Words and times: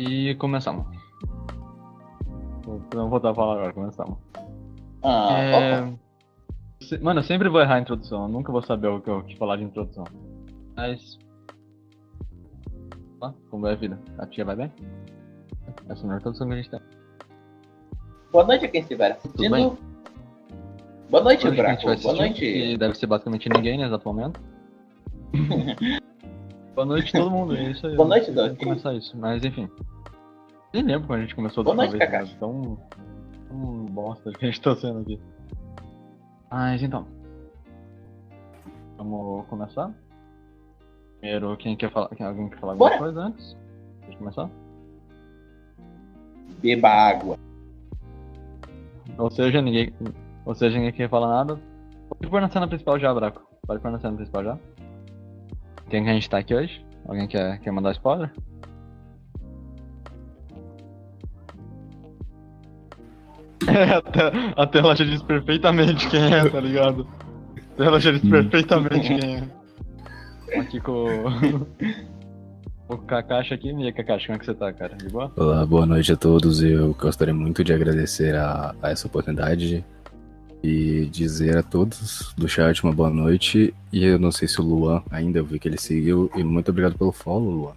E 0.00 0.36
começamos. 0.36 0.86
Vou 2.62 2.80
vou 2.94 3.08
voltar 3.08 3.30
a 3.30 3.34
falar 3.34 3.54
agora, 3.54 3.72
começamos. 3.72 4.16
Ah, 5.02 5.32
É, 5.32 5.80
opa. 5.82 5.98
Mano, 7.02 7.18
eu 7.18 7.24
sempre 7.24 7.48
vou 7.48 7.60
errar 7.60 7.74
a 7.74 7.80
introdução, 7.80 8.22
eu 8.22 8.28
nunca 8.28 8.52
vou 8.52 8.62
saber 8.62 8.86
o 8.86 9.00
que, 9.00 9.10
o 9.10 9.24
que 9.24 9.36
falar 9.36 9.56
de 9.56 9.64
introdução. 9.64 10.04
Mas. 10.76 11.18
Ah, 13.20 13.34
como 13.50 13.62
vai 13.62 13.72
a 13.72 13.76
vida? 13.76 13.98
A 14.18 14.26
tia 14.26 14.44
vai 14.44 14.54
bem? 14.54 14.72
Essa 15.88 16.00
é 16.00 16.04
a 16.04 16.06
melhor 16.06 16.18
introdução 16.18 16.46
que 16.46 16.52
a 16.52 16.56
gente 16.58 16.70
tem. 16.70 16.80
Boa 18.30 18.44
noite 18.44 18.66
a 18.66 18.68
quem 18.68 18.80
estiver 18.80 19.10
assistindo. 19.10 19.76
Boa 21.10 21.24
noite, 21.24 21.48
Hoje 21.48 21.60
a 21.60 21.70
gente 21.70 21.82
Braco. 21.82 21.86
vai 21.86 21.96
Boa 21.96 22.14
noite. 22.14 22.40
que 22.40 22.76
deve 22.78 22.94
ser 22.94 23.06
basicamente 23.08 23.48
ninguém 23.48 23.78
nesse 23.78 24.06
momento. 24.06 24.40
Boa 26.78 26.86
noite 26.86 27.10
todo 27.10 27.28
mundo, 27.28 27.56
é 27.56 27.72
isso 27.72 27.84
aí. 27.88 27.96
Boa 27.96 28.08
noite, 28.08 28.26
Tem 28.26 28.34
que 28.34 28.40
Doc. 28.50 28.58
começar 28.62 28.94
isso, 28.94 29.18
mas 29.18 29.44
enfim. 29.44 29.68
Nem 30.72 30.84
lembro 30.84 31.08
quando 31.08 31.18
a 31.18 31.22
gente 31.22 31.34
começou 31.34 31.64
da 31.64 31.74
noite, 31.74 31.96
vez, 31.96 32.08
né? 32.08 32.36
Tão, 32.38 32.78
tão 33.48 33.86
bosta 33.86 34.30
que 34.30 34.44
a 34.44 34.48
gente 34.48 34.60
tá 34.60 34.76
sendo 34.76 35.00
aqui. 35.00 35.20
Mas 36.48 36.80
então. 36.80 37.04
Vamos 38.96 39.44
começar? 39.48 39.92
Primeiro, 41.18 41.56
quem 41.56 41.76
quer 41.76 41.90
falar? 41.90 42.10
Quem, 42.10 42.24
alguém 42.24 42.48
quer 42.48 42.60
falar 42.60 42.74
alguma 42.74 42.90
Bora. 42.90 43.02
coisa 43.02 43.20
antes? 43.22 43.56
Deixa 44.02 44.12
eu 44.12 44.18
começar? 44.18 44.48
Beba 46.62 46.88
água. 46.90 47.36
Ou 49.18 49.30
seja, 49.32 49.60
ninguém. 49.60 49.92
Ou 50.46 50.54
seja, 50.54 50.76
ninguém 50.76 50.92
quer 50.92 51.10
falar 51.10 51.26
nada. 51.26 51.60
Pode 52.08 52.30
pôr 52.30 52.40
na 52.40 52.48
cena 52.48 52.68
principal 52.68 53.00
já, 53.00 53.12
Braco. 53.12 53.42
Pode 53.66 53.82
pôr 53.82 53.90
na 53.90 53.98
cena 53.98 54.14
principal 54.14 54.44
já. 54.44 54.58
Quem 55.90 56.04
que 56.04 56.10
a 56.10 56.12
gente 56.12 56.28
tá 56.28 56.38
aqui 56.38 56.54
hoje? 56.54 56.84
Alguém 57.06 57.26
quer, 57.26 57.58
quer 57.60 57.70
mandar 57.70 57.92
spoiler? 57.92 58.30
É, 63.66 63.94
a, 63.94 64.00
te- 64.02 64.54
a 64.56 64.66
tela 64.66 64.94
já 64.96 65.04
diz 65.04 65.22
perfeitamente 65.22 66.08
quem 66.08 66.32
é, 66.32 66.48
tá 66.48 66.60
ligado? 66.60 67.06
A 67.56 67.76
tela 67.76 68.00
já 68.00 68.12
diz 68.12 68.22
perfeitamente 68.22 69.08
quem 69.08 69.36
é. 69.36 70.60
Aqui 70.60 70.80
com 70.80 70.92
o. 70.92 71.66
o 72.94 72.98
Kakashi 72.98 73.54
aqui. 73.54 73.70
E 73.70 73.84
aí, 73.86 73.92
Kakashi, 73.92 74.26
como 74.26 74.36
é 74.36 74.38
que 74.38 74.46
você 74.46 74.54
tá, 74.54 74.72
cara? 74.72 74.96
De 74.96 75.08
boa? 75.08 75.30
Olá, 75.36 75.66
boa 75.66 75.84
noite 75.84 76.12
a 76.12 76.16
todos. 76.16 76.62
Eu 76.62 76.94
gostaria 76.94 77.34
muito 77.34 77.62
de 77.62 77.72
agradecer 77.72 78.34
a, 78.34 78.74
a 78.82 78.90
essa 78.90 79.06
oportunidade 79.06 79.84
e 80.62 81.06
dizer 81.06 81.56
a 81.56 81.62
todos 81.62 82.32
do 82.36 82.48
chat 82.48 82.82
uma 82.82 82.92
boa 82.92 83.10
noite. 83.10 83.74
E 83.92 84.04
eu 84.04 84.18
não 84.18 84.32
sei 84.32 84.48
se 84.48 84.60
o 84.60 84.64
Luan 84.64 85.02
ainda, 85.10 85.38
eu 85.38 85.44
vi 85.44 85.58
que 85.58 85.68
ele 85.68 85.78
seguiu. 85.78 86.30
E 86.34 86.42
muito 86.42 86.70
obrigado 86.70 86.96
pelo 86.96 87.12
follow, 87.12 87.50
Luan. 87.50 87.76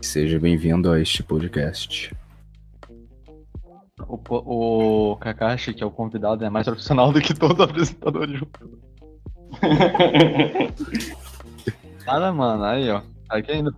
Seja 0.00 0.38
bem-vindo 0.38 0.90
a 0.90 1.00
este 1.00 1.22
podcast. 1.22 2.14
O, 4.08 5.12
o 5.12 5.16
Kakashi, 5.16 5.74
que 5.74 5.82
é 5.82 5.86
o 5.86 5.90
convidado, 5.90 6.44
é 6.44 6.50
mais 6.50 6.66
profissional 6.66 7.12
do 7.12 7.20
que 7.20 7.34
todos 7.34 7.58
os 7.58 7.64
apresentadores. 7.64 8.40
Nada, 12.06 12.32
mano. 12.32 12.64
Aí, 12.64 12.90
ó. 12.90 13.02
Aqui 13.28 13.52
ainda. 13.52 13.72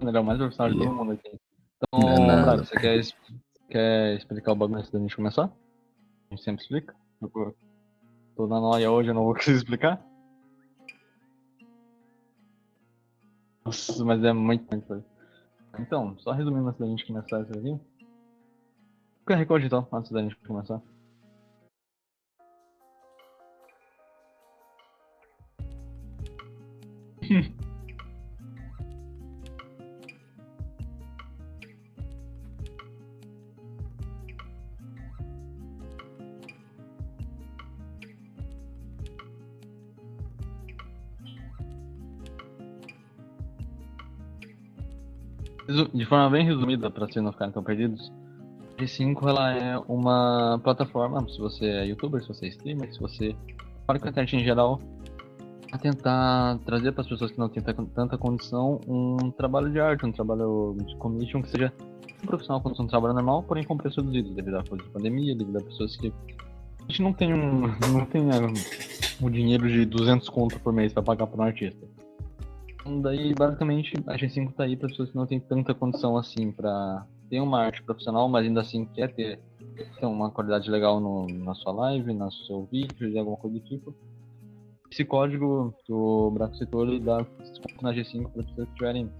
Ele 0.00 0.16
é 0.16 0.20
o 0.20 0.24
mais 0.24 0.38
profissional 0.38 0.72
de 0.72 0.78
todo 0.78 0.94
mundo 0.94 1.12
aqui. 1.12 1.38
Então, 1.76 2.30
é 2.30 2.56
você 2.56 2.74
quer, 2.76 3.00
quer 3.68 4.16
explicar 4.16 4.52
o 4.52 4.56
bagulho 4.56 4.78
antes 4.78 4.90
da 4.90 4.98
gente 4.98 5.14
começar? 5.14 5.52
A 6.30 6.34
gente 6.34 6.44
sempre 6.44 6.62
explica. 6.62 6.94
Eu 7.22 7.28
tô- 8.36 8.46
na 8.46 8.60
noia 8.60 8.90
hoje, 8.90 9.08
eu 9.10 9.14
não 9.14 9.24
vou 9.24 9.34
conseguir 9.34 9.56
explicar. 9.56 10.04
Nossa, 13.64 14.04
mas 14.04 14.22
é 14.24 14.32
muito, 14.32 14.68
muito 14.70 14.86
coisa. 14.86 15.04
Então, 15.78 16.18
só 16.18 16.32
resumindo 16.32 16.68
antes 16.68 16.80
da 16.80 16.86
gente 16.86 17.06
começar 17.06 17.40
isso 17.42 17.52
aqui. 17.52 17.70
O 17.70 17.80
QR 19.26 19.64
então, 19.66 19.86
antes 19.92 20.10
da 20.10 20.22
gente 20.22 20.36
começar. 20.36 20.80
De 45.92 46.04
forma 46.06 46.30
bem 46.30 46.46
resumida, 46.46 46.90
para 46.90 47.06
vocês 47.06 47.22
não 47.22 47.30
ficarem 47.30 47.52
tão 47.52 47.62
perdidos, 47.62 48.10
a 48.78 48.82
G5 48.82 49.28
ela 49.28 49.52
é 49.52 49.78
uma 49.86 50.58
plataforma, 50.64 51.28
se 51.28 51.38
você 51.38 51.66
é 51.66 51.86
youtuber, 51.86 52.22
se 52.22 52.28
você 52.28 52.46
é 52.46 52.48
streamer, 52.48 52.92
se 52.92 52.98
você 52.98 53.36
para 53.86 53.98
com 53.98 54.06
a 54.06 54.10
internet 54.10 54.36
em 54.36 54.44
geral, 54.44 54.80
a 55.70 55.76
tentar 55.76 56.58
trazer 56.64 56.92
para 56.92 57.02
as 57.02 57.08
pessoas 57.08 57.30
que 57.30 57.38
não 57.38 57.50
têm 57.50 57.62
ta- 57.62 57.74
tanta 57.94 58.16
condição 58.16 58.80
um 58.88 59.30
trabalho 59.30 59.70
de 59.70 59.78
arte, 59.78 60.06
um 60.06 60.12
trabalho 60.12 60.74
de 60.86 60.96
commission 60.96 61.42
que 61.42 61.50
seja 61.50 61.70
um 62.22 62.26
profissional 62.26 62.62
quanto 62.62 62.82
um 62.82 62.86
trabalho 62.86 63.12
normal, 63.14 63.42
porém 63.42 63.62
com 63.64 63.76
preço 63.76 64.00
reduzido, 64.00 64.30
devido 64.34 64.54
à 64.56 64.64
coisa 64.64 64.82
de 64.82 64.90
pandemia, 64.90 65.36
devido 65.36 65.58
a 65.58 65.60
pessoas 65.62 65.96
que 65.96 66.08
a 66.08 66.82
gente 66.88 67.02
não 67.02 67.12
tem 67.12 67.34
um, 67.34 67.60
não 67.92 68.06
tem 68.06 68.22
ah, 68.30 68.50
um 69.20 69.30
dinheiro 69.30 69.68
de 69.68 69.84
200 69.84 70.28
conto 70.30 70.58
por 70.60 70.72
mês 70.72 70.94
para 70.94 71.02
pagar 71.02 71.26
para 71.26 71.40
um 71.42 71.44
artista. 71.44 71.86
Então, 72.88 73.00
daí, 73.02 73.34
basicamente, 73.34 73.92
a 74.06 74.16
G5 74.16 74.52
tá 74.54 74.64
aí 74.64 74.76
para 74.76 74.88
pessoas 74.88 75.10
que 75.10 75.16
não 75.16 75.26
têm 75.26 75.38
tanta 75.38 75.74
condição 75.74 76.16
assim 76.16 76.50
para 76.50 77.04
ter 77.28 77.40
uma 77.40 77.60
arte 77.60 77.82
profissional, 77.82 78.28
mas 78.28 78.46
ainda 78.46 78.60
assim 78.62 78.86
quer 78.86 79.12
ter, 79.14 79.38
ter 80.00 80.06
uma 80.06 80.30
qualidade 80.30 80.70
legal 80.70 80.98
no, 80.98 81.26
na 81.26 81.54
sua 81.54 81.72
live, 81.72 82.12
no 82.14 82.30
seu 82.32 82.66
vídeo, 82.72 83.10
de 83.10 83.18
alguma 83.18 83.36
coisa 83.36 83.58
do 83.58 83.64
tipo. 83.64 83.94
Esse 84.90 85.04
código 85.04 85.74
que 85.84 85.92
o 85.92 86.30
Braco 86.30 86.56
citou, 86.56 86.86
ele 86.86 86.98
dá 87.00 87.18
desconto 87.40 87.82
na 87.82 87.92
G5 87.92 88.22
para 88.30 88.42
pessoas 88.42 88.54
que 88.66 88.72
estiverem 88.72 89.10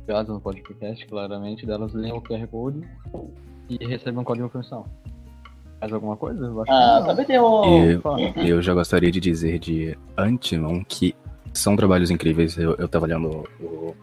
ligadas 0.00 0.28
no 0.34 0.40
podcast, 0.40 1.06
claramente, 1.06 1.64
delas 1.64 1.94
leem 1.94 2.12
o 2.12 2.20
QR 2.20 2.44
Code 2.48 2.80
e 3.70 3.86
recebem 3.86 4.20
um 4.20 4.24
código 4.24 4.48
profissional. 4.48 4.88
Mais 5.80 5.92
alguma 5.92 6.16
coisa? 6.16 6.44
Eu 6.46 6.62
acho 6.62 6.72
Ah, 6.72 6.94
que 6.94 7.00
não. 7.00 7.06
também 7.06 7.26
tem 7.26 7.38
o. 7.38 7.64
E 7.64 7.98
Fala. 8.00 8.20
eu 8.38 8.60
já 8.60 8.74
gostaria 8.74 9.10
de 9.12 9.20
dizer 9.20 9.58
de 9.60 9.96
antemão 10.18 10.82
que 10.82 11.14
são 11.54 11.76
trabalhos 11.76 12.10
incríveis. 12.10 12.56
Eu, 12.58 12.74
eu 12.76 12.88
tava 12.88 13.04
olhando 13.06 13.48
o, 13.60 13.94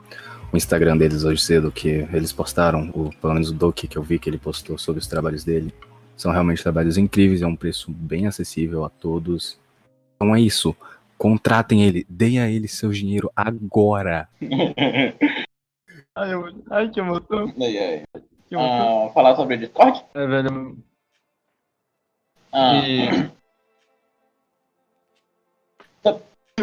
o 0.52 0.58
Instagram 0.58 0.98
deles 0.98 1.24
hoje 1.24 1.42
cedo, 1.42 1.72
que 1.72 1.88
eles 2.14 2.32
postaram, 2.34 2.90
o, 2.96 3.10
pelo 3.20 3.34
menos 3.34 3.50
o 3.50 3.54
Doki 3.54 3.88
que 3.88 3.98
eu 3.98 4.04
vi 4.04 4.18
que 4.20 4.30
ele 4.30 4.38
postou 4.38 4.78
sobre 4.78 5.00
os 5.00 5.08
trabalhos 5.08 5.44
dele. 5.44 5.74
São 6.18 6.32
realmente 6.32 6.62
trabalhos 6.64 6.98
incríveis, 6.98 7.42
é 7.42 7.48
um 7.48 7.56
preço 7.56 7.92
bem 7.92 8.28
acessível 8.28 8.86
a 8.86 8.90
todos. 8.90 9.60
Então 10.16 10.36
é 10.36 10.42
isso. 10.42 10.76
Contratem 11.18 11.84
ele, 11.84 12.06
deem 12.10 12.40
a 12.40 12.50
ele 12.50 12.68
seu 12.68 12.90
dinheiro 12.92 13.32
agora. 13.36 14.28
Ai, 16.16 16.34
eu- 16.34 16.64
ai, 16.70 16.90
que 16.90 17.00
emoção. 17.00 17.54
Ai, 17.60 17.78
ai. 17.78 18.04
Que 18.48 18.56
emoção. 18.56 19.08
Ah, 19.08 19.14
falar 19.14 19.36
sobre 19.36 19.56
o 19.56 19.60
Discord? 19.60 20.04
É, 20.14 20.28
velho. 20.28 20.78
Ah, 22.52 22.82
E. 22.86 23.32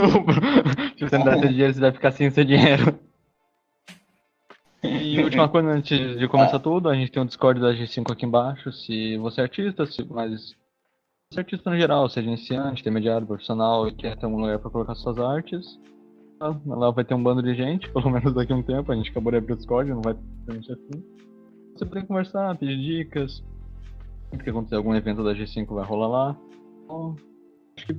Se 0.98 1.08
você 1.08 1.18
não 1.18 1.24
der 1.24 1.38
seu 1.38 1.48
dinheiro, 1.48 1.74
você 1.74 1.80
vai 1.80 1.92
ficar 1.92 2.12
sem 2.12 2.30
seu 2.30 2.44
dinheiro. 2.44 2.98
E 4.82 5.18
última 5.22 5.48
coisa, 5.48 5.68
antes 5.68 6.18
de 6.18 6.28
começar 6.28 6.58
tudo, 6.58 6.88
a 6.88 6.94
gente 6.94 7.10
tem 7.10 7.22
o 7.22 7.26
Discord 7.26 7.60
da 7.60 7.72
G5 7.72 8.12
aqui 8.12 8.26
embaixo. 8.26 8.72
Se 8.72 9.16
você 9.18 9.40
é 9.40 9.44
artista, 9.44 9.86
se, 9.86 10.04
mas. 10.04 10.56
Se 11.32 11.38
é 11.38 11.40
artista 11.40 11.70
no 11.70 11.76
geral, 11.76 12.08
seja 12.08 12.26
iniciante, 12.26 12.80
intermediário, 12.80 13.26
profissional 13.26 13.86
e 13.86 13.92
quer 13.92 14.16
ter 14.16 14.26
um 14.26 14.36
lugar 14.36 14.58
pra 14.58 14.70
colocar 14.70 14.94
suas 14.94 15.18
artes, 15.18 15.78
tá? 16.38 16.58
lá 16.66 16.90
vai 16.90 17.04
ter 17.04 17.14
um 17.14 17.22
bando 17.22 17.42
de 17.42 17.54
gente, 17.54 17.88
pelo 17.92 18.10
menos 18.10 18.32
daqui 18.32 18.52
a 18.52 18.56
um 18.56 18.62
tempo. 18.62 18.90
A 18.90 18.96
gente 18.96 19.10
acabou 19.10 19.32
de 19.32 19.38
abrir 19.38 19.52
o 19.52 19.56
Discord, 19.56 19.90
não 19.90 20.00
vai 20.00 20.14
ter 20.14 20.54
gente 20.54 20.72
assim. 20.72 21.04
Você 21.74 21.84
pode 21.84 22.06
conversar, 22.06 22.56
pedir 22.56 22.76
dicas. 22.76 23.42
Que 24.42 24.50
acontecer 24.50 24.76
algum 24.76 24.94
evento 24.94 25.24
da 25.24 25.32
G5 25.32 25.66
vai 25.74 25.84
rolar 25.84 26.08
lá. 26.08 26.36
Então, 26.84 27.16
acho 27.76 27.86
que 27.86 27.96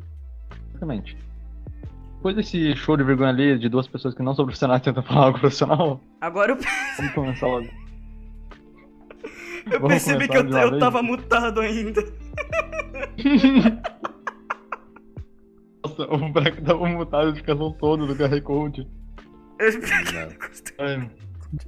basicamente. 0.80 1.29
Depois 2.20 2.36
desse 2.36 2.76
show 2.76 2.98
de 2.98 3.04
vergonha 3.06 3.30
ali 3.30 3.58
de 3.58 3.70
duas 3.70 3.88
pessoas 3.88 4.14
que 4.14 4.22
não 4.22 4.36
são 4.36 4.44
profissionais 4.44 4.82
tentam 4.82 5.02
falar 5.02 5.28
algo 5.28 5.40
profissional, 5.40 6.04
Agora 6.20 6.52
eu, 6.52 6.58
vamos 6.98 7.14
começar 7.14 7.48
logo. 7.48 7.68
eu 9.72 9.80
Vamos 9.80 9.88
percebi 9.88 10.28
que 10.28 10.36
eu, 10.36 10.46
eu 10.50 10.70
vez? 10.72 10.80
tava 10.84 11.02
mutado 11.02 11.62
ainda. 11.62 12.04
Nossa, 15.82 16.14
o 16.14 16.30
Braco 16.30 16.62
tava 16.62 16.86
mutado 16.90 17.32
de 17.32 17.40
ficação 17.40 17.72
todo 17.72 18.06
do 18.06 18.14
QR 18.14 18.42
Code. 18.42 18.86
Ai, 20.78 21.10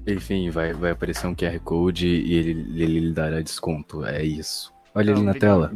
Enfim, 0.06 0.50
vai, 0.50 0.74
vai 0.74 0.92
aparecer 0.92 1.27
um 1.27 1.33
QR 1.36 1.57
Code 1.62 2.07
e 2.07 2.33
ele, 2.33 2.83
ele 2.83 3.00
lhe 3.00 3.13
dará 3.13 3.39
desconto. 3.39 4.03
É 4.06 4.21
isso. 4.21 4.74
Olha 4.94 5.13
Não, 5.13 5.19
ali 5.21 5.25
na 5.27 5.33
tela. 5.33 5.71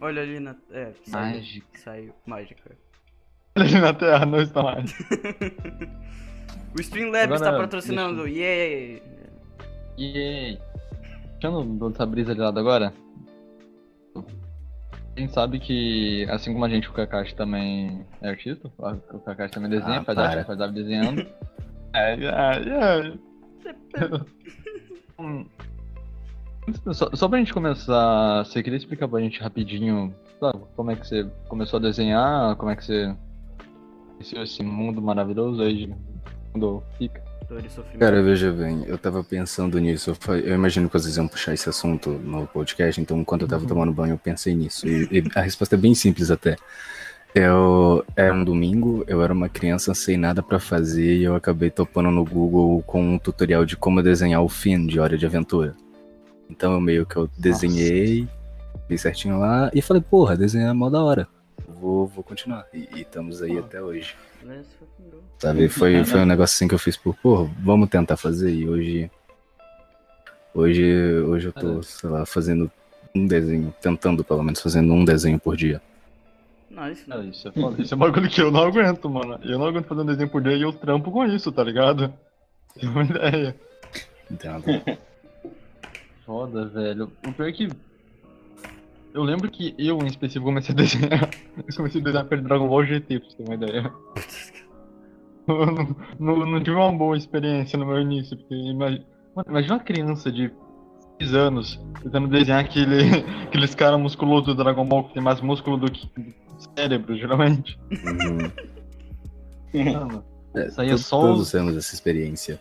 Olha 0.00 0.22
ali 0.22 0.40
na. 0.40 0.56
É, 0.72 0.92
saiu. 1.04 1.36
mágica. 1.36 1.66
Saiu. 1.78 2.12
Mágica. 2.26 2.83
Ali 3.56 3.80
na 3.80 3.94
Terra 3.94 4.26
não 4.26 4.40
está 4.40 4.62
mais. 4.62 4.92
O 6.76 6.80
Streamlabs 6.80 7.40
Agora, 7.40 7.52
tá 7.52 7.56
patrocinando. 7.56 8.26
Yay! 8.26 9.00
E 9.96 10.58
deixando 11.40 11.88
essa 11.88 12.04
brisa 12.04 12.34
de 12.34 12.40
lado 12.40 12.58
agora, 12.58 12.92
a 14.16 15.20
gente 15.20 15.32
sabe 15.32 15.60
que, 15.60 16.26
assim 16.30 16.52
como 16.52 16.64
a 16.64 16.68
gente, 16.68 16.88
o 16.88 16.92
Kakashi 16.92 17.32
também 17.36 18.04
é 18.20 18.28
artista, 18.30 18.68
o 18.76 19.20
Kakashi 19.20 19.52
também 19.52 19.70
desenha, 19.70 20.00
Ah, 20.00 20.04
faz 20.04 20.16
para. 20.18 20.28
arte, 20.28 20.46
faz 20.46 20.60
arte 20.60 20.74
desenhando. 20.74 21.24
É, 21.96 22.14
é, 22.14 23.12
é. 24.02 24.24
Só, 26.92 27.08
só 27.14 27.28
pra 27.28 27.38
gente 27.38 27.54
começar, 27.54 28.44
você 28.44 28.64
queria 28.64 28.76
explicar 28.76 29.06
pra 29.06 29.20
gente 29.20 29.40
rapidinho 29.40 30.12
sabe, 30.40 30.58
como 30.74 30.90
é 30.90 30.96
que 30.96 31.06
você 31.06 31.24
começou 31.48 31.78
a 31.78 31.82
desenhar, 31.82 32.56
como 32.56 32.72
é 32.72 32.74
que 32.74 32.84
você 32.84 33.14
esse 34.32 34.62
mundo 34.62 35.02
maravilhoso 35.02 35.62
aí 35.62 35.86
de 35.86 35.94
mundo 36.54 36.82
fica? 36.98 37.22
Cara, 37.98 38.22
veja 38.22 38.50
bem, 38.50 38.84
eu 38.86 38.96
tava 38.96 39.22
pensando 39.22 39.78
nisso. 39.78 40.16
Eu, 40.28 40.54
imagino 40.54 40.88
que 40.88 40.98
vocês 40.98 41.16
iam 41.16 41.28
puxar 41.28 41.52
esse 41.52 41.68
assunto 41.68 42.10
no 42.10 42.46
podcast, 42.46 43.00
então 43.00 43.18
enquanto 43.18 43.42
eu 43.42 43.48
tava 43.48 43.66
tomando 43.66 43.92
banho, 43.92 44.14
eu 44.14 44.18
pensei 44.18 44.54
nisso. 44.54 44.88
E, 44.88 45.08
e 45.10 45.24
a 45.34 45.42
resposta 45.42 45.74
é 45.74 45.78
bem 45.78 45.94
simples 45.94 46.30
até. 46.30 46.56
Eu 47.34 48.04
era 48.16 48.32
um 48.32 48.44
domingo, 48.44 49.04
eu 49.06 49.22
era 49.22 49.32
uma 49.32 49.48
criança 49.48 49.92
sem 49.92 50.16
nada 50.16 50.42
pra 50.42 50.60
fazer 50.60 51.16
e 51.16 51.24
eu 51.24 51.34
acabei 51.34 51.68
topando 51.68 52.10
no 52.10 52.24
Google 52.24 52.80
com 52.82 53.14
um 53.14 53.18
tutorial 53.18 53.64
de 53.64 53.76
como 53.76 54.02
desenhar 54.02 54.42
o 54.42 54.48
Finn 54.48 54.86
de 54.86 55.00
Hora 55.00 55.18
de 55.18 55.26
Aventura. 55.26 55.74
Então 56.48 56.72
eu 56.72 56.80
meio 56.80 57.04
que 57.04 57.16
eu 57.16 57.28
desenhei, 57.36 58.28
fiz 58.86 59.00
certinho 59.00 59.38
lá 59.40 59.70
e 59.74 59.82
falei, 59.82 60.00
porra, 60.00 60.36
desenhar 60.36 60.70
é 60.70 60.72
mó 60.72 60.88
da 60.88 61.02
hora. 61.02 61.28
Vou, 61.84 62.06
vou 62.06 62.24
continuar. 62.24 62.66
E, 62.72 62.88
e 62.94 63.02
estamos 63.02 63.42
aí 63.42 63.58
até 63.58 63.82
hoje. 63.82 64.16
Go. 64.42 65.22
Sabe? 65.38 65.68
Foi, 65.68 66.02
foi 66.02 66.20
um 66.20 66.24
negócio 66.24 66.56
assim 66.56 66.66
que 66.66 66.74
eu 66.74 66.78
fiz 66.78 66.96
por, 66.96 67.14
pô, 67.16 67.44
vamos 67.62 67.90
tentar 67.90 68.16
fazer. 68.16 68.50
E 68.54 68.66
hoje. 68.66 69.10
Hoje, 70.54 70.82
hoje 71.26 71.48
eu 71.48 71.52
tô, 71.52 71.82
sei 71.82 72.08
lá, 72.08 72.24
fazendo 72.24 72.70
um 73.14 73.26
desenho, 73.26 73.74
tentando 73.82 74.24
pelo 74.24 74.42
menos 74.42 74.62
fazendo 74.62 74.94
um 74.94 75.04
desenho 75.04 75.38
por 75.38 75.58
dia. 75.58 75.82
Nice. 76.70 77.06
Não, 77.06 77.22
isso 77.22 77.48
é 77.48 77.52
foda. 77.52 77.82
Isso 77.82 77.92
é 77.92 77.96
um 77.98 78.00
bagulho 78.00 78.30
que 78.30 78.40
eu 78.40 78.50
não 78.50 78.62
aguento, 78.62 79.10
mano. 79.10 79.38
Eu 79.42 79.58
não 79.58 79.66
aguento 79.66 79.84
fazer 79.84 80.00
um 80.00 80.06
desenho 80.06 80.30
por 80.30 80.42
dia 80.42 80.56
e 80.56 80.62
eu 80.62 80.72
trampo 80.72 81.10
com 81.10 81.26
isso, 81.26 81.52
tá 81.52 81.62
ligado? 81.62 82.10
Tem 82.80 82.88
uma 82.88 83.04
ideia. 83.04 83.54
Entendo? 84.30 84.64
Foda, 86.24 86.64
velho. 86.64 87.12
O 87.26 87.32
pior 87.34 87.46
é 87.46 87.52
que. 87.52 87.68
Eu 89.14 89.22
lembro 89.22 89.48
que 89.50 89.74
eu, 89.78 89.98
em 89.98 90.06
específico, 90.06 90.44
comecei 90.46 90.74
a 90.74 90.76
desenhar. 90.76 91.30
Eu 91.56 91.76
comecei 91.76 92.00
a 92.00 92.04
desenhar 92.04 92.24
pelo 92.26 92.42
Dragon 92.42 92.68
Ball 92.68 92.84
GT, 92.84 93.20
pra 93.20 93.28
você 93.30 93.36
ter 93.36 93.44
uma 93.44 93.54
ideia. 93.54 93.92
Eu 95.46 95.66
não, 95.66 95.96
não, 96.18 96.46
não 96.46 96.58
tive 96.62 96.74
uma 96.76 96.90
boa 96.92 97.16
experiência 97.16 97.78
no 97.78 97.86
meu 97.86 98.00
início, 98.00 98.36
porque 98.36 98.54
imagina, 98.54 99.04
imagina 99.46 99.74
uma 99.74 99.80
criança 99.84 100.32
de 100.32 100.50
6 101.20 101.34
anos 101.34 101.80
tentando 102.02 102.28
desenhar 102.28 102.64
aquele, 102.64 103.02
aqueles 103.46 103.74
caras 103.74 104.00
musculosos 104.00 104.46
do 104.46 104.54
Dragon 104.54 104.84
Ball 104.86 105.04
que 105.04 105.14
tem 105.14 105.22
mais 105.22 105.40
músculo 105.42 105.76
do 105.76 105.90
que 105.92 106.08
cérebro, 106.76 107.14
geralmente. 107.16 107.78
Uhum. 107.90 108.50
Mano, 109.92 110.24
É, 110.56 110.66
Isso 110.68 110.80
aí 110.80 110.88
é 110.88 110.92
to- 110.92 110.98
só 110.98 111.20
Todos 111.20 111.40
os- 111.42 111.50
temos 111.52 111.76
essa 111.76 111.94
experiência. 111.94 112.58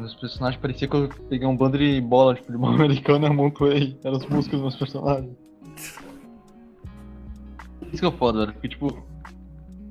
Os 0.00 0.14
personagens 0.14 0.60
pareciam 0.60 0.90
que 0.90 0.96
eu 0.96 1.08
peguei 1.28 1.46
um 1.46 1.56
bando 1.56 1.78
de 1.78 2.00
bola 2.00 2.34
tipo, 2.34 2.52
de 2.52 2.58
mão 2.58 2.72
americana 2.72 3.26
e 3.26 3.30
amontoei. 3.30 3.98
Eram 4.04 4.16
os 4.16 4.26
músculos 4.26 4.50
dos 4.50 4.60
meus 4.60 4.76
personagens. 4.76 5.36
Isso 7.92 8.00
que 8.00 8.06
é 8.06 8.18
foda, 8.18 8.40
velho. 8.40 8.52
Porque, 8.54 8.68
tipo, 8.68 9.06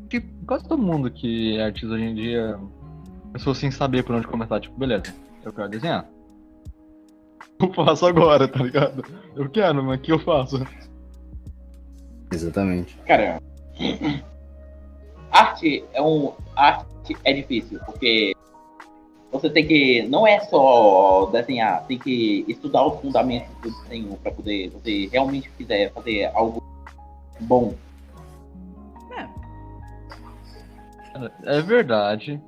que 0.10 0.22
quase 0.46 0.68
todo 0.68 0.82
mundo 0.82 1.12
que 1.12 1.58
é 1.58 1.66
artista 1.66 1.94
hoje 1.94 2.04
em 2.04 2.16
dia 2.16 2.60
começou 3.28 3.54
sem 3.54 3.72
saber 3.72 4.04
por 4.04 4.16
onde 4.16 4.28
começar. 4.28 4.60
Tipo, 4.60 4.78
beleza, 4.78 5.14
eu 5.44 5.54
quero 5.54 5.70
desenhar. 5.70 6.06
Eu 7.60 7.72
faço 7.74 8.06
agora, 8.08 8.48
tá 8.48 8.64
ligado? 8.64 9.04
Eu 9.36 9.50
quero, 9.50 9.84
mas 9.84 10.00
o 10.00 10.02
que 10.02 10.12
eu 10.12 10.20
faço? 10.20 10.66
Exatamente. 12.34 12.98
Cara, 13.06 13.40
arte 15.32 15.84
é 15.94 16.02
um. 16.02 16.34
Arte 16.56 17.16
é 17.24 17.34
difícil, 17.34 17.80
porque 17.86 18.34
você 19.32 19.50
tem 19.50 19.66
que. 19.68 20.04
Não 20.10 20.28
é 20.28 20.40
só 20.42 21.28
desenhar, 21.32 21.86
tem 21.88 21.98
que 21.98 22.44
estudar 22.48 22.86
os 22.86 23.00
fundamentos 23.02 23.50
do 23.62 23.72
desenho 23.84 24.18
para 24.22 24.32
poder 24.32 24.70
você 24.70 25.08
realmente 25.12 25.50
quiser 25.58 25.92
fazer 25.94 26.26
algo 26.34 26.62
bom. 27.40 27.74
Cara, 31.14 31.32
É 31.46 31.62
verdade. 31.62 32.42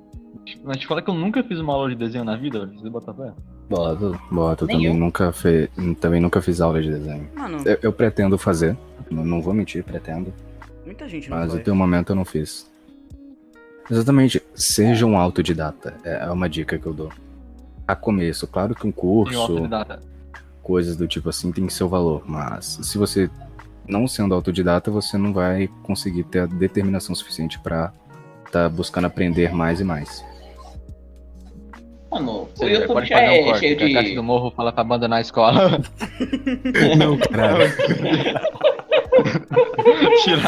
Mas 0.62 0.78
te 0.78 0.86
fala 0.86 1.00
que 1.00 1.08
eu 1.10 1.14
nunca 1.14 1.42
fiz 1.44 1.58
uma 1.58 1.72
aula 1.72 1.88
de 1.90 1.94
desenho 1.96 2.24
na 2.24 2.36
vida. 2.36 2.66
Você 2.76 2.90
bota 2.90 3.14
fé? 3.14 3.32
Boto, 3.68 4.20
boto. 4.30 4.66
Nem 4.66 4.76
Também 4.76 4.92
eu. 4.92 4.94
nunca, 4.94 5.32
fe... 5.32 5.70
também 6.00 6.20
nunca 6.20 6.42
fiz 6.42 6.60
aula 6.60 6.82
de 6.82 6.90
desenho. 6.90 7.28
Mano, 7.34 7.58
Eu, 7.64 7.78
eu 7.82 7.92
pretendo 7.92 8.36
fazer. 8.36 8.76
Não, 9.10 9.24
não 9.24 9.40
vou 9.40 9.54
mentir, 9.54 9.82
pretendo. 9.84 10.32
muita 10.84 11.08
gente 11.08 11.30
não 11.30 11.38
Mas 11.38 11.50
faz. 11.50 11.60
até 11.60 11.72
o 11.72 11.76
momento 11.76 12.10
eu 12.12 12.16
não 12.16 12.24
fiz. 12.24 12.70
Exatamente. 13.90 14.42
Seja 14.54 15.06
um 15.06 15.18
autodidata. 15.18 15.94
É 16.04 16.30
uma 16.30 16.48
dica 16.48 16.78
que 16.78 16.86
eu 16.86 16.94
dou. 16.94 17.10
A 17.86 17.94
começo, 17.94 18.46
claro 18.46 18.74
que 18.74 18.86
um 18.86 18.92
curso. 18.92 19.68
coisas 20.62 20.96
do 20.96 21.06
tipo 21.06 21.28
assim 21.28 21.52
tem 21.52 21.68
seu 21.68 21.88
valor, 21.88 22.22
mas 22.26 22.78
se 22.82 22.96
você 22.96 23.28
não 23.86 24.08
sendo 24.08 24.34
autodidata, 24.34 24.90
você 24.90 25.18
não 25.18 25.32
vai 25.32 25.68
conseguir 25.82 26.24
ter 26.24 26.40
a 26.40 26.46
determinação 26.46 27.14
suficiente 27.14 27.58
pra 27.58 27.92
estar 28.46 28.70
buscando 28.70 29.06
aprender 29.06 29.52
mais 29.52 29.80
e 29.80 29.84
mais. 29.84 30.24
Mano, 32.10 32.48
o 32.58 32.64
YouTube 32.64 32.86
pode 32.94 33.08
já 33.08 33.16
fazer 33.16 33.28
um 33.28 33.32
é 33.32 33.42
corte. 33.44 33.58
cheio 33.60 33.76
que 33.76 33.84
A 33.84 33.92
Caixa 33.92 34.08
de. 34.08 34.14
do 34.14 34.22
Morro 34.22 34.50
fala 34.52 34.72
pra 34.72 34.80
abandonar 34.82 35.18
a 35.18 35.20
escola. 35.20 35.52
Não, 36.96 37.18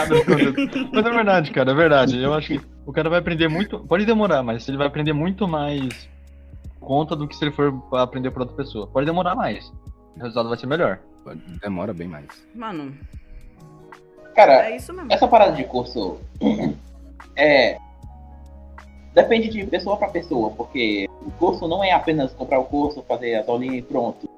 do 0.06 0.24
contexto. 0.24 0.88
Mas 0.92 1.04
é 1.06 1.10
verdade, 1.10 1.50
cara, 1.50 1.72
é 1.72 1.74
verdade. 1.74 2.22
Eu 2.22 2.32
acho 2.32 2.48
que 2.48 2.60
o 2.86 2.92
cara 2.92 3.10
vai 3.10 3.18
aprender 3.18 3.48
muito. 3.48 3.80
Pode 3.80 4.06
demorar, 4.06 4.42
mas 4.42 4.66
ele 4.68 4.78
vai 4.78 4.86
aprender 4.86 5.12
muito 5.12 5.46
mais 5.48 6.08
conta 6.80 7.16
do 7.16 7.26
que 7.26 7.34
se 7.36 7.44
ele 7.44 7.50
for 7.52 7.74
aprender 7.92 8.30
por 8.30 8.42
outra 8.42 8.56
pessoa. 8.56 8.86
Pode 8.86 9.04
demorar 9.04 9.34
mais. 9.34 9.72
O 10.16 10.20
resultado 10.20 10.48
vai 10.48 10.56
ser 10.56 10.66
melhor. 10.66 11.00
Demora 11.60 11.92
bem 11.92 12.06
mais. 12.06 12.26
Mano, 12.54 12.96
Cara, 14.36 14.70
é 14.70 14.76
isso 14.76 14.92
mesmo. 14.92 15.12
essa 15.12 15.26
parada 15.26 15.52
de 15.52 15.64
curso 15.64 16.18
é. 17.34 17.78
Depende 19.14 19.48
de 19.48 19.66
pessoa 19.66 19.96
pra 19.96 20.08
pessoa, 20.08 20.50
porque 20.50 21.08
o 21.22 21.30
curso 21.32 21.66
não 21.66 21.82
é 21.82 21.90
apenas 21.90 22.34
comprar 22.34 22.58
o 22.60 22.64
curso, 22.66 23.02
fazer 23.08 23.34
as 23.34 23.48
aulinhas 23.48 23.78
e 23.78 23.82
pronto. 23.82 24.28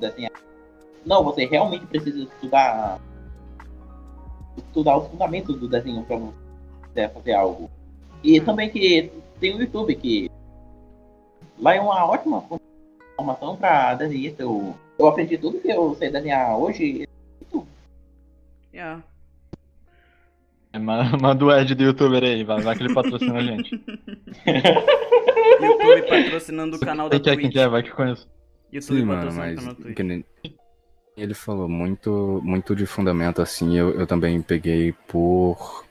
Desenhar. 0.00 0.32
Não, 1.04 1.22
você 1.22 1.44
realmente 1.44 1.86
precisa 1.86 2.18
estudar. 2.20 2.98
Estudar 4.56 4.96
os 4.96 5.08
fundamentos 5.08 5.60
do 5.60 5.68
desenho 5.68 6.02
pra 6.04 6.16
você 6.16 7.08
fazer 7.10 7.34
algo. 7.34 7.70
E 8.24 8.40
também 8.40 8.70
que 8.70 9.12
tem 9.38 9.54
o 9.54 9.60
YouTube, 9.60 9.94
que 9.96 10.30
lá 11.58 11.74
é 11.74 11.80
uma 11.80 12.04
ótima 12.06 12.42
formação 13.16 13.54
pra 13.56 13.94
desenhista. 13.94 14.42
Eu, 14.42 14.74
eu 14.98 15.06
aprendi 15.06 15.36
tudo 15.38 15.60
que 15.60 15.68
eu 15.68 15.94
sei 15.96 16.10
desenhar 16.10 16.58
hoje. 16.58 17.06
Yeah. 18.72 19.02
É, 20.72 20.78
ma- 20.78 21.04
Manda 21.20 21.44
o 21.44 21.52
Ed 21.56 21.74
do 21.74 21.82
youtuber 21.84 22.24
aí, 22.24 22.42
vai, 22.42 22.60
vai 22.60 22.76
que 22.76 22.82
ele 22.82 22.94
patrocina 22.94 23.38
a 23.38 23.42
gente. 23.42 23.70
YouTube 25.60 26.02
patrocinando 26.08 26.76
o 26.76 26.80
canal 26.80 27.08
da 27.08 27.16
Quem 27.16 27.22
quer, 27.22 27.30
quem 27.36 27.42
Twitch. 27.44 27.52
quer, 27.54 27.68
vai 27.68 27.82
que 27.82 27.90
eu 27.90 27.94
conheço. 27.94 28.28
YouTube 28.72 28.98
Sim, 29.00 29.04
mano, 29.04 29.32
mas 29.32 29.62
Twitch. 29.76 30.24
ele 31.16 31.34
falou 31.34 31.68
muito, 31.68 32.40
muito 32.42 32.74
de 32.74 32.86
fundamento 32.86 33.40
assim. 33.40 33.76
Eu, 33.76 33.90
eu 34.00 34.06
também 34.06 34.42
peguei 34.42 34.92
por 35.06 35.83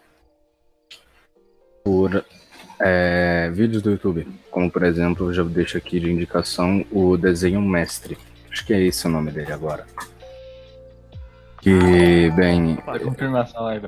por 1.83 2.23
é, 2.79 3.49
vídeos 3.53 3.81
do 3.81 3.91
YouTube, 3.91 4.27
como 4.49 4.71
por 4.71 4.83
exemplo, 4.83 5.29
eu 5.29 5.33
já 5.33 5.43
deixo 5.43 5.77
aqui 5.77 5.99
de 5.99 6.11
indicação 6.11 6.85
o 6.91 7.17
desenho 7.17 7.61
mestre. 7.61 8.17
Acho 8.51 8.65
que 8.65 8.73
é 8.73 8.81
esse 8.81 9.05
o 9.07 9.09
nome 9.09 9.31
dele 9.31 9.51
agora. 9.51 9.85
Que 11.61 12.29
bem, 12.35 12.77
Vai 12.85 12.99
confirmar 12.99 13.45
essa 13.45 13.59
live. 13.61 13.87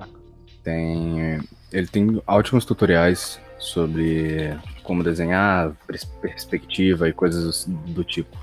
tem 0.63 1.39
ele 1.71 1.87
tem 1.87 2.21
ótimos 2.25 2.63
tutoriais 2.65 3.39
sobre 3.59 4.57
como 4.83 5.03
desenhar, 5.03 5.73
pers- 5.85 6.05
perspectiva 6.21 7.09
e 7.09 7.13
coisas 7.13 7.65
do 7.65 8.03
tipo. 8.03 8.37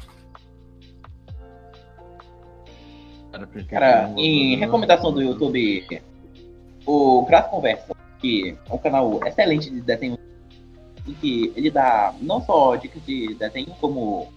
Cara, 3.71 4.13
em 4.17 4.57
recomendação 4.57 5.11
do 5.13 5.23
YouTube, 5.23 5.87
o 6.85 7.25
Graça 7.25 7.49
Conversa, 7.49 7.97
que 8.23 8.57
é 8.71 8.73
um 8.73 8.79
canal 8.79 9.21
excelente 9.27 9.69
de 9.69 9.81
desenho, 9.81 10.17
em 11.07 11.13
que 11.15 11.53
ele 11.57 11.71
dá 11.71 12.15
não 12.21 12.41
só 12.41 12.77
dicas 12.77 13.05
de 13.05 13.35
desenho, 13.35 13.75
como 13.81 14.33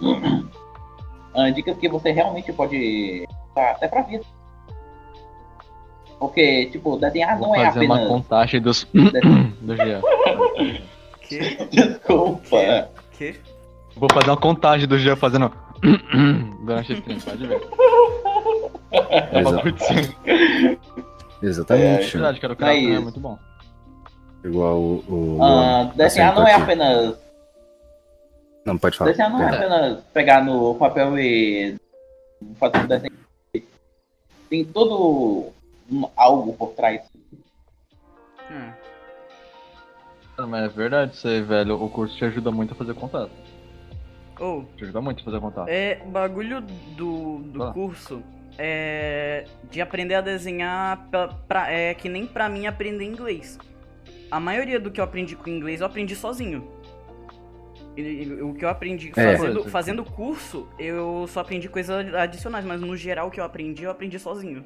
ah, 1.34 1.50
dicas 1.50 1.76
que 1.78 1.88
você 1.88 2.12
realmente 2.12 2.52
pode 2.52 3.26
usar 3.50 3.70
até 3.72 3.88
pra 3.88 4.02
vida. 4.02 4.24
Porque, 6.20 6.66
tipo, 6.66 6.96
desenhar 6.98 7.38
Vou 7.38 7.48
não 7.48 7.54
é 7.56 7.66
fazer 7.66 7.86
uma 7.86 7.96
apenas. 7.96 8.12
contagem 8.12 8.60
dos. 8.60 8.86
do 9.60 9.76
Jean. 9.76 10.00
Que? 11.22 11.66
Desculpa. 11.70 12.90
Que? 13.12 13.34
Vou 13.96 14.08
fazer 14.12 14.30
uma 14.30 14.36
contagem 14.36 14.86
do 14.86 14.98
Jean 14.98 15.16
fazendo. 15.16 15.50
durante 16.62 16.92
a 16.92 16.96
stream, 16.96 17.20
pode 17.20 17.46
ver. 17.46 17.60
É 18.92 19.42
Exa- 21.42 21.64
bagulho 21.64 21.76
de 21.76 21.76
sim. 21.76 21.82
É 21.82 21.86
Exatamente. 21.86 22.12
verdade, 22.12 22.40
cara, 22.40 22.52
o 22.52 22.56
também 22.56 22.94
é 22.94 22.98
muito 22.98 23.20
bom. 23.20 23.38
Igual 24.44 24.78
o. 24.80 25.36
o 25.38 25.42
Ah, 25.42 25.92
desenhar 25.94 26.34
não 26.34 26.46
é 26.46 26.54
apenas. 26.54 27.16
Não, 28.64 28.78
pode 28.78 28.96
falar. 28.96 29.10
Desenhar 29.10 29.30
não 29.30 29.42
é 29.42 29.54
apenas 29.54 30.04
pegar 30.12 30.44
no 30.44 30.74
papel 30.76 31.18
e 31.18 31.76
fazer 32.58 32.78
um 32.78 32.86
desenho. 32.86 33.12
Tem 34.48 34.64
todo 34.64 35.52
um- 35.90 36.08
algo 36.16 36.52
por 36.54 36.70
trás. 36.70 37.02
Hum. 38.50 38.70
Cara, 40.36 40.46
Mas 40.48 40.64
é 40.64 40.68
verdade, 40.68 41.14
isso 41.14 41.26
aí, 41.26 41.40
velho. 41.42 41.82
O 41.82 41.88
curso 41.90 42.16
te 42.16 42.24
ajuda 42.24 42.50
muito 42.50 42.72
a 42.72 42.76
fazer 42.76 42.94
contato. 42.94 43.30
Ou, 44.38 44.64
Te 44.76 44.84
ajuda 44.84 45.00
muito 45.00 45.22
a 45.22 45.24
fazer 45.24 45.40
contato. 45.40 45.68
é, 45.68 45.96
bagulho 46.06 46.60
do, 46.96 47.38
do 47.38 47.62
Ah. 47.64 47.72
curso 47.72 48.22
é 48.58 49.44
de 49.70 49.80
aprender 49.80 50.14
a 50.14 50.20
desenhar 50.20 51.06
pra, 51.10 51.28
pra- 51.28 51.70
é 51.70 51.94
que 51.94 52.08
nem 52.08 52.26
pra 52.26 52.48
mim 52.48 52.66
aprender 52.66 53.04
inglês. 53.04 53.58
A 54.30 54.40
maioria 54.40 54.80
do 54.80 54.90
que 54.90 55.00
eu 55.00 55.04
aprendi 55.04 55.36
com 55.36 55.48
inglês 55.50 55.80
eu 55.80 55.86
aprendi 55.86 56.14
sozinho. 56.16 56.66
E- 57.96 58.00
e 58.24 58.42
o 58.42 58.52
que 58.54 58.64
eu 58.64 58.68
aprendi 58.68 59.10
É. 59.16 59.36
fazendo, 59.36 59.64
fazendo 59.70 60.04
curso, 60.04 60.68
eu 60.78 61.26
só 61.28 61.40
aprendi 61.40 61.68
coisas 61.68 62.14
adicionais, 62.14 62.64
mas 62.64 62.80
no 62.80 62.96
geral 62.96 63.28
o 63.28 63.30
que 63.30 63.40
eu 63.40 63.44
aprendi, 63.44 63.84
eu 63.84 63.90
aprendi 63.90 64.18
sozinho. 64.18 64.64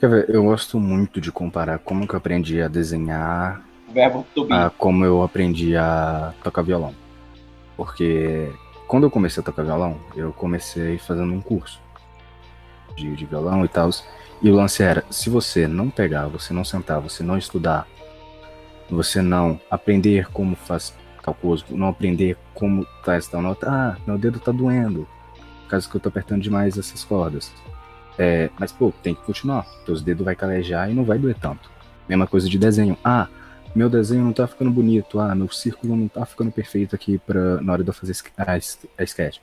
Quer 0.00 0.08
ver, 0.08 0.30
eu 0.30 0.42
gosto 0.44 0.80
muito 0.80 1.20
de 1.20 1.30
comparar 1.30 1.78
como 1.78 2.06
que 2.06 2.14
eu 2.14 2.18
aprendi 2.18 2.60
a 2.60 2.68
desenhar 2.68 3.62
O 3.88 3.92
verbo 3.92 4.26
a 4.50 4.70
como 4.70 5.04
eu 5.04 5.22
aprendi 5.22 5.76
a 5.76 6.32
tocar 6.42 6.62
violão. 6.62 6.94
Porque 7.76 8.50
quando 8.88 9.04
eu 9.04 9.10
comecei 9.10 9.40
a 9.40 9.44
tocar 9.44 9.62
violão, 9.62 9.98
eu 10.16 10.32
comecei 10.32 10.98
fazendo 10.98 11.32
um 11.32 11.40
curso 11.40 11.80
de, 12.96 13.14
de 13.14 13.26
violão 13.26 13.64
e 13.64 13.68
tal. 13.68 13.90
E 14.42 14.50
o 14.50 14.54
lance 14.54 14.82
era, 14.82 15.04
se 15.10 15.30
você 15.30 15.68
não 15.68 15.88
pegar, 15.88 16.26
você 16.26 16.52
não 16.52 16.64
sentar, 16.64 17.00
você 17.00 17.22
não 17.22 17.38
estudar, 17.38 17.86
você 18.90 19.22
não 19.22 19.60
aprender 19.70 20.28
como 20.30 20.56
faz 20.56 20.94
cálculos, 21.22 21.64
não 21.70 21.88
aprender 21.88 22.36
como 22.52 22.86
faz 23.04 23.28
tal 23.28 23.40
nota, 23.40 23.70
ah, 23.70 23.96
meu 24.06 24.18
dedo 24.18 24.40
tá 24.40 24.50
doendo, 24.50 25.06
por 25.62 25.70
causa 25.70 25.88
que 25.88 25.94
eu 25.94 26.00
tô 26.00 26.08
apertando 26.08 26.42
demais 26.42 26.76
essas 26.76 27.04
cordas. 27.04 27.52
É, 28.18 28.50
mas, 28.58 28.72
pô, 28.72 28.92
tem 29.02 29.14
que 29.14 29.22
continuar, 29.22 29.64
teus 29.86 30.02
dedos 30.02 30.24
vai 30.24 30.34
calejar 30.34 30.90
e 30.90 30.94
não 30.94 31.04
vai 31.04 31.18
doer 31.18 31.36
tanto. 31.40 31.70
Mesma 32.08 32.26
coisa 32.26 32.48
de 32.48 32.58
desenho. 32.58 32.98
Ah, 33.02 33.28
meu 33.74 33.88
desenho 33.88 34.24
não 34.24 34.32
tá 34.32 34.46
ficando 34.46 34.70
bonito, 34.70 35.18
ah, 35.18 35.34
meu 35.34 35.48
círculo 35.48 35.96
não 35.96 36.08
tá 36.08 36.26
ficando 36.26 36.50
perfeito 36.50 36.94
aqui 36.94 37.18
pra, 37.18 37.60
na 37.60 37.72
hora 37.72 37.82
de 37.82 37.88
eu 37.88 37.94
fazer 37.94 38.14
a, 38.36 38.52
a 38.52 39.02
sketch. 39.04 39.38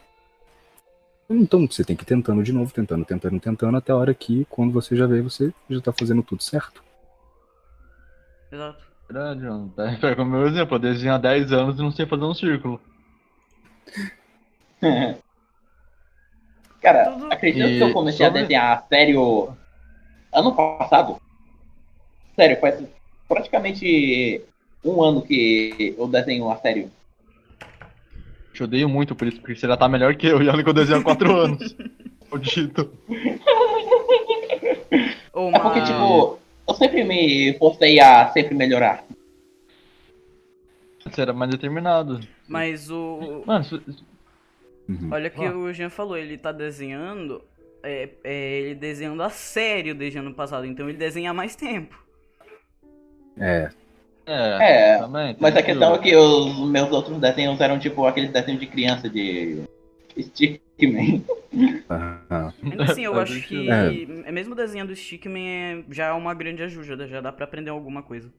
Então 1.29 1.67
você 1.67 1.83
tem 1.83 1.95
que 1.95 2.01
ir 2.03 2.07
tentando 2.07 2.41
de 2.43 2.51
novo, 2.51 2.74
tentando, 2.74 3.05
tentando, 3.05 3.39
tentando, 3.39 3.77
até 3.77 3.91
a 3.91 3.95
hora 3.95 4.13
que, 4.15 4.45
quando 4.45 4.74
você 4.74 4.95
já 4.95 5.05
vê, 5.05 5.21
você 5.21 5.53
já 5.69 5.79
tá 5.79 5.93
fazendo 5.93 6.24
tudo 6.24 6.41
certo. 6.41 6.83
Exato. 8.51 8.83
Verdade, 9.07 9.41
mano. 9.41 9.71
Tá, 9.75 9.95
Pega 10.01 10.24
o 10.24 10.25
meu 10.25 10.48
exemplo, 10.48 10.75
eu 10.75 10.79
desenho 10.79 11.13
há 11.13 11.17
10 11.19 11.51
anos 11.51 11.77
e 11.77 11.81
não 11.83 11.91
sei 11.91 12.05
fazer 12.07 12.24
um 12.24 12.33
círculo. 12.33 12.81
Cara, 16.81 17.13
acredito 17.29 17.67
E 17.67 17.77
que 17.77 17.83
eu 17.83 17.91
comecei 17.93 18.25
sobre- 18.25 18.39
a 18.39 18.41
desenhar 18.41 18.88
sério 18.88 19.55
ano 20.31 20.55
passado. 20.55 21.17
Sério, 22.36 22.59
faz 22.59 22.81
praticamente 23.27 24.41
um 24.83 25.03
ano 25.03 25.21
que 25.21 25.93
eu 25.98 26.07
desenho 26.07 26.50
a 26.50 26.55
sério. 26.57 26.89
Te 28.60 28.63
odeio 28.66 28.89
muito 28.89 29.16
por 29.16 29.25
isso, 29.25 29.39
porque 29.39 29.56
você 29.56 29.66
já 29.66 29.78
tá 29.78 29.88
melhor 29.88 30.13
que 30.18 30.28
eu. 30.28 30.42
E 30.44 30.50
olha 30.50 30.62
que 30.62 30.68
eu 30.70 30.74
desenho 30.74 31.00
há 31.00 31.01
4 31.04 31.32
anos. 31.39 31.78
O 32.30 32.38
dito. 32.38 32.92
Ou 35.32 35.48
É 35.50 35.60
porque, 35.60 35.80
uma- 35.80 35.86
tipo, 35.86 36.39
eu 36.68 36.74
sempre 36.75 37.06
me 37.06 37.58
forcei 37.58 38.01
a 38.01 38.28
sempre 38.34 38.54
melhorar. 38.56 39.06
Você 41.06 41.22
era 41.22 41.32
mais 41.32 41.50
determinado. 41.51 42.20
Mas 42.50 42.92
o. 42.92 43.44
Mano, 43.46 43.63
se- 43.63 43.82
Uhum. 44.89 45.08
Olha 45.12 45.30
que 45.30 45.46
Ah. 45.46 45.56
o 45.56 45.72
Jean 45.72 45.89
falou, 45.89 46.18
ele 46.18 46.38
tá 46.38 46.51
desenhando. 46.51 47.42
É, 47.82 48.10
é, 48.25 48.60
ele 48.60 48.75
desenhando 48.75 49.24
a 49.24 49.30
sério 49.30 49.96
desde 49.96 50.18
ano 50.20 50.34
passado, 50.34 50.66
então 50.66 50.89
ele 50.89 50.98
desenha 50.98 51.32
há 51.32 51.34
mais 51.34 51.56
tempo. 51.56 51.98
É, 53.38 53.70
é, 54.29 54.95
É, 54.95 54.98
também. 55.00 55.36
Mas 55.39 55.55
a 55.55 55.62
questão 55.62 55.95
é 55.95 55.98
que 55.98 56.15
os 56.15 56.69
meus 56.69 56.91
outros 56.91 57.17
desenhos 57.17 57.59
eram 57.59 57.79
tipo 57.79 58.05
aqueles 58.05 58.31
desenhos 58.31 58.59
de 58.59 58.67
criança 58.67 59.09
de 59.09 59.62
Stickman. 60.17 61.24
Ainda 62.63 62.83
assim, 62.83 63.05
eu 63.05 63.19
acho 63.19 63.41
que 63.48 63.69
É. 63.69 64.29
é. 64.29 64.31
mesmo 64.31 64.53
desenho 64.55 64.86
do 64.86 64.95
Stickman 64.95 65.48
é, 65.48 65.83
já 65.89 66.07
é 66.07 66.12
uma 66.12 66.33
grande 66.33 66.62
ajuda, 66.63 67.07
já 67.07 67.21
dá 67.21 67.31
pra 67.31 67.45
aprender 67.45 67.71
alguma 67.71 68.03
coisa. 68.03 68.29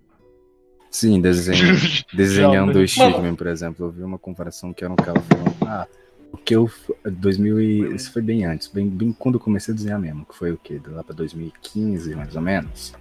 Sim, 0.91 1.21
desenho, 1.21 1.77
desenhando 2.13 2.79
o 2.79 2.87
Stickman, 2.87 3.35
por 3.35 3.47
exemplo, 3.47 3.87
eu 3.87 3.91
vi 3.91 4.03
uma 4.03 4.19
comparação 4.19 4.73
que 4.73 4.85
era 4.85 4.93
um 4.93 4.97
cara 4.97 5.21
falando, 5.21 5.57
ah, 5.67 5.87
o 6.33 6.37
que 6.37 6.55
eu. 6.55 6.71
2000 7.05 7.61
e, 7.61 7.95
isso 7.95 8.13
foi 8.13 8.23
bem 8.23 8.45
antes, 8.45 8.69
bem, 8.69 8.89
bem 8.89 9.13
quando 9.17 9.37
eu 9.37 9.41
comecei 9.41 9.73
a 9.73 9.77
desenhar 9.77 10.01
mesmo, 10.01 10.25
que 10.25 10.37
foi 10.37 10.53
o 10.53 10.57
quê? 10.57 10.81
Lá 10.89 11.03
pra 11.05 11.15
2015, 11.15 12.15
mais 12.15 12.35
ou 12.35 12.43
menos. 12.43 12.93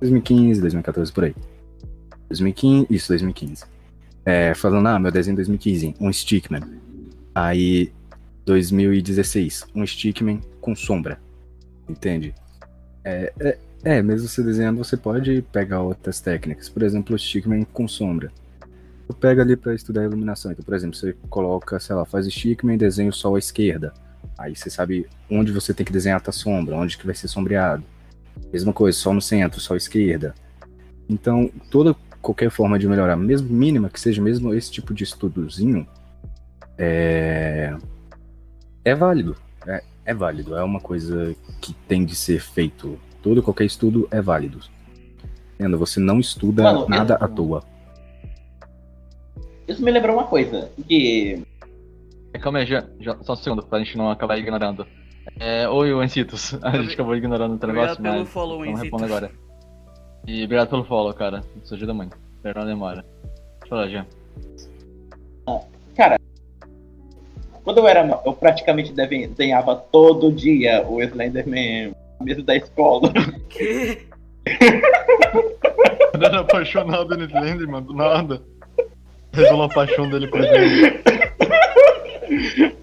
2015, 0.00 0.60
2014, 0.60 1.12
por 1.12 1.24
aí. 1.24 1.34
2015, 2.28 2.86
isso, 2.90 3.08
2015. 3.08 3.64
É, 4.24 4.54
falando, 4.54 4.86
ah, 4.86 4.98
meu 4.98 5.10
desenho 5.10 5.36
2015, 5.36 5.94
um 6.00 6.12
Stickman. 6.12 6.62
Aí, 7.34 7.92
2016, 8.44 9.66
um 9.74 9.86
Stickman 9.86 10.40
com 10.60 10.74
sombra. 10.76 11.18
Entende? 11.88 12.34
É, 13.04 13.32
é, 13.40 13.58
é, 13.84 14.02
mesmo 14.02 14.28
você 14.28 14.42
desenhando, 14.42 14.78
você 14.78 14.96
pode 14.96 15.42
pegar 15.52 15.80
outras 15.80 16.20
técnicas. 16.20 16.68
Por 16.68 16.82
exemplo, 16.82 17.14
o 17.14 17.18
Stickman 17.18 17.64
com 17.64 17.88
sombra. 17.88 18.30
Eu 19.08 19.14
pego 19.14 19.40
ali 19.40 19.56
para 19.56 19.74
estudar 19.74 20.02
a 20.02 20.04
iluminação. 20.04 20.52
Então, 20.52 20.64
por 20.64 20.74
exemplo, 20.74 20.96
você 20.96 21.14
coloca, 21.30 21.80
sei 21.80 21.96
lá, 21.96 22.04
faz 22.04 22.26
Stickman 22.26 22.74
e 22.74 22.78
desenha 22.78 23.08
o 23.08 23.12
sol 23.12 23.36
à 23.36 23.38
esquerda. 23.38 23.94
Aí 24.36 24.54
você 24.54 24.68
sabe 24.68 25.06
onde 25.30 25.50
você 25.52 25.72
tem 25.72 25.86
que 25.86 25.92
desenhar 25.92 26.22
a 26.24 26.32
sombra, 26.32 26.76
onde 26.76 26.98
que 26.98 27.06
vai 27.06 27.14
ser 27.14 27.28
sombreado. 27.28 27.82
Mesma 28.52 28.72
coisa, 28.72 28.98
sol 28.98 29.14
no 29.14 29.22
centro, 29.22 29.60
sol 29.60 29.74
à 29.74 29.78
esquerda. 29.78 30.34
Então, 31.08 31.50
toda 31.70 31.96
qualquer 32.20 32.50
forma 32.50 32.78
de 32.78 32.88
melhorar, 32.88 33.16
mesmo 33.16 33.48
mínima 33.48 33.88
que 33.88 34.00
seja, 34.00 34.20
mesmo 34.20 34.54
esse 34.54 34.70
tipo 34.70 34.92
de 34.94 35.04
estudozinho, 35.04 35.86
é, 36.76 37.76
é 38.84 38.94
válido. 38.94 39.36
É, 39.66 39.82
é 40.06 40.14
válido. 40.14 40.56
É 40.56 40.62
uma 40.62 40.80
coisa 40.80 41.34
que 41.60 41.72
tem 41.72 42.04
de 42.04 42.14
ser 42.14 42.40
feito. 42.40 42.98
Todo 43.22 43.42
qualquer 43.42 43.64
estudo 43.64 44.08
é 44.10 44.20
válido. 44.20 44.60
Entenda? 45.54 45.76
Você 45.76 45.98
não 46.00 46.20
estuda 46.20 46.62
Mano, 46.62 46.80
eu- 46.82 46.88
nada 46.88 47.14
à 47.14 47.26
toa. 47.28 47.62
Isso 49.66 49.82
me 49.84 49.90
lembrou 49.90 50.16
uma 50.16 50.24
coisa, 50.26 50.70
que 50.88 51.44
Calma 52.40 52.60
aí, 52.60 52.66
já, 52.66 52.84
já, 53.00 53.16
só 53.22 53.32
um 53.32 53.36
segundo, 53.36 53.62
pra 53.66 53.78
gente 53.80 53.96
não 53.96 54.10
acabar 54.10 54.38
ignorando. 54.38 54.86
É, 55.40 55.68
oi, 55.68 55.92
Encitos. 56.04 56.54
A 56.62 56.70
gente 56.80 56.94
acabou 56.94 57.16
ignorando 57.16 57.52
o 57.62 57.66
negócio, 57.66 57.92
Obrigado 57.94 58.02
pelo 58.02 58.18
mas 58.20 58.28
follow, 58.28 58.58
vamos 58.60 58.80
responder 58.80 59.04
agora. 59.06 59.30
E 60.26 60.44
obrigado 60.44 60.68
pelo 60.68 60.84
follow, 60.84 61.12
cara. 61.14 61.42
Isso 61.62 61.74
ajuda 61.74 61.94
muito. 61.94 62.16
Perdão 62.42 62.62
a 62.62 62.66
demora. 62.66 63.04
Fala, 63.68 63.88
Jean. 63.88 64.06
quando 67.64 67.78
eu 67.78 67.88
era 67.88 68.20
eu 68.24 68.32
praticamente 68.32 68.92
desenhava 68.92 69.76
todo 69.76 70.32
dia 70.32 70.82
o 70.88 71.02
Slenderman 71.02 71.94
na 72.18 72.24
mesa 72.26 72.42
da 72.42 72.56
escola. 72.56 73.12
Que? 73.48 74.06
Ele 76.14 76.24
era 76.24 76.40
apaixonado 76.40 77.16
no 77.16 77.24
Slenderman, 77.24 77.82
do 77.82 77.92
nada. 77.94 78.40
Revelou 79.32 79.64
a 79.64 79.68
paixão 79.68 80.08
dele 80.08 80.26
por 80.28 80.40
ele. 80.40 81.02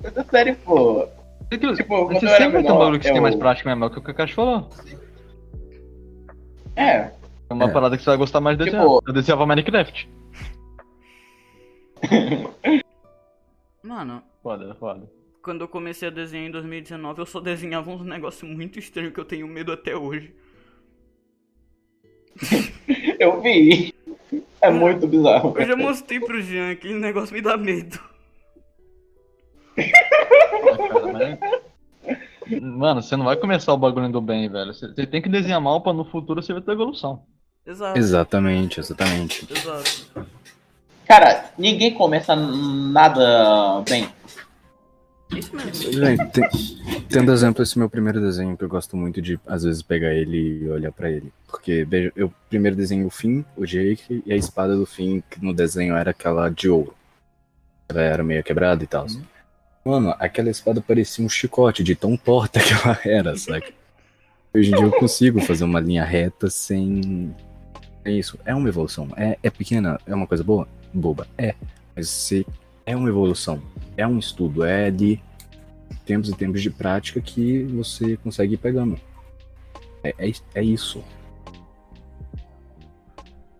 Mas 0.03 0.17
é 0.17 0.23
sério, 0.23 0.55
pô. 0.63 1.07
Tipo, 1.49 2.07
Você 2.07 2.25
eu 2.25 2.29
sempre 2.29 2.37
tem 2.37 2.47
um 2.47 2.51
menor, 2.51 2.77
bagulho 2.79 2.99
que 2.99 3.05
você 3.05 3.09
tem 3.11 3.17
eu- 3.17 3.23
mais 3.23 3.35
prática 3.35 3.69
mesmo, 3.69 3.83
é 3.83 3.87
o 3.87 3.91
que 3.91 3.99
o 3.99 4.01
Kakashi 4.01 4.33
falou. 4.33 4.69
É, 6.75 7.09
É 7.49 7.53
uma 7.53 7.65
É. 7.65 7.71
parada 7.71 7.95
que 7.97 8.03
você 8.03 8.09
vai 8.09 8.17
gostar 8.17 8.41
mais 8.41 8.57
desse 8.57 8.71
Tipo- 8.71 8.83
ano. 8.83 9.01
Eu 9.07 9.13
desenhava 9.13 9.45
Minecraft. 9.45 10.09
Mano, 13.83 14.23
Foda, 14.41 14.75
foda. 14.75 15.09
quando 15.43 15.61
eu 15.61 15.67
comecei 15.67 16.07
a 16.07 16.11
desenhar 16.11 16.47
em 16.47 16.51
2019, 16.51 17.21
eu 17.21 17.25
só 17.25 17.39
desenhava 17.39 17.91
uns 17.91 18.01
negócios 18.03 18.49
muito 18.49 18.79
estranhos 18.79 19.13
que 19.13 19.19
eu 19.19 19.25
tenho 19.25 19.47
medo 19.47 19.71
até 19.71 19.95
hoje. 19.95 20.33
eu 23.19 23.41
vi. 23.41 23.93
É 24.59 24.71
muito 24.71 25.05
bizarro. 25.07 25.53
Eu 25.57 25.65
já 25.67 25.75
mostrei 25.75 26.19
pro 26.19 26.41
Jean, 26.41 26.71
aquele 26.71 26.95
negócio 26.95 27.33
me 27.33 27.41
dá 27.41 27.55
medo. 27.55 27.99
Mano, 32.61 33.01
você 33.01 33.15
não 33.15 33.25
vai 33.25 33.35
começar 33.37 33.73
o 33.73 33.77
bagulho 33.77 34.05
indo 34.07 34.21
bem, 34.21 34.49
velho. 34.49 34.73
Você 34.73 34.87
você 34.93 35.05
tem 35.07 35.21
que 35.21 35.29
desenhar 35.29 35.59
mal 35.61 35.81
pra 35.81 35.93
no 35.93 36.05
futuro 36.05 36.41
você 36.41 36.53
ver 36.53 36.61
tua 36.61 36.73
evolução. 36.73 37.23
Exato. 37.65 37.97
Exatamente, 37.97 38.79
exatamente. 38.79 39.47
Exato. 39.51 40.27
Cara, 41.07 41.51
ninguém 41.57 41.93
começa 41.93 42.35
nada 42.35 43.81
bem. 43.87 44.07
Isso 45.35 45.55
mesmo. 45.55 45.93
Gente, 45.93 46.25
tem, 46.31 46.49
tendo 47.09 47.31
exemplo, 47.31 47.63
esse 47.63 47.77
meu 47.77 47.89
primeiro 47.89 48.21
desenho, 48.21 48.55
que 48.55 48.63
eu 48.63 48.69
gosto 48.69 48.95
muito 48.95 49.21
de, 49.21 49.39
às 49.47 49.63
vezes, 49.63 49.81
pegar 49.81 50.13
ele 50.13 50.63
e 50.63 50.69
olhar 50.69 50.91
pra 50.91 51.09
ele. 51.09 51.31
Porque, 51.47 51.87
eu 52.15 52.31
primeiro 52.49 52.75
desenho 52.75 53.07
o 53.07 53.09
Finn, 53.09 53.43
o 53.55 53.65
Jake, 53.65 54.23
e 54.25 54.31
a 54.31 54.35
espada 54.35 54.75
do 54.75 54.85
Finn, 54.85 55.21
que 55.29 55.43
no 55.43 55.53
desenho 55.53 55.95
era 55.95 56.11
aquela 56.11 56.49
de 56.49 56.69
ouro. 56.69 56.93
Ela 57.89 58.01
era 58.01 58.23
meio 58.23 58.43
quebrada 58.43 58.83
e 58.83 58.87
tal. 58.87 59.07
Mano, 59.83 60.15
aquela 60.19 60.49
espada 60.49 60.81
parecia 60.81 61.23
um 61.23 61.29
chicote 61.29 61.83
de 61.83 61.95
tão 61.95 62.17
torta 62.17 62.59
que 62.61 62.73
ela 62.73 62.99
era, 63.03 63.37
sabe? 63.37 63.73
Hoje 64.53 64.71
em 64.71 64.75
dia 64.75 64.85
eu 64.85 64.91
consigo 64.91 65.41
fazer 65.41 65.63
uma 65.63 65.79
linha 65.79 66.03
reta 66.03 66.49
sem. 66.49 67.35
É 68.05 68.11
isso, 68.11 68.39
é 68.45 68.53
uma 68.53 68.69
evolução. 68.69 69.09
É, 69.17 69.37
é 69.41 69.49
pequena, 69.49 69.99
é 70.05 70.13
uma 70.13 70.27
coisa 70.27 70.43
boa? 70.43 70.67
Boba. 70.93 71.27
É. 71.37 71.55
Mas 71.95 72.07
se 72.07 72.45
é 72.85 72.95
uma 72.95 73.09
evolução, 73.09 73.59
é 73.97 74.05
um 74.05 74.19
estudo, 74.19 74.63
é 74.63 74.91
de 74.91 75.19
tempos 76.05 76.29
e 76.29 76.35
tempos 76.35 76.61
de 76.61 76.69
prática 76.69 77.19
que 77.19 77.63
você 77.63 78.15
consegue 78.17 78.53
ir 78.53 78.57
pegando. 78.57 78.99
É, 80.03 80.13
é, 80.19 80.31
é 80.53 80.63
isso. 80.63 81.03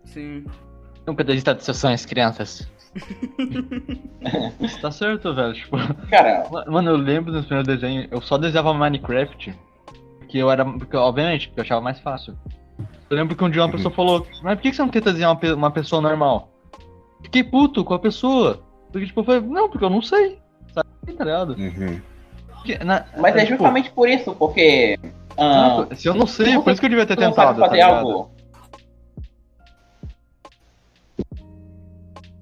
Sim. 0.04 0.46
Nunca 1.04 1.24
desista 1.24 1.52
dos 1.52 1.64
seus 1.64 1.78
sonhos, 1.78 2.06
crianças. 2.06 2.68
Tá 4.80 4.90
certo, 4.90 5.34
velho. 5.34 5.54
Tipo, 5.54 5.76
Cara, 6.08 6.48
mano, 6.66 6.90
eu 6.90 6.96
lembro 6.96 7.30
dos 7.30 7.44
primeiros 7.46 7.66
desenhos, 7.66 8.08
eu 8.10 8.20
só 8.20 8.38
desenhava 8.38 8.74
Minecraft. 8.74 9.54
Que 10.28 10.38
eu 10.38 10.50
era. 10.50 10.64
Porque, 10.64 10.96
obviamente, 10.96 11.48
porque 11.48 11.60
eu 11.60 11.64
achava 11.64 11.80
mais 11.80 12.00
fácil. 12.00 12.36
Eu 13.08 13.16
lembro 13.16 13.36
que 13.36 13.44
um 13.44 13.50
dia 13.50 13.62
uma 13.62 13.70
pessoa 13.70 13.94
falou, 13.94 14.26
mas 14.42 14.54
por 14.56 14.62
que 14.62 14.72
você 14.72 14.82
não 14.82 14.88
tenta 14.88 15.12
desenhar 15.12 15.30
uma, 15.30 15.36
pe- 15.38 15.52
uma 15.52 15.70
pessoa 15.70 16.02
normal? 16.02 16.48
Fiquei 17.22 17.42
puto 17.44 17.84
com 17.84 17.94
a 17.94 17.98
pessoa. 17.98 18.62
Porque, 18.90 19.06
tipo, 19.06 19.20
eu 19.20 19.24
falei, 19.24 19.40
não, 19.40 19.68
porque 19.68 19.84
eu 19.84 19.90
não 19.90 20.02
sei. 20.02 20.38
Sabe, 20.74 20.88
tá 21.16 21.24
ligado? 21.24 21.50
Uhum. 21.56 22.00
Porque, 22.54 22.78
na- 22.84 23.04
mas 23.18 23.36
é 23.36 23.40
tipo, 23.40 23.50
justamente 23.50 23.90
por 23.90 24.08
isso, 24.08 24.34
porque. 24.34 24.98
ah, 25.38 25.86
Se 25.94 26.08
eu 26.08 26.14
não 26.14 26.26
sei, 26.26 26.46
se 26.52 26.60
por 26.60 26.70
isso 26.72 26.80
que 26.80 26.86
eu 26.86 26.90
devia 26.90 27.06
ter 27.06 27.16
tu 27.16 27.22
não 27.22 27.32
sabe 27.32 27.54
tentado. 27.54 27.60
Tá 27.60 27.66
fazer 27.68 27.76
ligado? 27.76 28.08
algo. 28.10 28.30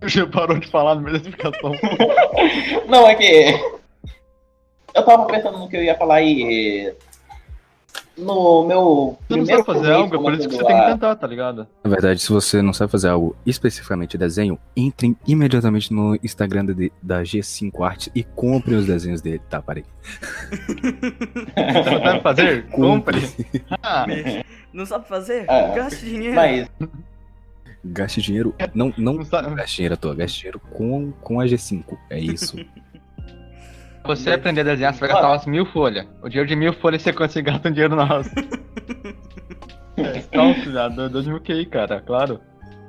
Já 0.06 0.26
parou 0.26 0.58
de 0.58 0.66
falar 0.68 0.94
no 0.96 1.00
meio 1.02 1.18
da 1.18 1.28
explicação. 1.28 1.72
Não, 2.88 3.08
é 3.08 3.14
que. 3.14 3.58
Eu 4.94 5.04
tava 5.04 5.26
pensando 5.26 5.58
no 5.58 5.68
que 5.68 5.76
eu 5.76 5.82
ia 5.82 5.96
falar 5.96 6.16
aí. 6.16 6.94
No 8.16 8.66
meu. 8.66 9.18
Você 9.28 9.36
não 9.36 9.46
sabe 9.46 9.64
fazer 9.64 9.92
algo, 9.92 10.14
é 10.14 10.18
por 10.18 10.32
isso 10.34 10.48
que 10.48 10.56
você 10.56 10.64
tem 10.64 10.76
que 10.76 10.86
tentar, 10.86 11.16
tá 11.16 11.26
ligado? 11.26 11.66
Na 11.82 11.90
verdade, 11.90 12.20
se 12.20 12.30
você 12.30 12.62
não 12.62 12.72
sabe 12.72 12.92
fazer 12.92 13.08
algo 13.08 13.34
especificamente 13.44 14.16
desenho, 14.16 14.58
entrem 14.76 15.16
imediatamente 15.26 15.92
no 15.92 16.16
Instagram 16.22 16.64
da, 16.66 16.74
da 17.02 17.22
G5 17.22 17.84
Art 17.84 18.08
e 18.14 18.22
comprem 18.22 18.76
os 18.76 18.86
desenhos 18.86 19.20
dele, 19.20 19.42
tá? 19.50 19.60
Parei. 19.60 19.84
Você 20.50 21.90
não 21.90 22.02
sabe 22.04 22.22
fazer? 22.22 22.66
Compre. 22.70 23.18
Ah, 23.82 24.06
Não 24.72 24.84
sabe 24.84 25.06
fazer? 25.06 25.44
É. 25.48 25.74
Gaste 25.74 26.04
dinheiro. 26.04 26.34
Mas, 26.34 26.68
Gaste 27.84 28.22
dinheiro. 28.22 28.54
Não, 28.74 28.92
não 28.96 29.12
não 29.14 29.54
gaste 29.54 29.76
dinheiro 29.76 29.94
à 29.94 29.96
toa, 29.96 30.14
gaste 30.14 30.38
dinheiro 30.38 30.60
com, 30.72 31.12
com 31.20 31.40
a 31.40 31.44
G5. 31.44 31.96
É 32.08 32.18
isso. 32.18 32.56
você 34.04 34.32
aprender 34.32 34.60
a 34.60 34.64
desenhar, 34.64 34.92
você 34.94 35.00
vai 35.00 35.08
gastar 35.08 35.28
umas 35.28 35.46
mil 35.46 35.66
folhas. 35.66 36.06
O 36.22 36.28
dinheiro 36.28 36.48
de 36.48 36.56
mil 36.56 36.72
folhas 36.74 37.02
você 37.02 37.12
consegue 37.12 37.50
gastar 37.50 37.68
um 37.70 37.72
dinheiro 37.72 37.96
nosso. 37.96 38.30
Não, 40.32 40.54
filha, 40.54 40.88
dois 40.88 41.10
dois 41.10 41.26
mil 41.26 41.40
QI, 41.40 41.66
cara, 41.66 42.00
claro. 42.00 42.40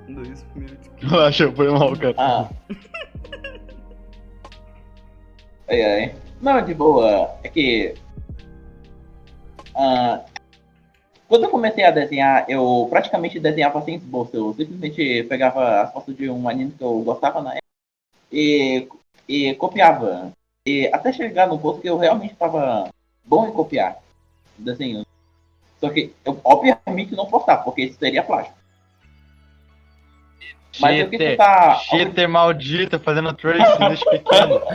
Dois 0.07 0.45
minutos. 0.55 0.89
Relaxa, 0.97 1.51
foi 1.51 1.69
mal, 1.71 1.95
cara. 1.95 2.15
ah. 2.17 2.49
Ai, 5.69 5.81
ai. 5.81 6.15
Não, 6.41 6.61
de 6.63 6.73
boa. 6.73 7.29
É 7.43 7.49
que. 7.49 7.95
ah, 9.75 10.21
quando 11.27 11.45
eu 11.45 11.49
comecei 11.49 11.83
a 11.83 11.91
desenhar, 11.91 12.45
eu 12.47 12.87
praticamente 12.89 13.39
desenhava 13.39 13.81
sem 13.81 13.95
esboço. 13.95 14.35
Eu 14.35 14.53
simplesmente 14.53 15.23
pegava 15.23 15.81
as 15.81 15.91
fotos 15.93 16.15
de 16.15 16.29
um 16.29 16.47
anime 16.47 16.71
que 16.71 16.83
eu 16.83 16.99
gostava 17.01 17.41
na 17.41 17.51
época 17.51 17.65
e, 18.31 18.87
e 19.27 19.53
copiava. 19.55 20.31
E 20.65 20.87
até 20.91 21.13
chegar 21.13 21.47
no 21.47 21.59
ponto 21.59 21.79
que 21.79 21.87
eu 21.87 21.97
realmente 21.97 22.33
estava 22.33 22.89
bom 23.23 23.47
em 23.47 23.51
copiar 23.51 23.97
desenhos. 24.57 25.05
Só 25.79 25.89
que 25.89 26.11
eu 26.25 26.39
obviamente 26.43 27.15
não 27.15 27.27
postava, 27.27 27.61
porque 27.63 27.83
isso 27.83 27.99
seria 27.99 28.23
plágio. 28.23 28.51
Mas 30.79 30.99
eu 30.99 31.09
quis 31.09 31.19
Cheater, 31.19 31.37
tentar. 31.37 31.75
cheater 31.79 32.27
maldito, 32.27 32.99
fazendo 32.99 33.31
tracing 33.33 33.87
desde 33.87 34.05
pequeno. 34.09 34.59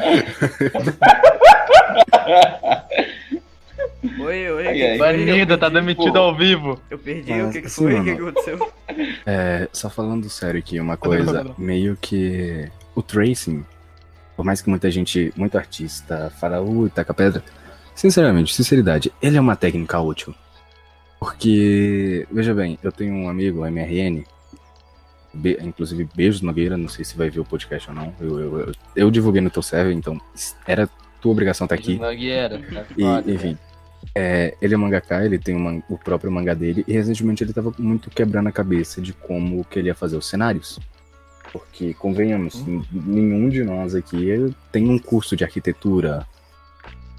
Oi, 4.19 4.51
oi. 4.51 4.67
Ai, 4.67 4.83
ai. 4.93 4.99
Banido, 4.99 5.53
Eu 5.55 5.59
tá 5.59 5.71
perdi. 5.71 5.75
demitido 5.87 6.19
ao 6.19 6.35
vivo. 6.35 6.81
Eu 6.91 6.99
perdi, 6.99 7.33
Mas, 7.33 7.49
o 7.49 7.53
que 7.53 7.61
que 7.61 7.67
assim, 7.67 7.83
foi? 7.83 8.01
O 8.01 8.05
que 8.05 8.15
que 8.17 8.23
aconteceu? 8.23 8.73
É, 9.27 9.69
só 9.73 9.91
falando 9.91 10.29
sério 10.31 10.59
aqui, 10.59 10.81
uma 10.81 10.97
coisa, 10.97 11.55
meio 11.59 11.97
que 12.01 12.71
o 12.95 13.03
tracing, 13.03 13.65
por 14.41 14.47
mais 14.47 14.63
que 14.63 14.71
muita 14.71 14.91
gente, 14.91 15.31
muito 15.37 15.59
artista, 15.59 16.33
fala, 16.41 16.63
ui, 16.63 16.89
taca 16.89 17.13
pedra, 17.13 17.45
sinceramente, 17.95 18.55
sinceridade, 18.55 19.13
ele 19.21 19.37
é 19.37 19.41
uma 19.41 19.55
técnica 19.55 20.01
útil. 20.01 20.35
Porque, 21.19 22.27
veja 22.33 22.55
bem, 22.55 22.79
eu 22.83 22.91
tenho 22.91 23.13
um 23.13 23.29
amigo, 23.29 23.67
MRN, 23.67 24.25
be- 25.35 25.59
inclusive 25.61 26.09
beijos 26.15 26.41
Nogueira, 26.41 26.79
não 26.79 26.89
sei 26.89 27.05
se 27.05 27.19
vai 27.19 27.29
ver 27.29 27.41
o 27.41 27.45
podcast 27.45 27.91
ou 27.91 27.95
não, 27.95 28.15
eu, 28.19 28.41
eu, 28.41 28.59
eu, 28.61 28.73
eu 28.97 29.11
divulguei 29.11 29.43
no 29.43 29.51
teu 29.51 29.61
server, 29.61 29.93
então 29.95 30.19
era 30.67 30.89
tua 31.21 31.33
obrigação 31.33 31.67
estar 31.67 31.75
aqui. 31.75 31.99
Nogueira, 31.99 32.59
tá 32.73 32.85
E, 32.97 33.03
foda, 33.03 33.31
enfim. 33.31 33.59
é, 34.15 34.55
ele 34.63 34.73
é 34.73 34.77
mangaka, 34.79 35.23
ele 35.23 35.39
tem 35.39 35.55
uma- 35.55 35.83
o 35.87 35.99
próprio 35.99 36.33
mangá 36.33 36.55
dele, 36.55 36.83
e 36.89 36.95
recentemente 36.95 37.45
ele 37.45 37.53
tava 37.53 37.75
muito 37.79 38.09
quebrando 38.09 38.47
a 38.47 38.53
cabeça 38.53 39.03
de 39.03 39.13
como 39.13 39.63
que 39.67 39.79
ele 39.79 39.89
ia 39.89 39.95
fazer 39.95 40.17
os 40.17 40.27
cenários. 40.27 40.81
Porque, 41.53 41.95
convenhamos, 41.95 42.57
n- 42.67 42.85
nenhum 42.93 43.49
de 43.49 43.65
nós 43.65 43.95
aqui 43.95 44.55
tem 44.71 44.89
um 44.89 44.99
curso 44.99 45.37
de 45.37 45.43
arquitetura, 45.45 46.25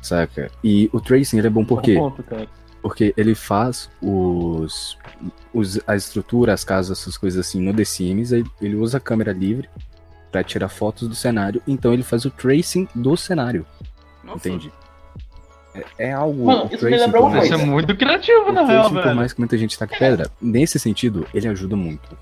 saca? 0.01 0.49
E 0.63 0.89
o 0.93 0.99
tracing 1.01 1.37
ele 1.37 1.47
é 1.47 1.49
bom 1.49 1.65
por 1.65 1.81
quê? 1.81 1.95
Ponto. 1.95 2.23
Porque 2.81 3.13
ele 3.17 3.35
faz 3.35 3.89
os, 4.01 4.97
os 5.53 5.79
a 5.85 5.95
estrutura, 5.95 6.53
as 6.53 6.63
casas, 6.63 6.99
essas 6.99 7.17
coisas 7.17 7.45
assim 7.45 7.61
no 7.61 7.73
The 7.73 7.83
Sims, 7.85 8.33
aí 8.33 8.43
ele 8.61 8.75
usa 8.75 8.97
a 8.97 9.01
câmera 9.01 9.31
livre 9.33 9.69
pra 10.31 10.43
tirar 10.43 10.69
fotos 10.69 11.07
do 11.07 11.13
cenário, 11.13 11.61
então 11.67 11.93
ele 11.93 12.01
faz 12.03 12.23
o 12.25 12.31
tracing 12.31 12.87
do 12.95 13.15
cenário, 13.17 13.65
Nossa, 14.23 14.47
entende? 14.49 14.71
É, 15.75 15.83
é 16.07 16.11
algo. 16.13 16.45
Mano, 16.45 16.63
isso 16.65 16.71
me 16.73 16.77
tracing, 16.79 16.97
lembrou 17.05 17.21
por 17.23 17.27
uma 17.27 17.35
mais- 17.37 17.51
Isso 17.51 17.61
é 17.61 17.65
muito 17.65 17.95
criativo, 17.97 18.49
o 18.49 18.51
na 18.53 18.61
real, 18.65 18.79
tracing, 18.83 18.95
por 18.95 19.03
velho. 19.03 19.15
mais 19.15 19.33
que 19.33 19.39
muita 19.41 19.57
gente 19.57 19.77
taque 19.77 19.99
pedra, 19.99 20.31
nesse 20.41 20.79
sentido, 20.79 21.27
ele 21.33 21.47
ajuda 21.49 21.75
muito. 21.75 22.17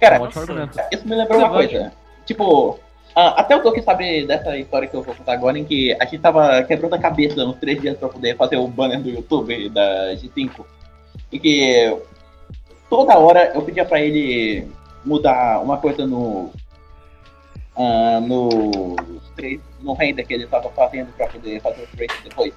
Cara, 0.00 0.20
Um 0.20 0.22
ótimo 0.24 0.42
argumento. 0.42 0.80
Isso 0.92 1.08
me 1.08 1.14
lembrou 1.16 1.38
uma 1.38 1.50
coisa. 1.50 1.92
Tipo, 2.24 2.78
ah, 3.14 3.40
até 3.40 3.56
o 3.56 3.62
Doki 3.62 3.82
sabe 3.82 4.26
dessa 4.26 4.56
história 4.56 4.86
que 4.86 4.94
eu 4.94 5.02
vou 5.02 5.14
contar 5.14 5.32
agora, 5.32 5.58
em 5.58 5.64
que 5.64 5.92
a 6.00 6.04
gente 6.04 6.20
tava 6.20 6.62
quebrando 6.62 6.94
a 6.94 6.98
cabeça 6.98 7.44
uns 7.44 7.56
três 7.58 7.80
dias 7.80 7.98
pra 7.98 8.08
poder 8.08 8.36
fazer 8.36 8.56
o 8.56 8.68
banner 8.68 9.00
do 9.00 9.08
YouTube 9.08 9.68
da 9.70 10.14
G5. 10.14 10.64
E 11.32 11.38
que 11.38 11.98
toda 12.88 13.18
hora 13.18 13.52
eu 13.54 13.62
pedia 13.62 13.84
pra 13.84 14.00
ele 14.00 14.68
mudar 15.04 15.60
uma 15.60 15.78
coisa 15.78 16.06
no. 16.06 16.52
ah, 17.76 18.20
no. 18.20 18.94
no 19.80 19.92
render 19.94 20.24
que 20.24 20.34
ele 20.34 20.46
tava 20.46 20.68
fazendo 20.70 21.12
pra 21.16 21.26
poder 21.26 21.60
fazer 21.60 21.82
o 21.82 21.96
trace 21.96 22.22
depois. 22.22 22.54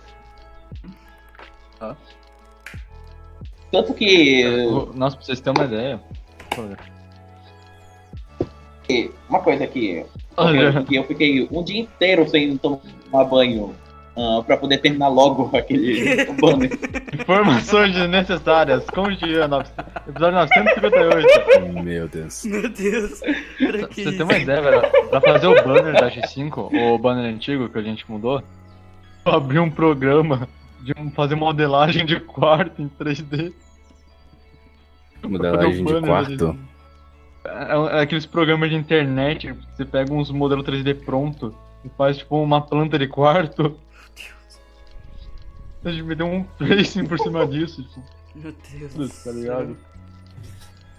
Tanto 3.72 3.94
que. 3.94 4.44
Nossa, 4.94 5.16
pra 5.16 5.26
vocês 5.26 5.40
terem 5.40 5.60
uma 5.60 5.66
ideia. 5.66 6.00
Olha. 8.92 9.08
que 9.12 9.12
uma 9.30 9.40
coisa 9.42 9.68
que, 9.68 10.96
eu 10.96 11.04
fiquei 11.06 11.48
um 11.52 11.64
dia 11.64 11.82
inteiro 11.82 12.28
sem 12.30 12.58
tomar 12.58 13.26
banho 13.26 13.74
ah, 14.18 14.42
pra 14.46 14.58
poder 14.58 14.78
terminar 14.80 15.08
logo 15.08 15.50
aquele 15.58 16.26
banner. 16.40 16.72
Informações 17.14 17.94
desnecessárias. 17.94 18.84
Como 18.94 19.12
diria 19.16 19.48
no- 19.48 19.62
episódio 20.08 20.36
958. 20.36 21.84
Meu 21.84 22.08
Deus. 22.08 22.44
Meu 22.46 22.70
Deus. 22.70 23.20
Pra 23.20 23.88
que 23.88 24.04
Você 24.04 24.12
tem 24.12 24.24
uma 24.24 24.38
ideia, 24.38 24.62
velho? 24.62 24.82
Pra 25.10 25.22
fazer 25.22 25.48
o 25.48 25.64
banner 25.64 25.94
da 25.94 26.10
G5, 26.12 26.74
o 26.74 26.98
banner 26.98 27.34
antigo 27.34 27.70
que 27.70 27.78
a 27.78 27.82
gente 27.84 28.10
mudou, 28.10 28.42
eu 29.26 29.32
abri 29.34 29.60
um 29.60 29.70
programa 29.70 30.48
de 30.82 30.94
fazer 31.16 31.36
modelagem 31.36 32.06
de 32.06 32.20
quarto 32.20 32.82
em 32.82 32.90
3D. 32.90 33.54
Modelagem 35.24 35.86
de 35.86 36.02
quarto. 36.02 36.58
É, 37.44 37.98
é 37.98 38.02
aqueles 38.02 38.26
programas 38.26 38.70
de 38.70 38.76
internet, 38.76 39.52
você 39.52 39.86
pega 39.86 40.14
uns 40.14 40.30
modelos 40.32 40.66
3D 40.66 41.04
pronto 41.04 41.56
e 41.84 41.90
faz 41.90 42.18
tipo 42.18 42.42
uma 42.42 42.62
planta 42.62 42.98
de 43.00 43.08
quarto. 43.08 43.78
A 45.84 45.90
gente 45.90 46.04
me 46.04 46.14
deu 46.14 46.28
um 46.28 46.44
tracing 46.58 47.06
por 47.08 47.18
cima 47.18 47.46
disso, 47.48 47.84
tipo, 47.84 48.04
Meu 48.36 48.54
Deus. 48.98 49.24
tá 49.24 49.32
ligado? 49.32 49.78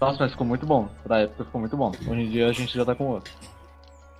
Nossa, 0.01 0.17
mas 0.19 0.31
ficou 0.31 0.45
muito 0.45 0.65
bom. 0.65 0.89
Pra 1.03 1.19
época 1.19 1.45
ficou 1.45 1.61
muito 1.61 1.77
bom. 1.77 1.89
Hoje 1.89 2.21
em 2.21 2.29
dia 2.29 2.49
a 2.49 2.51
gente 2.51 2.75
já 2.75 2.83
tá 2.83 2.93
com 2.93 3.05
outro. 3.05 3.33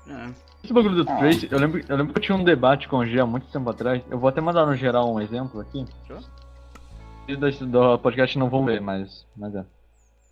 É. 0.08 0.30
Esse 0.64 0.72
bagulho 0.72 0.96
do. 0.96 1.04
Trace, 1.04 1.50
eu 1.52 1.60
lembro, 1.60 1.84
eu 1.88 1.98
lembro 1.98 2.14
que 2.14 2.20
eu 2.20 2.24
tinha 2.24 2.38
um 2.38 2.44
debate 2.44 2.88
com 2.88 3.00
o 3.00 3.06
G 3.06 3.20
há 3.20 3.26
muito 3.26 3.48
tempo 3.48 3.70
atrás. 3.70 4.02
Eu 4.10 4.18
vou 4.18 4.30
até 4.30 4.40
mandar 4.40 4.66
no 4.66 4.76
geral 4.76 5.14
um 5.14 5.20
exemplo 5.20 5.60
aqui. 5.60 5.86
Sure. 6.08 6.24
E 7.28 7.36
do 7.36 8.00
podcast 8.00 8.38
não 8.38 8.50
vão 8.50 8.66
ver, 8.66 8.80
mas, 8.80 9.26
mas 9.36 9.54
é. 9.56 9.66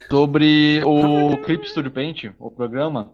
Sobre 0.09 0.81
o 0.83 1.37
Clip 1.37 1.67
Studio 1.67 1.91
Paint, 1.91 2.25
o 2.39 2.51
programa, 2.51 3.13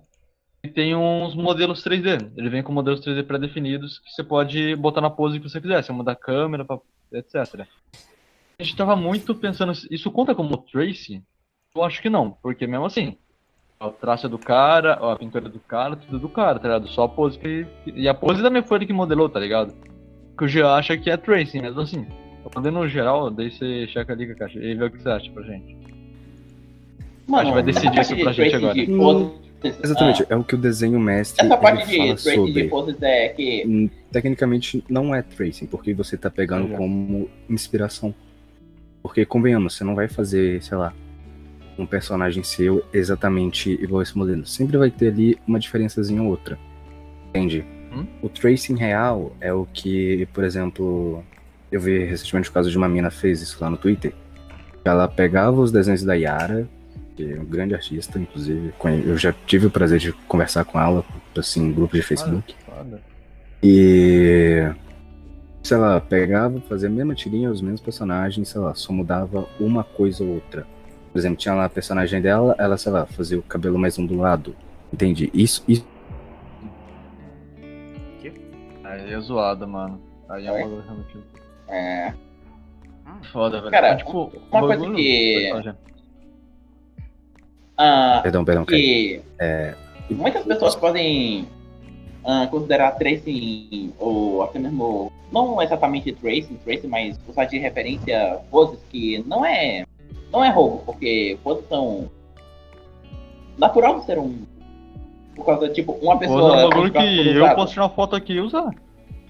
ele 0.64 0.74
tem 0.74 0.96
uns 0.96 1.36
modelos 1.36 1.84
3D. 1.84 2.32
Ele 2.36 2.50
vem 2.50 2.64
com 2.64 2.72
modelos 2.72 3.02
3D 3.02 3.26
pré-definidos 3.26 4.00
que 4.00 4.12
você 4.12 4.24
pode 4.24 4.76
botar 4.76 5.02
na 5.02 5.10
pose 5.10 5.40
que 5.40 5.50
você 5.50 5.62
quiser. 5.62 5.84
Você 5.84 5.92
muda 5.92 6.12
a 6.12 6.16
câmera, 6.16 6.66
etc. 7.14 7.68
A 8.60 8.64
gente 8.64 8.76
tava 8.76 8.96
muito 8.96 9.36
pensando, 9.36 9.72
isso 9.92 10.12
conta 10.12 10.34
como 10.34 10.58
trace? 10.58 11.24
Eu 11.76 11.84
acho 11.84 12.02
que 12.02 12.10
não, 12.10 12.32
porque 12.32 12.66
mesmo 12.66 12.86
assim, 12.86 13.16
o 13.80 13.92
traço 13.92 14.26
é 14.26 14.30
do 14.30 14.40
cara, 14.40 14.94
a 14.94 15.16
pintura 15.16 15.48
do 15.48 15.60
cara, 15.60 15.96
tudo 15.96 16.18
do 16.18 16.30
cara, 16.30 16.58
tá 16.58 16.68
ligado? 16.68 16.88
Só 16.88 17.04
a 17.04 17.10
pose 17.10 17.38
que. 17.38 17.68
E 17.86 18.10
a 18.10 18.14
pose 18.14 18.42
também 18.42 18.64
foi 18.64 18.80
ele 18.80 18.88
que 18.88 18.94
modelou, 18.94 19.30
tá 19.30 19.40
ligado? 19.40 19.76
Que 20.36 20.46
o 20.46 20.48
G 20.48 20.64
acha 20.64 20.98
que 20.98 21.10
é 21.10 21.18
tracing, 21.18 21.62
mesmo 21.62 21.82
assim. 21.82 22.08
Falando 22.52 22.72
no 22.72 22.88
geral, 22.88 23.30
daí 23.30 23.52
você 23.52 23.88
checa 23.88 24.14
ali 24.14 24.26
com 24.26 24.34
a 24.34 24.36
caixa 24.36 24.58
e 24.58 24.74
vê 24.74 24.86
o 24.86 24.92
que 24.92 25.02
você 25.02 25.10
acha 25.10 25.32
pra 25.32 25.44
gente. 25.44 25.87
Mano, 27.28 27.54
vai 27.54 27.64
decidir 27.64 28.00
isso 28.00 28.16
pra 28.18 28.32
de 28.32 28.38
gente 28.38 28.56
agora. 28.56 28.74
de 28.74 28.86
poses- 28.88 29.48
Exatamente, 29.84 30.22
ah, 30.24 30.26
é 30.30 30.36
o 30.36 30.44
que 30.44 30.54
o 30.54 30.58
desenho 30.58 31.00
mestre 31.00 31.44
essa 31.46 31.58
parte 31.58 31.82
ele 31.82 31.92
de 31.92 31.98
fala 31.98 32.10
trace 32.10 32.30
de 32.30 32.36
sobre. 32.36 32.64
poses 32.70 33.02
é 33.02 33.30
que. 33.30 33.64
Hum, 33.68 33.90
Tecnicamente 34.12 34.84
não 34.88 35.14
é 35.16 35.22
tracing, 35.24 35.66
porque 35.66 35.94
você 35.94 36.16
tá 36.16 36.30
pegando 36.30 36.70
já. 36.70 36.78
como 36.78 37.28
inspiração. 37.50 38.14
Porque, 39.02 39.26
convenhamos, 39.26 39.76
você 39.76 39.84
não 39.84 39.96
vai 39.96 40.08
fazer, 40.08 40.62
sei 40.62 40.78
lá, 40.78 40.94
um 41.78 41.86
personagem 41.86 42.44
seu 42.44 42.84
exatamente 42.94 43.72
igual 43.72 44.02
esse 44.02 44.16
modelo. 44.18 44.46
Sempre 44.46 44.78
vai 44.78 44.92
ter 44.92 45.08
ali 45.10 45.38
uma 45.48 45.60
diferençazinha 45.60 46.22
ou 46.22 46.30
outra. 46.30 46.58
Entende? 47.30 47.66
Hum? 47.92 48.06
O 48.22 48.30
tracing 48.30 48.76
real 48.76 49.36
é 49.42 49.52
o 49.52 49.66
que, 49.74 50.28
por 50.34 50.44
exemplo, 50.44 51.24
eu 51.72 51.80
vi 51.82 52.06
recentemente 52.06 52.50
o 52.50 52.54
caso 52.54 52.70
de 52.70 52.78
uma 52.78 52.88
mina 52.88 53.10
fez 53.10 53.42
isso 53.42 53.58
lá 53.60 53.70
no 53.70 53.78
Twitter. 53.78 54.14
Ela 54.86 55.08
pegava 55.08 55.60
os 55.60 55.72
desenhos 55.72 56.04
da 56.04 56.14
Yara, 56.14 56.68
que 57.18 57.34
é 57.34 57.40
um 57.40 57.46
grande 57.46 57.74
artista, 57.74 58.20
inclusive. 58.20 58.74
Eu 59.06 59.18
já 59.18 59.34
tive 59.46 59.66
o 59.66 59.72
prazer 59.72 60.00
de 60.00 60.14
conversar 60.14 60.64
com 60.64 60.80
ela, 60.80 61.04
assim, 61.36 61.66
em 61.68 61.74
grupo 61.74 61.96
de 61.96 62.02
Facebook. 62.04 62.56
Foda. 62.66 63.02
E. 63.64 64.70
Sei 65.64 65.76
lá, 65.76 66.00
pegava, 66.00 66.62
fazia 66.62 66.88
a 66.88 66.92
mesma 66.92 67.14
tirinha, 67.14 67.52
os 67.52 67.62
mesmos 67.62 67.82
personagens, 67.82 68.48
sei 68.48 68.62
lá, 68.62 68.74
só 68.74 68.94
mudava 68.94 69.50
uma 69.60 69.84
coisa 69.84 70.24
ou 70.24 70.36
outra. 70.36 70.66
Por 71.12 71.18
exemplo, 71.20 71.38
tinha 71.38 71.54
lá 71.56 71.66
a 71.66 71.70
personagem 71.70 72.22
dela, 72.22 72.56
ela, 72.58 72.78
sei 72.78 72.92
lá, 72.92 73.06
fazia 73.06 73.38
o 73.40 73.42
cabelo 73.42 73.78
mais 73.78 73.98
ondulado. 74.00 74.56
Entende? 74.94 75.30
Isso, 75.34 75.64
isso 75.68 75.86
Aí 78.84 79.14
é 79.14 79.20
zoado, 79.20 79.68
mano. 79.68 80.02
Aí 80.30 80.48
é 80.48 80.52
um 80.52 80.56
Oi? 80.56 80.62
bagulho 80.64 80.82
realmente 80.82 81.18
É, 81.68 82.14
foda, 83.34 83.60
velho. 83.60 83.72
Cara, 83.72 83.90
Mas, 83.94 83.98
tipo, 83.98 84.32
uma 84.52 84.62
coisa 84.62 84.90
que- 84.92 85.52
Ah, 87.78 88.20
Perdão, 88.24 88.44
perdão, 88.44 88.66
que 88.66 89.22
É, 89.40 89.76
muitas 90.10 90.44
pessoas 90.44 90.76
podem 90.76 91.48
ah, 92.26 92.48
considerar 92.50 92.92
tracing 92.92 93.94
ou 94.00 94.44
até 94.44 94.60
mesmo 94.60 95.12
não 95.32 95.62
exatamente 95.62 96.12
tracing, 96.14 96.58
tracing, 96.66 96.88
mas 96.88 97.20
usar 97.28 97.46
de 97.46 97.58
referência 97.58 98.40
poses 98.50 98.80
que 98.90 99.24
não 99.28 99.46
é 99.46 99.86
não 100.32 100.44
é 100.44 100.50
roubo, 100.50 100.84
porque 100.86 101.38
poses 101.44 101.68
são 101.70 102.10
natural 103.58 104.00
do 104.00 104.06
ser 104.06 104.20
um 104.20 104.36
por 105.36 105.46
causa 105.46 105.70
tipo 105.70 105.94
uma 106.02 106.18
pessoa 106.18 106.62
é 106.62 106.66
um 106.66 106.90
que 106.90 107.28
eu 107.28 107.44
usado. 107.44 107.56
posso 107.56 107.74
tirar 107.74 107.84
uma 107.84 107.90
foto 107.90 108.16
aqui 108.16 108.34
e 108.34 108.42
usar. 108.42 108.74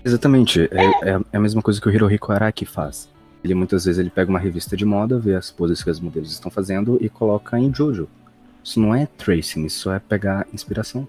exatamente. 0.06 0.70
É, 0.72 1.10
é 1.12 1.38
a 1.38 1.40
mesma 1.40 1.62
coisa 1.62 1.82
que 1.82 1.88
o 1.88 1.92
Hirohiko 1.92 2.32
Araki 2.32 2.66
faz. 2.66 3.10
Ele 3.44 3.54
muitas 3.54 3.86
vezes 3.86 4.00
ele 4.00 4.10
pega 4.10 4.30
uma 4.30 4.40
revista 4.40 4.76
de 4.76 4.86
moda, 4.86 5.20
vê 5.20 5.36
as 5.36 5.52
poses 5.52 5.84
que 5.84 5.90
os 5.90 6.00
modelos 6.00 6.32
estão 6.32 6.50
fazendo 6.50 6.98
e 7.02 7.10
coloca 7.10 7.60
em 7.60 7.74
Jojo. 7.74 8.08
Isso 8.68 8.82
não 8.82 8.94
é 8.94 9.06
tracing, 9.06 9.66
isso 9.66 9.90
é 9.90 9.98
pegar 9.98 10.46
inspiração. 10.54 11.08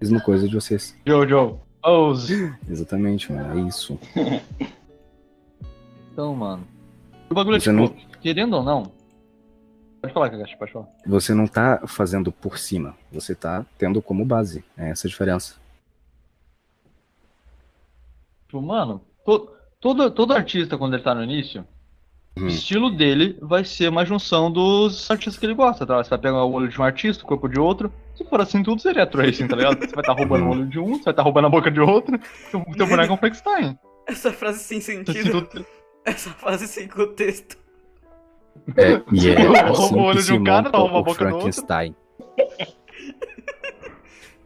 Mesma 0.00 0.20
coisa 0.20 0.48
de 0.48 0.54
vocês. 0.56 0.96
Jojo. 1.06 1.60
Ouse. 1.80 2.52
Exatamente, 2.68 3.30
mano. 3.32 3.56
É 3.64 3.68
isso. 3.68 3.96
Então, 6.12 6.34
mano. 6.34 6.66
O 7.30 7.34
bagulho 7.34 7.56
é 7.56 7.60
Você 7.60 7.70
tipo, 7.70 7.82
não- 7.82 8.20
querendo 8.20 8.54
ou 8.54 8.64
não. 8.64 8.92
Pode 10.02 10.12
falar, 10.12 10.28
Kakashi, 10.28 10.58
pode 10.58 10.72
falar. 10.72 10.88
Você 11.06 11.32
não 11.32 11.46
tá 11.46 11.82
fazendo 11.86 12.32
por 12.32 12.58
cima, 12.58 12.96
você 13.12 13.32
tá 13.34 13.64
tendo 13.78 14.02
como 14.02 14.24
base. 14.24 14.62
É 14.76 14.90
essa 14.90 15.06
a 15.06 15.08
diferença. 15.10 15.54
Tipo, 18.48 18.60
mano, 18.60 19.00
to- 19.24 19.50
todo, 19.80 20.10
todo 20.10 20.32
artista, 20.34 20.76
quando 20.76 20.94
ele 20.94 21.02
tá 21.04 21.14
no 21.14 21.22
início, 21.22 21.64
o 22.36 22.42
Hum. 22.42 22.46
estilo 22.46 22.90
dele 22.90 23.36
vai 23.42 23.64
ser 23.64 23.88
uma 23.88 24.04
junção 24.04 24.50
dos 24.50 25.10
artistas 25.10 25.36
que 25.38 25.46
ele 25.46 25.54
gosta, 25.54 25.84
tá? 25.86 26.02
Você 26.02 26.10
vai 26.10 26.18
pegar 26.18 26.44
o 26.44 26.52
olho 26.52 26.68
de 26.68 26.80
um 26.80 26.84
artista, 26.84 27.24
o 27.24 27.26
corpo 27.26 27.48
de 27.48 27.58
outro. 27.58 27.92
Se 28.14 28.24
for 28.24 28.40
assim, 28.40 28.62
tudo 28.62 28.80
seria 28.80 29.06
tracing, 29.06 29.48
tá 29.48 29.56
ligado? 29.56 29.78
Você 29.80 29.94
vai 29.94 30.02
estar 30.02 30.12
roubando 30.12 30.44
o 30.46 30.50
olho 30.50 30.66
de 30.66 30.78
um, 30.78 30.94
você 30.94 31.04
vai 31.04 31.12
estar 31.12 31.22
roubando 31.22 31.46
a 31.46 31.50
boca 31.50 31.70
de 31.70 31.80
outro. 31.80 32.18
Teu, 32.50 32.64
teu 32.76 32.86
boneco 32.86 33.10
é 33.12 33.14
um 33.14 33.18
Frankenstein. 33.18 33.78
Essa 34.06 34.32
frase 34.32 34.60
sem 34.60 34.80
Se 34.80 34.92
sentido. 34.96 35.42
tudo- 35.42 35.66
Essa 36.04 36.30
frase 36.30 36.66
sem 36.68 36.86
contexto. 36.88 37.58
É, 38.76 39.00
e 39.12 39.28
é 39.30 39.42
Rouba 39.42 39.70
assim 39.70 39.94
o 39.94 39.98
olho 40.02 40.22
de 40.22 40.32
um 40.32 40.44
cara, 40.44 40.70
rouba 40.70 40.96
a 40.96 41.00
o 41.00 41.02
boca 41.02 41.24
do 41.24 41.34
outro. 41.34 41.52
Frankenstein. 41.52 41.94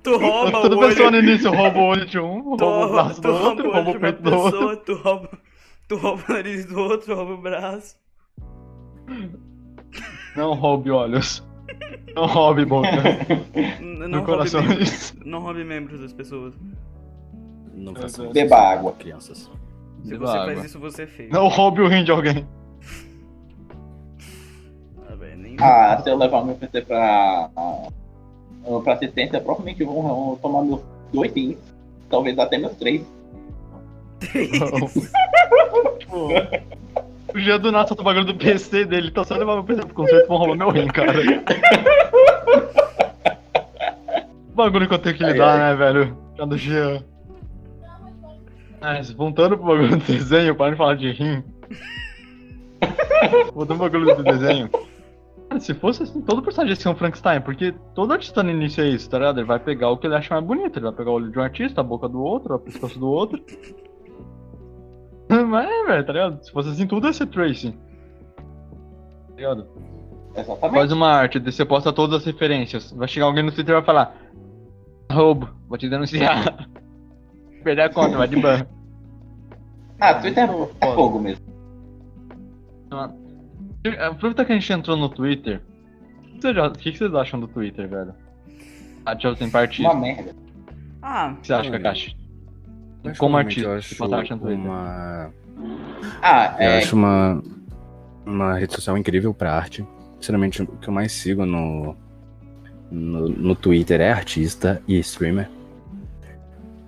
Tu 0.03 0.17
rouba 0.19 0.61
Toda 0.61 0.77
o 0.77 0.81
pessoa 0.81 1.09
olho. 1.09 1.23
no 1.23 1.29
início 1.29 1.51
rouba 1.51 1.79
o 1.79 1.83
olho 1.85 2.07
de 2.07 2.19
um, 2.19 2.41
rouba 2.43 2.67
o 2.87 2.93
braço 2.93 3.23
tu 3.23 3.29
do 3.29 3.35
outro, 3.35 3.69
o 3.69 3.73
rouba 3.73 3.89
olho 3.89 3.89
o 3.89 3.93
de 3.93 3.97
uma 3.97 4.01
peito 4.13 4.23
do 4.23 4.35
outro. 4.37 4.53
pessoa, 4.53 4.77
tu 4.77 4.95
rouba, 4.97 5.31
tu 5.89 5.97
rouba 5.97 6.23
o 6.29 6.33
nariz 6.33 6.65
do 6.67 6.79
outro, 6.79 7.15
rouba 7.15 7.35
o 7.35 7.39
braço. 7.41 7.97
Não 10.37 10.55
roube 10.55 10.91
olhos. 10.91 11.43
Não 12.15 12.27
roube 12.27 12.65
boca. 12.65 12.89
N- 13.81 13.81
No 13.81 14.09
Não 14.09 14.19
roube, 14.21 14.27
coração 14.33 14.63
membros, 14.63 15.15
não 15.25 15.41
roube 15.41 15.65
membros 15.65 16.01
das 16.01 16.13
pessoas. 16.13 16.55
Não 17.75 17.95
façam 17.95 18.27
isso, 18.27 18.35
Beba 18.35 18.57
água. 18.57 18.93
crianças. 18.93 19.51
Se 20.03 20.11
Beba 20.11 20.27
você 20.27 20.39
água. 20.39 20.55
faz 20.55 20.65
isso, 20.67 20.79
você 20.79 21.03
é 21.03 21.07
feio. 21.07 21.33
Não 21.33 21.49
roube 21.49 21.81
o 21.81 21.89
rim 21.89 22.05
de 22.05 22.11
alguém. 22.13 22.47
Ah, 25.09 25.17
nem... 25.37 25.57
Ah, 25.61 26.01
se 26.03 26.11
eu 26.11 26.17
levar 26.17 26.45
meu 26.45 26.55
PC 26.55 26.83
pra, 26.83 27.51
pra 28.83 28.93
assistência, 28.95 29.41
provavelmente 29.41 29.83
vão 29.85 30.39
tomar 30.41 30.63
meus 30.63 30.81
dois 31.13 31.33
rins. 31.33 31.57
Talvez 32.11 32.39
até 32.39 32.59
meus 32.59 32.77
três. 32.77 33.03
Tipo, 35.99 36.29
o 37.35 37.41
dia 37.41 37.59
do 37.59 37.73
nada 37.73 37.89
solta 37.89 38.03
o 38.03 38.05
bagulho 38.05 38.27
do 38.27 38.35
PC 38.35 38.85
dele, 38.85 39.09
então 39.09 39.25
só 39.25 39.37
levar 39.37 39.55
meu 39.55 39.65
PC 39.65 39.83
pro 39.83 39.95
concerto 39.95 40.29
vão 40.29 40.39
roubar 40.39 40.57
meu 40.57 40.71
rim, 40.71 40.87
cara. 40.89 41.13
Bagulho 44.55 44.87
que 44.87 44.95
eu 44.95 44.99
tenho 45.01 45.17
que 45.17 45.25
lidar, 45.25 45.59
né, 45.59 45.75
velho? 45.75 46.17
Já 46.39 46.45
do 46.45 46.57
Jean. 46.57 47.03
Mas 48.81 49.11
voltando 49.11 49.57
pro 49.57 49.67
bagulho 49.67 49.97
do 49.97 50.05
desenho, 50.05 50.55
para 50.55 50.71
de 50.71 50.77
falar 50.77 50.95
de 50.95 51.11
rim. 51.11 51.43
voltando 53.53 53.79
pro 53.79 53.91
bagulho 53.91 54.15
do 54.15 54.23
desenho. 54.23 54.71
Cara, 55.49 55.61
se 55.61 55.75
fosse 55.75 56.05
assim, 56.05 56.21
todo 56.21 56.43
personagem 56.43 56.71
ia 56.71 56.81
ser 56.81 56.89
um 56.89 56.95
Frankenstein, 56.95 57.41
porque 57.41 57.75
todo 57.95 58.13
artista 58.13 58.43
no 58.43 58.51
início 58.51 58.85
é 58.85 58.89
isso, 58.89 59.11
tá 59.11 59.19
ligado? 59.19 59.41
Ele 59.41 59.47
vai 59.47 59.59
pegar 59.59 59.91
o 59.91 59.97
que 59.97 60.07
ele 60.07 60.15
acha 60.15 60.35
mais 60.35 60.47
bonito, 60.47 60.79
ele 60.79 60.85
vai 60.85 60.95
pegar 60.95 61.11
o 61.11 61.15
olho 61.15 61.31
de 61.31 61.39
um 61.39 61.43
artista, 61.43 61.81
a 61.81 61.85
boca 61.85 62.09
do 62.09 62.23
outro, 62.23 62.55
o 62.55 62.59
pescoço 62.59 62.99
do 62.99 63.09
outro. 63.09 63.43
Mas 65.49 65.69
é, 65.69 65.85
velho, 65.87 66.07
tá 66.07 66.13
ligado? 66.13 66.45
Se 66.45 66.53
fosse 66.53 66.69
assim, 66.71 66.87
tudo 66.87 67.07
ia 67.07 67.13
ser 67.13 67.27
tracing. 67.27 67.73
Tá 67.73 69.37
ligado? 69.37 69.67
Exatamente. 70.37 70.75
Faz 70.75 70.93
uma 70.93 71.09
arte, 71.11 71.39
você 71.39 71.65
posta 71.65 71.93
todas 71.93 72.21
as 72.21 72.25
referências. 72.25 72.91
Vai 72.93 73.09
chegar 73.09 73.27
alguém 73.27 73.43
no 73.45 73.53
Twitter 73.53 73.73
e 73.73 73.77
vai 73.79 73.85
falar: 73.85 74.17
Roubo, 75.11 75.49
vou 75.69 75.79
te 75.79 75.89
denunciar. 75.89 76.69
Perder 77.63 77.83
a 77.83 77.89
conta, 77.89 78.17
vai 78.17 78.29
de 78.29 78.37
ban. 78.37 78.67
Ah, 80.01 80.15
Twitter 80.15 80.49
é, 80.49 80.87
é 80.87 80.95
fogo 80.95 81.19
mesmo. 81.21 81.45
Aproveita 84.01 84.45
que 84.45 84.53
a 84.53 84.59
gente 84.59 84.73
entrou 84.73 84.97
no 84.97 85.09
Twitter. 85.09 85.63
O 86.19 86.23
que 86.37 86.41
vocês 86.41 86.55
já- 86.57 86.67
o 86.67 86.73
que 86.73 86.93
vocês 86.97 87.15
acham 87.15 87.41
do 87.41 87.49
Twitter, 87.49 87.89
velho? 87.89 88.15
Ah, 89.07 89.17
eu 89.23 89.37
tem 89.37 89.51
partido. 89.51 89.87
Uma 89.87 89.95
O 89.95 90.01
merda. 90.01 90.35
Ah, 91.03 91.35
que 91.41 91.47
você 91.47 91.55
acha, 91.55 91.71
Kakashi? 91.71 92.17
Particularmente, 93.05 93.19
Como 93.57 93.67
eu 93.69 93.75
artista, 93.77 94.05
acho 94.05 94.15
arte 94.15 94.31
no 94.33 94.39
Twitter. 94.39 94.59
uma 94.65 95.31
Ah, 96.23 96.57
Eu 96.59 96.69
é. 96.71 96.79
acho 96.79 96.97
uma, 96.97 97.43
uma 98.25 98.55
rede 98.59 98.73
social 98.75 98.97
incrível 98.97 99.33
pra 99.35 99.55
arte. 99.55 99.87
Sinceramente, 100.19 100.63
o 100.63 100.67
que 100.67 100.89
eu 100.89 100.95
mais 100.95 101.13
sigo 101.13 101.45
no, 101.45 101.95
no, 102.91 103.29
no 103.29 103.55
Twitter 103.55 104.01
é 104.01 104.11
artista 104.11 104.83
e 104.89 104.99
streamer. 105.01 105.51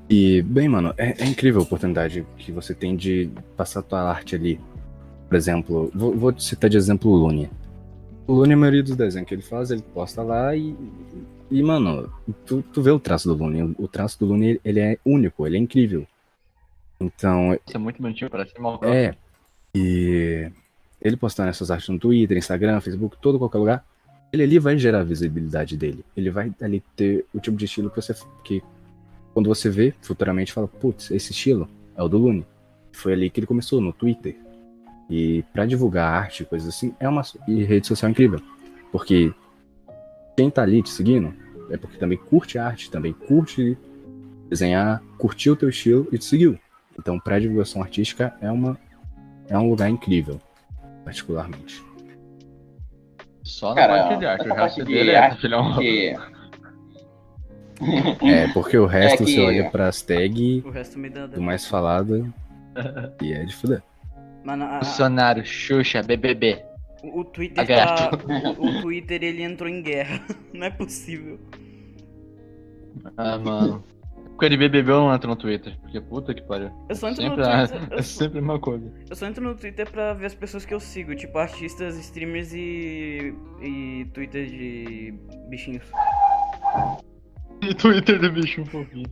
E, 0.08 0.40
bem, 0.42 0.68
mano, 0.68 0.94
é, 0.96 1.22
é 1.22 1.26
incrível 1.26 1.60
a 1.60 1.64
oportunidade 1.64 2.26
que 2.38 2.50
você 2.50 2.72
tem 2.72 2.96
de 2.96 3.28
passar 3.56 3.82
tua 3.82 4.00
arte 4.02 4.34
ali. 4.36 4.58
Por 5.28 5.36
exemplo, 5.36 5.90
vou, 5.94 6.16
vou 6.16 6.32
te 6.32 6.42
citar 6.44 6.70
de 6.70 6.76
exemplo 6.76 7.10
o 7.10 7.16
Lune. 7.16 7.50
O 8.26 8.32
Lune, 8.32 8.54
a 8.54 8.56
maioria 8.56 8.82
dos 8.82 8.96
desenhos 8.96 9.28
que 9.28 9.34
ele 9.34 9.42
faz, 9.42 9.70
ele 9.70 9.82
posta 9.82 10.22
lá 10.22 10.56
e. 10.56 10.74
E, 11.50 11.62
mano, 11.62 12.12
tu, 12.44 12.62
tu 12.62 12.82
vê 12.82 12.90
o 12.90 12.98
traço 12.98 13.28
do 13.28 13.42
Lune. 13.42 13.74
O 13.78 13.86
traço 13.86 14.18
do 14.18 14.26
Lune, 14.26 14.60
ele 14.64 14.80
é 14.80 14.98
único, 15.04 15.46
ele 15.46 15.56
é 15.56 15.60
incrível. 15.60 16.06
Então, 17.00 17.54
Isso 17.66 17.76
é 17.76 17.78
muito 17.78 18.00
bonitinho, 18.00 18.30
parece 18.30 18.58
mal. 18.60 18.80
é. 18.82 19.14
E 19.74 20.50
ele 21.00 21.16
postando 21.16 21.50
essas 21.50 21.70
artes 21.70 21.88
no 21.88 21.98
Twitter, 21.98 22.36
Instagram, 22.36 22.80
Facebook, 22.80 23.18
todo 23.20 23.38
qualquer 23.38 23.58
lugar, 23.58 23.84
ele 24.32 24.42
ali 24.42 24.58
vai 24.58 24.76
gerar 24.78 25.00
a 25.00 25.04
visibilidade 25.04 25.76
dele. 25.76 26.04
Ele 26.16 26.30
vai 26.30 26.52
ali 26.60 26.82
ter 26.96 27.26
o 27.32 27.38
tipo 27.38 27.56
de 27.56 27.66
estilo 27.66 27.90
que 27.90 28.00
você. 28.00 28.14
que 28.42 28.62
quando 29.34 29.48
você 29.48 29.68
vê, 29.68 29.94
futuramente 30.00 30.52
fala, 30.52 30.66
putz, 30.66 31.10
esse 31.10 31.32
estilo 31.32 31.68
é 31.94 32.02
o 32.02 32.08
do 32.08 32.16
Lune. 32.16 32.46
Foi 32.92 33.12
ali 33.12 33.28
que 33.28 33.38
ele 33.38 33.46
começou, 33.46 33.80
no 33.80 33.92
Twitter. 33.92 34.34
E 35.10 35.44
pra 35.52 35.66
divulgar 35.66 36.10
arte, 36.10 36.44
coisas 36.44 36.74
assim, 36.74 36.94
é 36.98 37.06
uma 37.06 37.22
e 37.46 37.62
rede 37.62 37.86
social 37.86 38.10
incrível. 38.10 38.40
Porque 38.90 39.32
quem 40.36 40.50
tá 40.50 40.62
ali 40.62 40.82
te 40.82 40.90
seguindo 40.90 41.34
é 41.70 41.76
porque 41.76 41.96
também 41.96 42.18
curte 42.18 42.58
arte, 42.58 42.90
também 42.90 43.12
curte 43.12 43.76
desenhar, 44.48 45.02
curtiu 45.18 45.54
o 45.54 45.56
teu 45.56 45.68
estilo 45.68 46.06
e 46.12 46.18
te 46.18 46.24
seguiu. 46.24 46.58
Então, 46.98 47.18
pra 47.18 47.38
divulgação 47.38 47.82
artística 47.82 48.34
é 48.40 48.50
uma 48.50 48.78
é 49.48 49.56
um 49.58 49.68
lugar 49.70 49.88
incrível, 49.88 50.40
particularmente. 51.04 51.82
Só 53.42 53.70
na 53.70 53.74
Cara, 53.76 54.02
parte 54.04 54.18
de 54.18 54.26
arte. 54.26 54.48
O 54.48 54.54
resto 54.54 54.84
dele 54.84 55.10
é, 55.12 55.18
arte 55.18 55.40
filhão. 55.40 55.72
Porque 55.74 56.14
É, 58.24 58.48
porque 58.54 58.78
o 58.78 58.86
resto 58.86 59.24
que- 59.24 59.34
você 59.34 59.40
olha 59.40 59.70
pras 59.70 60.00
tags 60.02 60.64
O 60.64 60.70
resto 60.70 60.98
me 60.98 61.10
dá. 61.10 61.26
do 61.26 61.40
mais 61.42 61.66
falado 61.66 62.32
e 63.22 63.32
é 63.32 63.44
de 63.44 63.54
fuder. 63.54 63.82
Mano, 64.44 64.64
a- 64.64 64.80
Bolsonaro, 64.80 65.44
Xuxa, 65.44 66.02
BBB. 66.02 66.62
O, 67.02 67.24
Twitter 67.24 67.66
tá. 67.66 68.10
O, 68.58 68.66
o 68.66 68.80
Twitter 68.82 69.22
ele 69.22 69.42
entrou 69.42 69.68
em 69.68 69.82
guerra. 69.82 70.24
Não 70.52 70.66
é 70.66 70.70
possível. 70.70 71.38
Ah, 73.16 73.38
mano. 73.38 73.84
Porque 74.30 74.50
de 74.50 74.56
BBB 74.58 74.90
eu 74.92 75.00
não 75.00 75.14
entro 75.14 75.30
no 75.30 75.36
Twitter. 75.36 75.78
Porque 75.80 75.98
puta 75.98 76.34
que 76.34 76.42
pariu. 76.42 76.70
Eu 76.90 76.94
só 76.96 77.08
entro 77.08 77.22
Sempre, 77.22 77.42
no 77.42 77.48
é, 77.48 77.66
Twitter. 77.66 77.88
é 77.90 77.94
Eu 77.98 78.02
só, 78.04 78.18
sempre 78.18 78.38
a 78.38 78.42
mesma 78.42 78.58
coisa. 78.60 78.92
eu 79.08 79.16
só 79.16 79.26
entro 79.26 79.42
no 79.42 79.54
Twitter 79.54 79.90
pra 79.90 80.12
ver 80.12 80.26
as 80.26 80.34
pessoas 80.34 80.66
que 80.66 80.74
eu 80.74 80.80
sigo, 80.80 81.14
tipo 81.14 81.38
artistas, 81.38 81.96
streamers 81.98 82.52
e. 82.52 83.32
e 83.62 84.04
Twitter 84.12 84.46
de 84.46 85.14
bichinhos. 85.48 85.84
E 87.62 87.74
Twitter 87.74 88.20
do 88.20 88.30
bicho 88.30 88.62
fofinho. 88.66 89.06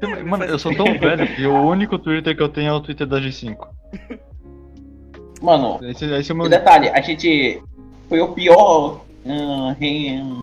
É, 0.00 0.22
Mano, 0.22 0.44
eu 0.44 0.58
sou 0.58 0.74
tão 0.74 0.86
velho 0.98 1.26
que 1.36 1.46
o 1.46 1.62
único 1.62 1.98
Twitter 1.98 2.34
que 2.34 2.42
eu 2.42 2.48
tenho 2.48 2.68
é 2.68 2.72
o 2.72 2.80
Twitter 2.80 3.06
da 3.06 3.20
G5. 3.20 3.68
Mano, 5.44 5.78
Esse, 5.82 6.04
esse 6.06 6.32
é 6.32 6.34
o 6.34 6.36
e 6.36 6.40
meu. 6.40 6.48
detalhe, 6.48 6.88
a 6.88 7.00
gente 7.00 7.62
foi 8.08 8.20
o 8.20 8.32
pior. 8.32 9.04
ren- 9.78 10.40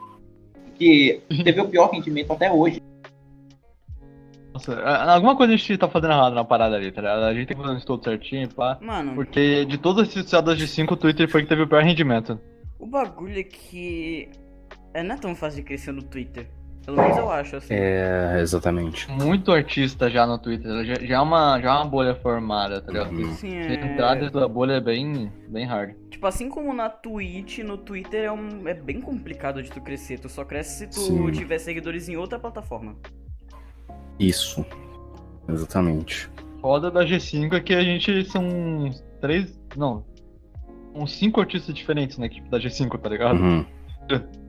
que 0.78 1.22
teve 1.44 1.62
o 1.62 1.68
pior 1.68 1.92
rendimento 1.92 2.32
até 2.34 2.52
hoje. 2.52 2.82
Nossa, 4.54 4.80
alguma 4.84 5.36
coisa 5.36 5.54
a 5.54 5.56
gente 5.58 5.78
tá 5.78 5.88
fazendo 5.88 6.12
errado 6.14 6.34
na 6.34 6.44
parada 6.44 6.76
ali, 6.76 6.92
tá 6.92 7.02
ligado? 7.02 7.24
A 7.24 7.34
gente 7.34 7.48
tem 7.48 7.56
que 7.58 7.64
fazer 7.64 7.78
isso 7.78 7.86
tudo 7.86 8.04
certinho, 8.04 8.50
pá. 8.50 8.78
Mano, 8.82 9.14
Porque 9.16 9.64
de 9.66 9.78
todas 9.78 10.08
as 10.08 10.18
associadas 10.18 10.58
de 10.58 10.68
5, 10.68 10.94
o 10.94 10.98
Twitter 10.98 11.30
foi 11.30 11.44
que 11.44 11.50
teve 11.50 11.62
o 11.62 11.68
pior 11.68 11.84
rendimento. 11.84 12.40
o 12.80 12.86
bagulho 12.88 13.40
é 13.40 13.44
que. 13.44 14.30
É, 14.94 15.02
não 15.04 15.16
é 15.16 15.18
tão 15.18 15.34
fácil 15.36 15.62
de 15.62 15.68
crescer 15.68 15.92
no 15.94 16.04
Twitter. 16.04 16.48
Pelo 16.86 16.98
menos 16.98 17.16
eu 17.18 17.30
acho, 17.30 17.56
assim. 17.58 17.74
É, 17.76 18.40
exatamente. 18.42 19.10
Muito 19.12 19.52
artista 19.52 20.10
já 20.10 20.26
no 20.26 20.40
Twitter, 20.40 20.84
já, 20.84 20.96
já 20.96 21.16
é, 21.18 21.20
uma, 21.22 21.60
já 21.62 21.70
é 21.70 21.74
uma 21.76 21.86
bolha 21.86 22.16
formada, 22.16 22.82
tá 22.82 22.92
ligado? 22.92 23.12
Uhum. 23.16 23.30
Assim, 23.32 23.50
Se 23.64 23.74
entrar 23.74 24.16
dentro 24.16 24.40
da 24.40 24.48
bolha 24.48 24.74
é 24.74 24.82
bem, 24.82 25.32
bem 25.48 25.66
hard. 25.66 25.94
Tipo, 26.10 26.26
assim 26.28 26.50
como 26.50 26.74
na 26.74 26.90
Twitch, 26.90 27.60
no 27.60 27.78
Twitter 27.78 28.24
é, 28.26 28.32
um, 28.32 28.68
é 28.68 28.74
bem 28.74 29.00
complicado 29.00 29.62
de 29.62 29.70
tu 29.70 29.80
crescer. 29.80 30.20
Tu 30.20 30.28
só 30.28 30.44
cresce 30.44 30.80
se 30.80 30.88
tu 30.88 31.00
Sim. 31.00 31.32
tiver 31.32 31.60
seguidores 31.60 32.10
em 32.10 32.18
outra 32.18 32.40
plataforma. 32.40 32.96
Isso. 34.20 34.66
Exatamente. 35.48 36.30
Foda 36.62 36.92
da 36.92 37.02
G5 37.06 37.54
é 37.54 37.60
que 37.60 37.74
a 37.74 37.84
gente 37.84 38.24
são 38.26 38.44
uns 38.48 39.04
três. 39.20 39.60
Não. 39.76 40.04
Uns 40.94 41.14
cinco 41.18 41.40
artistas 41.40 41.74
diferentes 41.74 42.18
na 42.18 42.26
equipe 42.26 42.50
da 42.50 42.60
G5, 42.60 43.00
tá 43.00 43.10
ligado? 43.10 43.40
Uhum. 43.40 43.66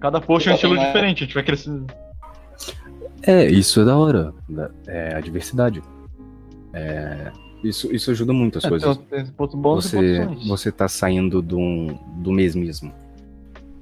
Cada 0.01 0.21
post 0.21 0.49
é 0.49 0.53
um 0.53 0.55
estilo 0.55 0.75
uma- 0.75 0.87
diferente, 0.87 1.23
a 1.23 1.27
gente 1.27 1.35
vai 1.35 1.43
crescendo. 1.45 1.87
É, 3.27 3.45
isso 3.47 3.81
é 3.81 3.85
da 3.85 3.97
hora. 3.97 4.35
da- 4.49 4.71
É 4.87 5.15
a 5.15 5.21
diversidade. 5.21 5.83
É, 6.73 7.31
isso, 7.63 7.95
isso 7.95 8.11
ajuda 8.11 8.33
muito 8.33 8.59
as 8.59 8.65
É, 8.65 8.69
coisas. 8.69 8.97
tem, 8.97 9.25
bons 9.37 9.85
e 9.87 9.89
você, 9.89 10.23
ruins. 10.25 10.49
você 10.49 10.73
tá 10.73 10.89
saindo 10.89 11.41
do, 11.43 11.87
do 12.17 12.33
mesmismo. 12.33 12.93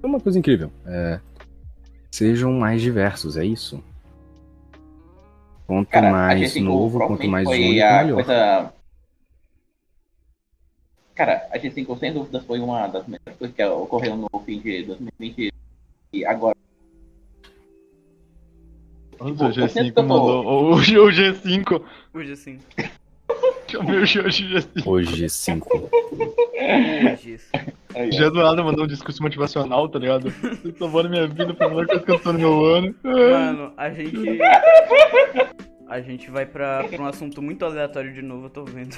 É 0.03 0.07
uma 0.07 0.20
coisa 0.20 0.38
incrível. 0.38 0.70
É, 0.87 1.20
sejam 2.11 2.53
mais 2.53 2.83
diversos, 2.83 3.37
é 3.37 3.44
isso. 3.44 3.83
Quanto 5.66 5.88
Cara, 5.88 6.11
mais 6.11 6.40
G5 6.55 6.62
novo, 6.64 6.98
quanto 7.07 7.29
mais 7.29 7.46
único, 7.48 7.85
a 7.85 8.03
melhor. 8.03 8.14
coisa. 8.16 8.72
Cara, 11.14 11.46
a 11.53 11.59
G5 11.59 11.98
sem 11.98 12.12
dúvidas 12.12 12.44
foi 12.44 12.59
uma 12.61 12.87
das 12.88 13.07
melhores 13.07 13.37
coisas 13.38 13.55
que 13.55 13.64
ocorreu 13.64 14.16
no 14.16 14.29
fim 14.40 14.59
de 14.59 14.83
2020 14.85 15.53
e 16.12 16.24
agora. 16.24 16.57
Nossa, 19.21 19.45
o 19.45 19.65
eu 19.65 19.69
sinto 19.69 19.69
G5 19.69 19.83
que 19.83 19.89
eu 19.89 19.93
tô- 19.95 20.03
mandou. 20.03 20.45
O, 20.47 20.73
o 20.73 20.77
G5. 20.79 21.83
Hoje 22.15 22.33
assim. 22.33 22.59
Chamei 23.69 23.99
o 23.99 24.03
G5. 24.03 24.87
Hoje, 24.87 25.29
5. 25.29 25.91
Hoje. 26.57 27.39
Já 28.13 28.29
do 28.29 28.43
nada 28.43 28.63
mandou 28.65 28.85
um 28.85 28.89
discurso 28.89 29.23
motivacional, 29.23 29.89
tá 29.89 29.99
ligado? 29.99 30.31
Vocês 30.31 30.77
salvaram 30.79 31.09
minha 31.11 31.27
vida, 31.29 31.55
foi 31.55 31.67
a 31.67 31.69
melhor 31.71 31.87
coisa 31.87 32.03
que 32.05 32.11
eu 32.11 32.19
tô 32.19 32.33
no 32.33 32.39
meu 32.39 32.65
ano. 32.65 32.95
Mano, 33.05 33.73
a 33.77 33.91
gente. 33.91 34.39
A 35.89 36.01
gente 36.01 36.31
vai 36.31 36.47
pra, 36.47 36.85
pra 36.85 37.03
um 37.03 37.07
assunto 37.07 37.41
muito 37.43 37.65
aleatório 37.65 38.13
de 38.13 38.23
novo, 38.23 38.47
eu 38.47 38.51
tô 38.51 38.65
vendo. 38.65 38.97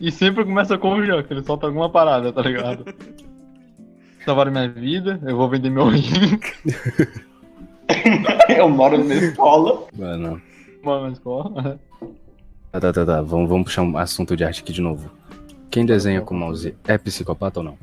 E 0.00 0.10
sempre 0.12 0.44
começa 0.44 0.76
com 0.76 0.92
o 0.94 1.04
Jean, 1.04 1.22
que 1.22 1.32
ele 1.32 1.42
solta 1.42 1.66
alguma 1.66 1.88
parada, 1.90 2.32
tá 2.32 2.42
ligado? 2.42 2.84
Salvaram 4.24 4.52
minha 4.52 4.68
vida, 4.68 5.20
eu 5.24 5.36
vou 5.36 5.48
vender 5.48 5.70
meu 5.70 5.88
rim. 5.88 6.02
Eu 8.56 8.68
moro 8.68 8.98
numa 8.98 9.14
escola. 9.14 9.84
Mano, 9.96 10.40
Mano, 10.82 11.06
na 11.06 11.12
escola. 11.12 11.80
tá, 12.72 12.80
tá, 12.80 12.92
tá, 12.92 13.06
tá. 13.06 13.22
Vamos, 13.22 13.48
vamos 13.48 13.64
puxar 13.64 13.82
um 13.82 13.96
assunto 13.96 14.36
de 14.36 14.44
arte 14.44 14.62
aqui 14.62 14.72
de 14.72 14.80
novo. 14.80 15.10
Quem 15.70 15.86
desenha 15.86 16.20
com 16.20 16.34
mouse 16.34 16.74
é 16.86 16.98
psicopata 16.98 17.60
ou 17.60 17.64
não? 17.64 17.78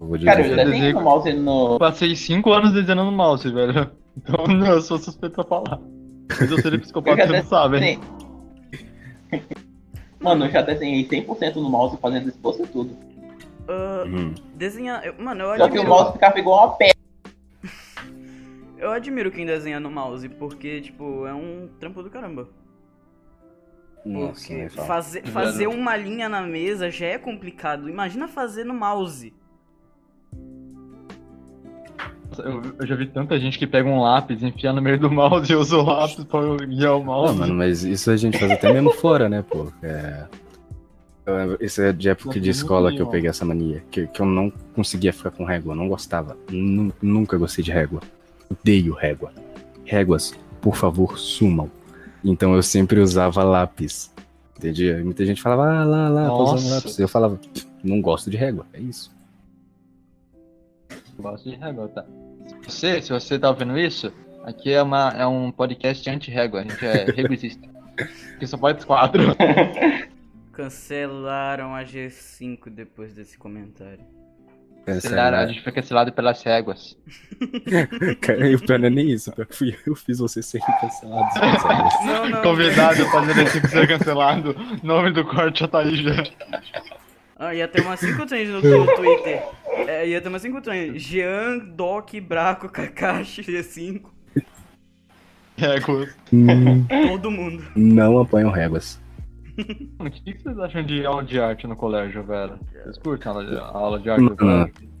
Eu 0.00 0.06
vou 0.08 0.16
dizer. 0.16 0.30
Cara, 0.30 0.40
eu 0.42 0.48
já 0.50 0.56
desenho 0.56 0.70
desenhei- 0.72 0.92
com 0.92 1.00
mouse 1.02 1.32
no. 1.32 1.72
Eu 1.74 1.78
passei 1.78 2.14
5 2.16 2.52
anos 2.52 2.72
desenhando 2.72 3.04
no 3.04 3.12
mouse, 3.12 3.50
velho. 3.50 3.90
Então 4.16 4.44
eu 4.66 4.80
sou 4.82 4.98
suspeito 4.98 5.36
pra 5.36 5.44
falar. 5.44 5.78
Mas 6.28 6.50
eu 6.50 6.58
seria 6.60 6.78
psicopata, 6.80 7.26
você 7.26 7.32
não 7.40 7.44
sabe, 7.48 7.78
hein? 7.78 8.00
Mano, 10.20 10.44
eu 10.46 10.50
já 10.50 10.62
desenhei 10.62 11.06
100% 11.08 11.56
no 11.56 11.68
mouse 11.70 11.96
fazendo 12.00 12.28
esboço 12.28 12.62
e 12.62 12.66
tudo. 12.66 12.96
Ah, 13.68 14.04
Uhum. 14.06 14.34
desenhar. 14.54 15.04
eu- 15.04 15.14
mano, 15.18 15.42
eu 15.44 15.56
Só 15.56 15.68
que 15.68 15.78
o 15.78 15.86
mouse 15.88 16.12
ficava 16.12 16.38
igual 16.38 16.66
uma 16.66 16.76
pedra. 16.76 16.94
Eu 18.82 18.90
admiro 18.90 19.30
quem 19.30 19.46
desenha 19.46 19.78
no 19.78 19.88
mouse, 19.88 20.28
porque, 20.28 20.80
tipo, 20.80 21.24
é 21.24 21.32
um 21.32 21.68
trampo 21.78 22.02
do 22.02 22.10
caramba. 22.10 22.48
Nossa, 24.04 24.52
fazer, 24.84 25.24
fazer 25.28 25.68
uma 25.68 25.96
linha 25.96 26.28
na 26.28 26.42
mesa 26.42 26.90
já 26.90 27.06
é 27.06 27.16
complicado. 27.16 27.88
Imagina 27.88 28.26
fazer 28.26 28.64
no 28.64 28.74
mouse. 28.74 29.32
Eu, 32.38 32.60
eu 32.80 32.84
já 32.86 32.96
vi 32.96 33.06
tanta 33.06 33.38
gente 33.38 33.56
que 33.56 33.68
pega 33.68 33.88
um 33.88 34.00
lápis, 34.00 34.42
enfia 34.42 34.72
no 34.72 34.82
meio 34.82 34.98
do 34.98 35.08
mouse 35.08 35.52
e 35.52 35.54
usa 35.54 35.76
o 35.76 35.82
lápis 35.84 36.24
pra 36.24 36.40
guiar 36.66 36.96
o 36.96 36.98
Não, 36.98 37.04
mouse. 37.04 37.38
mano, 37.38 37.54
mas 37.54 37.84
isso 37.84 38.10
a 38.10 38.16
gente 38.16 38.36
faz 38.36 38.50
até 38.50 38.72
mesmo 38.72 38.90
fora, 38.90 39.28
né, 39.28 39.44
pô? 39.48 39.68
É... 39.80 40.26
Isso 41.60 41.80
é 41.80 41.92
de 41.92 42.08
época 42.08 42.40
de 42.40 42.50
escola 42.50 42.90
que 42.90 43.00
eu 43.00 43.06
peguei 43.06 43.30
essa 43.30 43.44
mania. 43.44 43.84
Que, 43.92 44.08
que 44.08 44.20
eu 44.20 44.26
não 44.26 44.50
conseguia 44.74 45.12
ficar 45.12 45.30
com 45.30 45.44
régua, 45.44 45.70
eu 45.72 45.76
não 45.76 45.86
gostava. 45.88 46.36
Nu- 46.50 46.92
nunca 47.00 47.38
gostei 47.38 47.62
de 47.62 47.70
régua. 47.70 48.00
Odeio 48.52 48.94
régua. 48.94 49.32
Réguas, 49.84 50.34
por 50.60 50.76
favor, 50.76 51.18
sumam. 51.18 51.70
Então 52.24 52.54
eu 52.54 52.62
sempre 52.62 53.00
usava 53.00 53.42
lápis. 53.42 54.12
Entendi? 54.56 54.92
Aí 54.92 55.02
Muita 55.02 55.24
gente 55.26 55.42
falava, 55.42 55.68
ah, 55.68 55.84
lá, 55.84 56.08
lá, 56.08 56.28
tô 56.28 56.44
usando 56.44 56.70
lápis. 56.70 56.98
Eu 56.98 57.08
falava, 57.08 57.40
não 57.82 58.00
gosto 58.00 58.30
de 58.30 58.36
régua, 58.36 58.66
é 58.72 58.80
isso. 58.80 59.10
Gosto 61.18 61.50
de 61.50 61.56
régua, 61.56 61.88
tá? 61.88 62.04
Você, 62.66 63.02
se 63.02 63.10
você 63.12 63.38
tá 63.38 63.50
ouvindo 63.50 63.76
isso, 63.78 64.12
aqui 64.44 64.72
é, 64.72 64.82
uma, 64.82 65.10
é 65.10 65.26
um 65.26 65.50
podcast 65.50 66.08
anti-régua, 66.08 66.60
a 66.60 66.62
gente 66.62 66.84
é 66.84 67.04
reguisista. 67.12 67.68
Aqui 68.36 68.46
só 68.46 68.56
pode 68.56 68.84
quatro. 68.86 69.22
Cancelaram 70.52 71.74
a 71.74 71.82
G5 71.82 72.68
depois 72.70 73.12
desse 73.14 73.38
comentário. 73.38 74.04
Cancelaram, 74.84 75.38
é 75.38 75.44
a 75.44 75.46
gente 75.46 75.62
foi 75.62 75.72
cancelado 75.72 76.12
pelas 76.12 76.42
réguas. 76.42 76.96
Cara, 78.20 78.48
e 78.48 78.54
o 78.54 78.60
pior 78.60 78.78
não 78.78 78.86
é 78.86 78.90
nem 78.90 79.10
isso. 79.10 79.32
fui 79.50 79.76
eu 79.86 79.94
fiz 79.94 80.18
você 80.18 80.42
ser 80.42 80.60
cancelado. 80.80 81.28
Não, 82.04 82.28
não. 82.28 82.42
Convidado 82.42 83.02
a 83.02 83.10
fazer 83.10 83.42
esse 83.42 83.68
ser 83.68 83.86
cancelado. 83.86 84.56
Nome 84.82 85.12
do 85.12 85.24
corte 85.24 85.60
já 85.60 85.68
tá 85.68 85.80
aí 85.80 85.96
já. 85.96 86.24
Ah, 87.36 87.54
ia 87.54 87.66
ter 87.68 87.80
umas 87.82 87.98
5 88.00 88.26
trends 88.26 88.50
no, 88.50 88.60
no 88.60 88.94
Twitter. 88.94 89.42
É, 89.88 90.06
ia 90.08 90.20
ter 90.20 90.28
umas 90.28 90.42
5 90.42 90.60
trends. 90.60 91.02
Jean, 91.02 91.58
Doc, 91.58 92.12
Braco, 92.20 92.68
Kakashi, 92.68 93.42
E5. 93.42 94.02
É, 95.58 95.80
gosto. 95.80 96.14
Hum, 96.32 96.84
Todo 97.08 97.30
mundo. 97.30 97.64
não 97.76 98.18
apanham 98.20 98.50
réguas. 98.50 99.00
Mano, 99.98 100.10
o 100.10 100.12
que, 100.12 100.32
que 100.32 100.42
vocês 100.42 100.58
acham 100.58 100.84
de 100.84 101.04
aula 101.04 101.24
de 101.24 101.40
arte 101.40 101.66
no 101.66 101.76
colégio, 101.76 102.22
velho? 102.22 102.58
Vocês 102.72 102.98
curtem 102.98 103.30
a 103.30 103.34
aula 103.34 103.46
de, 103.46 103.56
a 103.56 103.64
aula 103.64 104.00
de 104.00 104.10
arte 104.10 104.22
no 104.22 104.36
colégio? 104.36 104.92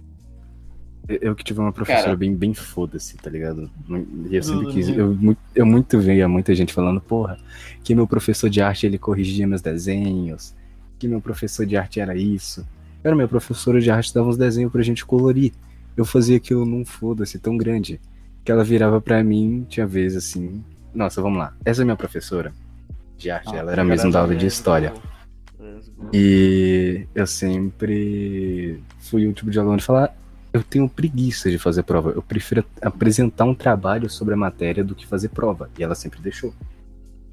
Eu 1.08 1.34
que 1.34 1.42
tive 1.42 1.58
uma 1.58 1.72
professora 1.72 2.04
Cara. 2.04 2.16
bem, 2.16 2.34
bem 2.34 2.54
foda-se, 2.54 3.16
tá 3.16 3.28
ligado? 3.28 3.68
E 4.30 4.36
eu 4.36 4.42
sempre 4.42 4.72
quis. 4.72 4.88
Eu, 4.88 5.18
eu 5.54 5.66
muito 5.66 5.98
veia 5.98 6.28
muita 6.28 6.54
gente 6.54 6.72
falando, 6.72 7.00
porra, 7.00 7.36
que 7.82 7.94
meu 7.94 8.06
professor 8.06 8.48
de 8.48 8.62
arte 8.62 8.86
ele 8.86 8.98
corrigia 8.98 9.46
meus 9.46 9.60
desenhos, 9.60 10.54
que 10.98 11.08
meu 11.08 11.20
professor 11.20 11.66
de 11.66 11.76
arte 11.76 11.98
era 11.98 12.14
isso. 12.14 12.64
Era 13.02 13.16
meu 13.16 13.28
professor 13.28 13.80
de 13.80 13.90
arte 13.90 14.14
dava 14.14 14.28
uns 14.28 14.36
desenhos 14.36 14.70
pra 14.70 14.82
gente 14.82 15.04
colorir. 15.04 15.52
Eu 15.96 16.04
fazia 16.04 16.36
aquilo 16.36 16.64
num 16.64 16.84
foda-se 16.84 17.38
tão 17.38 17.56
grande 17.56 18.00
que 18.44 18.52
ela 18.52 18.62
virava 18.62 19.00
pra 19.00 19.22
mim, 19.24 19.66
tinha 19.68 19.86
vezes 19.86 20.18
assim. 20.18 20.62
Nossa, 20.94 21.20
vamos 21.20 21.38
lá. 21.38 21.52
Essa 21.64 21.82
é 21.82 21.84
minha 21.84 21.96
professora 21.96 22.52
de 23.22 23.30
arte, 23.30 23.54
Ah, 23.54 23.58
ela 23.58 23.72
era 23.72 23.84
mesmo 23.84 24.10
da 24.10 24.20
aula 24.20 24.34
de 24.34 24.46
história. 24.46 24.92
Go. 25.96 26.10
E 26.12 27.06
eu 27.14 27.26
sempre 27.26 28.82
fui 28.98 29.26
o 29.26 29.32
tipo 29.32 29.50
de 29.50 29.58
aluno 29.58 29.76
de 29.76 29.84
falar, 29.84 30.14
eu 30.52 30.62
tenho 30.62 30.88
preguiça 30.88 31.50
de 31.50 31.58
fazer 31.58 31.84
prova. 31.84 32.10
Eu 32.10 32.22
prefiro 32.22 32.64
apresentar 32.82 33.44
um 33.44 33.54
trabalho 33.54 34.10
sobre 34.10 34.34
a 34.34 34.36
matéria 34.36 34.84
do 34.84 34.94
que 34.94 35.06
fazer 35.06 35.28
prova. 35.28 35.70
E 35.78 35.82
ela 35.82 35.94
sempre 35.94 36.20
deixou. 36.20 36.52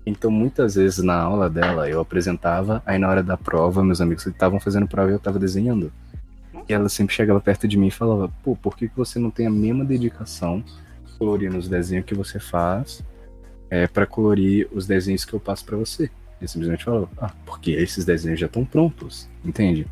Então, 0.05 0.31
muitas 0.31 0.75
vezes 0.75 1.03
na 1.03 1.19
aula 1.19 1.49
dela, 1.49 1.89
eu 1.89 1.99
apresentava, 1.99 2.81
aí 2.85 2.97
na 2.97 3.09
hora 3.09 3.21
da 3.21 3.35
prova, 3.35 3.83
meus 3.83 3.99
amigos 3.99 4.25
estavam 4.25 4.59
fazendo 4.59 4.87
prova 4.87 5.09
e 5.09 5.13
eu 5.13 5.17
estava 5.17 5.37
desenhando. 5.37 5.91
E 6.67 6.73
ela 6.73 6.87
sempre 6.87 7.13
chegava 7.13 7.41
perto 7.41 7.67
de 7.67 7.77
mim 7.77 7.87
e 7.87 7.91
falava, 7.91 8.31
pô, 8.43 8.55
por 8.55 8.77
que, 8.77 8.87
que 8.87 8.95
você 8.95 9.19
não 9.19 9.29
tem 9.29 9.47
a 9.47 9.51
mesma 9.51 9.83
dedicação 9.83 10.63
colorindo 11.17 11.57
os 11.57 11.67
desenhos 11.67 12.05
que 12.05 12.15
você 12.15 12.39
faz 12.39 13.03
é, 13.69 13.87
para 13.87 14.05
colorir 14.05 14.67
os 14.71 14.87
desenhos 14.87 15.25
que 15.25 15.33
eu 15.33 15.39
passo 15.39 15.65
para 15.65 15.77
você? 15.77 16.09
Ele 16.39 16.47
simplesmente 16.47 16.83
falou, 16.83 17.09
ah, 17.17 17.31
porque 17.45 17.71
esses 17.71 18.05
desenhos 18.05 18.39
já 18.39 18.45
estão 18.45 18.63
prontos, 18.63 19.29
entende? 19.43 19.85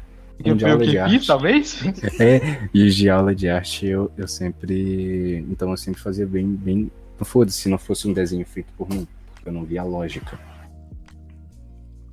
Eu 0.43 0.55
de 0.55 0.65
aula 0.65 0.83
que 0.83 0.91
de 0.91 0.97
arte. 0.97 1.27
talvez? 1.27 1.79
É, 2.19 2.69
e 2.73 2.83
os 2.83 2.95
de 2.95 3.09
aula 3.09 3.33
de 3.33 3.49
arte 3.49 3.87
eu, 3.87 4.11
eu 4.17 4.27
sempre. 4.27 5.43
Então 5.49 5.71
eu 5.71 5.77
sempre 5.77 5.99
fazia 5.99 6.25
bem. 6.25 6.47
bem 6.47 6.91
Foda-se, 7.21 7.57
se 7.61 7.69
não 7.69 7.79
fosse 7.79 8.07
um 8.07 8.13
desenho 8.13 8.45
feito 8.45 8.71
por 8.77 8.87
mim, 8.87 9.07
porque 9.33 9.49
eu 9.49 9.53
não 9.53 9.65
via 9.65 9.81
a 9.81 9.83
lógica. 9.83 10.39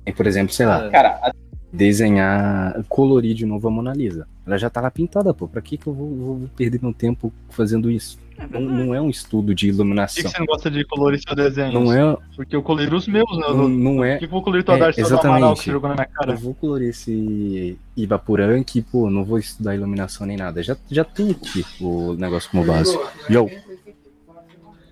E, 0.03 0.11
por 0.11 0.25
exemplo, 0.25 0.51
sei 0.51 0.65
lá, 0.65 0.87
É. 0.87 0.89
Cara, 0.89 1.31
desenhar, 1.71 2.83
colorir 2.89 3.35
de 3.35 3.45
novo 3.45 3.67
a 3.67 3.71
Mona 3.71 3.93
Lisa. 3.93 4.27
Ela 4.45 4.57
já 4.57 4.69
tá 4.69 4.81
lá 4.81 4.89
pintada, 4.89 5.33
pô. 5.33 5.47
Pra 5.47 5.61
que, 5.61 5.77
que 5.77 5.85
eu 5.85 5.93
vou, 5.93 6.15
vou 6.15 6.49
perder 6.55 6.81
meu 6.81 6.93
tempo 6.93 7.31
fazendo 7.49 7.91
isso? 7.91 8.17
É 8.37 8.47
Não, 8.47 8.59
não 8.59 8.95
é 8.95 8.99
um 9.01 9.09
estudo 9.09 9.55
de 9.55 9.67
Por 9.67 9.71
que, 9.73 9.75
iluminação. 9.81 10.23
você 10.29 10.39
não 10.39 10.45
gosta 10.45 10.69
de 10.69 10.83
colorir 10.85 11.21
seu 11.25 11.35
desenho? 11.35 11.71
Não 11.79 11.93
é. 11.93 12.17
Porque 12.35 12.55
eu 12.55 12.61
colori 12.61 12.93
os 12.93 13.07
meus, 13.07 13.37
né? 13.37 13.47
Não, 13.47 13.67
não 13.69 14.03
é. 14.03 14.13
que 14.13 14.19
que 14.19 14.25
eu 14.25 14.29
vou 14.29 14.41
colorir 14.41 14.63
tua 14.65 14.77
É, 14.77 14.81
arte 14.83 14.99
exatamente. 14.99 15.55
que 15.59 15.63
você 15.63 15.71
jogou 15.71 15.89
na 15.89 15.95
minha 15.95 16.07
cara? 16.07 16.31
Eu 16.33 16.37
vou 16.37 16.53
colorir 16.53 16.89
esse 16.89 17.77
Ibapurã 17.95 18.61
que, 18.63 18.81
pô, 18.81 19.09
não 19.09 19.23
vou 19.23 19.37
estudar 19.39 19.73
iluminação 19.75 20.27
nem 20.27 20.35
nada. 20.37 20.61
Já, 20.61 20.75
já 20.91 21.03
tem 21.05 21.31
aqui 21.31 21.65
o 21.79 22.13
negócio 22.15 22.49
como 22.51 22.65
base. 22.65 22.97
Yo! 23.29 23.49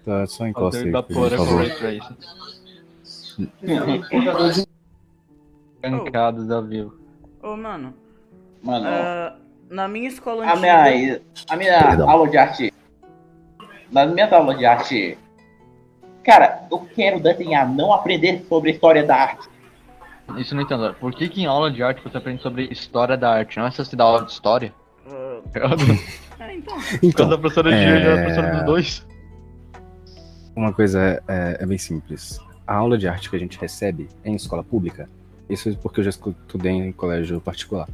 Tá, 0.05 0.25
só 0.27 0.47
encosta 0.47 0.81
aí, 0.83 0.91
por 0.91 1.29
favor. 1.29 1.65
Cancados 5.81 6.49
ao 6.49 6.63
vivo. 6.63 6.93
Ô, 7.41 7.55
mano. 7.57 7.93
mano, 8.61 8.85
ah, 8.87 9.35
na 9.69 9.87
minha 9.87 10.07
escola 10.07 10.45
a 10.45 10.51
antiga. 10.53 10.61
minha, 10.61 11.21
a 11.49 11.55
minha 11.57 11.83
Perdão. 11.83 12.09
aula 12.09 12.29
de 12.29 12.37
arte. 12.37 12.73
Nas 13.93 14.11
minhas 14.11 14.33
aulas 14.33 14.57
de 14.57 14.65
arte. 14.65 15.17
Cara, 16.23 16.63
eu 16.71 16.79
quero 16.95 17.19
desenhar, 17.19 17.69
não 17.71 17.93
aprender 17.93 18.43
sobre 18.49 18.71
a 18.71 18.73
história 18.73 19.03
da 19.03 19.15
arte. 19.15 19.47
Isso 20.37 20.53
eu 20.53 20.55
não 20.55 20.63
entendo. 20.63 20.95
Por 20.99 21.13
que, 21.13 21.29
que 21.29 21.41
em 21.41 21.45
aula 21.45 21.69
de 21.69 21.83
arte 21.83 22.01
você 22.01 22.17
aprende 22.17 22.41
sobre 22.41 22.65
história 22.71 23.15
da 23.15 23.29
arte? 23.31 23.59
Não 23.59 23.67
é 23.67 23.71
só 23.71 23.83
você 23.83 23.95
dar 23.95 24.05
aula 24.05 24.25
de 24.25 24.31
história? 24.31 24.73
ah, 25.05 25.41
é, 26.39 26.55
então. 26.55 26.77
Então, 27.03 27.29
da 27.29 27.37
professora 27.37 27.69
de 27.69 27.75
é- 27.75 28.01
é... 28.01 28.15
da 28.15 28.21
professora 28.21 28.51
dos 28.55 28.65
dois. 28.65 29.07
uma 30.55 30.73
coisa 30.73 30.99
é, 30.99 31.21
é- 31.27 31.57
é 31.59 31.65
bem 31.65 31.77
simples. 31.77 32.39
A 32.65 32.75
aula 32.75 32.97
de 32.97 33.07
arte 33.07 33.29
que 33.29 33.35
a 33.35 33.39
gente 33.39 33.59
recebe 33.59 34.07
é 34.23 34.29
em 34.29 34.35
escola 34.35 34.63
pública. 34.63 35.09
Isso 35.49 35.69
é 35.69 35.73
porque 35.73 35.99
eu 35.99 36.05
já 36.05 36.09
estudei 36.09 36.71
em 36.71 36.91
colégio 36.93 37.39
particular. 37.41 37.87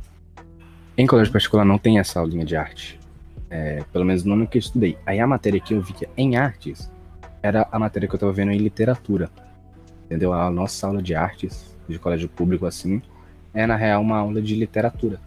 Em 0.96 1.08
colégio 1.08 1.34
particular 1.34 1.66
não 1.66 1.80
tem 1.80 1.98
essa 1.98 2.20
aulinha 2.20 2.46
de 2.46 2.56
arte. 2.56 2.99
É, 3.50 3.84
pelo 3.92 4.06
menos 4.06 4.24
no 4.24 4.34
ano 4.34 4.48
que 4.48 4.58
eu 4.58 4.60
estudei. 4.60 4.98
Aí 5.06 5.20
a 5.20 5.28
matéria 5.28 5.60
que 5.60 5.74
eu 5.74 5.82
via 5.82 6.10
em 6.16 6.38
artes 6.38 6.92
era 7.42 7.68
a 7.72 7.80
matéria 7.80 8.08
que 8.08 8.16
eu 8.16 8.20
tava 8.20 8.32
vendo 8.32 8.52
em 8.52 8.58
literatura. 8.58 9.30
Entendeu? 10.06 10.34
A 10.34 10.50
nossa 10.50 10.88
aula 10.88 11.02
de 11.02 11.16
artes, 11.16 11.78
de 11.88 11.98
colégio 11.98 12.30
público 12.30 12.66
assim, 12.66 13.02
é 13.54 13.66
na 13.66 13.76
real 13.76 14.02
uma 14.02 14.18
aula 14.18 14.42
de 14.42 14.56
literatura. 14.56 15.20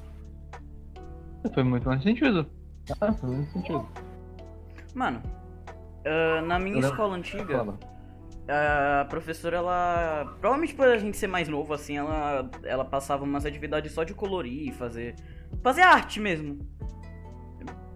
Foi 1.53 1.63
muito 1.63 1.89
mais 1.89 2.03
sentido. 2.03 2.47
Ah, 3.01 3.13
foi 3.13 3.31
muito 3.31 3.53
sentido. 3.53 3.87
Mano, 4.95 5.23
ah, 6.05 6.43
na 6.43 6.59
minha 6.59 6.81
Eu 6.81 6.89
escola 6.89 7.17
antiga, 7.17 7.59
Fala. 7.59 7.79
a 8.49 9.05
professora, 9.07 9.57
ela. 9.57 10.37
Provavelmente 10.41 10.75
por 10.75 10.89
a 10.89 10.99
gente 10.99 11.17
ser 11.17 11.27
mais 11.27 11.49
novo, 11.49 11.73
assim, 11.73 11.97
ela, 11.97 12.51
ela 12.65 12.85
passava 12.85 13.25
umas 13.25 13.47
atividades 13.47 13.93
só 13.93 14.05
de 14.05 14.15
colorir, 14.15 14.73
fazer. 14.73 15.15
Fazer 15.63 15.83
arte 15.83 16.19
mesmo. 16.19 16.59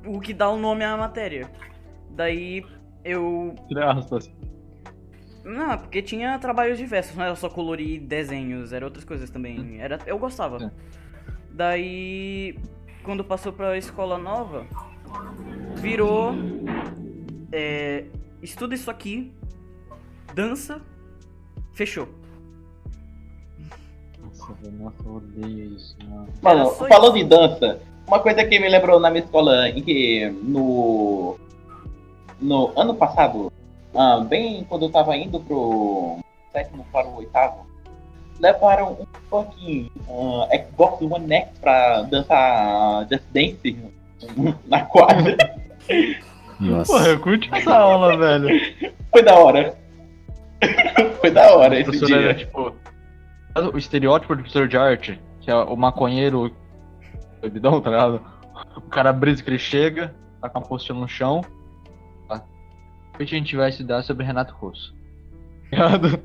O 0.06 0.20
que 0.20 0.32
dá 0.32 0.48
o 0.48 0.56
nome 0.56 0.84
à 0.84 0.96
matéria. 0.96 1.50
Daí 2.10 2.64
eu. 3.04 3.54
Aspas. 3.76 4.30
Não, 5.44 5.78
porque 5.78 6.02
tinha 6.02 6.36
trabalhos 6.40 6.76
diversos, 6.76 7.16
não 7.16 7.24
era 7.24 7.36
só 7.36 7.48
colorir 7.48 8.00
desenhos, 8.00 8.72
era 8.72 8.84
outras 8.84 9.04
coisas 9.04 9.30
também. 9.30 9.80
Era, 9.80 10.00
eu 10.04 10.18
gostava. 10.18 10.64
É. 10.64 10.70
Daí, 11.52 12.58
quando 13.04 13.22
passou 13.22 13.52
pra 13.52 13.78
escola 13.78 14.18
nova, 14.18 14.66
virou. 15.76 16.34
É, 17.52 18.06
estuda 18.42 18.74
isso 18.74 18.90
aqui, 18.90 19.32
dança, 20.34 20.82
fechou. 21.72 22.08
Nossa, 24.78 25.04
eu 25.04 25.14
odeio 25.14 25.76
isso, 25.76 25.96
mano. 26.08 26.28
Mano, 26.42 26.70
falando 26.70 27.16
em 27.16 27.26
dança, 27.26 27.80
uma 28.06 28.20
coisa 28.20 28.44
que 28.44 28.58
me 28.58 28.68
lembrou 28.68 29.00
na 29.00 29.10
minha 29.10 29.24
escola 29.24 29.68
em 29.68 29.82
que 29.82 30.32
no. 30.42 31.36
No 32.38 32.70
ano 32.78 32.94
passado, 32.94 33.50
ah, 33.94 34.20
bem 34.20 34.64
quando 34.68 34.84
eu 34.84 34.90
tava 34.90 35.16
indo 35.16 35.40
pro 35.40 36.18
sétimo 36.52 36.86
para 36.92 37.08
o 37.08 37.16
oitavo, 37.16 37.66
levaram 38.38 38.92
um 38.92 39.06
fucking 39.30 39.90
ah, 40.08 40.48
Xbox 40.54 41.00
One 41.00 41.32
X 41.32 41.58
pra 41.58 42.02
dançar 42.02 43.06
Just 43.10 43.24
Dance 43.32 43.76
na 44.66 44.82
quadra. 44.82 45.36
Nossa. 46.60 46.92
Porra, 46.92 47.08
eu 47.08 47.20
curti 47.20 47.48
essa 47.52 47.74
aula, 47.74 48.16
velho. 48.16 48.48
Foi 49.10 49.22
da 49.22 49.34
hora. 49.34 49.74
Foi 51.20 51.30
da 51.30 51.54
hora 51.54 51.80
esse 51.80 52.04
dia. 52.04 52.16
era 52.16 52.34
tipo. 52.34 52.74
O 53.72 53.78
estereótipo 53.78 54.36
do 54.36 54.42
professor 54.42 54.68
de 54.68 54.76
arte, 54.76 55.18
que 55.40 55.50
é 55.50 55.54
o 55.54 55.74
maconheiro 55.74 56.54
bebidão, 57.40 57.80
tá 57.80 57.90
ligado? 57.90 58.20
O 58.76 58.82
cara 58.82 59.12
brisa 59.12 59.42
que 59.42 59.50
ele 59.50 59.58
chega, 59.58 60.14
tá 60.40 60.48
com 60.48 60.58
a 60.58 60.62
apostila 60.62 60.98
no 60.98 61.08
chão. 61.08 61.42
Tá? 62.28 62.42
Hoje 63.20 63.34
a 63.34 63.38
gente 63.38 63.56
vai 63.56 63.68
estudar 63.70 64.02
sobre 64.02 64.24
Renato 64.24 64.54
Russo. 64.54 64.94
Ligado? 65.70 66.20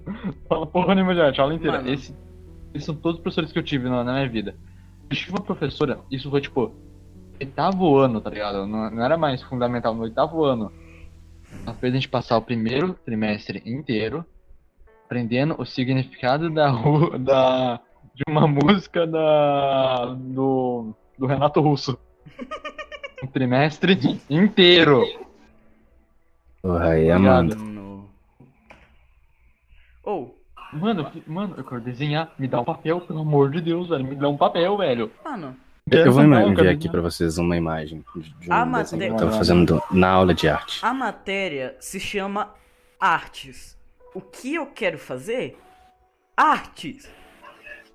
Fala 0.47 0.67
porra 0.67 0.93
nenhuma 0.95 1.13
a 1.13 1.41
aula 1.41 1.55
inteira. 1.55 1.77
Mano. 1.77 1.89
Esse, 1.89 2.15
esses 2.73 2.85
são 2.85 2.95
todos 2.95 3.17
os 3.17 3.23
professores 3.23 3.51
que 3.51 3.57
eu 3.59 3.63
tive 3.63 3.89
na, 3.89 4.03
na 4.03 4.13
minha 4.13 4.29
vida. 4.29 4.55
Eu 5.09 5.15
tive 5.15 5.31
uma 5.31 5.41
professora, 5.41 5.99
isso 6.11 6.29
foi 6.29 6.41
tipo. 6.41 6.71
Oitavo 7.39 7.97
ano, 7.97 8.21
tá 8.21 8.29
ligado? 8.29 8.67
Não, 8.67 8.91
não 8.91 9.03
era 9.03 9.17
mais 9.17 9.41
fundamental, 9.41 9.95
no 9.95 10.03
oitavo 10.03 10.43
ano. 10.43 10.71
Ela 11.65 11.75
fez 11.75 11.91
a 11.91 11.95
gente 11.95 12.07
passar 12.07 12.37
o 12.37 12.41
primeiro 12.41 12.93
trimestre 13.03 13.63
inteiro 13.65 14.23
aprendendo 15.05 15.55
o 15.59 15.65
significado 15.65 16.49
da 16.49 16.69
ru- 16.69 17.19
da 17.19 17.81
de 18.15 18.23
uma 18.27 18.47
música 18.47 19.05
da 19.07 20.13
do, 20.13 20.93
do 21.17 21.25
Renato 21.25 21.61
Russo. 21.61 21.97
Um 23.23 23.27
trimestre 23.27 24.19
inteiro. 24.29 25.03
Porra, 26.61 26.89
aí, 26.91 27.11
Obrigado. 27.11 27.53
Amanda. 27.53 28.01
Ou, 30.03 30.37
Mano, 30.73 31.11
mano, 31.27 31.53
eu 31.57 31.63
quero 31.65 31.81
desenhar. 31.81 32.33
Me 32.39 32.47
dá 32.47 32.61
um 32.61 32.63
papel, 32.63 33.01
pelo 33.01 33.19
amor 33.19 33.51
de 33.51 33.59
Deus, 33.61 33.89
velho. 33.89 34.05
Me 34.05 34.15
dá 34.15 34.29
um 34.29 34.37
papel, 34.37 34.77
velho. 34.77 35.11
mano, 35.23 35.55
Eu 35.89 36.11
vou 36.13 36.23
enviar 36.23 36.55
cara, 36.55 36.71
aqui 36.71 36.87
pra 36.89 37.01
vocês 37.01 37.37
uma 37.37 37.57
imagem 37.57 38.03
de 38.15 38.49
um 38.49 38.53
A 38.53 38.63
desenho 38.63 38.65
que 38.65 38.71
matéria- 38.71 39.07
eu 39.09 39.17
tava 39.17 39.31
fazendo 39.33 39.83
na 39.91 40.09
aula 40.09 40.33
de 40.33 40.47
arte. 40.47 40.79
a 40.83 40.93
matéria 40.93 41.75
se 41.79 41.99
chama 41.99 42.53
artes. 42.99 43.77
O 44.15 44.21
que 44.21 44.55
eu 44.55 44.65
quero 44.67 44.97
fazer? 44.97 45.57
Artes. 46.37 47.09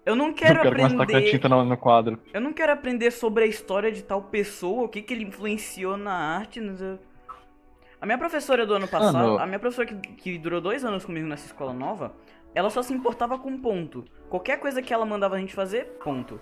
Eu 0.06 0.14
não 0.14 0.32
quero 0.32 0.60
eu 0.60 0.72
quero 0.72 1.02
aprender. 1.02 1.30
tinta 1.32 1.48
no, 1.48 1.64
no 1.64 1.76
quadro. 1.76 2.16
Eu 2.32 2.40
não 2.40 2.52
quero 2.52 2.72
aprender 2.72 3.10
sobre 3.10 3.42
a 3.42 3.46
história 3.46 3.90
de 3.90 4.04
tal 4.04 4.22
pessoa, 4.22 4.84
o 4.84 4.88
que, 4.88 5.02
que 5.02 5.12
ele 5.12 5.24
influenciou 5.24 5.96
na 5.96 6.12
arte. 6.12 6.60
A 8.00 8.06
minha 8.06 8.16
professora 8.16 8.64
do 8.64 8.74
ano 8.74 8.86
passado, 8.86 9.14
Mano. 9.14 9.38
a 9.38 9.46
minha 9.46 9.58
professora 9.58 9.88
que, 9.88 10.12
que 10.12 10.38
durou 10.38 10.60
dois 10.60 10.84
anos 10.84 11.04
comigo 11.04 11.26
nessa 11.26 11.46
escola 11.46 11.72
nova, 11.72 12.14
ela 12.54 12.70
só 12.70 12.82
se 12.82 12.92
importava 12.92 13.36
com 13.36 13.58
ponto. 13.58 14.04
Qualquer 14.30 14.60
coisa 14.60 14.80
que 14.80 14.94
ela 14.94 15.04
mandava 15.04 15.34
a 15.34 15.38
gente 15.40 15.52
fazer, 15.52 15.98
ponto. 16.04 16.40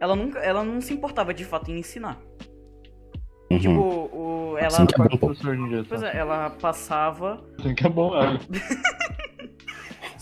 Ela 0.00 0.16
nunca, 0.16 0.40
ela 0.40 0.64
não 0.64 0.80
se 0.80 0.92
importava 0.92 1.32
de 1.32 1.44
fato 1.44 1.70
em 1.70 1.78
ensinar. 1.78 2.18
Uhum. 3.48 3.58
Tipo, 3.60 3.80
o, 3.80 4.56
ela, 4.58 4.66
Assim 4.66 4.86
que 4.86 5.00
é 5.00 5.08
bom, 5.08 5.84
pois 5.88 6.02
é, 6.02 6.16
ela 6.16 6.50
passava 6.50 7.44
Assim 7.58 7.74
que 7.74 7.86
é 7.86 7.88
bom, 7.88 8.12
é. 8.16 8.38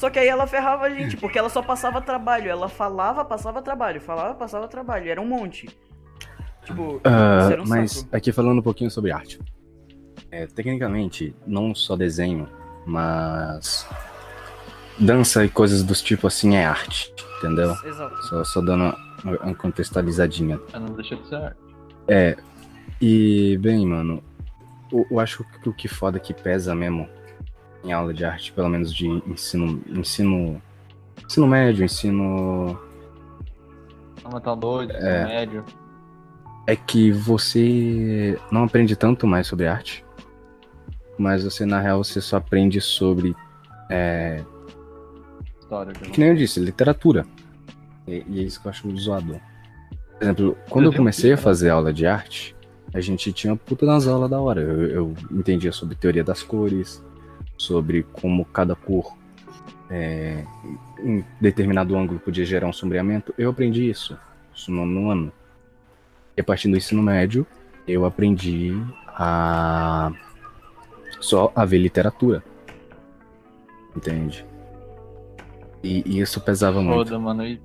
Só 0.02 0.10
que 0.10 0.18
aí 0.18 0.26
ela 0.26 0.48
ferrava 0.48 0.86
a 0.86 0.90
gente, 0.90 1.16
porque 1.16 1.38
ela 1.38 1.48
só 1.48 1.62
passava 1.62 2.00
trabalho. 2.02 2.50
Ela 2.50 2.68
falava, 2.68 3.24
passava 3.24 3.62
trabalho. 3.62 4.00
Falava, 4.00 4.34
passava 4.34 4.66
trabalho. 4.66 5.08
Era 5.08 5.20
um 5.20 5.24
monte. 5.24 5.68
Tipo, 6.64 7.00
era 7.04 7.62
um 7.62 7.68
mas 7.68 7.92
saco. 7.92 8.16
aqui 8.16 8.32
falando 8.32 8.58
um 8.58 8.62
pouquinho 8.62 8.90
sobre 8.90 9.12
arte. 9.12 9.38
É, 10.28 10.44
tecnicamente, 10.48 11.32
não 11.46 11.72
só 11.72 11.94
desenho, 11.94 12.48
mas 12.84 13.88
dança 14.98 15.44
e 15.44 15.48
coisas 15.48 15.84
dos 15.84 16.02
tipo 16.02 16.26
assim 16.26 16.56
é 16.56 16.64
arte, 16.64 17.14
entendeu? 17.38 17.70
Exato. 17.84 18.22
Só, 18.24 18.42
só 18.42 18.60
dando 18.60 18.96
uma, 19.22 19.36
uma 19.38 19.54
contextualizadinha. 19.54 20.58
Ah, 20.72 20.80
Não 20.80 20.96
deixa 20.96 21.14
de 21.14 21.28
ser 21.28 21.36
arte. 21.36 22.38
E, 23.00 23.56
bem, 23.58 23.86
mano, 23.86 24.20
eu, 24.92 25.06
eu 25.08 25.20
acho 25.20 25.44
que 25.62 25.68
o 25.68 25.72
que 25.72 25.86
foda 25.86 26.18
que 26.18 26.34
pesa 26.34 26.74
mesmo 26.74 27.08
em 27.84 27.92
aula 27.92 28.12
de 28.14 28.24
arte, 28.24 28.52
pelo 28.52 28.68
menos 28.68 28.92
de 28.94 29.06
ensino, 29.08 29.82
ensino, 29.88 30.62
ensino 31.26 31.46
médio, 31.46 31.84
ensino 31.84 32.78
Fundamental 34.16 34.56
2, 34.56 34.90
É. 34.90 35.24
médio. 35.24 35.64
é 36.66 36.76
que 36.76 37.10
você 37.10 38.38
não 38.50 38.64
aprende 38.64 38.94
tanto 38.94 39.26
mais 39.26 39.46
sobre 39.46 39.66
arte, 39.66 40.04
mas 41.18 41.42
você, 41.44 41.66
na 41.66 41.80
real, 41.80 42.02
você 42.04 42.20
só 42.20 42.36
aprende 42.36 42.80
sobre, 42.80 43.34
é, 43.90 44.42
História. 45.60 45.92
que 45.92 46.20
nem 46.20 46.30
eu 46.30 46.36
disse, 46.36 46.60
literatura. 46.60 47.26
E, 48.06 48.24
e 48.28 48.40
é 48.40 48.42
isso 48.44 48.60
que 48.60 48.66
eu 48.66 48.70
acho 48.70 48.96
zoado. 48.96 49.40
Por 50.18 50.22
exemplo, 50.22 50.56
quando 50.70 50.84
eu 50.86 50.92
comecei 50.92 51.32
a 51.32 51.36
fazer 51.36 51.70
aula 51.70 51.92
de 51.92 52.06
arte, 52.06 52.54
a 52.94 53.00
gente 53.00 53.32
tinha 53.32 53.56
puta 53.56 53.84
nas 53.86 54.06
aulas 54.06 54.30
da 54.30 54.40
hora. 54.40 54.60
Eu, 54.60 54.86
eu 54.86 55.14
entendia 55.32 55.72
sobre 55.72 55.94
teoria 55.96 56.22
das 56.22 56.42
cores, 56.42 57.02
sobre 57.62 58.02
como 58.02 58.44
cada 58.44 58.74
cor 58.74 59.16
é, 59.88 60.44
em 60.98 61.24
determinado 61.40 61.96
ângulo 61.96 62.18
podia 62.18 62.44
gerar 62.44 62.66
um 62.66 62.72
sombreamento. 62.72 63.32
Eu 63.38 63.50
aprendi 63.50 63.88
isso, 63.88 64.18
isso 64.52 64.72
no 64.72 64.84
nono 64.84 65.10
ano. 65.10 65.32
E 66.36 66.40
a 66.40 66.44
partir 66.44 66.68
do 66.68 66.76
ensino 66.76 67.02
médio, 67.02 67.46
eu 67.86 68.04
aprendi 68.04 68.72
a 69.06 70.10
só 71.20 71.52
a 71.54 71.64
ver 71.64 71.78
literatura. 71.78 72.42
Entende? 73.94 74.44
E, 75.84 76.02
e 76.04 76.20
isso 76.20 76.40
pesava 76.40 76.82
muito. 76.82 77.10
Foda, 77.10 77.18
mano. 77.18 77.46
E... 77.46 77.60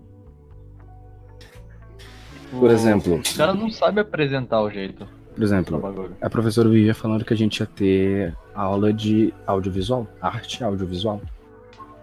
Por 2.52 2.70
exemplo, 2.70 3.16
O 3.16 3.38
cara 3.38 3.54
não 3.54 3.70
sabe 3.70 4.00
apresentar 4.00 4.62
o 4.62 4.70
jeito 4.70 5.17
por 5.38 5.44
exemplo, 5.44 5.78
bagulho. 5.78 6.18
a 6.20 6.30
professora 6.32 6.68
vivia 6.68 6.96
falando 6.96 7.24
que 7.24 7.32
a 7.32 7.38
gente 7.38 7.60
ia 7.60 7.68
ter 7.68 8.36
aula 8.56 8.92
de 8.92 9.32
audiovisual, 9.46 10.08
arte 10.20 10.64
audiovisual. 10.64 11.22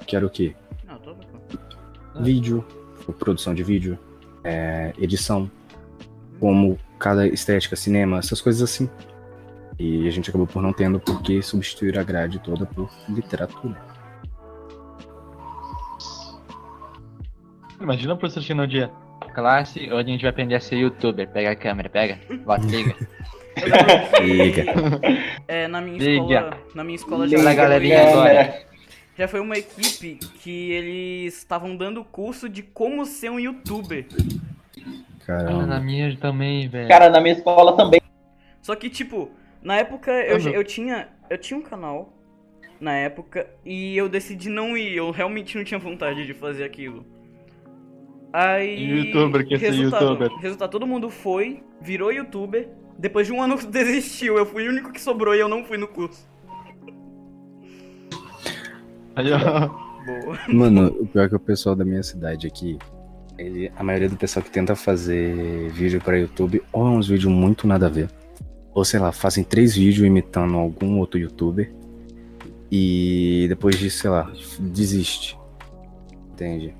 Que 0.06 0.14
era 0.14 0.24
o 0.24 0.30
quê? 0.30 0.54
Não, 0.86 0.96
tô... 0.98 1.16
Ah. 2.14 2.22
Vídeo, 2.22 2.64
produção 3.18 3.52
de 3.52 3.64
vídeo, 3.64 3.98
é, 4.44 4.92
edição, 4.96 5.50
como 6.38 6.78
cada 6.96 7.26
estética, 7.26 7.74
cinema, 7.74 8.18
essas 8.18 8.40
coisas 8.40 8.62
assim. 8.62 8.88
E 9.80 10.06
a 10.06 10.10
gente 10.12 10.30
acabou 10.30 10.46
por 10.46 10.62
não 10.62 10.72
tendo 10.72 11.00
porque 11.00 11.42
substituir 11.42 11.98
a 11.98 12.04
grade 12.04 12.38
toda 12.38 12.64
por 12.64 12.88
literatura. 13.08 13.76
Imagina 17.80 18.14
o 18.14 18.16
professor 18.16 18.42
chegando 18.42 18.60
no 18.60 18.68
dia. 18.68 18.92
Classe, 19.34 19.80
hoje 19.92 20.08
a 20.08 20.12
gente 20.12 20.20
vai 20.22 20.30
aprender 20.30 20.54
a 20.54 20.60
ser 20.60 20.76
youtuber. 20.76 21.28
Pega 21.28 21.50
a 21.50 21.56
câmera, 21.56 21.88
pega. 21.88 22.18
Vai, 22.44 22.58
liga. 22.64 22.94
Liga. 24.22 24.64
É, 25.48 25.68
na 25.68 25.80
minha 25.80 25.98
Liga. 25.98 26.12
escola. 26.34 26.58
Na 26.74 26.84
minha 26.84 26.96
escola 26.96 27.28
já 27.28 27.36
Fala, 27.38 27.50
foi, 27.50 27.56
galerinha, 27.56 28.02
agora. 28.08 28.62
já 29.18 29.28
foi 29.28 29.40
uma 29.40 29.56
equipe 29.58 30.18
que 30.40 30.70
eles 30.72 31.36
estavam 31.38 31.76
dando 31.76 32.04
curso 32.04 32.48
de 32.48 32.62
como 32.62 33.04
ser 33.04 33.30
um 33.30 33.38
youtuber. 33.38 34.06
Ah, 35.26 35.32
na 35.32 35.44
Caramba. 35.44 35.80
minha 35.80 36.16
também, 36.16 36.68
velho. 36.68 36.88
Cara, 36.88 37.08
na 37.10 37.20
minha 37.20 37.34
escola 37.34 37.76
também. 37.76 38.00
Só 38.60 38.74
que, 38.76 38.90
tipo, 38.90 39.30
na 39.62 39.76
época 39.76 40.10
eu, 40.12 40.38
Uhum. 40.38 40.48
eu 40.50 40.64
tinha. 40.64 41.08
Eu 41.30 41.38
tinha 41.38 41.58
um 41.58 41.62
canal 41.62 42.12
na 42.80 42.92
época 42.92 43.46
e 43.64 43.96
eu 43.96 44.08
decidi 44.08 44.48
não 44.50 44.76
ir. 44.76 44.94
Eu 44.94 45.10
realmente 45.10 45.56
não 45.56 45.64
tinha 45.64 45.78
vontade 45.78 46.26
de 46.26 46.34
fazer 46.34 46.64
aquilo. 46.64 47.06
Aí. 48.34 49.04
Youtuber, 49.04 49.46
quer 49.46 49.60
ser 49.60 49.70
resultado, 49.70 50.04
youtuber. 50.06 50.38
Resultado, 50.40 50.70
todo 50.70 50.84
mundo 50.84 51.08
foi, 51.08 51.62
virou 51.80 52.12
youtuber. 52.12 52.68
Depois 52.98 53.28
de 53.28 53.32
um 53.32 53.40
ano 53.40 53.56
desistiu. 53.70 54.36
Eu 54.36 54.44
fui 54.44 54.66
o 54.66 54.72
único 54.72 54.90
que 54.90 55.00
sobrou 55.00 55.36
e 55.36 55.38
eu 55.38 55.48
não 55.48 55.64
fui 55.64 55.78
no 55.78 55.86
curso. 55.86 56.28
Aí, 59.14 59.30
ó. 59.32 59.68
Boa. 60.04 60.38
Mano, 60.48 60.88
o 60.88 61.06
pior 61.06 61.26
é 61.26 61.28
que 61.28 61.36
o 61.36 61.40
pessoal 61.40 61.76
da 61.76 61.84
minha 61.84 62.02
cidade 62.02 62.48
aqui, 62.48 62.76
ele, 63.38 63.70
a 63.76 63.84
maioria 63.84 64.08
do 64.08 64.16
pessoal 64.16 64.44
que 64.44 64.50
tenta 64.50 64.74
fazer 64.74 65.70
vídeo 65.70 66.00
pra 66.00 66.18
YouTube, 66.18 66.60
ou 66.72 66.88
é 66.88 66.90
uns 66.90 67.06
vídeos 67.06 67.32
muito 67.32 67.68
nada 67.68 67.86
a 67.86 67.88
ver, 67.88 68.10
ou 68.74 68.84
sei 68.84 68.98
lá, 68.98 69.12
fazem 69.12 69.44
três 69.44 69.76
vídeos 69.76 70.04
imitando 70.04 70.56
algum 70.56 70.98
outro 70.98 71.18
youtuber, 71.18 71.72
e 72.70 73.46
depois 73.48 73.78
disso, 73.78 73.98
sei 73.98 74.10
lá, 74.10 74.30
desiste. 74.58 75.38
Entende? 76.32 76.74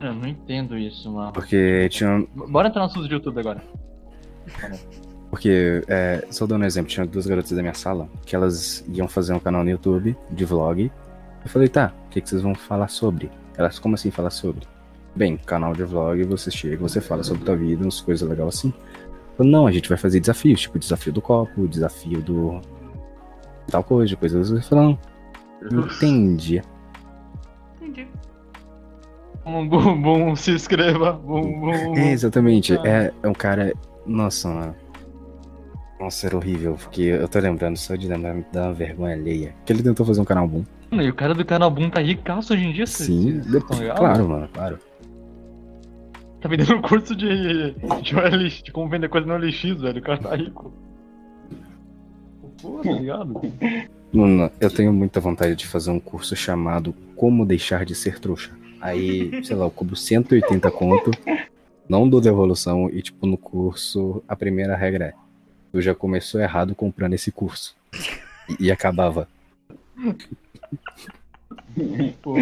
Eu 0.00 0.14
não 0.14 0.28
entendo 0.28 0.78
isso, 0.78 1.10
mano. 1.10 1.32
Porque 1.32 1.88
tinha. 1.90 2.24
Bora 2.34 2.68
entrar 2.68 2.82
no 2.82 2.86
assunto 2.86 3.08
de 3.08 3.14
YouTube 3.14 3.40
agora. 3.40 3.62
Porque, 5.30 5.82
é, 5.88 6.26
só 6.30 6.46
dando 6.46 6.62
um 6.62 6.64
exemplo, 6.64 6.90
tinha 6.90 7.04
duas 7.06 7.26
garotas 7.26 7.50
da 7.50 7.60
minha 7.60 7.74
sala 7.74 8.08
que 8.24 8.34
elas 8.34 8.84
iam 8.88 9.06
fazer 9.06 9.34
um 9.34 9.38
canal 9.38 9.62
no 9.62 9.70
YouTube 9.70 10.16
de 10.30 10.44
vlog. 10.44 10.90
Eu 11.44 11.50
falei, 11.50 11.68
tá, 11.68 11.92
o 12.06 12.10
que, 12.10 12.20
que 12.20 12.28
vocês 12.28 12.42
vão 12.42 12.54
falar 12.54 12.88
sobre? 12.88 13.30
Elas, 13.56 13.78
como 13.78 13.94
assim 13.94 14.10
falar 14.10 14.30
sobre? 14.30 14.66
Bem, 15.14 15.36
canal 15.36 15.74
de 15.74 15.84
vlog, 15.84 16.22
você 16.24 16.50
chega, 16.50 16.76
você 16.76 17.00
fala 17.00 17.22
sobre 17.22 17.44
tua 17.44 17.56
vida, 17.56 17.82
umas 17.82 18.00
coisas 18.00 18.26
legais 18.26 18.48
assim. 18.48 18.72
Falei, 19.36 19.52
não, 19.52 19.66
a 19.66 19.72
gente 19.72 19.88
vai 19.88 19.98
fazer 19.98 20.20
desafios, 20.20 20.60
tipo 20.60 20.78
desafio 20.78 21.12
do 21.12 21.20
copo, 21.20 21.68
desafio 21.68 22.22
do. 22.22 22.60
tal 23.70 23.84
coisa, 23.84 24.16
coisas. 24.16 24.50
Eu 24.50 24.62
falei, 24.62 24.84
não. 24.84 24.98
Entendi. 25.84 26.62
Bum, 29.48 29.66
bum, 29.66 30.02
bum, 30.02 30.36
se 30.36 30.50
inscreva. 30.50 31.12
Bum, 31.12 31.60
bum. 31.60 31.96
É, 31.96 32.12
exatamente. 32.12 32.74
Ah. 32.74 32.82
É, 32.84 33.12
é 33.22 33.28
um 33.28 33.32
cara. 33.32 33.72
Nossa, 34.04 34.46
mano. 34.48 34.74
Nossa, 35.98 36.26
era 36.26 36.36
horrível, 36.36 36.74
porque 36.74 37.02
eu 37.02 37.26
tô 37.26 37.38
lembrando 37.40 37.76
só 37.76 37.96
de 37.96 38.06
lembrar 38.06 38.34
me 38.34 38.44
dá 38.52 38.64
uma 38.64 38.74
vergonha 38.74 39.14
alheia. 39.14 39.54
Que 39.64 39.72
ele 39.72 39.82
tentou 39.82 40.04
fazer 40.04 40.20
um 40.20 40.24
canal 40.24 40.46
bom. 40.46 40.64
Mano, 40.90 41.02
e 41.02 41.08
o 41.08 41.14
cara 41.14 41.34
do 41.34 41.44
canal 41.44 41.70
Boom 41.70 41.90
tá 41.90 42.00
ricaço 42.00 42.52
hoje 42.52 42.64
em 42.64 42.72
dia, 42.72 42.86
Sim, 42.86 43.40
vocês 43.40 43.64
claro, 43.96 44.28
mano, 44.28 44.48
claro. 44.52 44.78
Tá 46.40 46.48
vendendo 46.48 46.80
curso 46.82 47.16
de, 47.16 47.72
de 48.02 48.16
OLX, 48.16 48.62
de 48.62 48.70
como 48.70 48.88
vender 48.88 49.08
coisa 49.08 49.26
no 49.26 49.34
OLX, 49.34 49.62
velho. 49.80 49.98
O 49.98 50.02
cara 50.02 50.18
tá 50.18 50.36
rico. 50.36 50.72
Pô, 52.62 52.80
tá 52.82 52.92
ligado? 52.92 53.40
Mano, 54.12 54.50
eu 54.60 54.70
tenho 54.70 54.92
muita 54.92 55.20
vontade 55.20 55.56
de 55.56 55.66
fazer 55.66 55.90
um 55.90 56.00
curso 56.00 56.36
chamado 56.36 56.94
Como 57.16 57.44
Deixar 57.44 57.84
de 57.84 57.94
Ser 57.94 58.20
Trouxa. 58.20 58.52
Aí, 58.80 59.44
sei 59.44 59.56
lá, 59.56 59.64
eu 59.66 59.70
cobro 59.70 59.96
180 59.96 60.70
conto, 60.70 61.10
não 61.88 62.08
dou 62.08 62.20
devolução, 62.20 62.88
e 62.90 63.02
tipo, 63.02 63.26
no 63.26 63.36
curso, 63.36 64.22
a 64.28 64.36
primeira 64.36 64.76
regra 64.76 65.06
é: 65.06 65.14
tu 65.72 65.80
já 65.80 65.94
começou 65.94 66.40
errado 66.40 66.74
comprando 66.74 67.14
esse 67.14 67.32
curso. 67.32 67.76
E, 68.58 68.66
e 68.66 68.72
acabava. 68.72 69.28
Pô, 72.22 72.34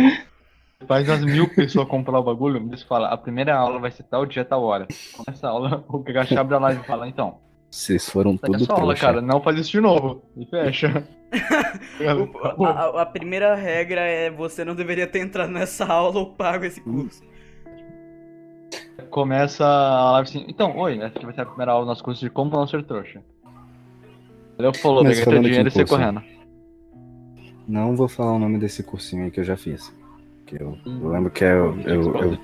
faz 0.87 1.09
umas 1.09 1.25
mil 1.25 1.49
pessoas 1.49 1.89
comprar 1.89 2.19
o 2.19 2.23
bagulho, 2.23 2.59
eles 2.59 2.83
falam, 2.83 3.11
a 3.11 3.17
primeira 3.17 3.57
aula 3.57 3.79
vai 3.79 3.91
ser 3.91 4.03
tal 4.05 4.27
dia, 4.27 4.45
tal 4.45 4.63
hora. 4.63 4.87
Começa 5.17 5.47
a 5.47 5.51
aula, 5.51 5.85
o 5.89 5.99
Gacha 5.99 6.41
abre 6.41 6.55
a 6.55 6.59
live 6.59 6.81
e 6.81 6.87
fala, 6.87 7.09
então, 7.09 7.39
Vocês 7.71 8.09
foram 8.09 8.37
tudo 8.37 8.71
aula, 8.71 8.95
trouxa. 8.95 9.01
cara, 9.01 9.21
não 9.21 9.41
faz 9.41 9.59
isso 9.59 9.71
de 9.71 9.81
novo. 9.81 10.23
E 10.37 10.47
fecha. 10.47 11.07
O- 12.57 12.65
a, 12.65 13.03
a- 13.03 13.07
primeira 13.07 13.55
regra 13.55 14.01
é 14.01 14.31
você 14.31 14.65
não 14.65 14.75
deveria 14.75 15.07
ter 15.07 15.21
entrado 15.21 15.51
nessa 15.51 15.85
aula 15.87 16.19
ou 16.21 16.27
pago 16.35 16.65
esse 16.65 16.81
curso. 16.81 17.23
Começa 19.11 19.65
a 19.65 20.13
live 20.13 20.29
assim, 20.29 20.45
então, 20.49 20.77
oi, 20.77 20.97
essa 20.99 21.07
aqui 21.17 21.25
vai 21.25 21.35
ser 21.35 21.43
a 21.43 21.47
primeira 21.47 21.73
aula 21.73 21.85
do 21.85 21.89
nosso 21.89 22.03
curso 22.05 22.21
de 22.21 22.31
como 22.31 22.51
não 22.51 22.67
ser 22.67 22.83
trouxa. 22.85 23.23
Ele 24.59 24.73
falou, 24.75 25.05
Mas 25.05 25.19
peguei 25.19 25.33
teu 25.33 25.43
dinheiro 25.43 25.69
e 25.69 25.71
sai 25.73 25.85
correndo. 25.87 26.23
Não 27.69 27.95
vou 27.97 28.09
falar 28.09 28.33
o 28.33 28.39
nome 28.39 28.59
desse 28.59 28.83
cursinho 28.83 29.25
aí 29.25 29.31
que 29.31 29.41
eu 29.41 29.45
já 29.45 29.57
fiz. 29.57 29.93
Que 30.47 30.61
eu, 30.63 30.79
eu 30.87 31.09
lembro 31.09 31.31
que 31.31 31.45
é 31.45 31.53
eu, 31.53 31.79
eu, 31.81 32.15
eu, 32.17 32.39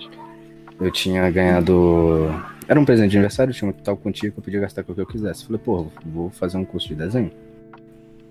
eu 0.81 0.91
tinha 0.91 1.31
ganhado. 1.31 2.29
Era 2.69 2.79
um 2.79 2.85
presente 2.85 3.11
de 3.13 3.17
aniversário, 3.19 3.53
tinha 3.55 3.71
um 3.71 3.73
tal 3.73 3.97
contigo 3.97 4.33
que 4.35 4.41
eu 4.41 4.45
podia 4.45 4.61
gastar 4.61 4.83
com 4.83 4.93
o 4.93 4.95
que 4.95 5.01
eu 5.01 5.07
quisesse. 5.07 5.45
Falei, 5.47 5.61
pô, 5.65 5.87
vou 6.05 6.31
fazer 6.31 6.59
um 6.59 6.65
curso 6.65 6.89
de 6.89 6.95
desenho. 6.97 7.31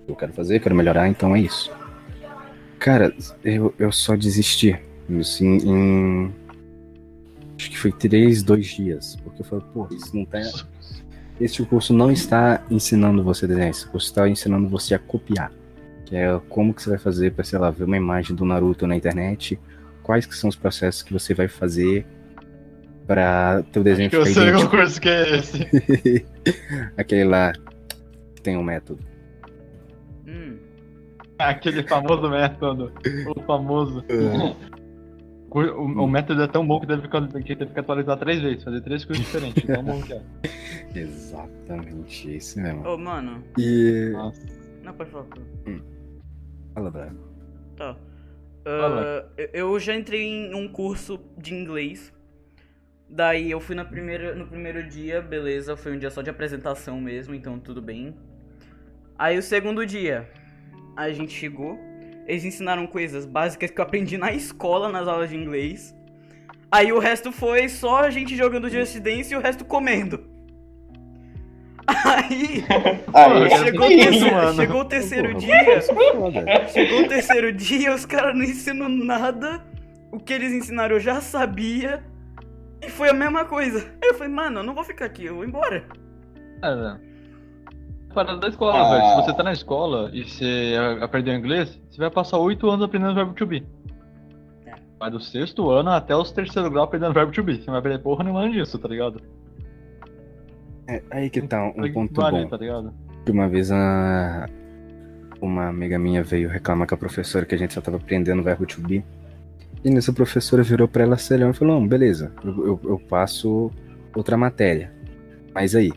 Eu 0.06 0.16
quero 0.16 0.32
fazer, 0.32 0.60
quero 0.60 0.74
melhorar, 0.74 1.08
então 1.08 1.34
é 1.34 1.40
isso. 1.40 1.70
Cara, 2.78 3.14
eu, 3.44 3.72
eu 3.78 3.92
só 3.92 4.16
desisti. 4.16 4.78
Assim, 5.20 5.58
em. 5.58 6.32
Acho 7.56 7.70
que 7.70 7.78
foi 7.78 7.92
três, 7.92 8.42
dois 8.42 8.66
dias. 8.66 9.16
Porque 9.22 9.42
eu 9.42 9.46
falei, 9.46 9.64
pô, 9.72 9.86
isso 9.90 10.16
não 10.16 10.24
tá. 10.24 10.40
Esse 11.40 11.64
curso 11.64 11.92
não 11.92 12.10
está 12.10 12.62
ensinando 12.70 13.22
você 13.22 13.44
a 13.44 13.48
desenhar, 13.48 13.70
esse 13.70 13.86
curso 13.86 14.06
está 14.08 14.28
ensinando 14.28 14.68
você 14.68 14.94
a 14.94 14.98
copiar. 14.98 15.52
Que 16.04 16.16
é 16.16 16.40
como 16.48 16.74
que 16.74 16.82
você 16.82 16.90
vai 16.90 16.98
fazer 16.98 17.32
para, 17.32 17.44
sei 17.44 17.58
lá, 17.58 17.70
ver 17.70 17.84
uma 17.84 17.96
imagem 17.96 18.34
do 18.34 18.44
Naruto 18.44 18.86
na 18.86 18.96
internet, 18.96 19.58
quais 20.02 20.26
que 20.26 20.34
são 20.34 20.50
os 20.50 20.56
processos 20.56 21.02
que 21.02 21.12
você 21.12 21.34
vai 21.34 21.48
fazer 21.48 22.04
para 23.06 23.62
teu 23.72 23.82
desenho 23.82 24.08
Acho 24.08 24.18
que 24.18 24.24
ficar 24.24 24.40
eu 24.40 24.44
sei 24.44 24.48
idêntico. 24.48 24.76
curso 24.76 25.00
que 25.00 25.08
é 25.08 25.36
esse. 25.38 26.26
Aquele 26.96 27.24
lá 27.24 27.52
que 28.34 28.42
tem 28.42 28.56
um 28.56 28.62
método. 28.62 29.11
Hum. 30.26 30.58
Aquele 31.38 31.82
famoso 31.88 32.28
método. 32.30 32.92
O 33.36 33.40
famoso. 33.42 34.04
O, 35.50 35.58
o- 35.60 36.04
o 36.04 36.08
método 36.08 36.42
é 36.42 36.46
tão 36.46 36.66
bom 36.66 36.80
que 36.80 36.86
deve 36.86 37.02
ficar, 37.02 37.26
que 37.28 37.56
teve 37.56 37.72
que 37.72 37.80
atualizar 37.80 38.18
três 38.18 38.40
vezes, 38.40 38.64
fazer 38.64 38.80
três 38.80 39.04
coisas 39.04 39.24
diferentes. 39.24 39.62
Tão 39.64 39.82
bom 39.84 40.00
que 40.00 40.12
é. 40.14 40.22
Exatamente 40.98 42.30
esse 42.30 42.60
mesmo. 42.60 42.86
Ô, 42.86 42.96
mano. 42.96 43.42
E. 43.58 44.10
Nossa. 44.12 44.46
Não, 44.82 44.92
pode 44.94 45.10
falar. 45.10 45.26
Fala, 46.74 46.90
Braga. 46.90 47.16
Tá. 47.76 47.96
Eu- 49.36 49.48
eu 49.52 49.80
já 49.80 49.94
entrei 49.94 50.22
em 50.22 50.54
um 50.54 50.68
curso 50.68 51.20
de 51.36 51.52
inglês. 51.54 52.12
Daí 53.08 53.50
eu 53.50 53.60
fui 53.60 53.74
na 53.76 53.84
primeira, 53.84 54.34
no 54.34 54.46
primeiro 54.46 54.88
dia, 54.88 55.20
beleza, 55.20 55.76
foi 55.76 55.94
um 55.94 55.98
dia 55.98 56.10
só 56.10 56.22
de 56.22 56.30
apresentação 56.30 56.98
mesmo, 56.98 57.34
então 57.34 57.58
tudo 57.58 57.82
bem. 57.82 58.14
Aí 59.22 59.38
o 59.38 59.42
segundo 59.42 59.86
dia, 59.86 60.28
a 60.96 61.08
gente 61.12 61.32
chegou, 61.32 61.78
eles 62.26 62.44
ensinaram 62.44 62.88
coisas 62.88 63.24
básicas 63.24 63.70
que 63.70 63.80
eu 63.80 63.84
aprendi 63.84 64.18
na 64.18 64.32
escola, 64.32 64.90
nas 64.90 65.06
aulas 65.06 65.30
de 65.30 65.36
inglês. 65.36 65.94
Aí 66.68 66.92
o 66.92 66.98
resto 66.98 67.30
foi 67.30 67.68
só 67.68 68.00
a 68.00 68.10
gente 68.10 68.36
jogando 68.36 68.68
Just 68.68 68.98
Dance 68.98 69.32
e 69.32 69.36
o 69.36 69.40
resto 69.40 69.64
comendo. 69.64 70.24
Aí 71.86 72.64
Aí, 73.14 73.48
Pô, 73.48 73.58
chegou, 73.64 73.86
o 73.86 73.92
isso, 73.92 74.10
terceiro, 74.10 74.34
mano. 74.34 74.54
chegou 74.56 74.80
o 74.80 74.84
terceiro 74.86 75.34
dia, 75.34 75.54
é. 75.54 75.80
Chegou 76.66 77.02
o 77.02 77.08
terceiro 77.08 77.52
dia, 77.52 77.94
os 77.94 78.04
caras 78.04 78.34
não 78.34 78.42
ensinam 78.42 78.88
nada. 78.88 79.64
O 80.10 80.18
que 80.18 80.32
eles 80.32 80.52
ensinaram 80.52 80.96
eu 80.96 81.00
já 81.00 81.20
sabia. 81.20 82.02
E 82.84 82.90
foi 82.90 83.10
a 83.10 83.14
mesma 83.14 83.44
coisa. 83.44 83.88
Aí 84.02 84.08
eu 84.08 84.14
falei, 84.14 84.32
mano, 84.32 84.58
eu 84.58 84.64
não 84.64 84.74
vou 84.74 84.82
ficar 84.82 85.04
aqui, 85.04 85.26
eu 85.26 85.36
vou 85.36 85.44
embora. 85.44 85.84
É, 86.60 86.74
velho. 86.74 87.11
Parada 88.14 88.38
da 88.38 88.48
escola, 88.48 88.78
Ah. 88.78 88.90
velho. 88.98 89.08
Se 89.08 89.16
você 89.26 89.36
tá 89.36 89.42
na 89.42 89.52
escola 89.52 90.10
e 90.12 90.24
você 90.24 90.74
aprendeu 91.00 91.34
inglês, 91.34 91.78
você 91.90 91.98
vai 91.98 92.10
passar 92.10 92.38
oito 92.38 92.68
anos 92.70 92.84
aprendendo 92.84 93.14
verbo 93.14 93.32
to 93.34 93.46
be. 93.46 93.64
É. 94.66 94.74
Vai 94.98 95.10
do 95.10 95.20
sexto 95.20 95.70
ano 95.70 95.90
até 95.90 96.14
os 96.16 96.30
terceiro 96.30 96.70
grau 96.70 96.84
aprendendo 96.84 97.12
verbo 97.14 97.32
to 97.32 97.42
be. 97.42 97.54
Você 97.56 97.64
não 97.66 97.72
vai 97.72 97.78
aprender 97.80 97.98
porra 98.00 98.24
nenhuma 98.24 98.48
disso, 98.50 98.78
tá 98.78 98.88
ligado? 98.88 99.20
É, 100.88 101.02
aí 101.10 101.30
que 101.30 101.40
tá 101.42 101.62
um 101.64 101.72
que 101.82 101.90
ponto 101.90 102.12
valer, 102.20 102.44
bom. 102.44 102.50
Tá 102.50 102.56
ligado? 102.56 102.92
Que 103.24 103.30
Uma 103.32 103.48
vez 103.48 103.70
a... 103.70 104.48
uma 105.40 105.68
amiga 105.68 105.98
minha 105.98 106.22
veio 106.22 106.48
reclamar 106.48 106.88
com 106.88 106.94
a 106.94 106.98
professora 106.98 107.46
que 107.46 107.54
a 107.54 107.58
gente 107.58 107.72
só 107.72 107.80
tava 107.80 107.96
aprendendo 107.96 108.40
o 108.40 108.44
verbo 108.44 108.66
to 108.66 108.80
be. 108.80 109.04
E 109.84 109.90
nisso 109.90 110.10
a 110.10 110.14
professora 110.14 110.62
virou 110.62 110.86
pra 110.88 111.04
ela 111.04 111.16
serião 111.16 111.50
e 111.50 111.54
falou: 111.54 111.80
"Não, 111.80 111.86
beleza, 111.88 112.32
eu, 112.44 112.66
eu, 112.66 112.80
eu 112.84 112.98
passo 112.98 113.70
outra 114.14 114.36
matéria. 114.36 114.92
Mas 115.54 115.74
aí, 115.74 115.92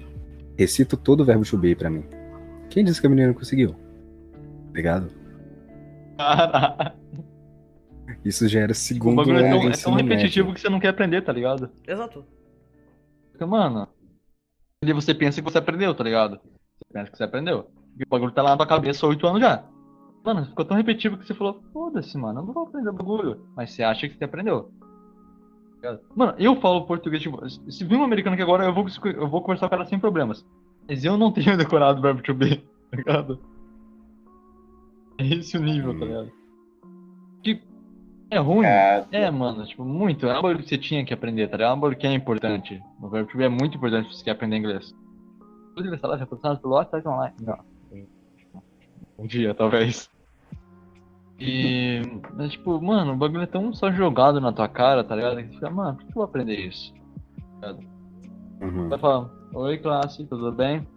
recita 0.57 0.95
todo 0.97 1.21
o 1.21 1.25
verbo 1.25 1.45
to 1.45 1.57
be 1.57 1.75
pra 1.75 1.89
mim. 1.89 2.03
Quem 2.69 2.83
disse 2.83 2.99
que 2.99 3.07
a 3.07 3.09
menina 3.09 3.27
não 3.29 3.35
conseguiu? 3.35 3.75
Obrigado. 4.69 5.09
Caralho. 6.17 6.93
Isso 8.23 8.47
já 8.47 8.61
era 8.61 8.71
o 8.71 8.73
O 8.73 8.75
segundo 8.75 9.15
bagulho 9.15 9.39
é 9.39 9.49
tão, 9.49 9.69
é 9.69 9.71
tão 9.71 9.93
repetitivo 9.93 10.47
médio. 10.47 10.53
que 10.55 10.61
você 10.61 10.69
não 10.69 10.79
quer 10.79 10.89
aprender, 10.89 11.21
tá 11.21 11.31
ligado? 11.31 11.69
Exato. 11.87 12.25
Porque, 13.31 13.45
mano, 13.45 13.87
ali 14.83 14.93
você 14.93 15.13
pensa 15.13 15.41
que 15.41 15.49
você 15.51 15.57
aprendeu, 15.57 15.93
tá 15.93 16.03
ligado? 16.03 16.39
Você 16.77 16.85
pensa 16.91 17.11
que 17.11 17.17
você 17.17 17.23
aprendeu. 17.23 17.69
E 17.99 18.03
o 18.03 18.07
bagulho 18.07 18.31
tá 18.31 18.41
lá 18.41 18.51
na 18.51 18.57
tua 18.57 18.67
cabeça 18.67 19.05
há 19.05 19.09
oito 19.09 19.27
anos 19.27 19.41
já. 19.41 19.63
Mano, 20.23 20.45
ficou 20.45 20.65
tão 20.65 20.75
repetitivo 20.75 21.17
que 21.17 21.25
você 21.27 21.33
falou, 21.35 21.63
foda-se, 21.71 22.17
mano, 22.17 22.39
eu 22.39 22.45
não 22.45 22.53
vou 22.53 22.63
aprender 22.63 22.89
o 22.89 22.93
bagulho. 22.93 23.45
Mas 23.55 23.71
você 23.71 23.83
acha 23.83 24.09
que 24.09 24.17
você 24.17 24.23
aprendeu. 24.23 24.71
Tá 25.85 25.91
ligado? 25.91 26.01
Mano, 26.15 26.33
eu 26.39 26.55
falo 26.59 26.85
português, 26.85 27.21
tipo, 27.21 27.47
se 27.49 27.83
vir 27.85 27.95
um 27.97 28.03
americano 28.03 28.33
aqui 28.33 28.41
agora, 28.41 28.65
eu 28.65 28.73
vou, 28.73 28.85
eu 29.05 29.27
vou 29.27 29.41
conversar 29.41 29.67
com 29.69 29.75
cara 29.77 29.85
sem 29.87 29.99
problemas. 29.99 30.43
Mas 30.87 31.03
eu 31.05 31.15
não 31.17 31.31
tenho 31.31 31.55
decorado 31.57 31.99
o 31.99 32.01
verbo 32.01 32.21
to 32.23 32.33
be, 32.33 32.57
tá 32.89 32.97
ligado? 32.97 33.39
É 35.17 35.25
esse 35.27 35.57
o 35.57 35.61
nível, 35.61 35.97
tá 35.97 36.05
Hum. 36.05 36.07
ligado? 36.07 36.31
Que 37.43 37.61
é 38.31 38.37
ruim. 38.39 38.63
cara, 38.63 39.07
É, 39.11 39.29
mano, 39.29 39.65
tipo, 39.65 39.83
muito. 39.85 40.25
É 40.25 40.31
um 40.39 40.41
bagulho 40.41 40.63
que 40.63 40.69
você 40.69 40.77
tinha 40.77 41.05
que 41.05 41.13
aprender, 41.13 41.47
tá 41.47 41.57
ligado? 41.57 41.71
É 41.71 41.75
um 41.75 41.79
bagulho 41.79 41.97
que 41.99 42.07
é 42.07 42.13
importante. 42.13 42.81
O 43.01 43.07
verbo 43.07 43.29
to 43.31 43.37
be 43.37 43.43
é 43.43 43.49
muito 43.49 43.77
importante 43.77 44.09
se 44.09 44.17
você 44.17 44.23
quer 44.25 44.31
aprender 44.31 44.57
inglês. 44.57 44.93
Inclusive, 45.71 45.95
essa 45.95 46.07
live 46.07 46.23
é 46.23 46.25
pelo 46.57 46.73
WhatsApp 46.73 47.07
Online. 47.07 47.35
Não. 47.41 47.59
Um 49.17 49.27
dia, 49.27 49.53
talvez. 49.53 50.09
E. 51.39 52.01
Mas, 52.35 52.51
tipo, 52.51 52.81
mano, 52.81 53.13
o 53.13 53.17
bagulho 53.17 53.43
é 53.43 53.47
tão 53.47 53.73
só 53.73 53.91
jogado 53.91 54.39
na 54.39 54.53
tua 54.53 54.67
cara, 54.67 55.03
tá 55.03 55.15
ligado? 55.15 55.37
Que 55.37 55.49
fica, 55.49 55.69
mano, 55.69 55.97
por 55.97 56.03
que 56.03 56.09
eu 56.09 56.15
vou 56.15 56.23
aprender 56.23 56.55
isso? 56.55 56.93
Uhum. 58.61 58.89
Vai 58.89 58.99
falar, 58.99 59.29
oi 59.53 59.77
classe, 59.77 60.25
tudo 60.25 60.51
bem? 60.51 60.87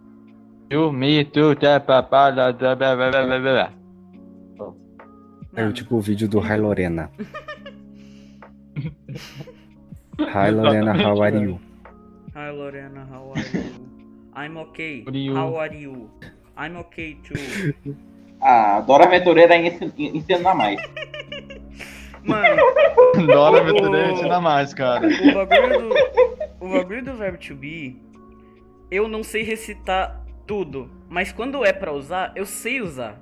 You, 0.71 0.91
me, 0.93 1.25
tu, 1.25 1.55
tá, 1.55 1.79
papá, 1.79 2.29
lá, 2.29 2.51
blá, 2.51 2.75
blá, 2.75 2.95
blá, 2.95 3.11
blá, 3.11 3.25
blá, 3.25 3.39
blá. 3.39 3.73
É 5.55 5.65
o 5.65 5.73
tipo 5.73 5.95
o 5.95 6.01
vídeo 6.01 6.29
do 6.29 6.39
Hi 6.39 6.57
Lorena. 6.57 7.09
Hi 10.19 10.51
Lorena, 10.51 10.93
how 10.93 11.21
are 11.21 11.37
you? 11.37 11.59
Hi 12.35 12.51
Lorena, 12.51 13.05
how 13.11 13.33
are 13.33 13.41
you? 13.53 13.89
I'm 14.35 14.57
okay. 14.57 15.03
How 15.33 15.57
are 15.57 15.75
you? 15.75 16.09
I'm 16.55 16.77
okay 16.77 17.17
too. 17.23 17.95
a 18.41 18.81
Dora 18.81 19.05
Aventureira 19.05 19.55
ensin- 19.57 19.93
ensina 19.97 20.53
mais. 20.53 20.81
Mano, 22.23 22.61
Dora 23.27 23.61
Aventureira 23.61 24.11
ensina 24.11 24.39
mais, 24.41 24.73
cara. 24.73 25.07
o 25.07 25.33
bagulho 25.33 25.89
do. 25.89 25.95
O 26.65 26.69
bagulho 26.73 27.03
do 27.05 27.13
verbo 27.15 27.37
to 27.37 27.55
be, 27.55 28.01
eu 28.91 29.07
não 29.07 29.23
sei 29.23 29.43
recitar 29.43 30.23
tudo. 30.45 30.89
Mas 31.07 31.31
quando 31.31 31.63
é 31.65 31.71
pra 31.73 31.91
usar, 31.93 32.31
eu 32.35 32.45
sei 32.45 32.81
usar. 32.81 33.19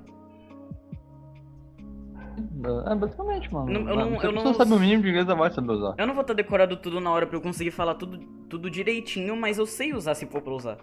É, 2.90 2.94
basicamente, 2.94 3.52
mano. 3.52 3.66
Não- 3.72 3.88
eu 3.88 3.96
não- 3.96 4.20
a 4.20 4.24
eu 4.24 4.32
não- 4.32 4.54
sabe 4.54 4.72
o 4.72 4.78
mínimo 4.80 5.02
de 5.02 5.08
inglês, 5.10 5.26
vai 5.26 5.50
saber 5.50 5.72
usar. 5.72 5.94
Eu 5.96 6.06
não 6.06 6.14
vou 6.14 6.22
estar 6.22 6.34
decorado 6.34 6.76
tudo 6.76 7.00
na 7.00 7.10
hora 7.10 7.26
pra 7.26 7.36
eu 7.36 7.40
conseguir 7.40 7.70
falar 7.70 7.94
tudo, 7.94 8.18
tudo 8.48 8.68
direitinho, 8.70 9.36
mas 9.36 9.58
eu 9.58 9.66
sei 9.66 9.92
usar 9.94 10.14
se 10.14 10.26
for 10.26 10.42
pra 10.42 10.52
usar. 10.52 10.78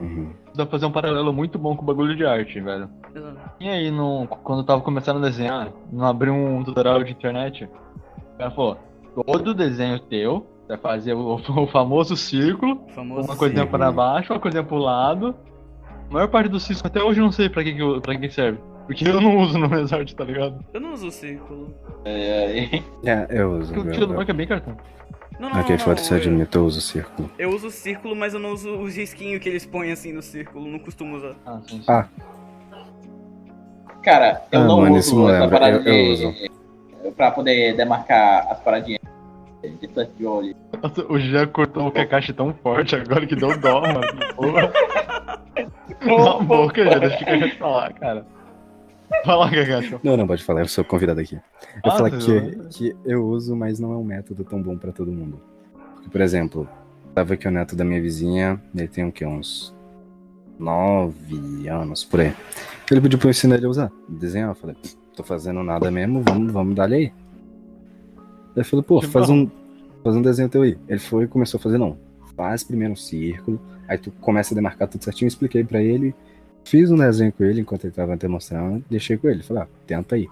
Uhum. 0.00 0.32
Dá 0.56 0.64
pra 0.64 0.72
fazer 0.72 0.86
um 0.86 0.92
paralelo 0.92 1.32
muito 1.32 1.58
bom 1.58 1.76
com 1.76 1.82
o 1.82 1.86
bagulho 1.86 2.16
de 2.16 2.24
arte, 2.24 2.60
velho. 2.60 2.88
Exato. 3.14 3.36
E 3.60 3.68
aí, 3.68 3.90
no, 3.90 4.26
quando 4.26 4.60
eu 4.60 4.64
tava 4.64 4.80
começando 4.80 5.18
a 5.18 5.20
desenhar, 5.28 5.68
não 5.92 6.06
abri 6.06 6.30
um 6.30 6.62
tutorial 6.64 7.02
de 7.04 7.12
internet, 7.12 7.64
o 8.34 8.38
cara 8.38 8.50
falou, 8.50 8.76
todo 9.26 9.52
desenho 9.54 9.98
teu, 10.00 10.46
vai 10.68 10.78
fazer 10.78 11.14
o, 11.14 11.34
o 11.56 11.66
famoso 11.66 12.16
círculo, 12.16 12.84
O 12.88 12.92
famoso. 12.92 13.28
uma 13.28 13.36
coisinha 13.36 13.64
Sim. 13.64 13.70
pra 13.70 13.92
baixo, 13.92 14.32
uma 14.32 14.40
coisinha 14.40 14.64
pro 14.64 14.78
lado. 14.78 15.34
A 16.08 16.12
maior 16.12 16.28
parte 16.28 16.48
do 16.48 16.60
círculo 16.60 16.86
até 16.86 17.02
hoje 17.02 17.20
eu 17.20 17.24
não 17.24 17.32
sei 17.32 17.48
pra 17.48 17.62
que, 17.64 17.74
pra 18.00 18.16
que 18.16 18.30
serve. 18.30 18.58
Porque 18.86 19.06
eu 19.08 19.20
não 19.20 19.38
uso 19.38 19.58
no 19.58 19.66
Resort, 19.66 20.14
tá 20.14 20.22
ligado? 20.22 20.64
Eu 20.72 20.80
não 20.80 20.92
uso 20.92 21.08
o 21.08 21.10
círculo. 21.10 21.74
É, 22.04 22.80
É, 23.04 23.26
eu 23.30 23.58
uso. 23.58 23.74
Porque 23.74 23.88
o 23.88 23.90
Eu, 23.90 23.92
tiro 23.92 24.06
do 24.06 24.14
banco 24.14 24.30
é 24.30 24.34
bem 24.34 24.46
cartão. 24.46 24.76
Não, 25.38 25.50
não, 25.50 25.60
ok, 25.60 25.76
não, 25.76 25.84
foda-se, 25.84 26.10
eu 26.10 26.16
não, 26.18 26.24
eu, 26.24 26.30
admito, 26.30 26.58
eu 26.58 26.64
uso 26.64 26.78
o 26.78 26.82
círculo. 26.82 27.30
eu 27.38 27.50
uso 27.50 27.66
o 27.66 27.70
círculo, 27.70 28.16
mas 28.16 28.32
eu 28.34 28.40
não 28.40 28.52
uso 28.52 28.70
os 28.78 28.96
risquinhos 28.96 29.40
que 29.42 29.48
eles 29.48 29.66
põem 29.66 29.92
assim 29.92 30.12
no 30.12 30.22
círculo. 30.22 30.66
Não 30.66 30.78
costumo 30.78 31.16
usar. 31.16 31.34
Ah, 31.44 31.60
sim. 31.68 31.82
Ah. 31.86 32.06
Cara, 34.02 34.42
eu 34.52 34.60
Ah, 34.60 34.64
não 34.64 34.80
mano, 34.80 34.96
uso 34.96 35.08
isso 35.08 35.16
não 35.18 35.28
essa 35.30 35.48
parada 35.48 35.76
eu- 35.88 36.06
eu 36.16 36.32
de. 36.32 36.50
Pra 37.16 37.30
poder 37.30 37.76
demarcar 37.76 38.46
as 38.50 38.60
paradinhas 38.60 39.00
de 39.62 39.70
distância 39.76 40.12
de 40.16 40.26
olho. 40.26 40.54
Nossa, 40.82 41.04
o 41.12 41.18
Jean 41.18 41.46
cortou 41.48 41.86
o 41.88 41.92
Kakashi 41.92 42.32
tão 42.32 42.52
forte 42.54 42.94
agora 42.96 43.26
que 43.26 43.34
deu 43.36 43.56
dó, 43.58 43.80
mano. 43.80 44.00
Porra. 44.34 44.72
Cala 46.00 46.38
a 46.40 46.42
boca, 46.42 46.84
Jean, 46.84 46.98
deixa 47.00 47.16
o 47.16 47.26
Kakashi 47.26 47.58
falar, 47.58 47.92
cara. 47.94 48.26
Fala, 49.24 49.50
Kakashi. 49.50 49.96
Não, 50.02 50.16
não, 50.16 50.26
pode 50.26 50.42
falar, 50.44 50.60
eu 50.60 50.68
sou 50.68 50.84
convidado 50.84 51.20
aqui. 51.20 51.34
Eu 51.36 51.40
Ah, 51.84 51.90
falo 51.92 52.10
você 52.10 52.40
que, 52.70 52.90
que 52.92 52.96
eu 53.04 53.26
uso, 53.26 53.54
mas 53.56 53.78
não 53.80 53.92
é 53.92 53.96
um 53.96 54.04
método 54.04 54.44
tão 54.44 54.60
bom 54.62 54.76
pra 54.76 54.92
todo 54.92 55.10
mundo. 55.12 55.40
Porque, 55.94 56.08
por 56.10 56.20
exemplo, 56.20 56.68
tava 57.14 57.34
aqui 57.34 57.46
o 57.46 57.50
neto 57.50 57.74
da 57.76 57.84
minha 57.84 58.00
vizinha, 58.00 58.60
ele 58.74 58.88
tem 58.88 59.04
o 59.04 59.12
quê? 59.12 59.24
Uns 59.26 59.74
nove 60.58 61.68
anos, 61.68 62.04
por 62.04 62.20
aí. 62.20 62.32
Ele 62.90 63.00
pediu 63.00 63.18
pra 63.18 63.28
eu 63.28 63.30
ensinar 63.30 63.56
ele 63.56 63.66
a 63.66 63.68
usar, 63.68 63.92
desenhar. 64.08 64.50
Eu 64.50 64.54
falei, 64.54 64.76
tô 65.14 65.22
fazendo 65.22 65.62
nada 65.62 65.90
mesmo, 65.90 66.22
vamos, 66.22 66.52
vamos 66.52 66.74
dar 66.74 66.90
aí. 66.92 67.12
Ele 68.54 68.64
falou, 68.64 68.82
pô, 68.82 69.00
Que 69.00 69.06
faz 69.06 69.28
bom. 69.28 69.34
um, 69.42 69.50
faz 70.02 70.16
um 70.16 70.22
desenho 70.22 70.48
teu 70.48 70.62
aí. 70.62 70.78
Ele 70.88 70.98
foi 71.00 71.24
e 71.24 71.28
começou 71.28 71.58
a 71.58 71.62
fazer, 71.62 71.78
não. 71.78 71.96
Faz 72.36 72.62
primeiro 72.62 72.92
um 72.92 72.96
círculo, 72.96 73.60
aí 73.88 73.98
tu 73.98 74.10
começa 74.20 74.52
a 74.52 74.56
demarcar 74.56 74.88
tudo 74.88 75.02
certinho, 75.04 75.26
expliquei 75.26 75.64
pra 75.64 75.82
ele, 75.82 76.14
fiz 76.66 76.90
um 76.90 76.96
desenho 76.96 77.32
com 77.32 77.44
ele 77.44 77.60
enquanto 77.60 77.84
ele 77.84 77.92
tava 77.94 78.16
demonstrando, 78.16 78.84
deixei 78.90 79.16
com 79.16 79.28
ele. 79.28 79.42
Falei, 79.42 79.62
ah, 79.62 79.68
tenta 79.86 80.16
aí. 80.16 80.28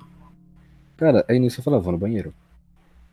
Cara, 0.96 1.24
aí 1.28 1.38
nisso 1.38 1.60
eu 1.60 1.64
falei, 1.64 1.78
ah, 1.78 1.82
vou 1.82 1.92
no 1.92 1.98
banheiro. 1.98 2.34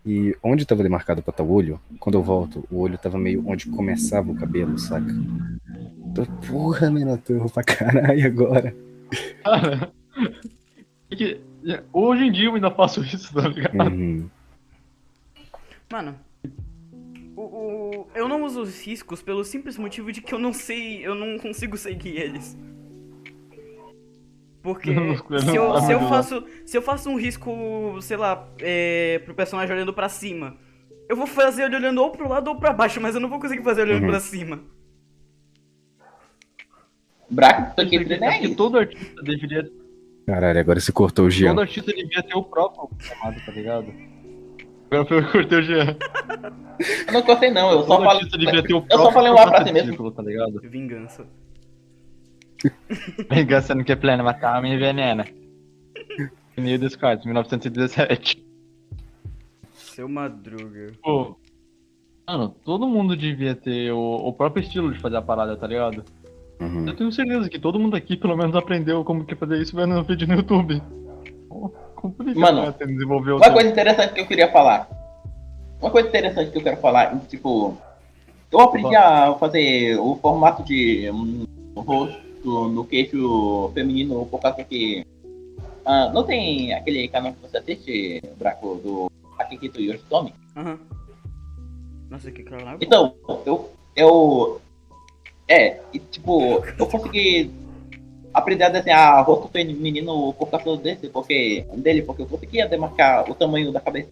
E 0.05 0.35
onde 0.41 0.65
tava 0.65 0.81
demarcado 0.81 1.21
pra 1.21 1.31
tal 1.31 1.47
olho, 1.49 1.79
quando 1.99 2.15
eu 2.15 2.23
volto, 2.23 2.65
o 2.71 2.79
olho 2.79 2.97
tava 2.97 3.19
meio 3.19 3.43
onde 3.47 3.67
começava 3.67 4.31
o 4.31 4.35
cabelo, 4.35 4.77
saca? 4.79 5.13
Tô, 6.15 6.25
porra, 6.47 6.89
Minotauro, 6.89 7.49
pra 7.49 7.63
caralho 7.63 8.25
agora. 8.25 8.75
Cara, 9.43 9.91
é 11.11 11.15
que, 11.15 11.39
hoje 11.93 12.23
em 12.23 12.31
dia 12.31 12.45
eu 12.47 12.55
ainda 12.55 12.71
faço 12.71 13.03
isso, 13.03 13.31
tá 13.33 13.47
ligado? 13.47 13.79
Uhum. 13.93 14.27
Mano, 15.91 16.15
o, 17.35 17.41
o- 17.41 18.07
eu 18.15 18.27
não 18.27 18.43
uso 18.43 18.61
os 18.61 18.81
riscos 18.81 19.21
pelo 19.21 19.43
simples 19.43 19.77
motivo 19.77 20.11
de 20.11 20.21
que 20.21 20.33
eu 20.33 20.39
não 20.39 20.51
sei, 20.53 21.05
eu 21.05 21.13
não 21.13 21.37
consigo 21.37 21.77
seguir 21.77 22.17
eles. 22.17 22.57
Porque 24.61 24.93
se 24.93 25.55
eu, 25.55 25.81
se, 25.81 25.91
eu 25.91 25.99
faço, 26.07 26.43
se 26.65 26.77
eu 26.77 26.81
faço 26.81 27.09
um 27.09 27.17
risco, 27.19 27.97
sei 28.01 28.15
lá, 28.17 28.47
é, 28.59 29.19
pro 29.25 29.33
personagem 29.33 29.73
olhando 29.75 29.91
pra 29.93 30.07
cima, 30.07 30.55
eu 31.09 31.15
vou 31.15 31.25
fazer 31.25 31.63
ele 31.63 31.75
olhando 31.77 32.01
ou 32.01 32.11
pro 32.11 32.29
lado 32.29 32.47
ou 32.49 32.55
pra 32.55 32.71
baixo, 32.71 33.01
mas 33.01 33.15
eu 33.15 33.21
não 33.21 33.27
vou 33.29 33.39
conseguir 33.39 33.63
fazer 33.63 33.81
olhando 33.81 34.03
Uhum. 34.03 34.09
pra 34.09 34.19
cima. 34.19 34.59
Braco, 37.29 37.71
isso 37.71 37.81
aqui 37.87 38.13
É 38.23 38.39
que 38.39 38.55
todo 38.55 38.77
artista 38.77 39.21
deveria. 39.23 39.71
Caralho, 40.27 40.59
agora 40.59 40.79
você 40.79 40.91
cortou 40.91 41.25
o 41.25 41.29
Jean. 41.29 41.49
Todo 41.49 41.61
artista 41.61 41.91
devia 41.93 42.21
ter 42.21 42.35
o 42.35 42.43
próprio 42.43 42.89
chamado, 42.99 43.41
tá 43.45 43.51
ligado? 43.51 43.87
Agora 44.91 45.05
foi 45.07 45.17
eu 45.19 45.25
que 45.25 45.31
cortei 45.31 45.59
o 45.59 45.63
Jean. 45.63 45.97
Eu 47.07 47.13
não 47.13 47.21
gostei 47.23 47.49
não, 47.51 47.71
eu 47.71 47.79
só 47.83 47.95
Todo 47.97 48.03
falei. 48.05 48.29
ter 48.29 48.37
o 48.37 48.77
Eu 48.77 48.81
próprio 48.83 48.97
só 49.05 49.11
falei 49.11 49.31
um 49.31 49.37
A 49.37 49.47
pra 49.49 49.65
si 49.65 49.73
mesmo. 49.73 50.11
tá 50.11 50.21
ligado? 50.21 50.61
Vingança. 50.63 51.25
Vingança 53.29 53.75
no 53.75 53.83
que 53.83 53.91
é 53.91 53.95
plena, 53.95 54.23
matar 54.23 54.61
me 54.61 54.73
envenena. 54.73 55.25
Neil 56.57 56.79
Descartes, 56.79 57.25
1917. 57.25 58.43
Seu 59.73 60.07
Madruga. 60.07 60.91
Pô, 61.01 61.35
mano, 62.27 62.55
todo 62.63 62.87
mundo 62.87 63.15
devia 63.15 63.55
ter 63.55 63.91
o, 63.91 63.99
o 63.99 64.33
próprio 64.33 64.63
estilo 64.63 64.93
de 64.93 64.99
fazer 64.99 65.17
a 65.17 65.21
parada, 65.21 65.57
tá 65.57 65.67
ligado? 65.67 66.03
Uhum. 66.59 66.87
Eu 66.87 66.95
tenho 66.95 67.11
certeza 67.11 67.49
que 67.49 67.59
todo 67.59 67.79
mundo 67.79 67.95
aqui 67.95 68.15
pelo 68.15 68.37
menos 68.37 68.55
aprendeu 68.55 69.03
como 69.03 69.25
que 69.25 69.35
fazer 69.35 69.59
isso 69.61 69.75
vendo 69.75 69.95
um 69.95 70.03
vídeo 70.03 70.27
no 70.27 70.35
YouTube. 70.35 70.81
Complicado 71.95 72.39
Mano, 72.39 72.61
né, 72.63 72.71
ter 72.71 72.87
desenvolver 72.87 73.33
Uma 73.33 73.51
coisa 73.51 73.69
interessante 73.69 74.13
que 74.13 74.21
eu 74.21 74.27
queria 74.27 74.51
falar. 74.51 74.87
Uma 75.79 75.91
coisa 75.91 76.07
interessante 76.07 76.51
que 76.51 76.57
eu 76.57 76.63
quero 76.63 76.77
falar, 76.77 77.19
tipo, 77.27 77.77
eu 78.51 78.59
aprendi 78.59 78.95
a 78.95 79.33
fazer 79.35 79.97
o 79.99 80.15
formato 80.15 80.63
de 80.63 81.09
um 81.11 81.45
rosto 81.75 82.30
no 82.47 82.85
queixo 82.85 83.71
feminino 83.73 84.25
por 84.25 84.39
causa 84.39 84.63
que. 84.63 85.05
ah, 85.85 86.11
não 86.13 86.23
tem 86.23 86.73
aquele 86.73 87.07
canal 87.07 87.33
que 87.33 87.41
você 87.41 87.57
assiste, 87.57 88.21
Braco, 88.37 88.75
do 88.83 89.11
Akihito 89.39 89.81
Yoshitomi? 89.81 90.33
Aham. 90.55 90.79
Nossa, 92.09 92.31
que 92.31 92.43
caralho. 92.43 92.77
Então, 92.81 93.15
eu. 93.45 93.69
eu 93.95 94.61
é, 95.47 95.81
e 95.93 95.99
tipo, 95.99 96.63
eu 96.77 96.87
consegui 96.87 97.51
aprender 98.33 98.63
a 98.63 98.69
desenhar 98.69 99.25
rosto 99.25 99.49
feminino 99.49 100.33
por 100.33 100.49
causa 100.49 100.77
desse, 100.77 101.09
porque, 101.09 101.65
dele, 101.77 102.01
porque 102.03 102.21
eu 102.21 102.27
conseguia 102.27 102.67
demarcar 102.67 103.29
o 103.29 103.35
tamanho 103.35 103.71
da 103.71 103.81
cabeça. 103.81 104.09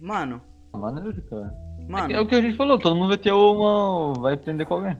Mano, 0.00 0.42
Maneiro, 0.78 1.22
cara. 1.22 1.54
É 1.78 1.90
mano, 1.90 2.22
o 2.22 2.26
que 2.26 2.34
a 2.34 2.40
gente 2.40 2.56
falou, 2.56 2.78
todo 2.78 2.96
mundo 2.96 3.08
vai 3.08 3.18
ter 3.18 3.32
uma. 3.32 4.14
vai 4.14 4.34
aprender 4.34 4.64
com 4.64 4.74
alguém. 4.74 4.96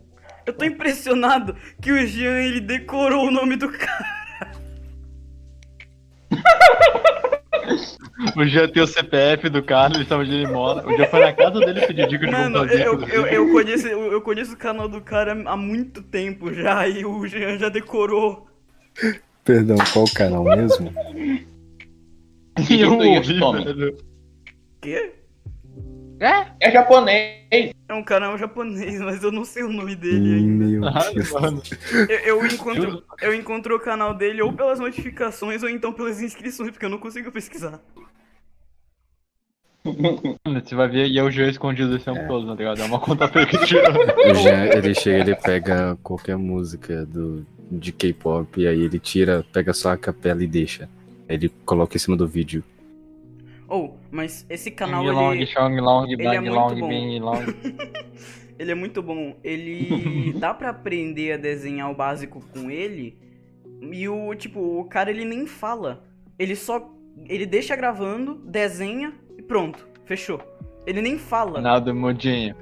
Eu 0.47 0.53
tô 0.53 0.64
impressionado 0.64 1.57
que 1.80 1.93
o 1.93 2.07
Jean, 2.07 2.40
ele 2.40 2.61
decorou 2.61 3.28
o 3.28 3.30
nome 3.30 3.57
do 3.57 3.68
cara. 3.70 4.22
O 8.36 8.45
Jean 8.45 8.68
tem 8.68 8.82
o 8.82 8.86
CPF 8.86 9.49
do 9.49 9.62
cara, 9.62 9.95
ele 9.95 10.05
sabe 10.05 10.22
onde 10.22 10.34
ele 10.34 10.47
mora. 10.47 10.86
O 10.86 10.97
Jean 10.97 11.07
foi 11.07 11.20
na 11.20 11.32
casa 11.32 11.61
dele 11.61 11.86
pedir 11.86 12.07
dica 12.09 12.26
de 12.26 12.32
Mano, 12.32 12.64
eu, 12.66 13.01
eu, 13.03 13.26
eu, 13.26 13.53
conheço, 13.53 13.88
eu, 13.88 14.12
eu 14.12 14.20
conheço 14.20 14.53
o 14.53 14.57
canal 14.57 14.88
do 14.88 15.01
cara 15.01 15.32
há 15.47 15.57
muito 15.57 16.03
tempo 16.03 16.53
já 16.53 16.86
e 16.86 17.05
o 17.05 17.26
Jean 17.26 17.59
já 17.59 17.68
decorou. 17.68 18.47
Perdão, 19.45 19.76
qual 19.93 20.05
o 20.05 20.14
canal 20.14 20.45
mesmo? 20.45 20.93
E 22.68 22.82
eu 22.82 22.93
ouvi, 22.93 23.40
velho. 23.40 23.97
Quê? 24.82 25.14
É 26.60 26.70
japonês. 26.70 27.72
É 27.88 27.94
um 27.94 28.02
canal 28.02 28.38
japonês, 28.38 29.00
mas 29.00 29.22
eu 29.22 29.32
não 29.32 29.44
sei 29.44 29.62
o 29.64 29.68
nome 29.72 29.94
dele 29.96 30.34
ainda. 30.36 30.64
Meu 30.64 30.88
Ah, 30.88 31.10
Deus. 31.12 31.30
mano. 31.32 31.62
Eu, 32.08 32.18
eu 32.18 32.46
encontro, 32.46 33.04
eu 33.20 33.34
encontro 33.34 33.76
o 33.76 33.80
canal 33.80 34.14
dele 34.14 34.40
ou 34.40 34.52
pelas 34.52 34.78
notificações 34.78 35.62
ou 35.62 35.68
então 35.68 35.92
pelas 35.92 36.20
inscrições, 36.22 36.70
porque 36.70 36.84
eu 36.86 36.90
não 36.90 36.98
consigo 36.98 37.30
pesquisar. 37.32 37.80
Você 39.84 40.76
vai 40.76 40.88
ver 40.88 41.08
e 41.08 41.18
é 41.18 41.22
o 41.24 41.30
Jean 41.30 41.48
escondido 41.48 41.96
esse 41.96 42.04
tempo 42.04 42.24
todo, 42.28 42.46
tá 42.46 42.54
ligado? 42.54 42.80
É 42.80 42.84
uma 42.84 43.00
conta 43.00 43.26
fake 43.26 43.66
tirou. 43.66 43.92
O 44.30 44.34
Jean, 44.34 44.66
ele 44.66 44.94
chega, 44.94 45.18
ele 45.18 45.34
pega 45.34 45.98
qualquer 46.04 46.36
música 46.36 47.04
do, 47.04 47.44
de 47.70 47.90
K-pop 47.90 48.60
e 48.60 48.66
aí 48.68 48.80
ele 48.80 49.00
tira, 49.00 49.44
pega 49.52 49.72
só 49.72 49.90
a 49.90 49.96
capela 49.96 50.42
e 50.42 50.46
deixa. 50.46 50.88
Aí 51.28 51.34
ele 51.34 51.48
coloca 51.66 51.96
em 51.96 51.98
cima 52.00 52.16
do 52.16 52.28
vídeo. 52.28 52.62
Ou, 53.72 53.98
mas 54.10 54.44
esse 54.50 54.70
canal 54.70 55.02
Bing 55.02 55.10
long, 55.12 55.32
ele, 55.32 55.46
chong 55.46 55.80
long, 55.80 56.04
ele 56.04 56.22
é 56.22 56.24
bang 56.26 56.40
muito 56.40 56.54
long, 56.54 56.78
bom. 56.78 56.88
bing 56.90 57.20
long. 57.20 57.42
ele 58.58 58.70
é 58.70 58.74
muito 58.74 59.02
bom. 59.02 59.34
Ele 59.42 60.34
dá 60.38 60.52
pra 60.52 60.68
aprender 60.68 61.32
a 61.32 61.36
desenhar 61.38 61.90
o 61.90 61.94
básico 61.94 62.44
com 62.52 62.70
ele. 62.70 63.16
E 63.80 64.06
o 64.10 64.34
tipo, 64.34 64.60
o 64.60 64.84
cara 64.84 65.10
ele 65.10 65.24
nem 65.24 65.46
fala. 65.46 66.04
Ele 66.38 66.54
só 66.54 66.86
ele 67.26 67.46
deixa 67.46 67.74
gravando, 67.74 68.34
desenha 68.44 69.14
e 69.38 69.42
pronto, 69.42 69.88
fechou. 70.04 70.38
Ele 70.86 71.00
nem 71.00 71.16
fala. 71.16 71.58
Nada 71.58 71.94
modinho. 71.94 72.54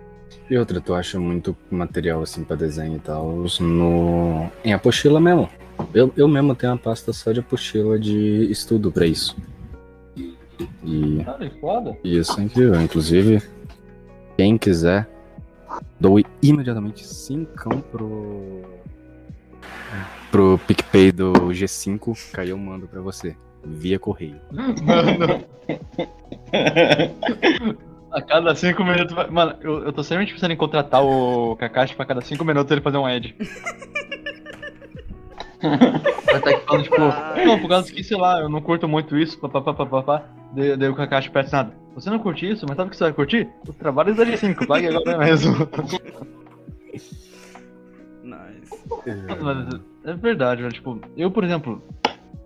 E 0.48 0.56
outra, 0.56 0.80
tu 0.80 0.94
acha 0.94 1.18
muito 1.18 1.56
material 1.72 2.22
assim 2.22 2.44
pra 2.44 2.54
desenho 2.54 2.98
e 2.98 3.00
tal 3.00 3.44
no 3.58 4.48
em 4.64 4.72
apostila 4.72 5.20
mesmo. 5.20 5.50
Eu, 5.92 6.12
eu 6.16 6.28
mesmo 6.28 6.54
tenho 6.54 6.72
uma 6.72 6.78
pasta 6.78 7.12
só 7.12 7.32
de 7.32 7.40
apostila 7.40 7.98
de 7.98 8.48
estudo 8.48 8.92
pra 8.92 9.06
isso. 9.06 9.36
E 10.84 11.22
Cara, 11.24 11.48
que 11.48 11.60
foda. 11.60 11.96
Isso 12.04 12.38
é 12.40 12.44
incrível. 12.44 12.80
Inclusive, 12.80 13.42
quem 14.36 14.56
quiser, 14.58 15.08
doe 15.98 16.24
imediatamente 16.42 17.06
5 17.06 17.82
pro. 17.92 18.62
pro 20.30 20.58
PicPay 20.66 21.12
do 21.12 21.32
G5, 21.32 22.32
que 22.34 22.40
aí 22.40 22.50
eu 22.50 22.58
mando 22.58 22.86
pra 22.86 23.00
você. 23.00 23.36
Via 23.62 23.98
correio. 23.98 24.40
Mano. 24.50 25.44
A 28.12 28.20
cada 28.20 28.54
cinco 28.56 28.82
minutos. 28.84 29.14
Mano, 29.30 29.54
eu, 29.60 29.84
eu 29.84 29.92
tô 29.92 30.02
sempre 30.02 30.26
pensando 30.26 30.52
em 30.52 30.56
contratar 30.56 31.02
o 31.04 31.54
Kakashi 31.56 31.94
pra 31.94 32.04
cada 32.04 32.20
cinco 32.20 32.44
minutos 32.44 32.70
ele 32.72 32.80
fazer 32.80 32.96
um 32.96 33.06
ad. 33.06 33.36
Vai 36.26 36.36
estar 36.36 36.50
aqui 36.50 36.64
falando, 36.66 36.82
tipo, 36.84 36.96
não, 37.44 37.60
por 37.60 37.68
causa 37.68 37.92
que, 37.92 38.02
sei 38.04 38.16
lá, 38.16 38.40
eu 38.40 38.48
não 38.48 38.60
curto 38.60 38.88
muito 38.88 39.16
isso, 39.16 39.38
papapá, 39.38 39.74
papapá. 39.74 40.24
Daí, 40.52 40.76
daí 40.76 40.88
o 40.88 40.94
Kakashi 40.94 41.30
parece 41.30 41.52
nada. 41.52 41.72
Você 41.94 42.08
não 42.08 42.18
curte 42.18 42.48
isso, 42.48 42.64
mas 42.68 42.76
sabe 42.76 42.88
o 42.88 42.90
que 42.90 42.96
você 42.96 43.04
vai 43.04 43.12
curtir? 43.12 43.48
Os 43.68 43.76
trabalhos 43.76 44.16
da 44.16 44.24
G5, 44.24 44.66
pague 44.66 44.88
agora 44.88 45.18
mesmo. 45.18 45.54
Nice. 48.22 48.70
É 50.04 50.12
verdade, 50.14 50.62
velho. 50.62 50.72
Tipo, 50.72 51.00
eu, 51.16 51.30
por 51.30 51.44
exemplo, 51.44 51.82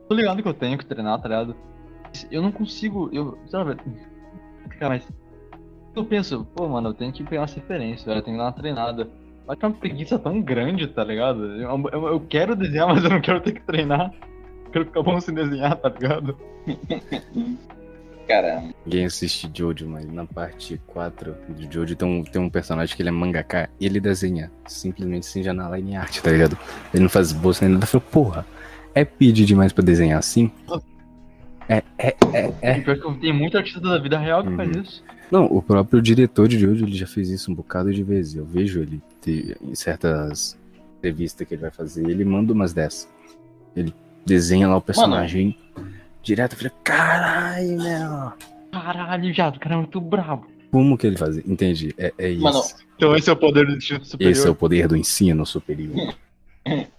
tô 0.09 0.15
ligado 0.15 0.43
que 0.43 0.49
eu 0.49 0.55
tenho 0.55 0.79
que 0.79 0.87
treinar, 0.87 1.21
tá 1.21 1.29
ligado? 1.29 1.57
Eu 2.31 2.43
não 2.43 2.53
consigo. 2.53 3.11
Eu. 3.13 3.39
Sabe? 3.47 3.77
Cara, 4.79 4.95
mas. 4.95 5.09
Eu 5.95 6.05
penso, 6.05 6.45
pô, 6.55 6.69
mano, 6.69 6.89
eu 6.89 6.95
tenho 6.95 7.13
que 7.13 7.23
pegar 7.23 7.43
umas 7.43 7.55
referências, 7.55 8.05
velho. 8.05 8.19
Eu 8.19 8.23
tenho 8.23 8.37
que 8.37 8.43
dar 8.43 8.47
uma 8.47 8.53
treinada. 8.53 9.09
Mas 9.47 9.59
é 9.61 9.67
uma 9.67 9.75
preguiça 9.75 10.19
tão 10.19 10.41
grande, 10.41 10.87
tá 10.87 11.05
ligado? 11.05 11.45
Eu, 11.61 11.89
eu, 11.93 12.07
eu 12.09 12.21
quero 12.21 12.57
desenhar, 12.57 12.89
mas 12.95 13.05
eu 13.05 13.11
não 13.11 13.21
quero 13.21 13.41
ter 13.41 13.53
que 13.53 13.61
treinar. 13.61 14.13
Eu 14.67 14.71
quero 14.73 14.85
ficar 14.87 15.03
bom 15.03 15.21
sem 15.21 15.35
desenhar, 15.35 15.77
tá 15.77 15.89
ligado? 15.89 16.37
Caramba. 18.27 18.75
Ninguém 18.87 19.05
assiste 19.05 19.51
Jojo, 19.55 19.87
mas 19.87 20.11
na 20.11 20.25
parte 20.25 20.81
4 20.87 21.37
de 21.51 21.69
Jojo 21.73 21.95
tem 21.95 22.09
um, 22.09 22.25
tem 22.25 22.41
um 22.41 22.49
personagem 22.49 22.97
que 22.97 23.03
ele 23.03 23.11
é 23.11 23.13
mangaka 23.13 23.69
e 23.79 23.85
ele 23.85 24.01
desenha 24.01 24.51
simplesmente 24.67 25.27
sem 25.27 25.43
janela 25.43 25.77
line 25.77 25.95
art, 25.95 26.21
tá 26.21 26.31
ligado? 26.31 26.57
Ele 26.93 27.03
não 27.03 27.11
faz 27.11 27.27
esboço 27.29 27.63
nem 27.63 27.75
nada. 27.75 27.85
Eu 27.85 27.89
falei, 27.89 28.07
porra, 28.11 28.47
é 28.95 29.05
pedir 29.05 29.45
demais 29.45 29.75
pra 29.75 29.85
desenhar 29.85 30.19
assim? 30.19 30.51
É, 31.69 31.83
é, 31.99 32.17
é, 32.33 32.53
é. 32.63 32.79
E 32.79 32.81
pior 32.83 32.97
que 32.99 33.21
tem 33.21 33.33
muito 33.33 33.59
artista 33.59 33.81
da 33.81 33.99
vida 33.99 34.19
real 34.19 34.43
que 34.43 34.57
faz 34.57 34.71
Uhum. 34.75 34.83
isso. 34.83 35.05
Não, 35.31 35.47
o 35.47 35.61
próprio 35.63 36.01
diretor 36.01 36.47
de 36.49 36.59
Jojo 36.59 36.85
ele 36.85 36.97
já 36.97 37.07
fez 37.07 37.29
isso 37.31 37.51
um 37.51 37.55
bocado 37.55 37.93
de 37.93 38.03
vezes. 38.03 38.35
Eu 38.37 38.45
vejo 38.45 38.81
ele 38.81 39.01
ter- 39.21 39.57
em 39.63 39.75
certas 39.75 40.57
entrevistas 40.99 41.47
que 41.47 41.55
ele 41.55 41.63
vai 41.63 41.71
fazer, 41.71 42.09
ele 42.09 42.25
manda 42.25 42.53
umas 42.53 42.73
dessas. 42.73 43.09
Ele 43.75 43.93
desenha 44.25 44.69
lá 44.69 44.77
o 44.77 44.81
personagem 44.81 45.57
direto, 46.23 46.53
eu 46.53 46.59
falei, 46.59 46.73
caralho, 46.83 47.77
meu. 47.83 48.33
Caralho, 48.73 49.33
já, 49.35 49.49
o 49.49 49.59
cara 49.59 49.75
é 49.75 49.79
muito 49.79 50.01
brabo. 50.01 50.47
Como 50.71 50.97
que 50.99 51.07
ele 51.07 51.17
fazia? 51.17 51.43
Entendi. 51.47 51.95
É, 51.99 52.13
é 52.19 52.31
isso. 52.31 52.43
Mano, 52.43 52.61
Então 52.97 53.15
esse 53.15 53.29
é 53.31 53.33
o 53.33 53.37
poder 53.37 53.67
do 53.67 53.77
instinto 53.77 54.05
superior. 54.07 54.33
Esse 54.33 54.47
é 54.47 54.51
o 54.51 54.55
poder 54.55 54.89
do 54.89 54.97
ensino 54.97 55.45
superior. 55.47 56.15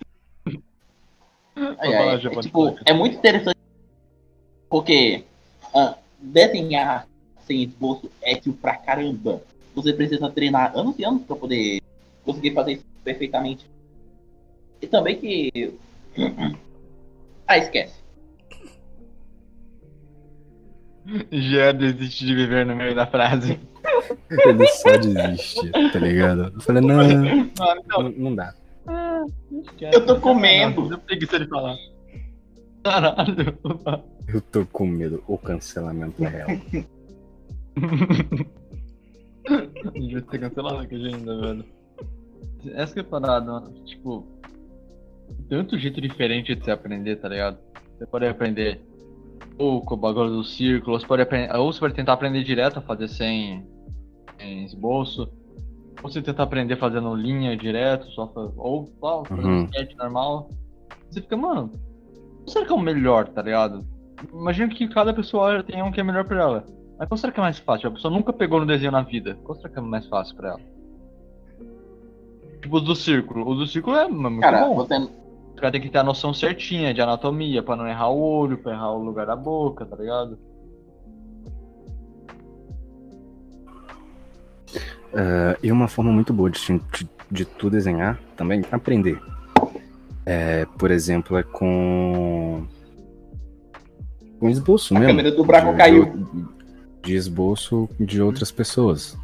É, 1.57 1.88
é, 1.89 2.15
é, 2.15 2.17
tipo, 2.17 2.76
é 2.86 2.93
muito 2.93 3.15
interessante 3.17 3.55
porque 4.69 5.23
ah, 5.73 5.95
desenhar 6.19 7.07
sem 7.46 7.64
esboço 7.64 8.10
é 8.22 8.36
tipo 8.36 8.58
pra 8.58 8.76
caramba. 8.76 9.41
Você 9.74 9.93
precisa 9.93 10.30
treinar 10.30 10.78
anos 10.78 10.98
e 10.98 11.04
anos 11.04 11.24
pra 11.24 11.36
poder 11.36 11.82
conseguir 12.24 12.54
fazer 12.54 12.74
isso 12.74 12.86
perfeitamente. 13.04 13.66
E 14.82 14.88
também 14.88 15.18
que. 15.18 15.74
Ah, 17.48 17.60
esquece. 17.60 17.93
Já 21.32 21.72
desiste 21.72 22.26
de 22.26 22.34
viver 22.34 22.66
no 22.66 22.76
meio 22.76 22.96
da 22.96 23.06
frase. 23.06 23.60
Ele 24.32 24.68
só 24.68 24.98
desiste, 24.98 25.70
tá 25.70 26.00
ligado? 26.00 26.52
Eu 26.56 26.62
falei, 26.62 26.82
não, 26.82 26.96
Mano, 26.96 27.52
então, 27.86 28.02
não, 28.02 28.10
não 28.10 28.36
dá. 28.36 28.56
Eu 29.80 30.06
tô 30.08 30.20
com 30.20 30.34
medo. 30.34 30.82
Não, 30.82 30.89
não 30.89 31.00
preguiça 31.00 31.39
de 31.39 31.48
falar. 31.48 31.78
Caralho. 32.84 33.58
Eu 34.28 34.41
tô 34.41 34.66
com 34.66 34.88
medo. 34.88 35.24
O 35.28 35.38
cancelamento 35.38 36.24
é 36.26 36.28
real. 36.28 36.50
Devia 39.93 40.21
ter 40.21 40.39
cancelado 40.39 40.80
aqui 40.80 40.95
ainda, 40.95 41.39
velho. 41.39 41.65
Essa 42.73 42.93
que 42.93 42.99
é 43.01 43.03
parada, 43.03 43.45
mano. 43.51 43.71
Tipo, 43.86 44.26
tanto 45.49 45.78
jeito 45.78 46.01
diferente 46.01 46.55
de 46.55 46.63
você 46.63 46.71
aprender, 46.71 47.17
tá 47.17 47.30
ligado? 47.30 47.57
Você 47.97 48.05
pode 48.05 48.26
aprender 48.26 48.82
ou 49.57 49.82
com 49.82 49.93
o 49.93 49.97
bagulho 49.97 50.32
do 50.32 50.43
círculo, 50.43 50.93
ou 50.93 50.99
você 50.99 51.05
pode 51.07 51.21
aprender, 51.21 51.55
ou 51.55 51.71
você 51.71 51.80
pode 51.80 51.93
tentar 51.93 52.13
aprender 52.13 52.43
direto 52.43 52.80
a 52.80 52.82
fazer 52.82 53.07
sem, 53.07 53.65
sem 54.38 54.65
esboço, 54.65 55.30
ou 56.03 56.09
você 56.11 56.21
tentar 56.21 56.43
aprender 56.43 56.76
fazendo 56.76 57.13
linha 57.15 57.55
direto, 57.55 58.05
só 58.11 58.28
fa- 58.28 58.51
ou 58.57 58.91
só 58.99 59.23
fazendo 59.23 59.47
Uhum. 59.47 59.65
sketch 59.65 59.95
normal. 59.95 60.49
Você 61.09 61.21
fica, 61.21 61.38
mano, 61.38 61.71
será 62.47 62.65
que 62.65 62.71
é 62.71 62.76
o 62.76 62.80
melhor, 62.80 63.30
tá 63.30 63.41
ligado? 63.41 63.86
Imagina 64.34 64.73
que 64.73 64.88
cada 64.89 65.13
pessoa 65.13 65.63
tem 65.63 65.82
um 65.82 65.91
que 65.91 65.99
é 66.01 66.03
melhor 66.03 66.26
pra 66.26 66.41
ela. 66.41 66.65
Mas 66.98 67.08
qual 67.08 67.18
será 67.18 67.32
que 67.34 67.39
é 67.39 67.43
mais 67.43 67.60
fácil? 67.60 67.89
A 67.89 67.91
pessoa 67.91 68.14
nunca 68.14 68.32
pegou 68.32 68.60
no 68.60 68.66
desenho 68.66 68.91
na 68.91 69.02
vida. 69.02 69.38
Qual 69.43 69.56
será 69.58 69.70
que 69.70 69.78
é 69.80 69.82
mais 69.82 70.08
fácil 70.08 70.36
pra 70.36 70.50
ela? 70.50 70.60
Tipo, 72.62 72.78
os 72.78 72.84
do 72.84 72.96
círculo. 72.96 73.48
O 73.50 73.56
do 73.56 73.68
círculo 73.68 73.96
é 73.98 74.08
muito 74.08 74.39
Cara, 74.41 74.66
bom. 74.66 74.76
você. 74.76 74.96
O 74.98 75.56
cara 75.58 75.72
tem 75.72 75.82
que 75.82 75.89
ter 75.89 75.98
a 76.00 76.04
noção 76.04 76.34
certinha 76.34 76.93
de 76.93 77.02
anatomia, 77.02 77.62
pra 77.64 77.76
não 77.76 77.88
errar 77.88 78.10
o 78.10 78.20
olho, 78.20 78.58
pra 78.58 78.74
errar 78.74 78.91
o 78.91 79.04
lugar 79.04 79.26
da 79.26 79.36
boca, 79.36 79.86
tá 79.86 79.96
ligado? 79.96 80.38
Ah, 85.14 85.58
e 85.64 85.72
uma 85.72 85.88
forma 85.88 86.12
muito 86.12 86.34
boa 86.34 86.50
de, 86.50 86.60
de, 86.60 87.10
de 87.32 87.46
tu 87.46 87.70
desenhar 87.70 88.20
também, 88.36 88.64
aprender. 88.72 89.20
É, 90.26 90.66
por 90.78 90.91
exemplo, 90.91 91.38
é 91.38 91.43
com. 91.43 92.66
Com 94.39 94.50
esboço 94.50 94.96
A 94.96 95.00
mesmo. 95.00 95.14
câmera 95.16 95.32
do 95.36 95.43
buraco 95.46 95.72
de, 95.72 95.78
caiu. 95.78 96.28
De, 97.06 97.16
esboço 97.16 97.88
de 97.99 98.22
outras 98.22 98.51
pessoas. 98.51 99.18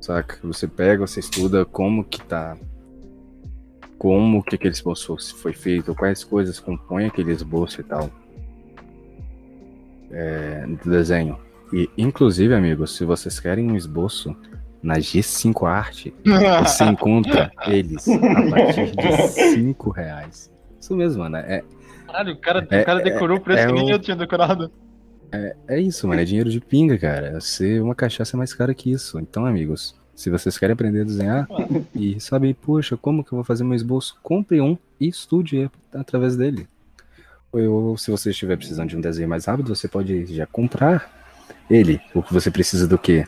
Saca? 0.00 0.38
Você 0.44 0.68
pega, 0.68 1.06
você 1.06 1.20
estuda 1.20 1.64
como 1.64 2.04
que 2.04 2.20
tá. 2.20 2.56
Como 3.98 4.42
que 4.42 4.54
aquele 4.56 4.74
esboço 4.74 5.16
foi 5.36 5.52
feito, 5.54 5.94
quais 5.94 6.22
coisas 6.22 6.60
compõem 6.60 7.06
aquele 7.06 7.32
esboço 7.32 7.80
e 7.80 7.84
tal. 7.84 8.10
É, 10.10 10.66
do 10.84 10.90
desenho. 10.90 11.38
E, 11.72 11.88
inclusive, 11.96 12.54
amigos, 12.54 12.94
se 12.96 13.04
vocês 13.04 13.40
querem 13.40 13.70
um 13.70 13.76
esboço 13.76 14.36
na 14.82 14.96
G5 14.98 15.66
Art, 15.66 16.06
você 16.62 16.84
encontra 16.86 17.50
eles 17.66 18.06
a 18.06 18.18
partir 18.50 18.92
de 18.94 19.28
5 19.28 19.90
reais. 19.90 20.52
Isso 20.78 20.94
mesmo, 20.94 21.22
mano. 21.22 21.36
É, 21.38 21.64
Caralho, 22.06 22.34
o 22.34 22.36
cara, 22.36 22.68
É- 22.70 22.82
o 22.82 22.84
cara 22.84 23.00
decorou 23.02 23.38
o 23.38 23.40
preço 23.40 23.62
é 23.62 23.66
que 23.66 23.72
nem 23.72 23.84
o- 23.86 23.90
eu 23.90 23.98
tinha 23.98 24.14
decorado. 24.16 24.70
É 25.68 25.80
isso, 25.80 26.06
mano. 26.08 26.20
É 26.20 26.24
dinheiro 26.24 26.50
de 26.50 26.60
pinga, 26.60 26.98
cara. 26.98 27.40
Ser 27.40 27.82
uma 27.82 27.94
cachaça 27.94 28.36
é 28.36 28.38
mais 28.38 28.52
cara 28.52 28.74
que 28.74 28.90
isso. 28.90 29.18
Então, 29.18 29.46
amigos, 29.46 29.94
se 30.14 30.30
vocês 30.30 30.56
querem 30.56 30.74
aprender 30.74 31.02
a 31.02 31.04
desenhar 31.04 31.48
e 31.94 32.20
sabem, 32.20 32.54
poxa, 32.54 32.96
como 32.96 33.24
que 33.24 33.32
eu 33.32 33.36
vou 33.36 33.44
fazer 33.44 33.64
meu 33.64 33.74
esboço? 33.74 34.16
Compre 34.22 34.60
um 34.60 34.78
e 35.00 35.08
estude 35.08 35.70
através 35.92 36.36
dele. 36.36 36.68
Ou 37.52 37.96
se 37.96 38.10
você 38.10 38.30
estiver 38.30 38.56
precisando 38.56 38.88
de 38.88 38.96
um 38.96 39.00
desenho 39.00 39.28
mais 39.28 39.44
rápido, 39.44 39.74
você 39.74 39.86
pode 39.86 40.26
já 40.26 40.46
comprar 40.46 41.10
ele. 41.70 42.00
O 42.12 42.22
que 42.22 42.32
você 42.32 42.50
precisa 42.50 42.86
do 42.86 42.98
quê? 42.98 43.26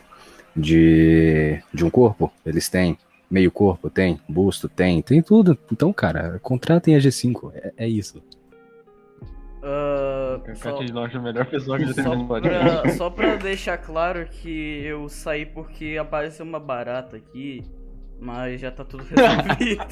De, 0.55 1.61
de 1.73 1.85
um 1.85 1.89
corpo? 1.89 2.31
Eles 2.45 2.67
têm. 2.67 2.97
Meio 3.29 3.51
corpo 3.51 3.89
tem, 3.89 4.21
busto 4.27 4.69
tem, 4.69 5.01
tem 5.01 5.21
tudo. 5.21 5.57
Então, 5.71 5.91
cara, 5.91 6.39
contratem 6.41 6.95
a 6.95 6.99
G5. 6.99 7.51
É, 7.53 7.73
é 7.77 7.87
isso. 7.87 8.21
Ah, 9.63 10.39
O 10.39 10.55
só, 10.55 10.81
é 10.81 11.15
a 11.15 11.19
melhor 11.19 11.45
pessoa 11.45 11.77
que 11.77 11.85
já 11.85 11.93
teve 11.93 12.25
pra, 12.25 12.89
só 12.91 13.09
pra 13.09 13.35
deixar 13.35 13.77
claro 13.77 14.25
que 14.27 14.81
eu 14.85 15.09
saí 15.09 15.45
porque 15.45 15.97
apareceu 15.99 16.45
uma 16.45 16.59
barata 16.59 17.17
aqui, 17.17 17.63
mas 18.19 18.61
já 18.61 18.71
tá 18.71 18.85
tudo 18.85 19.03
resolvido. 19.09 19.85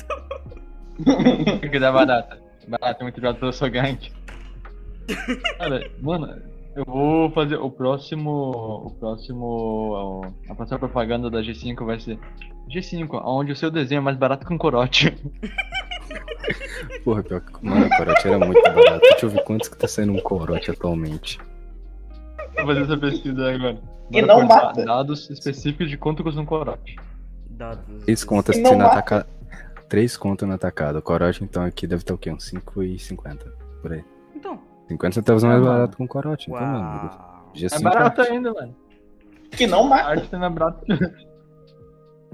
que 1.71 1.79
dá 1.79 1.91
barata. 1.91 2.39
Barata 2.67 3.01
é 3.01 3.03
muito 3.03 3.17
usado 3.17 3.39
pela 3.39 3.51
sua 3.51 3.69
gangue. 3.69 4.11
Cara, 5.57 5.89
mano, 6.01 6.41
eu 6.75 6.83
vou 6.85 7.31
fazer 7.31 7.57
o 7.57 7.69
próximo. 7.69 8.31
O 8.85 8.91
próximo. 8.91 10.21
A 10.49 10.55
próxima 10.55 10.79
propaganda 10.79 11.29
da 11.29 11.41
G5 11.41 11.85
vai 11.85 11.99
ser 11.99 12.19
G5, 12.69 13.21
onde 13.23 13.51
o 13.51 13.55
seu 13.55 13.69
desenho 13.69 13.99
é 13.99 14.01
mais 14.01 14.17
barato 14.17 14.45
que 14.45 14.53
um 14.53 14.57
corote. 14.57 15.15
Porra, 17.05 17.23
pior 17.23 17.39
que. 17.39 17.65
Mano, 17.65 17.85
o 17.85 17.89
corote 17.97 18.27
era 18.27 18.39
muito 18.39 18.61
barato. 18.63 18.99
Deixa 19.01 19.25
eu 19.27 19.29
ver 19.29 19.43
quantos 19.43 19.69
que 19.69 19.77
tá 19.77 19.87
saindo 19.87 20.11
um 20.13 20.19
corote 20.21 20.71
atualmente. 20.71 21.39
Vou 22.57 22.65
fazer 22.65 22.81
essa 22.81 22.97
pesquisa 22.97 23.51
agora. 23.53 23.77
E 24.11 24.21
Bora 24.21 24.27
não 24.27 24.45
mata. 24.47 24.83
Dados 24.83 25.29
específicos 25.29 25.89
de 25.89 25.97
quanto 25.97 26.23
custa 26.23 26.41
um 26.41 26.45
corote. 26.45 26.95
Dados. 27.51 28.03
Três 28.03 28.23
contas 28.23 28.57
E 28.57 28.65
se 28.65 28.75
na 28.75 28.87
atacada. 28.87 29.27
Três 29.87 30.17
contas 30.17 30.49
na 30.49 30.55
atacada. 30.55 30.99
O 30.99 31.01
corote, 31.01 31.43
então, 31.43 31.63
aqui 31.63 31.85
deve 31.87 32.01
estar 32.01 32.13
o 32.13 32.17
quê? 32.17 32.31
Uns 32.31 32.51
5,50. 32.51 33.37
Por 33.81 33.93
aí. 33.93 34.03
Então. 34.35 34.59
50 34.89 35.13
centavos 35.13 35.43
mais 35.43 35.59
mano. 35.59 35.71
barato 35.71 35.97
que 35.97 36.03
um 36.03 36.07
corote. 36.07 36.49
Então. 36.49 37.45
G5 37.55 37.75
É 37.77 37.79
barato 37.81 38.21
arte. 38.21 38.33
ainda, 38.33 38.51
velho. 38.53 38.75
Que 39.51 39.67
não 39.67 39.85
A 39.85 39.89
mata. 39.89 40.03
arte 40.09 40.27
também 40.29 40.47
é 40.47 40.51
barato. 40.51 40.85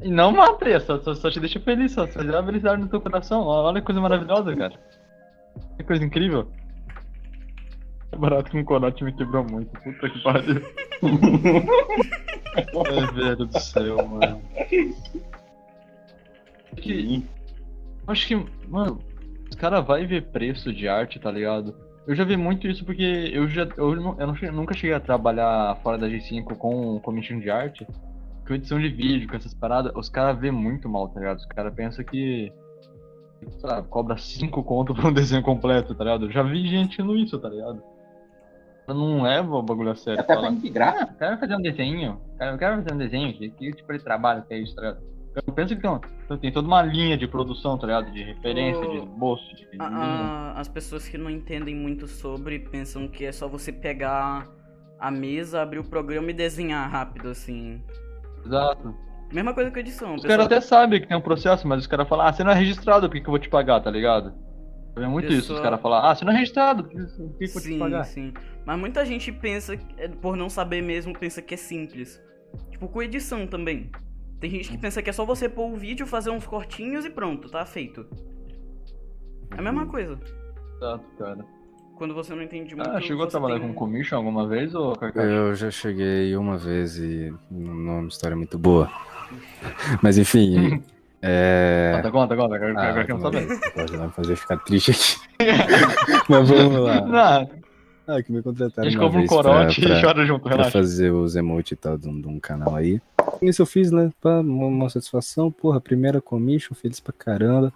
E 0.01 0.09
não 0.09 0.31
mata, 0.31 0.79
só, 0.79 0.99
só, 0.99 1.13
só 1.13 1.29
te 1.29 1.39
deixa 1.39 1.59
feliz, 1.59 1.91
só 1.91 2.07
só 2.07 2.23
dá 2.23 2.43
felicidade 2.43 2.81
no 2.81 2.87
teu 2.89 2.99
coração. 3.01 3.43
Olha 3.45 3.79
que 3.79 3.85
coisa 3.85 4.01
maravilhosa, 4.01 4.55
cara. 4.55 4.73
Que 5.77 5.83
coisa 5.83 6.03
incrível. 6.03 6.47
É 8.11 8.17
barato 8.17 8.49
que 8.51 8.57
um 8.57 8.63
corote 8.65 9.03
me 9.03 9.13
quebrou 9.13 9.43
muito. 9.43 9.71
Puta 9.81 10.09
que 10.09 10.19
pariu. 10.23 10.61
É, 12.53 13.11
velho 13.13 13.45
do 13.45 13.59
céu, 13.61 14.05
mano. 14.05 14.41
Que, 16.75 17.23
acho 18.07 18.27
que, 18.27 18.35
mano, 18.67 18.99
os 19.49 19.55
caras 19.55 19.85
vão 19.85 20.05
ver 20.07 20.23
preço 20.31 20.73
de 20.73 20.87
arte, 20.87 21.19
tá 21.19 21.31
ligado? 21.31 21.73
Eu 22.07 22.15
já 22.15 22.23
vi 22.23 22.35
muito 22.35 22.67
isso 22.67 22.83
porque 22.83 23.29
eu 23.33 23.47
já 23.47 23.67
eu, 23.77 23.95
não- 23.95 24.17
eu 24.19 24.51
nunca 24.51 24.73
cheguei 24.73 24.93
a 24.95 24.99
trabalhar 24.99 25.77
fora 25.83 25.97
da 25.97 26.07
G5 26.09 26.55
com 26.57 26.99
commission 26.99 27.39
de 27.39 27.49
arte, 27.49 27.87
com 28.51 28.55
edição 28.55 28.79
de 28.79 28.89
vídeo, 28.89 29.29
com 29.29 29.35
essas 29.37 29.53
paradas. 29.53 29.93
Os 29.95 30.09
caras 30.09 30.37
vê 30.37 30.51
muito 30.51 30.89
mal, 30.89 31.07
tá 31.07 31.19
ligado? 31.19 31.37
Os 31.37 31.45
caras 31.45 31.73
pensam 31.73 32.03
que 32.03 32.51
lá, 33.63 33.81
cobra 33.81 34.17
5 34.17 34.61
conto 34.63 34.93
pra 34.95 35.07
um 35.07 35.13
desenho 35.13 35.41
completo, 35.41 35.95
tá 35.95 36.03
ligado? 36.03 36.25
Eu 36.25 36.31
já 36.31 36.43
vi 36.43 36.67
gente 36.67 37.01
no 37.01 37.15
isso, 37.15 37.39
tá 37.39 37.47
ligado? 37.47 37.81
Eu 38.87 38.93
não 38.95 39.21
leva 39.21 39.55
o 39.55 39.63
bagulho 39.63 39.91
a 39.91 39.95
sério. 39.95 40.19
Até 40.19 40.35
fala, 40.35 40.47
pra 40.51 40.55
de 40.57 40.67
eu 40.67 41.17
quero 41.17 41.37
fazer 41.39 41.55
um 41.55 41.61
desenho. 41.61 42.19
Cara, 42.37 42.51
eu 42.51 42.57
quero 42.57 42.75
fazer 42.83 42.93
um 42.93 42.97
desenho. 42.97 43.33
Que, 43.33 43.49
que 43.51 43.71
tipo 43.71 43.93
de 43.93 44.03
trabalho 44.03 44.43
que 44.43 44.53
é 44.53 44.59
isso, 44.59 44.75
tá 44.75 44.81
ligado? 44.81 45.01
Eu 45.47 45.53
penso 45.53 45.73
que 45.77 45.87
então, 45.87 46.37
tem 46.41 46.51
toda 46.51 46.67
uma 46.67 46.81
linha 46.81 47.17
de 47.17 47.25
produção, 47.25 47.77
tá 47.77 47.87
ligado? 47.87 48.11
De 48.11 48.21
referência, 48.21 48.85
de 48.85 48.99
bolso, 49.17 49.47
de 49.55 49.65
linha. 49.71 49.87
a- 49.87 50.59
as 50.59 50.67
pessoas 50.67 51.07
que 51.07 51.17
não 51.17 51.29
entendem 51.29 51.73
muito 51.73 52.05
sobre 52.05 52.59
pensam 52.59 53.07
que 53.07 53.23
é 53.23 53.31
só 53.31 53.47
você 53.47 53.71
pegar 53.71 54.45
a 54.99 55.09
mesa, 55.09 55.61
abrir 55.61 55.79
o 55.79 55.85
programa 55.85 56.31
e 56.31 56.33
desenhar 56.33 56.89
rápido, 56.91 57.29
assim. 57.29 57.81
Exato. 58.45 58.95
Mesma 59.31 59.53
coisa 59.53 59.71
com 59.71 59.79
edição. 59.79 60.15
Os 60.15 60.23
caras 60.25 60.45
até 60.45 60.59
sabem 60.59 60.99
que 60.99 61.07
tem 61.07 61.15
um 61.15 61.21
processo, 61.21 61.65
mas 61.67 61.79
os 61.81 61.87
caras 61.87 62.07
falam, 62.07 62.25
ah, 62.27 62.33
você 62.33 62.43
não 62.43 62.51
é 62.51 62.55
registrado, 62.55 63.07
por 63.07 63.13
que, 63.15 63.21
que 63.21 63.27
eu 63.27 63.31
vou 63.31 63.39
te 63.39 63.49
pagar, 63.49 63.79
tá 63.81 63.89
ligado? 63.89 64.33
É 64.97 65.07
muito 65.07 65.31
isso, 65.31 65.53
os 65.53 65.59
caras 65.61 65.79
falam, 65.79 65.99
ah, 66.03 66.13
você 66.13 66.25
não 66.25 66.33
é 66.33 66.35
registrado, 66.35 66.83
por 66.83 66.89
que, 66.91 66.97
que 66.97 67.05
que 67.05 67.21
eu 67.21 67.27
vou 67.53 67.61
te 67.61 67.67
Sim, 67.67 67.79
pagar? 67.79 68.03
sim. 68.03 68.33
Mas 68.65 68.77
muita 68.77 69.05
gente 69.05 69.31
pensa, 69.31 69.77
que- 69.77 69.85
é, 69.97 70.09
por 70.09 70.35
não 70.35 70.49
saber 70.49 70.81
mesmo, 70.81 71.17
pensa 71.17 71.41
que 71.41 71.53
é 71.53 71.57
simples. 71.57 72.21
Tipo, 72.69 72.89
com 72.89 73.01
edição 73.01 73.47
também. 73.47 73.89
Tem 74.41 74.49
gente 74.49 74.69
que 74.69 74.77
pensa 74.77 75.01
que 75.01 75.09
é 75.09 75.13
só 75.13 75.23
você 75.23 75.47
pôr 75.47 75.71
o 75.71 75.77
vídeo, 75.77 76.05
fazer 76.05 76.29
uns 76.31 76.45
cortinhos 76.45 77.05
e 77.05 77.09
pronto, 77.09 77.49
tá 77.49 77.65
feito. 77.65 78.05
É 79.55 79.59
a 79.59 79.61
mesma 79.61 79.85
coisa. 79.85 80.19
Exato, 80.75 81.05
cara. 81.17 81.45
Quando 82.01 82.15
você 82.15 82.33
não 82.33 82.41
entende 82.41 82.75
muito. 82.75 82.89
Ah, 82.89 82.99
chegou 82.99 83.25
a 83.25 83.27
trabalhar 83.27 83.59
tem- 83.59 83.67
com 83.67 83.75
commission 83.75 84.15
alguma 84.17 84.47
vez, 84.47 84.73
ou? 84.73 84.97
Eu 85.13 85.53
já 85.53 85.69
cheguei 85.69 86.35
uma 86.35 86.57
vez 86.57 86.97
e 86.97 87.31
não 87.51 87.91
é 87.91 87.99
uma 87.99 88.07
história 88.07 88.35
muito 88.35 88.57
boa. 88.57 88.89
Mas 90.01 90.17
enfim. 90.17 90.81
é... 91.21 91.91
Conta, 91.97 92.11
conta, 92.11 92.35
conta, 92.35 92.55
agora 92.55 92.73
Ah, 92.75 92.89
agora 92.89 93.05
quero 93.05 93.21
saber. 93.21 93.47
Pode 93.75 93.95
lá 93.95 94.07
me 94.07 94.13
fazer 94.13 94.35
ficar 94.35 94.57
triste 94.57 94.89
aqui. 94.91 95.45
Mas 96.27 96.49
vamos 96.49 96.79
lá. 96.79 97.01
Não, 97.01 97.49
Ah, 98.15 98.23
que 98.23 98.31
me 98.31 98.39
a 98.39 98.43
contrataram 98.43 98.89
gente 98.89 98.97
uma 98.99 99.05
compra 99.05 99.17
um 99.19 99.21
vez 99.21 99.29
pra- 99.31 99.43
corote 99.43 99.81
pra- 99.81 99.99
e 99.99 100.01
chora 100.01 100.25
junto, 100.25 100.41
pra 100.41 100.51
relaxa. 100.53 100.71
fazer 100.71 101.11
os 101.11 101.35
emotes 101.35 101.73
e 101.73 101.75
tal 101.75 101.99
de 101.99 102.09
um, 102.09 102.19
de 102.19 102.27
um 102.27 102.39
canal 102.39 102.75
aí. 102.75 102.99
Isso 103.43 103.61
eu 103.61 103.65
fiz, 103.67 103.91
né? 103.91 104.09
Pra 104.19 104.39
uma, 104.41 104.65
uma 104.65 104.89
satisfação, 104.89 105.51
porra, 105.51 105.79
primeira 105.79 106.19
commission, 106.19 106.73
feliz 106.73 106.99
pra 106.99 107.13
caramba. 107.13 107.71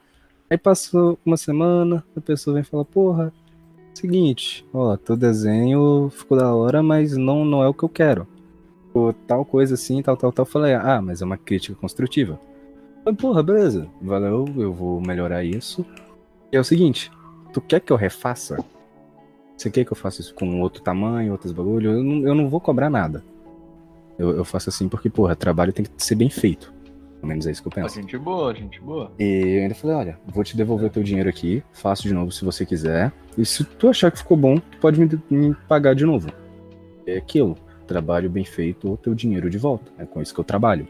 Aí 0.49 0.57
passou 0.57 1.19
uma 1.23 1.37
semana, 1.37 2.03
a 2.17 2.21
pessoa 2.21 2.55
vem 2.55 2.63
falar, 2.63 2.85
porra, 2.85 3.31
seguinte, 3.97 4.65
ó, 4.73 4.95
teu 4.97 5.15
desenho 5.15 6.09
ficou 6.09 6.37
da 6.37 6.53
hora, 6.53 6.83
mas 6.83 7.15
não, 7.15 7.45
não 7.45 7.63
é 7.63 7.67
o 7.67 7.73
que 7.73 7.83
eu 7.83 7.89
quero. 7.89 8.27
Pô, 8.93 9.13
tal 9.27 9.43
coisa 9.43 9.75
assim, 9.75 10.01
tal, 10.01 10.15
tal, 10.15 10.31
tal. 10.31 10.45
Falei, 10.45 10.73
ah, 10.73 11.01
mas 11.01 11.21
é 11.21 11.25
uma 11.25 11.37
crítica 11.37 11.75
construtiva. 11.75 12.39
Falei, 13.03 13.17
porra, 13.17 13.43
beleza, 13.43 13.87
valeu, 14.01 14.45
eu 14.57 14.73
vou 14.73 15.01
melhorar 15.01 15.43
isso. 15.43 15.85
E 16.51 16.57
é 16.57 16.59
o 16.59 16.63
seguinte, 16.63 17.11
tu 17.53 17.61
quer 17.61 17.79
que 17.79 17.91
eu 17.91 17.97
refaça? 17.97 18.63
Você 19.55 19.69
quer 19.69 19.85
que 19.85 19.91
eu 19.91 19.97
faça 19.97 20.21
isso 20.21 20.33
com 20.35 20.59
outro 20.61 20.81
tamanho, 20.81 21.31
outros 21.31 21.51
bagulho? 21.53 21.91
Eu 21.91 22.03
não, 22.03 22.27
eu 22.27 22.35
não 22.35 22.49
vou 22.49 22.59
cobrar 22.59 22.89
nada. 22.89 23.23
Eu, 24.17 24.31
eu 24.31 24.45
faço 24.45 24.69
assim 24.69 24.89
porque, 24.89 25.09
porra, 25.09 25.35
trabalho 25.35 25.73
tem 25.73 25.85
que 25.85 25.91
ser 26.03 26.15
bem 26.15 26.29
feito. 26.29 26.73
Pelo 27.25 27.29
menos 27.29 27.47
é 27.47 27.51
isso 27.51 27.61
que 27.63 27.67
eu 27.67 27.71
penso. 27.71 27.95
gente 27.95 28.17
boa, 28.19 28.53
gente 28.53 28.79
boa. 28.79 29.11
E 29.17 29.57
eu 29.57 29.63
ainda 29.63 29.73
falei, 29.73 29.95
olha, 29.95 30.19
vou 30.27 30.43
te 30.43 30.55
devolver 30.55 30.87
o 30.87 30.89
teu 30.91 31.01
dinheiro 31.01 31.27
aqui, 31.27 31.63
faço 31.73 32.03
de 32.03 32.13
novo 32.13 32.31
se 32.31 32.45
você 32.45 32.65
quiser. 32.65 33.11
E 33.35 33.43
se 33.43 33.63
tu 33.63 33.89
achar 33.89 34.11
que 34.11 34.19
ficou 34.19 34.37
bom, 34.37 34.59
tu 34.59 34.77
pode 34.79 34.99
me, 34.99 35.09
me 35.29 35.55
pagar 35.67 35.95
de 35.95 36.05
novo. 36.05 36.29
É 37.07 37.17
aquilo, 37.17 37.57
trabalho 37.87 38.29
bem 38.29 38.45
feito, 38.45 38.93
o 38.93 38.95
teu 38.95 39.15
dinheiro 39.15 39.49
de 39.49 39.57
volta. 39.57 39.91
É 39.97 40.05
com 40.05 40.21
isso 40.21 40.35
que 40.35 40.39
eu 40.39 40.43
trabalho. 40.43 40.87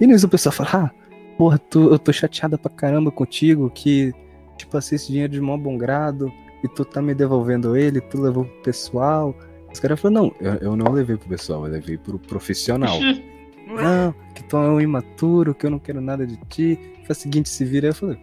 E 0.00 0.06
nisso 0.06 0.26
o 0.26 0.30
pessoal 0.30 0.54
fala, 0.54 0.86
ah, 0.86 0.90
porra, 1.36 1.58
tu, 1.58 1.90
eu 1.90 1.98
tô 1.98 2.10
chateada 2.14 2.56
pra 2.56 2.70
caramba 2.70 3.10
contigo, 3.10 3.68
que 3.68 4.14
te 4.56 4.66
passei 4.66 4.96
esse 4.96 5.08
dinheiro 5.08 5.34
de 5.34 5.40
mó 5.40 5.54
bom 5.58 5.76
grado, 5.76 6.32
e 6.64 6.68
tu 6.68 6.82
tá 6.82 7.02
me 7.02 7.14
devolvendo 7.14 7.76
ele, 7.76 8.00
tu 8.00 8.18
levou 8.18 8.46
pro 8.46 8.62
pessoal. 8.62 9.36
Os 9.70 9.78
caras 9.78 10.00
falaram, 10.00 10.22
não, 10.22 10.34
eu, 10.40 10.54
eu 10.54 10.76
não 10.76 10.90
levei 10.90 11.18
pro 11.18 11.28
pessoal, 11.28 11.66
eu 11.66 11.72
levei 11.72 11.98
pro 11.98 12.18
profissional. 12.18 12.98
Não, 13.76 14.14
que 14.34 14.42
tu 14.44 14.56
é 14.56 14.68
um 14.68 14.80
imaturo, 14.80 15.54
que 15.54 15.66
eu 15.66 15.70
não 15.70 15.78
quero 15.78 16.00
nada 16.00 16.26
de 16.26 16.36
ti. 16.48 16.78
Faz 17.06 17.18
o 17.18 17.22
seguinte, 17.22 17.48
se 17.48 17.64
vira. 17.64 17.88
Eu 17.88 17.94
falei, 17.94 18.18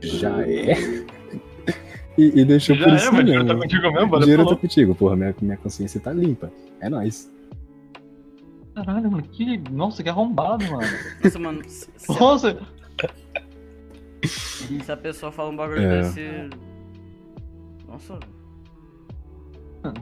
já 0.00 0.40
é? 0.46 0.74
E, 2.16 2.42
e 2.42 2.44
deixou 2.44 2.76
Já 2.76 2.84
por 2.84 2.92
é, 2.92 2.96
isso 2.96 3.10
mas 3.12 3.20
o 3.20 3.24
dinheiro 3.24 3.44
mesmo. 3.44 3.58
tá 3.58 3.64
contigo 3.66 3.82
mesmo, 3.90 4.06
O 4.06 4.08
valeu, 4.08 4.20
dinheiro 4.20 4.42
tá 4.44 4.48
falou. 4.50 4.60
contigo, 4.60 4.94
porra, 4.94 5.16
minha, 5.16 5.34
minha 5.42 5.56
consciência 5.56 5.98
tá 6.00 6.12
limpa. 6.12 6.52
É 6.80 6.88
nóis. 6.88 7.28
Caralho, 8.72 9.10
mano, 9.10 9.24
que. 9.24 9.58
Nossa, 9.68 10.00
que 10.00 10.08
arrombado, 10.08 10.64
mano. 10.64 10.86
Nossa, 11.24 11.38
mano, 11.40 11.62
se, 11.66 11.88
se 11.96 12.12
a, 12.12 12.14
Nossa, 12.20 12.58
se 14.24 14.92
a 14.92 14.96
pessoa 14.96 15.32
fala 15.32 15.50
um 15.50 15.56
bagulho 15.56 15.82
É. 15.82 16.02
desse. 16.02 16.50
Nossa, 17.88 18.18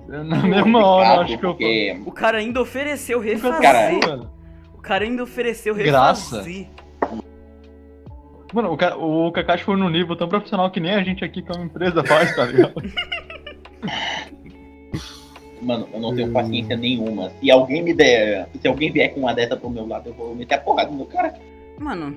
na 0.08 0.42
mesma 0.42 0.84
hora 0.84 1.14
eu 1.16 1.20
acho 1.22 1.38
que 1.38 1.46
eu 1.46 1.50
porque 1.52 2.02
o 2.06 2.12
cara 2.12 2.38
ainda 2.38 2.60
ofereceu 2.60 3.20
refazer. 3.20 3.60
Cara, 3.62 4.20
O 4.20 4.41
cara 4.82 5.04
ainda 5.04 5.22
ofereceu 5.22 5.74
Graça. 5.74 6.36
refazer. 6.42 6.66
Mano, 8.52 8.70
o, 8.72 8.76
ca- 8.76 8.96
o 8.96 9.32
Kakashi 9.32 9.64
foi 9.64 9.76
num 9.76 9.88
nível 9.88 10.14
tão 10.14 10.28
profissional 10.28 10.70
que 10.70 10.78
nem 10.80 10.92
a 10.94 11.02
gente 11.02 11.24
aqui, 11.24 11.40
que 11.40 11.50
é 11.50 11.54
uma 11.54 11.64
empresa, 11.64 12.04
faz, 12.04 12.36
tá 12.36 12.44
ligado? 12.44 12.74
Mano, 15.62 15.88
eu 15.92 16.00
não 16.00 16.14
tenho 16.14 16.32
paciência 16.32 16.76
nenhuma. 16.76 17.30
Se 17.40 17.50
alguém 17.50 17.82
me 17.82 17.94
der. 17.94 18.48
Se 18.60 18.66
alguém 18.66 18.90
vier 18.90 19.14
com 19.14 19.20
uma 19.20 19.32
dessa 19.32 19.56
pro 19.56 19.70
meu 19.70 19.86
lado, 19.86 20.08
eu 20.10 20.14
vou 20.14 20.34
meter 20.34 20.56
a 20.56 20.58
porrada 20.58 20.90
no 20.90 21.06
cara. 21.06 21.34
Mano, 21.78 22.16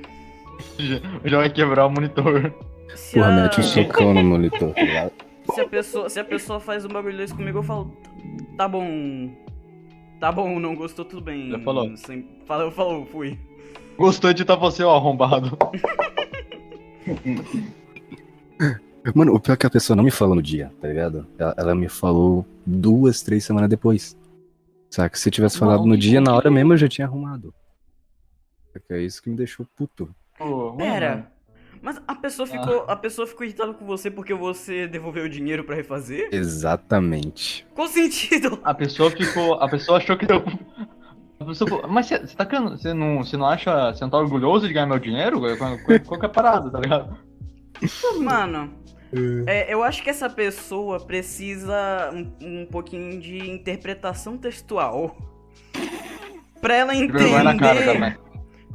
Já 1.24 1.38
vai 1.38 1.50
quebrar 1.50 1.86
o 1.86 1.90
monitor. 1.92 2.52
se 2.96 3.14
Porra, 3.16 3.28
a, 3.28 3.44
mete 3.44 3.60
um 3.60 3.64
socão 3.64 4.14
no 4.16 4.24
monitor, 4.24 4.74
tá 4.74 5.12
se 5.54 5.62
a 5.62 5.68
pessoa, 5.68 6.10
se 6.10 6.20
a 6.20 6.24
pessoa 6.26 6.60
faz 6.60 6.86
um 6.86 6.90
bagulho 6.90 7.16
desse 7.18 7.36
comigo, 7.36 7.60
eu 7.60 7.64
falo, 7.64 7.96
tá 8.58 8.68
bom. 8.68 9.30
Tá 10.20 10.32
bom, 10.32 10.60
não 10.60 10.76
gostou, 10.76 11.06
tudo 11.06 11.22
bem. 11.22 11.52
Já 11.52 11.60
falou. 11.60 11.96
Sem, 11.98 12.28
falou, 12.46 12.72
falou, 12.72 13.06
fui. 13.06 13.38
Gostou 13.98 14.34
de 14.34 14.42
editar 14.42 14.56
você, 14.56 14.84
ó, 14.84 14.96
arrombado. 14.96 15.58
Mano, 19.14 19.36
o 19.36 19.40
pior 19.40 19.54
é 19.54 19.58
que 19.58 19.66
a 19.66 19.70
pessoa 19.70 19.96
não 19.96 20.04
me 20.04 20.10
falou 20.12 20.36
no 20.36 20.42
dia, 20.42 20.72
tá 20.82 20.88
ligado? 20.88 21.28
Ela, 21.38 21.54
ela 21.58 21.76
me 21.76 21.88
falou 21.88 22.46
duas, 22.66 23.22
três 23.22 23.46
semanas 23.46 23.70
depois. 23.70 24.18
Saca? 24.90 25.18
Se 25.18 25.30
eu 25.30 25.34
tivesse 25.34 25.60
falado 25.60 25.82
Não, 25.82 25.88
no 25.90 25.98
dia, 25.98 26.20
na 26.20 26.34
hora 26.34 26.50
mesmo 26.50 26.74
eu 26.74 26.78
já 26.78 26.88
tinha 26.88 27.06
arrumado. 27.06 27.54
É 28.90 29.00
isso 29.00 29.22
que 29.22 29.30
me 29.30 29.36
deixou 29.36 29.66
puto. 29.76 30.10
Pô, 30.38 30.68
mano, 30.74 30.78
Pera. 30.78 31.32
Mas 31.86 32.02
a 32.08 32.16
pessoa 32.16 32.48
ficou, 32.48 32.84
a 32.88 32.96
pessoa 32.96 33.28
ficou 33.28 33.46
irritada 33.46 33.72
com 33.72 33.86
você 33.86 34.10
porque 34.10 34.34
você 34.34 34.88
devolveu 34.88 35.26
o 35.26 35.30
dinheiro 35.30 35.64
pra 35.64 35.76
refazer? 35.76 36.30
Exatamente. 36.32 37.64
Qual 37.76 37.88
sentido? 37.88 38.60
A 38.64 38.74
pessoa 38.74 39.12
ficou. 39.12 39.54
A 39.62 39.70
pessoa 39.70 40.00
achou 40.00 40.18
que 40.18 40.26
deu. 40.26 40.44
A 41.40 41.46
pessoa 41.46 41.70
falou, 41.70 41.88
mas 41.88 42.08
você 42.08 42.18
tá. 42.36 42.44
Você 42.44 42.92
não, 42.92 43.18
você 43.20 43.38
não 43.38 43.46
acha. 43.46 43.94
Você 43.94 44.04
não 44.04 44.10
tá 44.10 44.18
orgulhoso 44.18 44.68
de 44.68 44.74
ganhar 44.74 44.88
meu 44.88 44.98
dinheiro? 44.98 45.40
Qual, 45.40 45.78
qual, 45.78 46.00
qual 46.00 46.20
que 46.20 46.26
é 46.26 46.30
a 46.30 46.32
parada, 46.32 46.72
tá 46.72 46.80
ligado? 46.80 47.20
Mano, 48.20 48.74
é, 49.46 49.72
eu 49.72 49.84
acho 49.84 50.02
que 50.02 50.10
essa 50.10 50.28
pessoa 50.28 51.00
precisa 51.00 52.12
um, 52.12 52.64
um 52.64 52.66
pouquinho 52.66 53.22
de 53.22 53.48
interpretação 53.48 54.40
textual. 54.40 55.16
Pra 56.60 56.74
ela 56.74 56.94
Vergonha 56.96 57.44
na 57.44 57.56
cara 57.56 57.76
entender. 57.76 57.94
também. 57.94 58.25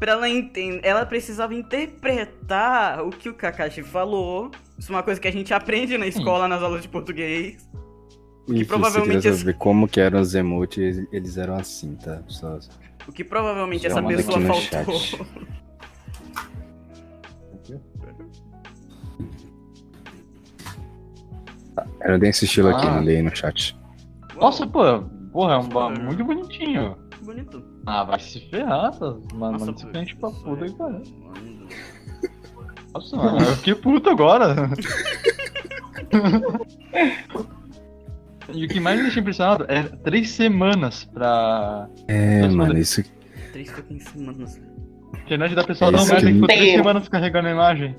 Pra 0.01 0.12
ela 0.12 0.28
entender. 0.28 0.80
Ela 0.82 1.05
precisava 1.07 1.55
interpretar 1.55 3.05
o 3.07 3.11
que 3.11 3.28
o 3.28 3.34
Kakashi 3.34 3.82
falou. 3.82 4.51
Isso 4.78 4.90
é 4.90 4.96
uma 4.96 5.03
coisa 5.03 5.20
que 5.20 5.28
a 5.28 5.32
gente 5.32 5.53
aprende 5.55 5.96
na 5.98 6.07
escola, 6.07 6.48
nas 6.48 6.62
aulas 6.62 6.80
de 6.82 6.88
português. 6.88 7.68
E 8.48 8.64
provavelmente 8.64 9.20
se 9.22 9.28
esse- 9.28 9.38
você 9.38 9.44
saber 9.44 9.59
como 9.59 9.86
que 9.86 10.01
eram 10.01 10.18
os 10.20 10.34
emotes, 10.34 11.07
eles- 11.12 11.36
eram 11.36 11.55
assim, 11.57 11.94
tá? 11.96 12.22
Só... 12.26 12.59
O 13.07 13.12
que 13.12 13.22
provavelmente 13.22 13.82
Já 13.82 13.88
essa 13.90 14.01
manda 14.03 14.16
pessoa 14.16 14.38
aqui 14.38 14.46
no 14.48 14.55
faltou. 14.55 14.98
chat. 14.98 15.26
Era 22.01 22.18
desse 22.18 22.44
estilo 22.44 22.68
aqui, 22.68 22.86
Ah. 22.86 22.92
mandei 22.92 23.16
aí 23.16 23.22
no 23.22 23.34
chat. 23.34 23.78
Nossa, 24.36 24.66
pô. 24.66 24.80
Porra, 25.32 25.55
é 25.55 25.59
um 25.59 26.05
muito 26.05 26.24
bonitinho. 26.24 26.96
Bonito. 27.22 27.62
Ah, 27.86 28.04
vai 28.04 28.18
se 28.18 28.40
ferrar, 28.50 28.98
tá? 28.98 29.06
Mano, 29.34 29.52
Nossa, 29.52 29.66
mano, 29.66 29.76
esse 29.76 29.86
cliente 29.86 30.16
pra 30.16 30.30
puta 30.30 30.64
que 30.66 30.72
pariu. 30.74 31.02
Nossa, 32.94 33.16
mano, 33.16 33.38
eu 33.40 33.56
fiquei 33.56 33.74
puto 33.74 34.10
agora. 34.10 34.54
e 38.52 38.64
o 38.64 38.68
que 38.68 38.80
mais 38.80 38.96
me 38.96 39.02
deixa 39.04 39.20
impressionado 39.20 39.64
é 39.68 39.82
três 39.82 40.30
semanas 40.30 41.04
pra. 41.04 41.88
É, 42.08 42.48
mano, 42.48 42.76
isso. 42.78 43.02
Três 43.52 43.70
fucking 43.70 44.00
semanas. 44.00 44.60
A 45.14 45.18
internet 45.18 45.54
da 45.54 45.64
pessoa 45.64 45.90
É 45.90 45.92
não 45.92 46.04
merda 46.06 46.26
que- 46.26 46.32
ficou 46.32 46.48
três 46.48 46.72
semanas 46.72 47.08
carregando 47.08 47.48
a 47.48 47.50
imagem. 47.52 47.96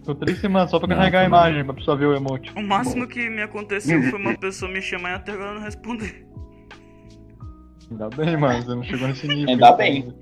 Ficou 0.00 0.14
três 0.16 0.38
semanas 0.40 0.70
só 0.70 0.78
pra 0.78 0.88
Não, 0.88 0.96
carregar 0.96 1.20
a 1.20 1.24
também. 1.24 1.38
imagem, 1.38 1.64
pra 1.64 1.72
pessoa 1.74 1.96
ver 1.96 2.06
o 2.06 2.14
emote. 2.14 2.52
O 2.54 2.62
máximo 2.62 3.06
que 3.08 3.30
me 3.30 3.40
aconteceu 3.40 4.02
foi 4.10 4.18
uma 4.18 4.36
pessoa 4.36 4.70
me 4.70 4.82
chamar 4.82 5.12
e 5.12 5.14
até 5.14 5.32
agora 5.32 5.54
não 5.54 5.62
responder. 5.62 6.26
Ainda 7.90 8.08
bem, 8.10 8.36
mano, 8.36 8.62
você 8.62 8.74
não 8.74 8.82
chegou 8.82 9.08
nesse 9.08 9.26
nível. 9.28 9.48
Ainda 9.50 9.72
bem. 9.72 10.12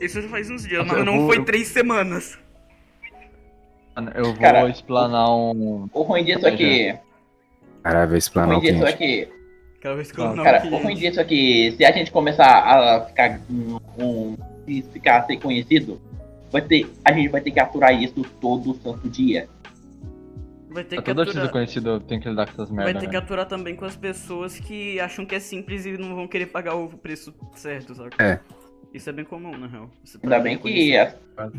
Isso 0.00 0.20
já 0.22 0.28
faz 0.28 0.48
uns 0.50 0.62
dias, 0.66 0.86
mas 0.86 0.98
eu 0.98 1.04
não 1.04 1.18
vou- 1.18 1.26
foi 1.28 1.38
eu- 1.38 1.44
três 1.44 1.68
semanas. 1.68 2.38
Mano, 3.96 4.12
Eu 4.14 4.24
vou 4.26 4.34
Cara, 4.34 4.68
explanar 4.68 5.34
um. 5.34 5.88
O 5.92 6.02
ruim 6.02 6.24
disso 6.24 6.46
é 6.46 6.56
que. 6.56 6.96
Caralho, 7.82 8.08
vai 8.08 8.16
O 8.16 8.18
explanar 8.18 8.56
ruim 8.56 8.58
o 8.58 8.60
disso 8.72 8.86
é 8.86 8.92
vez 9.94 10.12
que 10.12 10.20
eu 10.20 10.34
Cara, 10.34 10.60
Cara, 10.60 10.66
o 10.66 10.76
ruim 10.82 10.94
disso 10.94 11.20
é 11.20 11.24
que 11.24 11.72
se 11.76 11.84
a 11.84 11.90
gente 11.92 12.10
começar 12.12 12.46
a 12.46 13.00
ficar 13.06 13.40
um, 13.50 13.78
um- 13.98 14.36
se 14.66 14.82
ficar 14.92 15.18
a 15.18 15.22
ser 15.26 15.36
conhecido, 15.38 16.00
vai 16.52 16.62
ter, 16.62 16.88
a 17.04 17.12
gente 17.12 17.28
vai 17.28 17.40
ter 17.40 17.50
que 17.50 17.60
aturar 17.60 17.92
isso 17.92 18.22
todo 18.40 18.74
santo 18.82 19.08
dia. 19.08 19.48
Vai 20.70 20.84
ter 20.84 20.96
que 20.96 21.02
Toda 21.02 21.22
artista 21.22 21.40
aturar. 21.40 21.52
conhecido 21.52 22.00
tem 22.00 22.20
que 22.20 22.28
lidar 22.28 22.46
com 22.46 22.52
essas 22.52 22.68
Vai 22.68 22.84
merdas. 22.84 23.02
ter 23.02 23.08
que 23.08 23.12
né? 23.14 23.18
aturar 23.18 23.46
também 23.46 23.74
com 23.74 23.84
as 23.84 23.96
pessoas 23.96 24.58
que 24.58 25.00
acham 25.00 25.24
que 25.24 25.34
é 25.34 25.40
simples 25.40 25.86
e 25.86 25.96
não 25.96 26.14
vão 26.14 26.28
querer 26.28 26.46
pagar 26.46 26.74
o 26.74 26.88
preço 26.88 27.34
certo, 27.54 27.94
sabe? 27.94 28.10
É. 28.18 28.38
Isso 28.92 29.08
é 29.08 29.12
bem 29.12 29.24
comum, 29.24 29.56
na 29.56 29.66
real. 29.66 29.88
Você 30.04 30.18
Ainda 30.22 30.38
bem 30.40 30.58
que 30.58 30.96
as, 30.96 31.14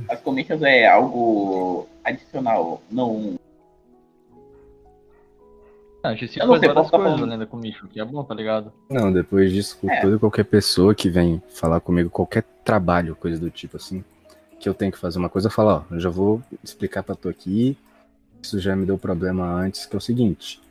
as 0.10 0.20
commissions 0.22 0.62
é 0.64 0.88
algo 0.88 1.88
adicional, 2.03 2.82
não. 2.91 3.39
Ah, 6.01 6.10
a 6.10 6.16
gente 6.16 6.39
Eu 6.39 6.47
não 6.47 6.53
faz 6.55 6.66
várias 6.74 6.89
tá 6.91 6.97
coisas 6.97 7.22
além 7.22 7.38
da 7.39 7.45
comicho, 7.45 7.88
que 7.88 7.99
é 7.99 8.05
bom, 8.05 8.24
tá 8.24 8.34
ligado? 8.34 8.72
Não, 8.89 9.12
depois 9.12 9.51
disso, 9.51 9.78
com 9.82 9.89
É. 9.91 10.01
toda 10.01 10.18
qualquer 10.18 10.45
pessoa 10.45 10.95
que 10.95 11.10
vem 11.10 11.41
falar 11.49 11.80
comigo, 11.82 12.10
qualquer 12.10 12.43
trabalho, 12.64 13.16
coisa 13.16 13.39
do 13.39 13.49
tipo 13.49 13.76
assim, 13.78 14.03
que 14.60 14.70
eu 14.70 14.74
tenho 14.74 14.91
que 14.91 14.97
fazer 14.97 15.20
uma 15.20 15.30
coisa, 15.30 15.47
eu 15.47 15.51
falo, 15.51 15.70
ó, 15.89 15.93
eu 15.93 15.99
já 15.99 16.10
vou 16.10 16.41
explicar 16.64 17.03
pra 17.03 17.16
tu 17.16 17.28
aqui, 17.28 17.78
isso 18.42 18.60
já 18.60 18.76
me 18.76 18.86
deu 18.86 18.98
problema 18.98 19.46
antes, 19.46 19.86
que 19.86 19.96
é 19.96 19.98
o 19.98 20.02
seguinte. 20.02 20.62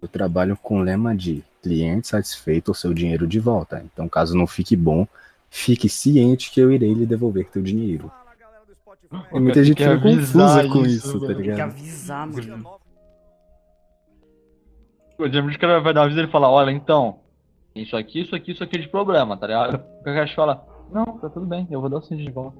Eu 0.00 0.08
trabalho 0.08 0.56
com 0.56 0.78
o 0.78 0.82
lema 0.82 1.14
de 1.14 1.42
cliente 1.62 2.08
satisfeito 2.08 2.68
ou 2.68 2.74
seu 2.74 2.94
dinheiro 2.94 3.26
de 3.26 3.40
volta. 3.40 3.82
Então, 3.84 4.08
caso 4.08 4.36
não 4.36 4.46
fique 4.46 4.76
bom, 4.76 5.06
fique 5.50 5.88
ciente 5.88 6.50
que 6.50 6.60
eu 6.60 6.70
irei 6.70 6.92
lhe 6.94 7.06
devolver 7.06 7.48
teu 7.50 7.62
dinheiro. 7.62 8.10
E 9.32 9.40
muita 9.40 9.62
gente 9.64 9.82
fica 9.82 10.00
confusa 10.00 10.68
com 10.68 10.84
isso, 10.84 11.20
tá 11.20 11.26
Tem 11.28 11.36
que 11.36 11.42
ligado? 11.42 11.70
avisar, 11.70 12.26
mano. 12.26 12.76
O 15.18 15.28
James 15.28 15.56
cara 15.56 15.80
vai 15.80 15.94
dar 15.94 16.10
e 16.10 16.18
ele 16.18 16.28
fala, 16.28 16.50
olha, 16.50 16.70
então, 16.70 17.20
isso 17.74 17.96
aqui, 17.96 18.20
isso 18.20 18.34
aqui, 18.34 18.52
isso 18.52 18.62
aqui 18.62 18.76
é 18.76 18.80
de 18.80 18.88
problema, 18.88 19.36
tá 19.36 19.46
ligado? 19.46 19.82
O 20.00 20.04
Kakashi 20.04 20.34
fala, 20.34 20.64
não, 20.92 21.18
tá 21.18 21.28
tudo 21.28 21.46
bem, 21.46 21.66
eu 21.70 21.80
vou 21.80 21.88
dar 21.90 21.98
o 21.98 22.02
cinto 22.02 22.22
de 22.22 22.30
volta. 22.30 22.58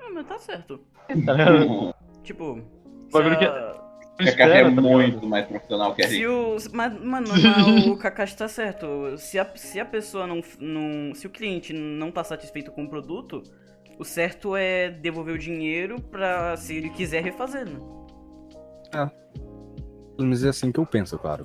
Ah, 0.00 0.10
mas 0.12 0.26
tá 0.26 0.38
certo. 0.38 0.80
Tá 1.24 1.32
ligado? 1.32 1.94
Tipo. 2.24 2.62
Se 3.08 3.12
Bagulho 3.12 3.38
que- 3.38 3.78
O 4.20 4.24
Kakashi 4.24 4.52
é 4.52 4.64
muito 4.68 5.26
mais 5.28 5.46
profissional 5.46 5.94
que 5.94 6.02
a 6.02 6.08
Se 6.08 6.14
gente. 6.16 6.26
o. 6.26 6.56
Mas, 6.72 6.92
mano, 7.00 7.26
mas 7.30 7.86
o 7.86 7.96
Kakashi 7.96 8.36
tá 8.36 8.48
certo. 8.48 9.16
Se 9.16 9.38
a, 9.38 9.46
se 9.54 9.78
a 9.78 9.84
pessoa 9.84 10.26
não, 10.26 10.40
não. 10.60 11.14
Se 11.14 11.26
o 11.26 11.30
cliente 11.30 11.72
não 11.72 12.10
tá 12.10 12.24
satisfeito 12.24 12.72
com 12.72 12.82
o 12.84 12.88
produto, 12.88 13.42
o 13.96 14.04
certo 14.04 14.56
é 14.56 14.90
devolver 14.90 15.34
o 15.34 15.38
dinheiro 15.38 16.00
pra. 16.00 16.56
Se 16.56 16.74
ele 16.76 16.90
quiser 16.90 17.22
refazer, 17.22 17.66
né? 17.66 17.78
Pelo 20.16 20.26
menos 20.28 20.42
é 20.44 20.48
assim 20.48 20.72
que 20.72 20.80
eu 20.80 20.86
penso, 20.86 21.16
claro. 21.18 21.44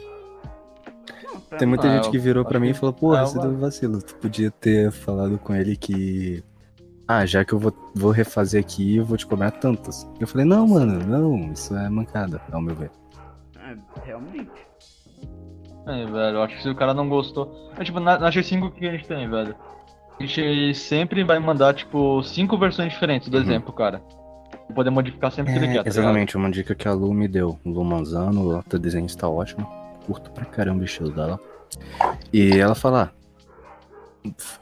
Tem 1.60 1.68
muita 1.68 1.88
Ah, 1.88 1.96
gente 1.98 2.10
que 2.10 2.18
virou 2.18 2.44
pra 2.44 2.60
mim 2.60 2.70
e 2.70 2.74
falou, 2.74 2.94
porra, 2.94 3.20
é, 3.22 3.26
você 3.26 3.38
eu- 3.38 3.42
deu 3.44 3.58
vacilo. 3.58 4.02
Tu 4.02 4.16
podia 4.16 4.50
ter 4.50 4.92
falado 4.92 5.38
com 5.38 5.54
ele 5.54 5.76
que. 5.78 6.44
Ah, 7.08 7.26
já 7.26 7.44
que 7.44 7.54
eu 7.54 7.60
vou, 7.60 7.74
vou 7.94 8.12
refazer 8.12 8.62
aqui, 8.64 8.98
eu 8.98 9.06
vou 9.06 9.18
te 9.18 9.26
cobrar 9.26 9.52
tantos. 9.52 10.08
Eu 10.20 10.28
falei, 10.28 10.46
não, 10.46 10.68
mano, 10.68 11.06
não, 11.06 11.52
isso 11.52 11.76
é 11.76 11.90
mancada, 11.90 12.42
ao 12.52 12.62
meu 12.62 12.74
ver. 12.76 12.92
É, 13.60 13.76
realmente. 14.06 14.50
É, 15.86 16.06
velho, 16.06 16.38
eu 16.38 16.44
acho 16.44 16.56
que 16.56 16.64
se 16.64 16.70
o 16.70 16.76
cara 16.76 16.94
não 16.94 17.10
gostou. 17.10 17.72
É 17.78 17.84
tipo, 17.84 18.00
na, 18.00 18.18
na 18.18 18.30
G5 18.30 18.68
o 18.68 18.72
que 18.72 18.88
a 18.88 18.92
gente 18.92 19.06
tem, 19.08 19.30
velho? 19.30 19.54
A 20.20 20.24
gente 20.26 20.74
sempre 20.76 21.24
vai 21.26 21.40
mandar, 21.40 21.74
tipo, 21.74 22.24
cinco 22.24 22.58
versões 22.58 22.94
diferentes 22.94 23.28
do 23.28 23.36
Uhum. 23.36 23.44
exemplo, 23.44 23.74
cara. 23.74 24.00
Pra 24.68 24.76
poder 24.76 24.90
modificar 24.92 25.30
sempre 25.32 25.52
que 25.52 25.60
ele 25.60 25.68
quer, 25.68 25.74
tá 25.74 25.80
ligado? 25.82 25.88
exatamente, 25.88 26.38
uma 26.38 26.50
dica 26.50 26.74
que 26.74 26.88
a 26.88 26.94
Lu 26.94 27.14
me 27.14 27.28
deu. 27.28 27.60
Lu 27.66 27.84
Manzano, 27.84 28.60
o 28.60 28.64
teu 28.64 28.80
desenho 28.80 29.08
está 29.08 29.28
ótimo. 29.28 29.68
Curto 30.06 30.32
pra 30.32 30.46
caramba 30.46 30.82
o 30.84 30.86
estilo 30.86 31.12
dela. 31.12 31.38
E 32.32 32.58
ela 32.58 32.76
fala: 32.76 33.12
"Ah, 33.12 33.23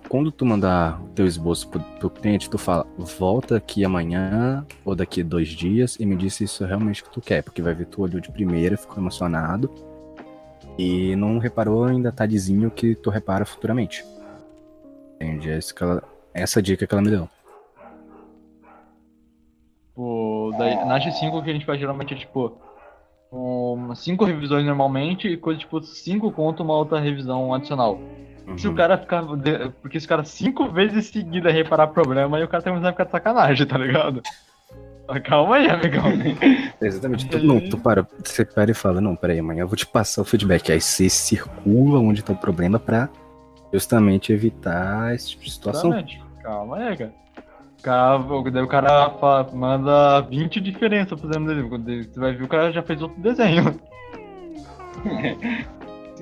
quando 0.09 0.31
tu 0.31 0.45
mandar 0.45 1.01
teu 1.15 1.25
esboço 1.25 1.67
pro, 1.69 1.79
pro 1.79 2.09
cliente, 2.09 2.49
tu 2.49 2.57
fala, 2.57 2.85
volta 2.97 3.57
aqui 3.57 3.85
amanhã 3.85 4.65
ou 4.83 4.95
daqui 4.95 5.23
dois 5.23 5.49
dias 5.49 5.97
e 5.99 6.05
me 6.05 6.15
diz 6.15 6.33
se 6.35 6.43
isso 6.45 6.63
é 6.63 6.67
realmente 6.67 7.03
que 7.03 7.09
tu 7.09 7.21
quer, 7.21 7.43
porque 7.43 7.61
vai 7.61 7.73
ver 7.73 7.85
tu 7.85 8.01
olhou 8.01 8.19
de 8.19 8.31
primeira, 8.31 8.77
ficou 8.77 8.97
emocionado 8.97 9.69
e 10.77 11.15
não 11.15 11.37
reparou 11.37 11.89
em 11.89 12.01
detalhezinho 12.01 12.71
que 12.71 12.95
tu 12.95 13.09
repara 13.09 13.45
futuramente. 13.45 14.03
Entende? 15.15 15.51
É 15.51 15.59
ela- 15.79 16.03
essa 16.33 16.61
dica 16.61 16.87
que 16.87 16.93
ela 16.93 17.01
me 17.01 17.09
deu. 17.09 17.29
Tipo, 19.87 20.53
daí, 20.57 20.75
na 20.85 20.99
G5 20.99 21.37
o 21.37 21.43
que 21.43 21.49
a 21.49 21.53
gente 21.53 21.65
faz 21.65 21.79
geralmente 21.79 22.13
é 22.13 22.17
tipo. 22.17 22.57
Um, 23.33 23.95
cinco 23.95 24.25
revisões 24.25 24.65
normalmente 24.65 25.25
e 25.25 25.37
coisa 25.37 25.57
tipo 25.57 25.81
cinco 25.81 26.31
conto 26.33 26.63
uma 26.63 26.73
outra 26.73 26.99
revisão 26.99 27.53
adicional. 27.53 27.97
Se 28.57 28.67
o 28.67 28.71
Uhum. 28.71 28.75
cara 28.75 28.97
ficar. 28.97 29.23
Porque 29.81 29.99
se 29.99 30.05
o 30.05 30.09
cara 30.09 30.23
cinco 30.23 30.69
vezes 30.71 31.07
seguida 31.07 31.51
reparar 31.51 31.87
problema, 31.87 32.37
aí 32.37 32.43
o 32.43 32.47
cara 32.47 32.63
tem 32.63 32.73
que 32.73 32.79
ficar 32.91 33.03
de 33.05 33.11
sacanagem, 33.11 33.65
tá 33.67 33.77
ligado? 33.77 34.21
Mas 35.07 35.23
Calma 35.23 35.55
aí, 35.57 35.69
amigão. 35.69 36.03
Exatamente. 36.81 37.27
Tu, 37.27 37.39
não, 37.39 37.59
tu 37.69 37.77
para, 37.77 38.05
você 38.23 38.43
para 38.45 38.71
e 38.71 38.73
fala, 38.73 38.99
não, 39.01 39.15
peraí, 39.15 39.39
amanhã 39.39 39.61
eu 39.61 39.67
vou 39.67 39.75
te 39.75 39.85
passar 39.85 40.21
o 40.21 40.25
feedback. 40.25 40.71
Aí 40.71 40.79
você 40.81 41.09
circula 41.09 41.99
onde 41.99 42.23
tá 42.23 42.33
o 42.33 42.37
problema 42.37 42.79
pra 42.79 43.09
justamente 43.73 44.31
evitar 44.33 45.13
esse 45.15 45.31
tipo 45.31 45.43
de 45.43 45.51
situação. 45.51 45.91
Exatamente. 45.91 46.23
Calma 46.41 46.77
aí, 46.77 46.97
cara. 46.97 47.13
O 47.79 47.83
cara, 47.83 48.51
daí 48.51 48.63
o 48.63 48.67
cara 48.67 49.09
fa- 49.11 49.47
manda 49.53 50.21
20 50.21 50.59
diferenças 50.61 51.19
fazendo 51.19 51.47
desenho. 51.47 51.69
Você 52.13 52.19
vai 52.19 52.33
ver, 52.33 52.43
o 52.43 52.47
cara 52.47 52.71
já 52.71 52.83
fez 52.83 53.01
outro 53.01 53.19
desenho. 53.21 53.79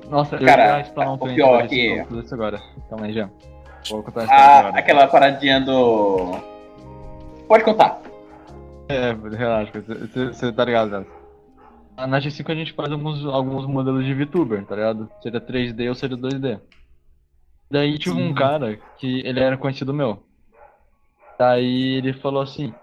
Nossa, 0.09 0.35
eu 0.37 0.45
Cara, 0.45 0.77
ia 0.77 0.81
explanar 0.81 1.11
um 1.13 1.15
o 1.15 1.19
pior 1.19 1.67
que- 1.67 2.05
isso, 2.11 2.33
agora. 2.33 2.59
Calma 2.89 3.05
aí, 3.05 3.13
já. 3.13 3.29
Vou 3.89 4.03
contar 4.03 4.23
a 4.23 4.25
Ah, 4.33 4.59
agora. 4.59 4.79
aquela 4.79 5.07
paradinha 5.07 5.61
do. 5.61 6.31
Pode 7.47 7.63
contar. 7.63 8.01
É, 8.89 9.11
relaxa, 9.37 9.71
você- 10.33 10.51
tá 10.51 10.65
ligado, 10.65 10.89
né? 10.99 11.05
Na 12.07 12.19
G5 12.19 12.51
a 12.51 12.55
gente 12.55 12.73
faz 12.73 12.91
alguns, 12.91 13.25
alguns 13.25 13.65
modelos 13.65 14.05
de 14.05 14.13
VTuber, 14.13 14.65
tá 14.65 14.75
ligado? 14.75 15.09
Seria 15.21 15.39
3D 15.39 15.89
ou 15.89 15.95
seria 15.95 16.17
2D. 16.17 16.59
Daí 17.69 17.99
tive 17.99 18.19
um 18.19 18.33
cara 18.33 18.79
que 18.97 19.19
ele 19.25 19.39
era 19.39 19.57
conhecido 19.57 19.93
meu. 19.93 20.23
Daí 21.37 21.95
ele 21.97 22.13
falou 22.13 22.41
assim, 22.41 22.73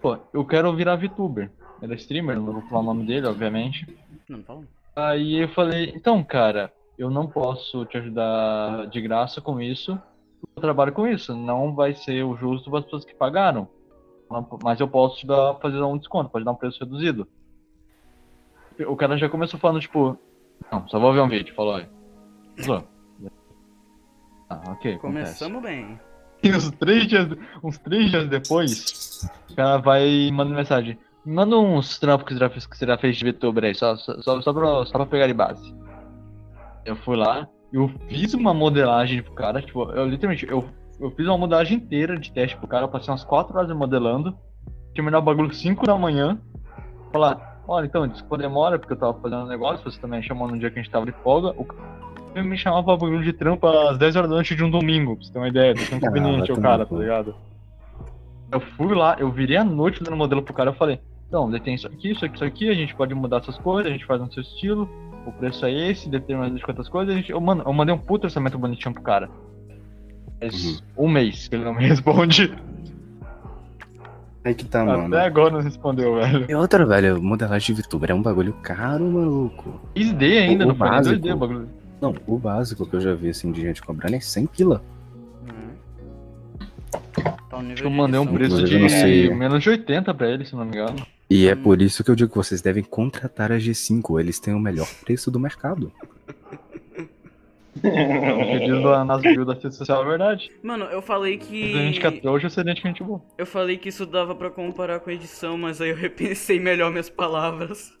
pô, 0.00 0.16
eu 0.32 0.44
quero 0.44 0.72
virar 0.74 0.96
VTuber. 0.96 1.50
Ele 1.82 1.92
é 1.92 1.96
streamer, 1.96 2.36
não 2.36 2.52
vou 2.52 2.62
falar 2.62 2.80
o 2.80 2.84
nome 2.84 3.04
dele, 3.04 3.26
obviamente. 3.26 3.86
Não, 4.28 4.38
não 4.38 4.44
fala. 4.44 4.62
Aí 4.94 5.42
eu 5.42 5.48
falei, 5.48 5.92
então, 5.94 6.22
cara, 6.22 6.72
eu 6.98 7.10
não 7.10 7.26
posso 7.26 7.84
te 7.86 7.96
ajudar 7.96 8.86
de 8.88 9.00
graça 9.00 9.40
com 9.40 9.60
isso. 9.60 9.98
Eu 10.54 10.62
trabalho 10.62 10.92
com 10.92 11.06
isso. 11.06 11.34
Não 11.34 11.74
vai 11.74 11.94
ser 11.94 12.22
o 12.24 12.36
justo 12.36 12.70
para 12.70 12.80
as 12.80 12.84
pessoas 12.84 13.04
que 13.04 13.14
pagaram. 13.14 13.68
Mas 14.62 14.80
eu 14.80 14.88
posso 14.88 15.18
te 15.18 15.26
dar, 15.26 15.54
fazer 15.56 15.82
um 15.82 15.98
desconto, 15.98 16.30
pode 16.30 16.44
dar 16.44 16.52
um 16.52 16.56
preço 16.56 16.78
reduzido. 16.80 17.26
O 18.86 18.96
cara 18.96 19.18
já 19.18 19.28
começou 19.28 19.60
falando, 19.60 19.80
tipo, 19.80 20.18
não, 20.70 20.88
só 20.88 20.98
vou 20.98 21.12
ver 21.12 21.20
um 21.20 21.28
vídeo, 21.28 21.54
falou, 21.54 21.74
olha. 21.74 21.90
Falou. 22.58 22.84
Ah, 24.48 24.60
ok. 24.72 24.94
acontece. 24.94 25.00
Começamos 25.00 25.62
bem. 25.62 26.00
E 26.42 26.50
uns 26.50 26.70
três 26.72 27.06
dias, 27.06 27.28
uns 27.62 27.78
três 27.78 28.10
dias 28.10 28.28
depois, 28.28 29.30
o 29.50 29.54
cara 29.54 29.78
vai 29.78 30.08
e 30.08 30.32
manda 30.32 30.54
mensagem. 30.54 30.98
Manda 31.24 31.56
uns 31.56 31.98
trampos 31.98 32.26
que 32.26 32.34
você 32.34 32.40
já 32.40 32.50
fez, 32.50 32.66
que 32.66 32.76
você 32.76 32.86
já 32.86 32.98
fez 32.98 33.16
de 33.16 33.24
VTuber 33.24 33.64
aí, 33.64 33.74
só, 33.74 33.96
só, 33.96 34.20
só, 34.20 34.40
só, 34.40 34.52
pra, 34.52 34.84
só 34.86 34.92
pra 34.92 35.06
pegar 35.06 35.28
de 35.28 35.34
base. 35.34 35.74
Eu 36.84 36.96
fui 36.96 37.16
lá, 37.16 37.48
eu 37.72 37.88
fiz 38.08 38.34
uma 38.34 38.52
modelagem 38.52 39.22
pro 39.22 39.32
cara, 39.32 39.62
tipo, 39.62 39.88
eu 39.92 40.08
literalmente, 40.08 40.46
eu, 40.48 40.64
eu 40.98 41.10
fiz 41.12 41.26
uma 41.26 41.38
modelagem 41.38 41.76
inteira 41.76 42.18
de 42.18 42.32
teste 42.32 42.56
pro 42.56 42.66
cara, 42.66 42.84
eu 42.84 42.88
passei 42.88 43.12
umas 43.12 43.22
4 43.22 43.56
horas 43.56 43.70
modelando, 43.76 44.36
terminar 44.94 45.18
o 45.18 45.22
bagulho 45.22 45.54
5 45.54 45.86
da 45.86 45.96
manhã, 45.96 46.40
falar, 47.12 47.62
olha, 47.68 47.86
então, 47.86 48.08
desculpa 48.08 48.38
demora, 48.38 48.76
porque 48.76 48.94
eu 48.94 48.98
tava 48.98 49.14
fazendo 49.20 49.44
um 49.44 49.48
negócio, 49.48 49.88
você 49.88 50.00
também 50.00 50.22
chamou 50.22 50.48
no 50.48 50.58
dia 50.58 50.70
que 50.70 50.78
a 50.80 50.82
gente 50.82 50.90
tava 50.90 51.06
de 51.06 51.12
folga, 51.12 51.50
o 51.50 51.64
ele 52.34 52.48
me 52.48 52.56
chamava 52.56 52.82
pra 52.82 52.96
bagulho 52.96 53.22
de 53.22 53.32
trampo 53.32 53.66
às 53.66 53.98
10 53.98 54.16
horas 54.16 54.30
da 54.30 54.36
noite 54.36 54.56
de 54.56 54.64
um 54.64 54.70
domingo, 54.70 55.16
pra 55.16 55.24
você 55.24 55.32
ter 55.32 55.38
uma 55.38 55.48
ideia, 55.48 55.74
do 55.74 55.86
tão 55.86 56.00
conveniente 56.00 56.50
vai 56.50 56.58
o 56.58 56.62
cara, 56.62 56.86
tá 56.86 56.96
ligado? 56.96 57.34
Eu 58.50 58.60
fui 58.60 58.94
lá, 58.94 59.16
eu 59.18 59.30
virei 59.30 59.56
a 59.56 59.64
noite 59.64 60.02
dando 60.02 60.16
modelo 60.16 60.42
pro 60.42 60.54
cara, 60.54 60.70
eu 60.70 60.74
falei, 60.74 60.98
então, 61.32 61.50
daí 61.50 61.60
tem 61.60 61.74
isso 61.74 61.86
aqui, 61.86 62.10
isso 62.10 62.26
aqui, 62.26 62.34
isso 62.34 62.44
aqui, 62.44 62.68
a 62.68 62.74
gente 62.74 62.94
pode 62.94 63.14
mudar 63.14 63.38
essas 63.38 63.56
coisas, 63.56 63.90
a 63.90 63.94
gente 63.94 64.04
faz 64.04 64.20
no 64.20 64.30
seu 64.30 64.42
estilo, 64.42 64.86
o 65.24 65.32
preço 65.32 65.64
é 65.64 65.72
esse, 65.72 66.06
determinadas 66.10 66.62
quantas 66.62 66.90
coisas, 66.90 67.14
a 67.14 67.16
gente, 67.16 67.32
eu, 67.32 67.40
mano, 67.40 67.62
eu 67.64 67.72
mandei 67.72 67.94
um 67.94 67.96
puto 67.98 68.26
orçamento 68.26 68.58
bonitinho 68.58 68.92
pro 68.92 69.02
cara. 69.02 69.30
Faz 70.38 70.84
um 70.94 71.08
mês 71.08 71.48
que 71.48 71.54
ele 71.56 71.64
não 71.64 71.72
me 71.72 71.84
responde. 71.88 72.54
Aí 74.44 74.54
que 74.54 74.66
tá, 74.66 74.84
mano. 74.84 75.06
Até 75.06 75.24
agora 75.24 75.54
não 75.54 75.60
respondeu, 75.62 76.16
velho. 76.16 76.44
E 76.50 76.54
outra, 76.54 76.84
velho, 76.84 77.22
modelagem 77.22 77.74
de 77.74 77.80
VTuber 77.80 78.10
é 78.10 78.14
um 78.14 78.20
bagulho 78.20 78.52
caro, 78.62 79.02
maluco. 79.02 79.80
3D 79.96 80.38
ainda, 80.38 80.66
O 80.66 80.68
não 80.68 80.74
foi 80.74 80.86
nem 80.86 80.96
básico. 80.98 81.16
2D 81.16 81.32
o 81.34 81.36
bagulho. 81.38 81.68
Não, 81.98 82.14
o 82.26 82.38
básico 82.38 82.84
que 82.84 82.94
eu 82.94 83.00
já 83.00 83.14
vi, 83.14 83.30
assim, 83.30 83.50
de 83.52 83.62
gente 83.62 83.80
cobrando 83.80 84.16
é 84.16 84.20
100 84.20 84.46
pila. 84.48 84.82
Uhum. 85.48 85.70
Tá 87.48 87.56
um 87.56 87.62
nível 87.62 87.72
Acho 87.72 87.82
que 87.82 87.86
eu 87.86 87.90
de 87.90 87.96
mandei 87.96 88.20
um 88.20 88.26
preço 88.26 88.62
de 88.64 88.90
sei. 88.90 89.34
menos 89.34 89.62
de 89.62 89.70
80 89.70 90.12
pra 90.12 90.28
ele, 90.28 90.44
se 90.44 90.54
não 90.54 90.66
me 90.66 90.72
engano. 90.72 91.06
E 91.32 91.48
é 91.48 91.56
por 91.56 91.80
isso 91.80 92.04
que 92.04 92.10
eu 92.10 92.14
digo 92.14 92.28
que 92.28 92.36
vocês 92.36 92.60
devem 92.60 92.84
contratar 92.84 93.50
a 93.50 93.56
G5. 93.56 94.20
Eles 94.20 94.38
têm 94.38 94.52
o 94.52 94.60
melhor 94.60 94.86
preço 95.02 95.30
do 95.30 95.40
mercado. 95.40 95.90
O 97.74 97.80
que 97.80 98.66
diz 98.66 98.84
lá 98.84 99.02
nas 99.02 99.22
builds 99.22 99.46
da 99.46 99.54
rede 99.54 99.74
social 99.74 100.02
é 100.02 100.06
verdade. 100.06 100.50
Mano, 100.62 100.84
eu 100.84 101.00
falei 101.00 101.36
a 101.36 101.38
gente 101.38 102.00
que. 102.00 102.28
hoje, 102.28 102.50
gente 102.50 102.82
que 102.82 102.86
a 102.86 102.90
gente 102.90 103.02
boa. 103.02 103.22
Eu 103.38 103.46
falei 103.46 103.78
que 103.78 103.88
isso 103.88 104.04
dava 104.04 104.34
pra 104.34 104.50
comparar 104.50 105.00
com 105.00 105.10
edição, 105.10 105.56
mas 105.56 105.80
aí 105.80 105.88
eu 105.88 105.96
repensei 105.96 106.60
melhor 106.60 106.90
minhas 106.90 107.08
palavras. 107.08 107.98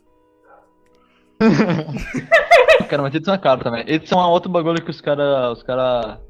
Cara, 2.90 3.02
mas 3.02 3.14
edição 3.14 3.32
é 3.32 3.38
caro 3.38 3.64
também. 3.64 3.82
Edição 3.88 4.20
é 4.20 4.26
outro 4.26 4.52
bagulho 4.52 4.84
que 4.84 4.90
os 4.90 5.00
caras 5.00 5.56
os 5.56 5.62
cara 5.62 6.20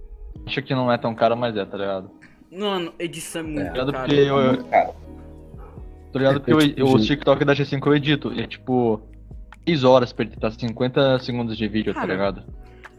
acham 0.47 0.63
que 0.63 0.73
não 0.73 0.91
é 0.91 0.97
tão 0.97 1.17
caro, 1.17 1.37
mas 1.37 1.57
é, 1.57 1.65
tá 1.65 1.77
ligado? 1.77 2.13
Mano, 2.49 2.95
edição 2.97 3.41
é 3.41 3.45
muito 3.45 3.67
É. 3.67 3.73
Caro. 3.73 3.93
Porque 3.93 4.15
eu, 4.15 4.39
eu, 4.39 4.53
Muito 4.53 4.65
caro. 4.67 5.02
Tô 6.13 6.19
ligado 6.19 6.37
É, 6.37 6.39
porque 6.41 6.81
eu, 6.81 6.87
eu, 6.87 6.99
TikTok 6.99 7.45
da 7.45 7.55
G5 7.55 7.87
eu 7.87 7.97
edito. 7.97 8.33
E 8.33 8.43
é 8.43 8.47
tipo 8.47 9.01
6 9.67 9.85
horas 9.85 10.13
pra 10.13 10.25
editar 10.25 10.51
50 10.51 11.19
segundos 11.21 11.57
de 11.57 11.67
vídeo, 11.67 11.95
tá 11.95 12.01
Cara. 12.01 12.13
ligado? 12.13 12.43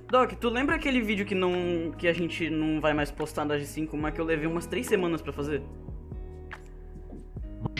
Doc, 0.10 0.32
tu 0.34 0.50
lembra 0.50 0.76
aquele 0.76 1.02
vídeo 1.02 1.26
que 1.26 1.36
não. 1.36 1.92
que 1.98 2.08
a 2.08 2.14
gente 2.14 2.50
não 2.50 2.82
vai 2.82 2.94
mais 2.94 3.12
postar 3.12 3.46
na 3.46 3.56
G5, 3.56 3.90
mas 3.94 4.14
que 4.14 4.22
eu 4.22 4.26
levei 4.26 4.48
umas 4.48 4.66
3 4.66 4.86
semanas 4.86 5.22
pra 5.22 5.32
fazer? 5.32 5.62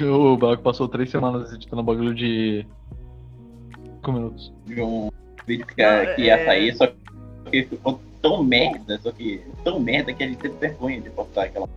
O 0.02 0.38
Baco 0.38 0.64
passou 0.64 0.88
três 0.88 1.10
semanas 1.10 1.54
editando 1.54 1.82
um 1.82 1.86
bagulho 1.86 2.14
de. 2.16 2.66
5 3.98 4.12
minutos. 4.12 4.54
De 4.66 4.82
um 4.82 5.10
vídeo 5.46 5.66
que, 5.66 5.76
que 5.76 5.82
ia 6.22 6.36
é- 6.36 6.46
sair, 6.46 6.76
só 6.76 6.88
que 7.52 7.64
ficou 7.66 8.02
tão 8.22 8.44
merda, 8.44 9.00
só 9.04 9.12
que 9.12 9.42
tão 9.64 9.80
merda 9.80 10.14
que 10.14 10.24
a 10.24 10.28
gente 10.28 10.38
teve 10.40 10.56
vergonha 10.58 11.02
de 11.02 11.10
postar 11.10 11.44
aquela. 11.46 11.70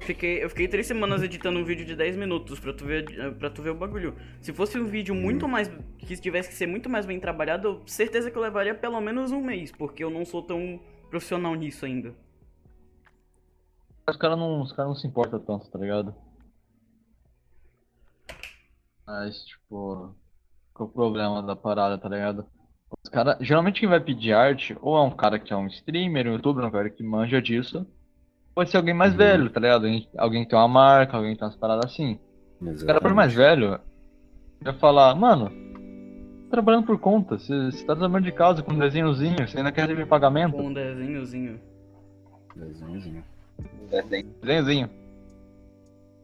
Fiquei, 0.00 0.42
eu 0.42 0.48
fiquei 0.48 0.66
três 0.66 0.86
semanas 0.86 1.22
editando 1.22 1.58
um 1.58 1.64
vídeo 1.64 1.84
de 1.84 1.94
10 1.94 2.16
minutos 2.16 2.58
pra 2.58 2.72
tu, 2.72 2.84
ver, 2.84 3.34
pra 3.36 3.50
tu 3.50 3.62
ver 3.62 3.70
o 3.70 3.74
bagulho. 3.74 4.16
Se 4.40 4.52
fosse 4.52 4.78
um 4.78 4.86
vídeo 4.86 5.14
muito 5.14 5.46
mais. 5.46 5.68
que 5.98 6.16
tivesse 6.16 6.48
que 6.48 6.54
ser 6.54 6.66
muito 6.66 6.88
mais 6.88 7.04
bem 7.04 7.20
trabalhado, 7.20 7.68
eu 7.68 7.82
certeza 7.86 8.30
que 8.30 8.36
eu 8.36 8.42
levaria 8.42 8.74
pelo 8.74 9.00
menos 9.00 9.30
um 9.30 9.42
mês, 9.42 9.70
porque 9.70 10.02
eu 10.02 10.10
não 10.10 10.24
sou 10.24 10.42
tão 10.42 10.80
profissional 11.10 11.54
nisso 11.54 11.84
ainda. 11.84 12.14
Os 14.08 14.16
caras 14.16 14.38
não, 14.38 14.62
os 14.62 14.72
cara 14.72 14.88
não 14.88 14.94
se 14.94 15.06
importam 15.06 15.38
tanto, 15.38 15.70
tá 15.70 15.78
ligado? 15.78 16.14
Mas, 19.06 19.44
tipo. 19.44 20.16
Qual 20.72 20.88
é 20.88 20.90
o 20.90 20.94
problema 20.94 21.42
da 21.42 21.54
parada, 21.54 21.98
tá 21.98 22.08
ligado? 22.08 22.46
Os 23.04 23.10
cara, 23.10 23.36
geralmente 23.40 23.80
quem 23.80 23.88
vai 23.88 24.00
pedir 24.00 24.32
arte, 24.32 24.76
ou 24.80 24.96
é 24.96 25.02
um 25.02 25.10
cara 25.10 25.38
que 25.38 25.52
é 25.52 25.56
um 25.56 25.66
streamer, 25.66 26.26
um 26.26 26.32
youtuber, 26.32 26.64
um 26.64 26.70
cara 26.70 26.88
que 26.88 27.02
manja 27.02 27.40
disso, 27.40 27.86
pode 28.54 28.70
ser 28.70 28.76
alguém 28.76 28.94
mais 28.94 29.12
Uhum. 29.12 29.18
velho, 29.18 29.50
tá 29.50 29.60
ligado? 29.60 29.84
Alguém, 29.84 30.08
alguém 30.16 30.44
que 30.44 30.50
tem 30.50 30.58
uma 30.58 30.68
marca, 30.68 31.16
alguém 31.16 31.32
que 31.32 31.38
tem 31.38 31.46
umas 31.48 31.56
paradas 31.56 31.86
assim. 31.92 32.18
O 32.60 32.86
cara 32.86 33.00
for 33.00 33.14
mais 33.14 33.32
velho, 33.34 33.78
vai 34.62 34.74
falar, 34.74 35.14
mano, 35.14 35.48
tô 36.44 36.50
trabalhando 36.50 36.84
por 36.86 36.98
conta, 36.98 37.38
você 37.38 37.70
você 37.70 37.84
tá 37.86 37.96
trabalhando 37.96 38.24
de 38.26 38.32
casa 38.32 38.62
com 38.62 38.72
um 38.72 38.78
desenhozinho, 38.78 39.36
você 39.48 39.56
ainda 39.58 39.72
quer 39.72 39.82
receber 39.82 40.06
pagamento? 40.06 40.52
Com 40.56 40.66
um 40.66 40.72
desenhozinho. 40.72 41.58
Desenhozinho. 42.54 43.24
desenho. 43.90 44.26
Desenhozinho. 44.42 44.90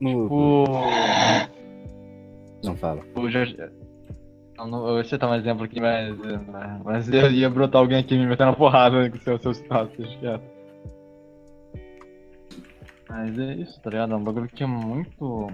No- 0.01 0.27
O. 0.31 0.65
Não 2.65 2.77
fala. 2.77 3.03
o 3.15 3.31
já, 3.31 3.45
eu 3.45 4.67
não 4.67 4.81
vou 4.83 5.05
citar 5.05 5.31
um 5.31 5.35
exemplo 5.35 5.65
aqui, 5.65 5.81
mas. 5.81 6.17
Mas 6.85 7.09
eu 7.13 7.31
ia 7.31 7.49
brotar 7.49 7.81
alguém 7.81 7.99
aqui 7.99 8.17
me 8.19 8.27
metendo 8.27 8.51
na 8.51 8.57
porrada 8.57 9.09
com 9.09 9.17
o 9.17 9.21
seu, 9.21 9.39
seu 9.39 9.53
status, 9.53 9.97
deixa 9.97 10.19
quieto. 10.19 10.43
Mas 13.17 13.39
é 13.39 13.55
isso, 13.55 13.81
tá 13.81 13.89
ligado? 13.89 14.13
É 14.13 14.17
um 14.17 14.23
bagulho 14.23 14.47
que 14.47 14.63
é 14.63 14.67
muito. 14.67 15.47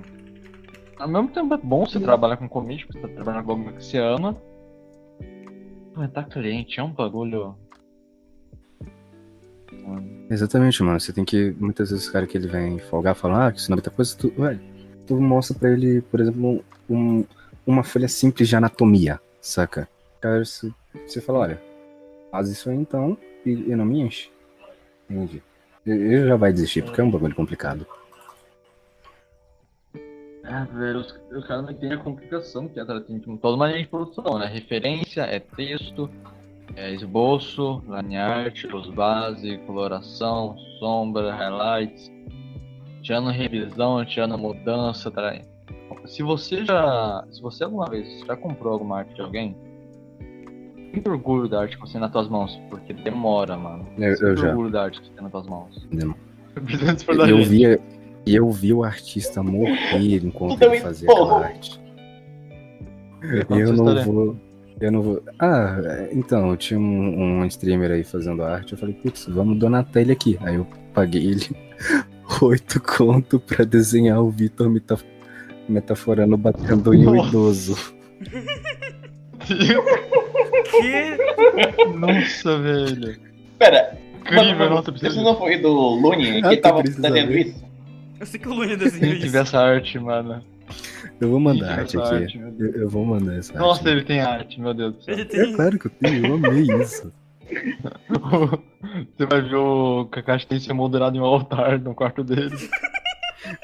Ao 0.99 1.07
mesmo 1.09 1.29
tempo 1.29 1.55
é 1.55 1.57
bom 1.57 1.87
você 1.87 2.01
trabalhar 2.01 2.37
com 2.37 2.49
commit, 2.49 2.87
porque 2.87 3.01
você 3.01 3.07
tá 3.09 3.15
trabalhando 3.15 3.45
com 3.45 3.53
algo 3.53 3.73
que 3.73 3.85
você 3.85 3.99
ama. 3.99 4.37
Mas 5.95 6.11
tá 6.11 6.25
cliente, 6.25 6.81
é 6.81 6.83
um 6.83 6.91
bagulho. 6.93 7.55
Exatamente, 10.29 10.83
mano. 10.83 10.99
Você 10.99 11.13
tem 11.13 11.25
que. 11.25 11.55
Muitas 11.61 11.91
vezes 11.91 12.09
o 12.09 12.13
cara 12.13 12.27
que 12.27 12.37
ele 12.37 12.49
vem 12.49 12.81
folgar 12.81 13.15
fala, 13.15 13.47
ah, 13.47 13.53
que 13.53 13.61
isso 13.61 13.71
não 13.71 13.75
é 13.75 13.79
muita 13.79 13.91
coisa, 13.91 14.17
tu, 14.17 14.31
velho, 14.31 14.61
tu 15.07 15.21
mostra 15.21 15.57
pra 15.57 15.71
ele, 15.71 16.03
por 16.03 16.19
exemplo, 16.21 16.65
um- 16.91 17.25
uma 17.65 17.85
folha 17.85 18.09
simples 18.09 18.49
de 18.49 18.57
anatomia, 18.57 19.21
saca? 19.41 19.89
Cara, 20.21 20.45
você, 20.45 20.69
você 21.07 21.21
fala, 21.21 21.39
olha, 21.41 21.63
faz 22.33 22.49
isso 22.49 22.69
aí 22.71 22.77
então 22.77 23.17
e, 23.47 23.51
e 23.53 23.77
não 23.77 23.85
me 23.85 24.01
enche. 24.01 24.31
Entendi. 25.09 25.41
Ele 25.85 26.29
já 26.29 26.37
vai 26.37 26.53
desistir, 26.53 26.83
porque 26.83 27.01
é 27.01 27.05
um 27.05 27.11
bagulho 27.11 27.35
complicado. 27.35 27.87
É, 30.45 30.65
velho, 30.75 31.01
os, 31.01 31.19
os 31.35 31.47
caras 31.47 31.65
não 31.65 31.71
entendem 31.71 31.97
a 31.97 32.03
complicação 32.03 32.69
que 32.69 32.79
é, 32.79 32.85
tá? 32.85 33.01
Tem 33.01 33.19
tipo, 33.19 33.37
toda 33.39 33.57
uma 33.57 33.69
linha 33.69 33.83
de 33.83 33.89
produção, 33.89 34.39
né? 34.39 34.47
Referência, 34.47 35.23
é 35.23 35.41
texto, 35.41 36.11
é 36.77 36.93
esboço, 36.93 37.83
line 37.89 38.17
luz 38.71 38.89
base, 38.91 39.59
coloração, 39.67 40.57
sombra, 40.79 41.35
highlights, 41.35 42.11
tirando 43.03 43.31
revisão, 43.31 44.05
tirando 44.05 44.39
mudança, 44.39 45.11
tá? 45.11 45.41
Se 46.07 46.23
você 46.23 46.65
já. 46.65 47.25
Se 47.31 47.41
você 47.41 47.65
alguma 47.65 47.87
vez 47.89 48.21
já 48.27 48.37
comprou 48.37 48.73
alguma 48.73 48.99
arte 48.99 49.15
de 49.15 49.21
alguém, 49.21 49.57
sinta 50.95 51.11
orgulho 51.11 51.49
da 51.49 51.61
arte 51.61 51.77
que 51.77 51.81
você 51.81 51.93
tem 51.93 52.01
nas 52.01 52.11
tuas 52.13 52.29
mãos, 52.29 52.61
porque 52.71 52.93
demora, 52.93 53.57
mano. 53.57 53.87
Eu- 53.99 54.15
eu 54.15 54.37
já. 54.37 54.49
orgulho 54.51 54.71
da 54.71 54.85
arte 54.85 55.01
que 55.01 55.07
você 55.07 55.13
tem 55.15 55.23
nas 55.23 55.33
tuas 55.33 55.47
mãos. 55.47 55.89
E 57.27 57.31
eu 57.31 57.45
via, 57.45 57.81
e 58.27 58.35
eu 58.37 58.51
vi 58.51 58.73
o 58.73 58.85
artista 58.85 59.43
morrer 59.43 60.25
enquanto 60.25 60.61
ele 60.63 60.81
fazia 60.81 61.07
porra. 61.09 61.23
aquela 61.39 61.47
arte. 61.47 61.81
E 63.23 63.59
eu 63.61 63.67
não 63.73 63.75
história. 63.75 64.05
vou. 64.05 64.37
Eu 64.81 64.91
não 64.91 65.01
vou. 65.03 65.23
Ah, 65.39 65.77
então, 66.13 66.51
eu 66.51 66.57
tinha 66.57 66.79
um, 66.81 67.41
um 67.41 67.45
streamer 67.47 67.93
aí 67.93 68.03
fazendo 68.03 68.43
arte. 68.43 68.73
Eu 68.73 68.79
falei, 68.79 68.95
putz, 68.97 69.27
vamos 69.29 69.57
donatar 69.59 70.03
ele 70.03 70.11
aqui. 70.13 70.37
Aí 70.43 70.57
eu 70.57 70.67
paguei 70.93 71.25
ele 71.25 71.47
oito 72.43 72.81
conto 72.81 73.39
pra 73.39 73.65
desenhar 73.65 74.21
o 74.21 74.29
Vitor 74.31 74.69
meta- 74.69 74.99
metaforando 75.69 76.37
batendo 76.37 76.93
em 76.93 77.07
um 77.07 77.15
idoso. 77.29 77.77
Que. 80.63 81.85
Nossa, 81.99 82.59
velho. 82.59 83.17
Pera, 83.59 83.99
Incrível, 84.21 84.57
mano, 84.57 84.75
nossa, 84.77 84.91
isso 85.03 85.23
não 85.23 85.37
foi 85.37 85.59
do 85.59 85.69
Lune 85.73 86.41
Ah, 86.45 86.51
que 86.51 86.57
tava 86.59 86.83
ver. 86.83 87.47
isso? 87.47 87.65
Eu 88.21 88.27
sei 88.27 88.39
que 88.41 88.49
o 88.49 88.55
Lune 88.55 88.77
desenhou 88.77 89.01
Tem 89.11 89.15
que 89.21 89.21
ver 89.21 89.27
isso. 89.29 89.37
essa 89.39 89.59
arte, 89.61 89.99
mano. 89.99 90.43
Eu 91.21 91.29
vou 91.31 91.41
mandar 91.41 91.81
arte 91.81 91.99
aqui. 91.99 92.15
arte. 92.15 92.39
Eu, 92.59 92.71
eu 92.83 92.89
vou 92.89 93.05
mandar 93.05 93.35
essa 93.37 93.53
Nossa, 93.59 93.81
arte. 93.81 93.91
ele 93.91 94.05
tem 94.05 94.21
arte, 94.21 94.61
meu 94.61 94.73
Deus 94.73 94.95
do 94.95 95.03
céu. 95.03 95.15
Ele 95.15 95.23
É 95.23 95.25
tem. 95.25 95.53
claro 95.55 95.79
que 95.79 95.87
eu 95.87 95.91
tenho, 96.01 96.27
eu 96.27 96.35
amei 96.35 96.63
isso. 96.83 97.13
Você 99.17 99.27
vai 99.27 99.43
ver 99.43 99.55
o 99.57 100.07
Kakashi 100.07 100.47
tem 100.47 100.59
se 100.61 100.73
moldurado 100.73 101.17
em 101.17 101.21
um 101.21 101.25
altar 101.25 101.79
no 101.79 101.95
quarto 101.95 102.23
dele. 102.25 102.57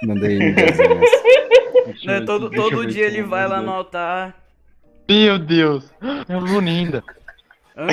Mandei. 0.03 0.39
Deixa 0.53 2.07
Né, 2.07 2.19
ver 2.21 2.25
todo 2.27 2.51
todo 2.51 2.87
dia 2.87 3.07
ele 3.07 3.23
vai 3.23 3.49
lá 3.49 3.63
no 3.63 3.71
altar. 3.71 4.37
Meu 5.09 5.39
Deus! 5.39 5.91
É 6.29 6.37
o 6.37 6.41
Lune 6.41 6.71
ainda. 6.71 7.03
Hã? 7.77 7.87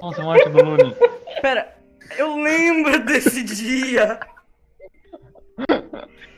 Nossa, 0.00 0.22
uma 0.22 0.34
arte 0.34 0.48
do 0.48 0.62
Lune. 0.62 0.94
Pera, 1.40 1.74
eu 2.16 2.36
lembro 2.36 3.04
desse 3.04 3.42
dia. 3.42 4.20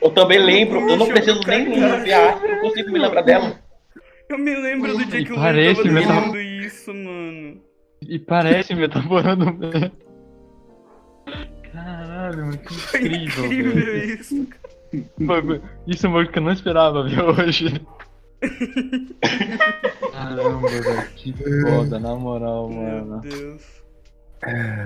Eu 0.01 0.09
também 0.11 0.39
lembro, 0.39 0.79
eu 0.89 0.97
não 0.97 1.07
preciso 1.07 1.41
nem 1.47 1.83
arte, 1.83 2.43
eu 2.47 2.59
consigo 2.61 2.91
me 2.91 2.99
lembrar 2.99 3.21
dela. 3.21 3.59
Eu 4.29 4.37
me 4.39 4.55
lembro 4.55 4.97
do 4.97 5.05
dia 5.05 5.19
E 5.19 5.25
que 5.25 5.31
o 5.31 5.35
Lune 5.35 5.45
parece 5.45 5.75
tava 5.83 5.93
mesmo. 5.93 6.09
desenhando 6.11 6.41
isso, 6.41 6.93
mano. 6.93 7.61
E 8.07 8.19
parece 8.19 8.75
metaforando 8.75 9.53
mesmo. 9.53 9.91
Caralho, 11.71 12.45
mano, 12.45 12.57
que 12.57 12.73
Foi 12.73 12.99
incrível, 13.01 13.45
incrível 13.45 13.73
velho. 13.85 14.13
isso. 14.19 14.47
Foi- 15.25 15.41
foi- 15.43 15.61
Isso 15.87 16.05
é 16.05 16.09
uma 16.09 16.15
coisa 16.17 16.31
que 16.31 16.39
eu 16.39 16.43
não 16.43 16.51
esperava 16.51 17.03
ver 17.03 17.21
hoje. 17.21 17.81
Caramba, 20.11 20.67
velho, 20.67 21.09
que 21.15 21.33
foda, 21.33 21.99
na 21.99 22.15
moral, 22.15 22.69
Meu 22.69 23.05
mano. 23.05 23.21
Deus. 23.21 23.83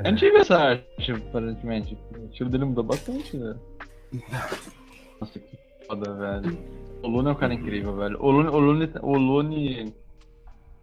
Eu 0.04 0.12
não 0.12 0.16
tive 0.16 0.38
essa 0.38 0.58
arte, 0.58 1.12
aparentemente. 1.12 1.98
O 2.18 2.26
estilo 2.26 2.50
dele 2.50 2.66
mudou 2.66 2.84
bastante, 2.84 3.38
velho. 3.38 3.60
Nossa, 5.20 5.40
que 5.40 5.58
foda, 5.86 6.14
velho. 6.14 6.58
O 7.04 7.08
Lune 7.08 7.30
é 7.30 7.32
um 7.32 7.36
cara 7.36 7.54
incrível, 7.54 7.96
velho. 7.96 8.18
O 8.22 8.32
Lune, 8.32 8.50
o 8.50 8.60
Lune, 8.60 8.90
o 9.02 9.18
Lune... 9.18 9.94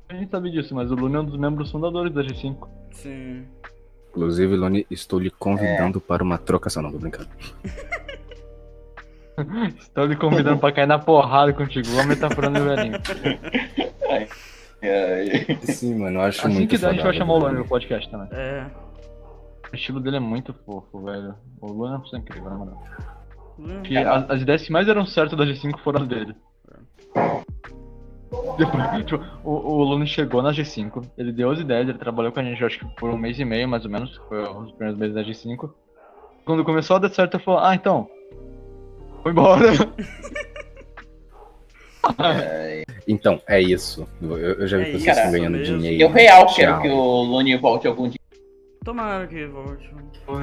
A 0.09 0.15
gente 0.15 0.31
sabe 0.31 0.51
disso, 0.51 0.75
mas 0.75 0.91
o 0.91 0.95
Lune 0.95 1.17
é 1.17 1.21
um 1.21 1.25
dos 1.25 1.39
membros 1.39 1.71
fundadores 1.71 2.13
da 2.13 2.23
G5. 2.23 2.69
Sim. 2.93 3.45
Inclusive, 4.11 4.57
Lone, 4.57 4.87
estou 4.91 5.19
lhe 5.19 5.31
convidando 5.31 6.01
para 6.01 6.23
uma 6.23 6.39
trocação. 6.39 6.83
Não, 6.83 6.93
tô 6.93 6.99
brincando. 6.99 7.29
Estou 9.79 10.07
lhe 10.07 10.17
convidando 10.17 10.59
pra 10.59 10.73
cair 10.73 10.87
na 10.87 10.99
porrada 10.99 11.53
contigo, 11.53 11.87
igual 11.89 12.07
metaforando 12.07 12.61
o 12.61 12.65
velhinho. 12.65 12.99
É, 14.83 15.57
Sim, 15.63 15.97
mano, 15.97 16.19
eu 16.19 16.23
acho 16.23 16.47
Assim 16.47 16.55
muito 16.55 16.71
que 16.71 16.79
der, 16.79 16.89
a 16.89 16.93
gente 16.93 17.03
vai 17.03 17.15
chamar 17.15 17.35
o. 17.35 17.39
Lune 17.39 17.59
no 17.59 17.67
podcast 17.67 18.11
também. 18.11 18.29
É. 18.33 18.67
O 19.73 19.75
estilo 19.75 20.01
dele 20.01 20.17
é 20.17 20.21
muito 20.21 20.55
fofo, 20.65 21.03
velho. 21.03 21.35
O 21.61 21.67
Lune 21.73 21.93
é 21.93 21.97
uma 21.97 22.01
pessoa 22.01 22.21
incrível, 22.21 22.51
na 22.51 22.57
moral. 22.57 22.83
Hum, 23.59 23.83
Que 23.83 23.97
as, 23.97 24.31
as 24.31 24.43
ideias 24.43 24.63
que 24.63 24.73
mais 24.73 24.87
deram 24.87 25.05
certo 25.07 25.35
da 25.35 25.45
G5 25.45 25.79
foram 25.81 26.03
as 26.03 26.09
dele. 26.09 26.37
Depois, 28.59 29.05
tipo, 29.07 29.25
o, 29.45 29.51
o 29.51 29.85
Lune 29.85 30.07
chegou 30.07 30.43
na 30.43 30.51
G5, 30.51 31.05
ele 31.17 31.33
deu 31.33 31.51
as 31.51 31.59
ideias, 31.59 31.89
ele 31.89 31.99
trabalhou 31.99 32.33
com 32.33 32.41
a 32.41 32.43
gente 32.43 32.63
acho 32.65 32.79
que 32.79 32.87
por 32.97 33.11
um 33.11 33.17
mês 33.19 33.39
e 33.39 33.45
meio, 33.45 33.69
mais 33.69 33.85
ou 33.85 33.91
menos, 33.91 34.17
que 34.17 34.29
foi 34.29 34.43
os 34.43 34.73
primeiros 34.73 34.99
meses 34.99 35.15
da 35.15 35.23
G5. 35.23 35.71
Quando 36.45 36.65
começou 36.65 36.97
a 36.97 36.99
dar 37.01 37.09
certo, 37.09 37.37
ele 37.37 37.43
falou, 37.43 37.61
ah, 37.61 37.75
então, 37.75 38.09
foi 39.27 39.33
embora. 39.33 39.67
Então, 43.09 43.41
é 43.49 43.61
isso. 43.61 44.07
Eu, 44.23 44.37
eu 44.39 44.67
já 44.69 44.79
vi 44.79 44.83
É 44.85 44.87
que 44.87 44.93
vocês 44.93 45.03
isso 45.03 45.11
estão 45.11 45.33
ganhando 45.33 45.59
mesmo. 45.59 45.79
dinheiro. 45.79 46.03
Eu 46.05 46.09
real 46.11 46.47
quero 46.55 46.73
Tchau. 46.75 46.83
que 46.83 46.89
o 46.89 47.23
Lune 47.23 47.57
volte 47.57 47.87
algum 47.89 48.09
dia. 48.09 48.21
Tomara 48.85 49.27
que 49.27 49.45
volte. 49.47 49.91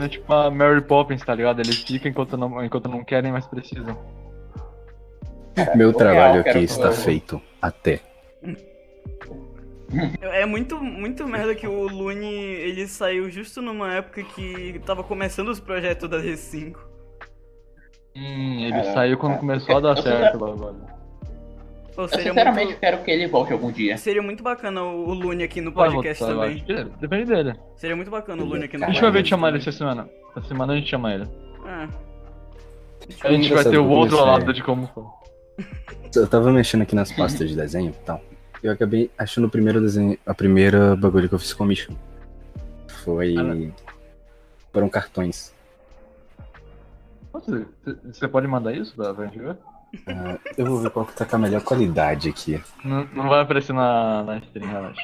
É 0.03 0.07
tipo 0.09 0.33
a 0.33 0.51
Mary 0.51 0.81
Poppins, 0.81 1.21
tá 1.23 1.33
ligado? 1.33 1.61
Ele 1.61 1.71
fica 1.71 2.07
enquanto 2.09 2.35
não, 2.37 2.63
enquanto 2.63 2.89
não 2.89 3.03
querem, 3.03 3.31
mas 3.31 3.45
precisam. 3.47 3.97
Meu 5.75 5.89
Eu 5.89 5.93
trabalho 5.93 6.41
real 6.43 6.55
aqui 6.55 6.65
está 6.65 6.87
eu- 6.87 6.93
feito. 6.93 7.41
Até. 7.61 8.01
É 10.21 10.45
muito, 10.45 10.81
muito 10.83 11.25
merda 11.27 11.53
que 11.55 11.67
o 11.67 11.87
Lune 11.87 12.25
ele 12.33 12.87
saiu 12.87 13.29
justo 13.29 13.61
numa 13.61 13.93
época 13.93 14.23
que 14.23 14.81
tava 14.85 15.03
começando 15.03 15.49
os 15.49 15.59
projetos 15.59 16.09
da 16.09 16.17
G5. 16.19 16.75
Hum, 18.15 18.59
ele 18.59 18.71
Caraca, 18.71 18.93
saiu 18.93 19.17
quando 19.17 19.39
começou 19.39 19.77
a 19.77 19.79
dar 19.79 19.97
Eu 19.97 20.03
certo 20.03 20.35
o 20.35 20.39
bagulho. 20.39 20.93
Pô, 21.95 22.03
Eu 22.03 22.07
sinceramente 22.07 22.65
muito, 22.65 22.79
quero 22.79 23.03
que 23.03 23.11
ele 23.11 23.27
volte 23.27 23.53
algum 23.53 23.71
dia. 23.71 23.97
seria 23.97 24.21
muito 24.21 24.41
bacana 24.43 24.81
o 24.83 25.13
Lune 25.13 25.43
aqui 25.43 25.61
no 25.61 25.71
podcast 25.71 26.23
voltar, 26.23 26.49
eu 26.51 26.57
também. 26.65 26.91
Depende 26.99 27.25
dele. 27.25 27.55
Seria 27.75 27.95
muito 27.95 28.09
bacana 28.09 28.41
o 28.41 28.45
Lune 28.45 28.65
aqui 28.65 28.77
no 28.77 28.85
A 28.85 28.87
gente 28.87 29.01
vai 29.01 29.11
ver 29.11 29.19
podcast. 29.19 29.23
de 29.23 29.29
chamar 29.29 29.49
ele 29.49 29.57
essa 29.59 29.71
semana. 29.71 30.09
Essa 30.35 30.47
semana 30.47 30.73
a 30.73 30.75
gente 30.75 30.89
chama 30.89 31.13
ele. 31.13 31.27
É. 31.65 31.87
A 33.27 33.31
gente 33.31 33.53
vai 33.53 33.63
ter 33.63 33.69
o 33.71 33.73
eu 33.73 33.89
outro 33.89 34.17
lado 34.23 34.51
de 34.53 34.63
como 34.63 34.87
foi. 34.87 35.03
Eu 36.15 36.27
tava 36.27 36.51
mexendo 36.51 36.81
aqui 36.81 36.95
nas 36.95 37.11
pastas 37.11 37.49
de 37.49 37.55
desenho 37.55 37.89
e 37.91 38.05
tal. 38.05 38.21
Eu 38.63 38.71
acabei 38.71 39.11
achando 39.17 39.45
o 39.45 39.49
primeiro 39.49 39.81
desenho, 39.81 40.17
a 40.25 40.33
primeira 40.33 40.95
bagulho 40.95 41.27
que 41.27 41.35
eu 41.35 41.39
fiz 41.39 41.53
com 41.53 41.63
o 41.63 41.67
Micho. 41.67 41.91
Foi. 43.03 43.35
Ah, 43.37 43.71
Foram 44.71 44.89
cartões. 44.89 45.53
Você, 47.33 47.65
você 48.05 48.27
pode 48.27 48.47
mandar 48.47 48.73
isso 48.73 48.95
gente 49.25 49.39
ver? 49.39 49.57
Ah, 50.07 50.37
eu 50.57 50.65
vou 50.65 50.79
ver 50.79 50.89
qual 50.91 51.05
que 51.05 51.15
tá 51.15 51.25
com 51.25 51.35
a 51.35 51.39
melhor 51.39 51.61
qualidade 51.63 52.29
aqui. 52.29 52.61
Não, 52.83 53.05
não 53.13 53.27
vai 53.27 53.41
aparecer 53.41 53.73
na, 53.73 54.23
na 54.23 54.37
stream, 54.37 54.69
relaxa. 54.69 55.01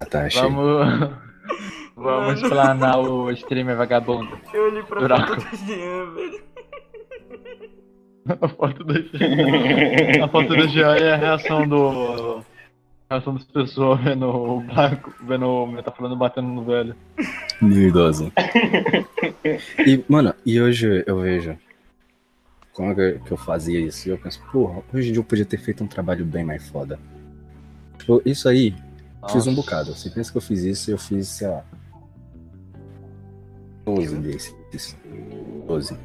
Ah, 0.00 0.06
tá, 0.06 0.26
achei. 0.26 0.42
Vamos. 0.42 1.16
Vamos 1.96 2.26
Mano. 2.26 2.32
explanar 2.32 2.98
o 2.98 3.30
streamer 3.30 3.76
vagabundo. 3.76 4.38
Eu 4.52 4.64
olhei 4.66 4.82
pra 4.82 5.00
Buraco. 5.00 5.40
foto 5.40 5.50
do 5.50 5.56
Jean, 5.66 6.14
velho. 6.14 6.42
A 8.42 8.48
foto 8.48 8.84
do 8.84 8.92
Jean. 8.94 10.24
A 10.24 10.28
foto 10.28 10.48
do 10.48 10.68
Jean 10.68 10.96
é 10.96 11.12
a 11.12 11.16
reação 11.16 11.66
do. 11.66 12.44
Reação 13.08 13.34
das 13.34 13.44
pessoas 13.44 14.00
vendo 14.02 14.26
o 14.26 14.60
Baco, 14.62 15.14
vendo 15.24 15.46
o 15.46 15.66
Metaflano 15.66 16.16
batendo 16.16 16.48
no 16.48 16.64
velho. 16.64 16.96
Mil 17.62 17.88
idoso. 17.88 18.32
E, 19.86 20.04
mano, 20.08 20.34
e 20.44 20.60
hoje 20.60 21.04
eu 21.06 21.20
vejo 21.20 21.56
como 22.72 22.90
é 23.00 23.12
que 23.12 23.30
eu 23.30 23.36
fazia 23.36 23.78
isso. 23.78 24.08
E 24.08 24.10
eu 24.10 24.18
penso, 24.18 24.42
porra, 24.50 24.82
hoje 24.92 25.08
em 25.08 25.12
dia 25.12 25.20
eu 25.20 25.24
podia 25.24 25.44
ter 25.46 25.58
feito 25.58 25.84
um 25.84 25.86
trabalho 25.86 26.24
bem 26.24 26.44
mais 26.44 26.68
foda. 26.68 26.98
Tipo, 27.98 28.20
isso 28.26 28.48
aí, 28.48 28.74
fiz 29.30 29.46
um 29.46 29.52
Nossa. 29.52 29.62
bocado. 29.62 29.94
Você 29.94 30.10
pensa 30.10 30.32
que 30.32 30.38
eu 30.38 30.42
fiz 30.42 30.64
isso, 30.64 30.90
eu 30.90 30.98
fiz, 30.98 31.28
sei 31.28 31.48
lá. 31.48 31.64
12 33.86 34.16
desses. 34.16 34.96
12. 35.66 35.96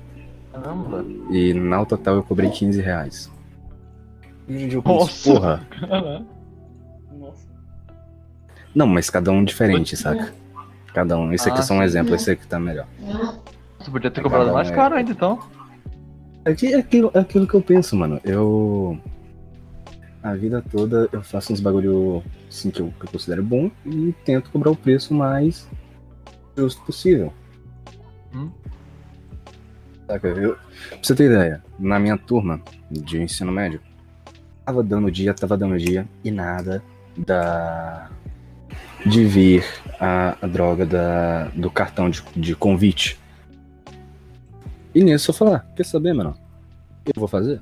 Caramba. 0.54 1.04
E 1.32 1.54
na 1.54 1.84
total 1.84 2.16
eu 2.18 2.24
cobrei 2.24 2.50
15 2.52 2.80
reais. 2.80 3.32
Hoje 4.48 4.64
em 4.64 4.68
dia 4.68 4.78
eu 4.78 4.84
penso, 4.84 5.00
Nossa. 5.00 5.34
porra. 5.34 5.68
Caralho. 5.72 6.26
Não, 8.74 8.88
mas 8.88 9.10
cada 9.10 9.32
um 9.32 9.44
diferente, 9.44 9.96
saca? 9.98 10.34
Cada 10.94 11.18
um. 11.18 11.32
Esse 11.34 11.48
aqui 11.50 11.58
é 11.58 11.62
Ah, 11.62 11.64
só 11.64 11.74
um 11.74 11.78
sim. 11.80 11.84
exemplo, 11.84 12.16
esse 12.16 12.32
aqui 12.32 12.48
tá 12.48 12.60
melhor. 12.60 12.88
Você 13.80 13.90
podia 13.92 14.12
ter 14.12 14.22
cobrado 14.22 14.52
mais 14.54 14.70
caro 14.72 14.96
ainda 14.96 15.12
então. 15.12 15.40
É, 16.46 16.54
que- 16.54 16.74
é 16.74 16.78
aquilo, 16.78 17.12
é 17.14 17.20
aquilo 17.20 17.48
que 17.48 17.54
eu 17.54 17.62
penso, 17.62 17.96
mano. 17.96 18.20
Eu. 18.24 18.98
A 20.24 20.36
vida 20.36 20.64
toda 20.72 21.10
eu 21.12 21.24
faço 21.24 21.52
uns 21.52 21.60
bagulho 21.60 22.24
assim 22.48 22.70
que 22.70 22.80
eu, 22.80 22.94
que 23.00 23.06
eu 23.08 23.12
considero 23.12 23.42
bom 23.44 23.72
e 23.86 24.14
tento 24.24 24.52
cobrar 24.52 24.70
o 24.70 24.76
preço 24.76 25.14
mais 25.16 25.68
justo 26.56 26.80
possível. 26.84 27.34
Hum. 28.34 28.50
Saca? 30.06 30.28
Eu, 30.28 30.56
pra 30.90 30.98
você 31.02 31.16
ter 31.16 31.26
ideia, 31.26 31.64
na 31.80 31.98
minha 32.00 32.18
turma 32.18 32.62
de 32.92 33.20
ensino 33.22 33.52
médio, 33.52 33.82
tava 34.64 34.84
dando 34.84 35.10
dia, 35.10 35.34
tava 35.34 35.58
dando 35.58 35.78
dia 35.78 36.08
e 36.24 36.30
nada 36.30 36.84
da. 37.18 38.10
De 39.06 39.26
vir 39.26 39.66
a, 40.00 40.38
a 40.42 40.48
droga 40.48 40.86
da, 40.86 41.46
do 41.50 41.70
cartão 41.70 42.10
de, 42.10 42.24
de 42.36 42.56
convite. 42.56 43.20
E 44.94 45.04
nisso 45.04 45.32
eu 45.32 45.36
falei, 45.36 45.56
ah, 45.56 45.66
quer 45.76 45.86
saber, 45.86 46.14
mano? 46.14 46.36
Eu 47.06 47.14
vou 47.16 47.28
fazer. 47.28 47.62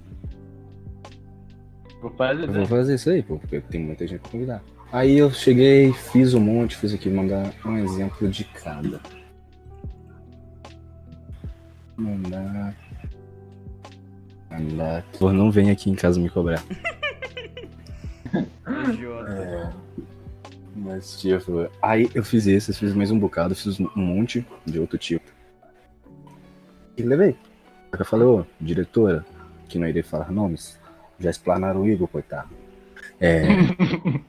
Vou 2.01 2.11
fazer. 2.11 2.43
Eu 2.43 2.53
vou 2.53 2.65
fazer 2.65 2.95
isso 2.95 3.09
aí, 3.09 3.21
pô, 3.21 3.37
porque 3.37 3.61
tem 3.61 3.81
muita 3.81 4.07
gente 4.07 4.21
pra 4.21 4.31
convidar. 4.31 4.63
Aí 4.91 5.17
eu 5.17 5.29
cheguei, 5.31 5.93
fiz 5.93 6.33
um 6.33 6.39
monte, 6.39 6.75
fiz 6.75 6.93
aqui, 6.93 7.09
mandar 7.09 7.53
um 7.63 7.77
exemplo 7.77 8.27
de 8.27 8.43
cada. 8.43 8.99
Mandar. 11.95 12.75
Mandar. 14.49 15.05
Não 15.21 15.51
vem 15.51 15.69
aqui 15.69 15.89
em 15.89 15.95
casa 15.95 16.19
me 16.19 16.29
cobrar. 16.29 16.63
É. 18.71 19.71
Mas, 20.81 21.19
tipo, 21.19 21.69
aí 21.81 22.09
eu 22.15 22.23
fiz 22.23 22.47
esse, 22.47 22.73
fiz 22.73 22.93
mais 22.93 23.11
um 23.11 23.19
bocado, 23.19 23.53
fiz 23.53 23.79
um 23.79 23.89
monte 23.95 24.45
de 24.65 24.79
outro 24.79 24.97
tipo. 24.97 25.29
E 26.95 27.03
levei. 27.03 27.35
Só 27.89 27.97
que 27.97 28.01
eu 28.01 28.05
falei, 28.05 28.25
ô, 28.25 28.45
diretora, 28.61 29.25
que 29.67 29.77
não 29.77 29.87
irei 29.87 30.01
falar 30.01 30.31
nomes, 30.31 30.79
já 31.19 31.29
explanaram 31.29 31.81
o 31.81 31.87
Igor, 31.87 32.07
coitado. 32.07 32.49
É. 33.19 33.41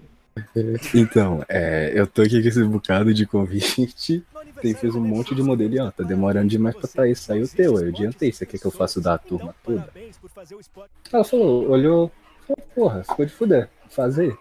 então, 0.93 1.45
é, 1.49 1.93
eu 1.95 2.07
tô 2.07 2.23
aqui 2.23 2.43
com 2.43 2.49
esse 2.49 2.65
bocado 2.65 3.15
de 3.15 3.27
convite. 3.27 4.25
Tem, 4.61 4.75
fez 4.75 4.95
um 4.95 5.01
monte 5.01 5.35
de 5.35 5.43
modelo 5.43 5.75
e 5.75 5.81
ó, 5.81 5.91
tá 5.91 6.03
demorando 6.03 6.49
demais 6.49 6.75
pra 6.75 6.89
sair, 6.89 7.15
saiu 7.15 7.45
o 7.45 7.49
teu. 7.49 7.79
Eu 7.79 7.89
adiantei, 7.89 8.33
você 8.33 8.45
quer 8.45 8.59
que 8.59 8.67
eu 8.67 8.73
faça 8.73 9.01
da 9.01 9.17
turma 9.17 9.55
toda? 9.65 9.89
Ela 11.13 11.25
falou, 11.25 11.71
olhou, 11.71 12.13
falou, 12.47 12.69
porra, 12.75 13.05
ficou 13.05 13.25
de 13.25 13.33
fuder, 13.33 13.69
fazer. 13.89 14.37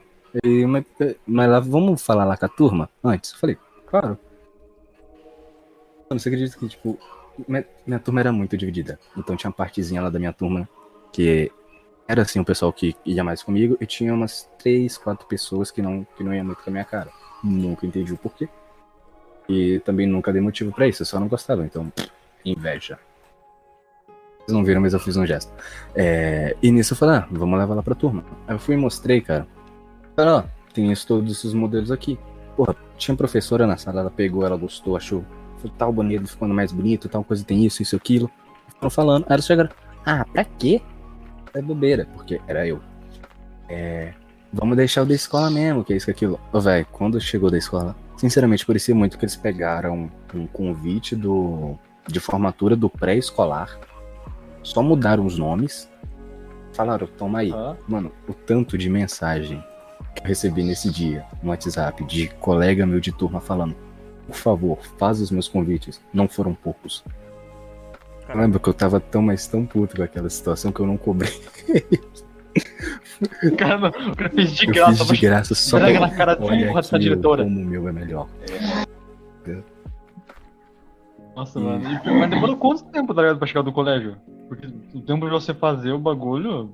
Mas, 0.68 0.86
mas 1.26 1.50
lá, 1.50 1.60
vamos 1.60 2.02
falar 2.02 2.26
lá 2.26 2.38
com 2.38 2.46
a 2.46 2.50
turma 2.50 2.90
antes? 3.04 3.32
Eu 3.32 3.38
falei, 3.38 3.58
claro. 3.88 4.18
Mano, 6.10 6.20
você 6.20 6.30
acredita 6.30 6.58
que, 6.58 6.68
tipo, 6.68 7.00
minha, 7.48 7.66
minha 7.86 8.00
turma 8.00 8.20
era 8.20 8.32
muito 8.32 8.58
dividida. 8.58 9.00
Então 9.18 9.36
tinha 9.36 9.50
uma 9.50 9.56
partezinha 9.56 10.02
lá 10.02 10.10
da 10.10 10.20
minha 10.20 10.34
turma 10.34 10.68
que 11.12 11.52
era 12.08 12.24
assim 12.24 12.40
o 12.40 12.46
pessoal 12.46 12.74
que 12.74 12.96
ia 13.06 13.24
mais 13.24 13.44
comigo 13.44 13.78
e 13.80 13.86
tinha 13.86 14.14
umas 14.14 14.50
três, 14.58 14.98
quatro 14.98 15.28
pessoas 15.28 15.70
que 15.70 15.82
não, 15.82 16.06
que 16.18 16.24
não 16.24 16.34
iam 16.34 16.46
muito 16.46 16.64
com 16.64 16.70
a 16.70 16.74
minha 16.74 16.86
cara. 16.86 17.12
Nunca 17.44 17.86
entendi 17.86 18.14
o 18.14 18.18
porquê. 18.18 18.50
E 19.48 19.80
também 19.80 20.06
nunca 20.08 20.32
dei 20.32 20.42
motivo 20.42 20.72
pra 20.72 20.88
isso, 20.88 21.02
eu 21.02 21.06
só 21.06 21.20
não 21.20 21.28
gostava, 21.28 21.66
então, 21.66 21.92
inveja. 22.46 23.00
Vocês 24.40 24.56
não 24.56 24.64
viram, 24.64 24.82
mas 24.82 24.94
eu 24.94 25.00
fiz 25.00 25.18
um 25.18 25.26
gesto. 25.26 25.52
É, 25.96 26.56
e 26.62 26.72
nisso 26.72 26.94
eu 26.94 26.98
falei, 26.98 27.18
ah, 27.18 27.28
vamos 27.32 27.58
levar 27.58 27.76
lá 27.76 27.84
pra 27.84 27.96
turma. 27.96 28.24
Aí 28.48 28.56
eu 28.56 28.60
fui 28.60 28.76
e 28.76 28.78
mostrei, 28.78 29.22
cara. 29.22 29.48
Falei, 30.20 30.34
ó, 30.34 30.44
tem 30.74 30.94
todos 31.08 31.32
esses 31.32 31.54
modelos 31.54 31.92
aqui. 31.92 32.20
Porra, 32.58 32.76
tinha 32.98 33.16
professora 33.16 33.66
na 33.66 33.78
sala, 33.78 34.02
ela 34.02 34.12
pegou, 34.12 34.46
ela 34.46 34.58
gostou, 34.58 34.98
achou. 34.98 35.24
Tal 35.78 35.94
banheiro 35.94 36.28
ficando 36.28 36.54
mais 36.54 36.74
bonito, 36.74 37.08
tal 37.08 37.24
coisa 37.24 37.42
tem 37.46 37.66
isso, 37.66 37.82
isso, 37.82 37.96
aquilo. 37.96 38.30
Foram 38.76 38.90
falando, 38.90 39.26
aí 39.30 39.36
eles 39.36 39.46
chegaram, 39.46 39.70
ah, 40.06 40.26
pra 40.26 40.44
quê? 40.44 40.82
É 41.54 41.62
bobeira, 41.62 42.06
porque 42.14 42.42
era 42.50 42.68
eu. 42.68 42.82
É. 43.70 44.14
Vamos 44.52 44.76
deixar 44.76 45.04
o 45.04 45.06
da 45.06 45.14
escola 45.14 45.50
mesmo, 45.50 45.86
que 45.86 45.94
é 45.94 45.96
isso, 45.96 46.06
que 46.08 46.12
é 46.12 46.14
aquilo. 46.14 46.38
Velho, 46.54 46.86
quando 46.92 47.22
chegou 47.22 47.50
da 47.50 47.58
escola, 47.58 47.96
sinceramente, 48.18 48.66
parecia 48.66 48.94
muito 48.94 49.18
que 49.18 49.24
eles 49.24 49.38
pegaram 49.38 50.12
um 50.34 50.48
convite 50.48 51.16
do 51.16 51.78
de 52.10 52.20
formatura 52.20 52.76
do 52.76 52.90
pré-escolar, 52.90 53.80
só 54.64 54.84
mudaram 54.84 55.26
os 55.26 55.38
nomes, 55.38 55.90
falaram, 56.74 57.08
toma 57.08 57.40
aí. 57.40 57.54
Ah, 57.54 57.78
Mano, 57.88 58.12
o 58.28 58.34
tanto 58.34 58.78
de 58.78 58.90
mensagem 58.90 59.64
recebi 60.24 60.64
nesse 60.64 60.90
dia 60.90 61.26
no 61.42 61.50
WhatsApp 61.50 62.04
de 62.06 62.28
colega 62.40 62.86
meu 62.86 63.00
de 63.00 63.12
turma 63.12 63.40
falando, 63.40 63.76
por 64.28 64.36
favor, 64.36 64.78
faz 64.98 65.20
os 65.22 65.32
meus 65.32 65.48
convites. 65.48 66.02
Não 66.14 66.28
foram 66.28 66.54
poucos. 66.54 67.04
Eu 68.28 68.38
lembro 68.38 68.60
que 68.60 68.70
eu 68.70 68.74
tava 68.74 69.00
tão, 69.00 69.22
mas 69.24 69.48
tão 69.48 69.66
puto 69.66 69.96
com 69.96 70.04
aquela 70.04 70.30
situação 70.30 70.72
que 70.72 70.80
eu 70.80 70.86
não 70.86 70.98
cobrei. 70.98 71.32
Cara, 73.58 73.90
o 73.90 74.16
cara 74.16 74.30
fez 74.30 74.52
de 74.52 74.68
Eu 74.68 74.74
graça. 74.74 75.06
fiz 75.06 75.08
de 75.20 75.26
graça 75.26 75.56
só 75.56 75.80
pra... 75.80 76.00
na 76.00 76.10
cara 76.12 76.38
Olha 76.40 76.80
aqui 76.80 77.00
diretora. 77.00 77.44
como 77.44 77.60
o 77.60 77.66
meu 77.66 77.88
é 77.88 77.92
melhor. 77.92 78.28
Nossa, 81.36 81.60
mano. 81.60 81.82
Mas 82.06 82.30
demorou 82.30 82.58
quanto 82.58 82.84
tempo, 82.86 83.14
tá 83.14 83.22
ligado, 83.22 83.38
pra 83.40 83.48
chegar 83.48 83.62
do 83.62 83.72
colégio? 83.72 84.18
Porque 84.48 84.68
o 84.94 85.02
tempo 85.02 85.26
de 85.26 85.32
você 85.32 85.54
fazer 85.54 85.92
o 85.92 86.00
bagulho. 86.00 86.70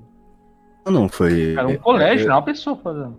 Não, 0.84 0.92
não, 0.92 1.08
foi... 1.08 1.52
Era 1.52 1.66
um 1.68 1.70
é- 1.72 1.76
colégio, 1.76 2.24
é- 2.26 2.28
não 2.28 2.36
uma 2.36 2.42
pessoa 2.42 2.76
fazendo. 2.76 3.16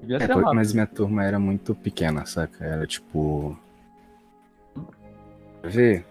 Devia 0.00 0.16
É, 0.18 0.24
rápido. 0.26 0.54
mas 0.54 0.72
minha 0.72 0.86
turma 0.86 1.24
era 1.24 1.38
muito 1.38 1.74
pequena, 1.74 2.24
saca? 2.26 2.64
Era 2.64 2.86
tipo. 2.86 3.58
Quer 5.62 5.70
ver? 5.70 6.06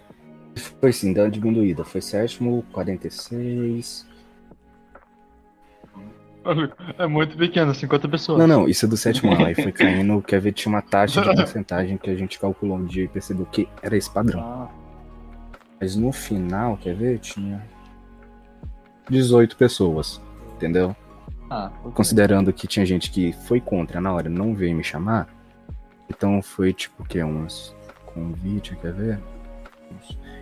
Foi 0.80 0.92
sim, 0.92 1.14
deu 1.14 1.24
uma 1.26 1.32
diminuída. 1.32 1.84
Foi 1.84 2.02
sétimo, 2.02 2.64
46. 2.72 4.06
É 6.98 7.06
muito 7.06 7.36
pequeno, 7.38 7.74
50 7.76 8.08
pessoas. 8.08 8.40
Não, 8.40 8.48
não, 8.48 8.70
isso 8.70 8.86
é 8.86 8.88
do 8.88 8.96
sétimo 8.96 9.34
ano. 9.34 9.46
Aí 9.48 9.54
foi 9.56 9.72
caindo, 9.72 10.22
quer 10.22 10.40
ver? 10.40 10.54
Tinha 10.54 10.74
uma 10.74 10.82
taxa 10.82 11.22
de 11.22 11.36
porcentagem 11.36 11.98
que 11.98 12.10
a 12.10 12.16
gente 12.16 12.40
calculou 12.40 12.78
um 12.78 12.86
dia 12.86 13.04
e 13.04 13.08
percebeu 13.08 13.46
que 13.46 13.68
era 13.82 13.98
esse 13.98 14.10
padrão. 14.10 14.40
Ah, 14.42 14.70
Mas 15.80 15.96
no 15.98 16.12
final, 16.14 16.78
quer 16.78 16.96
ver? 16.96 17.20
Tinha 17.20 17.62
18 19.10 19.58
pessoas, 19.58 20.22
entendeu? 20.56 20.96
Ah, 21.50 21.72
ok. 21.80 21.92
Considerando 21.94 22.52
que 22.52 22.68
tinha 22.68 22.86
gente 22.86 23.10
que 23.12 23.32
foi 23.32 23.62
contra 23.62 24.02
na 24.02 24.14
hora, 24.14 24.30
não 24.30 24.54
veio 24.54 24.76
me 24.76 24.84
chamar. 24.84 25.28
Então 26.10 26.42
foi 26.42 26.74
tipo 26.74 27.04
o 27.04 27.06
que? 27.06 27.24
Uns 27.24 27.76
convite, 28.06 28.76
quer 28.78 28.94
ver? 28.94 29.20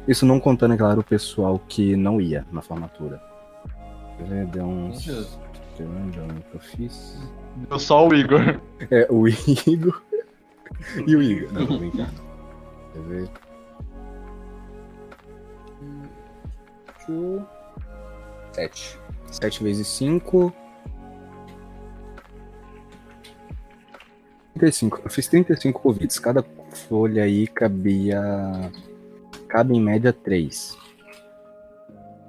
Isso 0.07 0.26
não 0.26 0.40
contando, 0.40 0.73
é 0.73 0.77
claro, 0.77 1.02
o 1.02 1.03
pessoal 1.03 1.60
que 1.68 1.95
não 1.95 2.22
ia 2.22 2.45
na 2.52 2.61
formatura. 2.61 3.22
Quer 4.18 4.27
ver? 4.27 4.45
Deu 4.48 4.65
uns. 4.65 5.06
Deixa 5.06 5.22
eu 5.82 6.27
que 6.52 6.60
fiz. 6.60 7.19
Deu 7.69 7.80
só 7.80 8.07
o 8.07 8.14
Igor. 8.14 8.61
É, 8.90 9.07
o 9.10 9.27
Igor. 9.27 10.02
e 11.06 11.15
o 11.15 11.22
Igor. 11.22 11.52
Não, 11.53 11.80
vem 11.80 11.91
cá. 11.91 12.07
Eu 12.95 13.03
ver. 13.03 13.30
Sete. 18.53 18.99
Sete 19.32 19.64
vezes 19.64 19.88
cinco. 19.88 20.53
35. 24.66 25.02
Eu 25.04 25.10
fiz 25.10 25.28
35 25.28 25.80
convites. 25.80 26.20
Cada 26.20 26.44
folha 26.88 27.24
aí 27.24 27.48
cabia. 27.48 28.22
Cabe 29.48 29.76
em 29.76 29.82
média 29.82 30.12
3. 30.12 30.78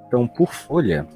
Então, 0.06 0.28
por 0.28 0.52
folha, 0.52 1.06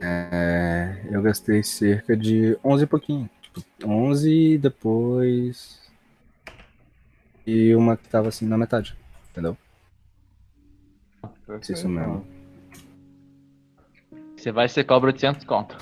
é, 0.00 0.96
eu 1.10 1.20
gastei 1.20 1.62
cerca 1.62 2.16
de 2.16 2.56
11 2.64 2.84
e 2.84 2.86
pouquinho. 2.86 3.30
Tipo, 3.40 3.62
11 3.84 4.30
e 4.30 4.58
depois. 4.58 5.80
E 7.46 7.74
uma 7.74 7.96
que 7.96 8.08
tava 8.08 8.28
assim 8.28 8.46
na 8.46 8.56
metade. 8.56 8.96
Entendeu? 9.30 9.56
Isso 11.68 11.88
mesmo. 11.88 12.24
Você 14.36 14.50
vai 14.50 14.68
ser 14.68 14.84
cobra 14.84 15.08
800 15.08 15.44
conto. 15.44 15.76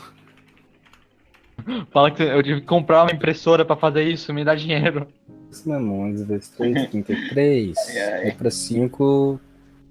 Fala 1.90 2.10
que 2.10 2.22
eu 2.22 2.42
tive 2.42 2.60
que 2.60 2.66
comprar 2.66 3.02
uma 3.02 3.12
impressora 3.12 3.64
pra 3.64 3.76
fazer 3.76 4.04
isso, 4.04 4.32
me 4.32 4.44
dá 4.44 4.54
dinheiro. 4.54 5.06
Isso 5.50 5.68
mesmo. 5.68 5.94
11 6.02 6.24
vezes 6.24 6.48
3, 6.50 6.90
33. 6.90 7.76
Ai, 7.88 7.98
ai. 7.98 8.28
É 8.28 8.30
pra 8.32 8.50
5, 8.50 9.40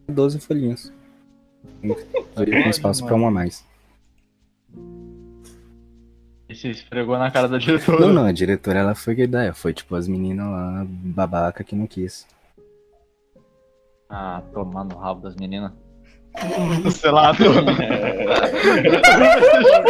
12 0.07 0.39
folhinhas. 0.39 0.93
Com 1.81 2.69
espaço 2.69 3.05
pra 3.05 3.15
uma 3.15 3.27
a 3.27 3.31
mais. 3.31 3.65
E 6.49 6.55
se 6.55 6.69
esfregou 6.69 7.17
na 7.17 7.29
cara 7.29 7.47
da 7.47 7.57
diretora. 7.57 8.07
Não, 8.07 8.13
não, 8.13 8.25
a 8.25 8.31
diretora 8.31 8.79
ela 8.79 8.95
foi 8.95 9.15
que 9.15 9.23
ideia. 9.23 9.53
Foi 9.53 9.71
tipo 9.73 9.95
as 9.95 10.07
meninas 10.07 10.47
lá, 10.47 10.85
babaca 10.87 11.63
que 11.63 11.75
não 11.75 11.85
quis. 11.85 12.25
Ah, 14.09 14.41
tomando 14.53 14.95
o 14.95 14.97
rabo 14.97 15.21
das 15.21 15.35
meninas. 15.35 15.71
Sei 16.91 17.11
lá, 17.11 17.31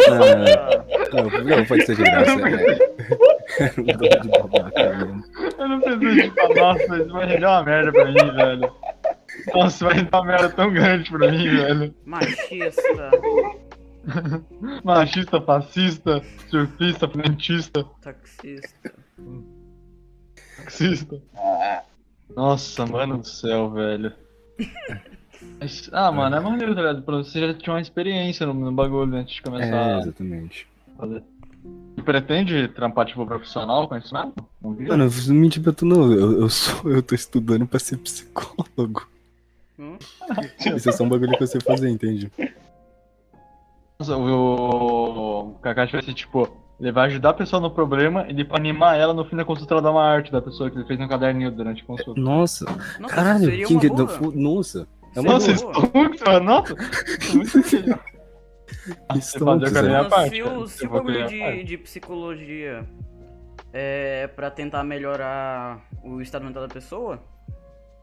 Não, 0.08 0.99
não, 1.12 1.44
não, 1.44 1.64
pode 1.66 1.86
ser 1.86 1.96
de 1.96 2.02
graça. 2.02 2.30
É. 2.30 3.80
Um 3.80 3.84
bando 3.84 4.20
de 4.20 4.28
babaca 4.28 4.96
mesmo. 4.96 5.24
eu 5.58 5.68
não 5.68 5.80
preciso 5.80 6.14
de 6.14 6.30
falar, 6.34 6.54
nossa, 6.54 6.96
isso 7.02 7.12
vai 7.12 7.26
render 7.26 7.46
uma 7.46 7.62
merda 7.64 7.92
pra 7.92 8.04
mim, 8.06 8.32
velho. 8.34 8.72
Nossa, 9.54 9.84
vai 9.86 10.02
dar 10.02 10.18
uma 10.20 10.26
merda 10.26 10.48
tão 10.50 10.72
grande 10.72 11.10
pra 11.10 11.30
mim, 11.30 11.48
velho. 11.48 11.94
Machista, 12.06 13.10
Machista, 14.84 15.40
fascista, 15.40 16.22
surfista, 16.48 17.08
frentista, 17.08 17.84
taxista. 18.00 18.92
taxista. 20.56 21.22
Nossa, 22.36 22.86
mano 22.86 23.18
do 23.18 23.26
céu, 23.26 23.70
velho. 23.70 24.12
Mas- 25.58 25.88
Ah, 25.92 26.12
mano, 26.12 26.36
é 26.36 26.40
maneiro, 26.40 26.74
tá 26.74 26.80
ligado? 26.80 27.02
Pra 27.02 27.16
Você 27.18 27.40
já 27.40 27.54
tinha 27.54 27.74
uma 27.74 27.80
experiência 27.80 28.46
no, 28.46 28.54
no 28.54 28.72
bagulho 28.72 29.14
antes 29.16 29.34
de 29.36 29.42
começar 29.42 29.74
É, 29.74 29.94
a 29.94 29.98
exatamente. 30.00 30.66
Fazer. 31.00 31.22
Você 31.96 32.02
pretende 32.02 32.68
trampar, 32.68 33.06
tipo, 33.06 33.26
profissional 33.26 33.86
com 33.88 33.96
isso 33.96 34.14
mesmo? 34.14 34.32
Mano, 34.62 35.04
eu 35.04 35.10
não 35.28 35.34
menti 35.34 35.60
pra 35.60 35.72
tu 35.72 35.84
não. 35.84 36.12
Eu, 36.12 36.40
eu, 36.42 36.48
sou, 36.48 36.90
eu 36.90 37.02
tô 37.02 37.14
estudando 37.14 37.66
pra 37.66 37.78
ser 37.78 37.96
psicólogo. 37.98 39.06
Hum? 39.78 39.96
Isso 40.76 40.88
é 40.88 40.92
só 40.92 41.04
um 41.04 41.08
bagulho 41.08 41.36
que 41.36 41.42
eu 41.42 41.46
sei 41.46 41.60
fazer, 41.60 41.88
entende? 41.90 42.30
Nossa, 43.98 44.16
o, 44.16 45.50
o 45.50 45.54
Kakashi 45.60 45.92
vai 45.92 46.02
ser, 46.02 46.14
tipo, 46.14 46.48
ele 46.80 46.92
vai 46.92 47.06
ajudar 47.08 47.30
a 47.30 47.34
pessoa 47.34 47.60
no 47.60 47.70
problema 47.70 48.24
e 48.28 48.32
depois 48.32 48.58
animar 48.60 48.96
ela 48.98 49.12
no 49.12 49.24
fim 49.26 49.36
da 49.36 49.44
consulta 49.44 49.74
ela 49.74 49.82
dá 49.82 49.90
uma 49.90 50.02
arte 50.04 50.32
da 50.32 50.40
pessoa 50.40 50.70
que 50.70 50.76
ele 50.78 50.86
fez 50.86 50.98
no 50.98 51.08
caderninho 51.08 51.50
durante 51.50 51.82
a 51.82 51.86
consulta. 51.86 52.18
Nossa, 52.20 52.64
Nossa, 52.98 53.14
caralho, 53.14 53.44
seria 53.44 53.66
quem 53.66 53.76
uma 53.76 53.80
que- 53.82 53.88
boa. 53.90 54.08
fu- 54.08 54.32
Nossa, 54.32 54.88
é 55.14 55.20
uma 55.20 55.32
Nossa, 55.34 55.52
boa. 55.52 55.54
isso 55.72 55.80
é 55.94 55.98
muito, 55.98 56.24
mano. 56.24 56.44
Nossa, 56.46 56.74
é. 58.88 58.96
Ah, 59.08 59.16
é 59.92 59.96
à 59.96 60.04
parte. 60.04 60.30
se 60.36 60.42
o, 60.42 60.66
se 60.66 60.86
o 60.86 60.90
bagulho 60.90 61.26
de, 61.26 61.64
de 61.64 61.78
psicologia 61.78 62.84
é 63.72 64.26
pra 64.28 64.50
tentar 64.50 64.82
melhorar 64.84 65.80
o 66.02 66.20
estado 66.20 66.44
mental 66.44 66.66
da 66.66 66.72
pessoa, 66.72 67.22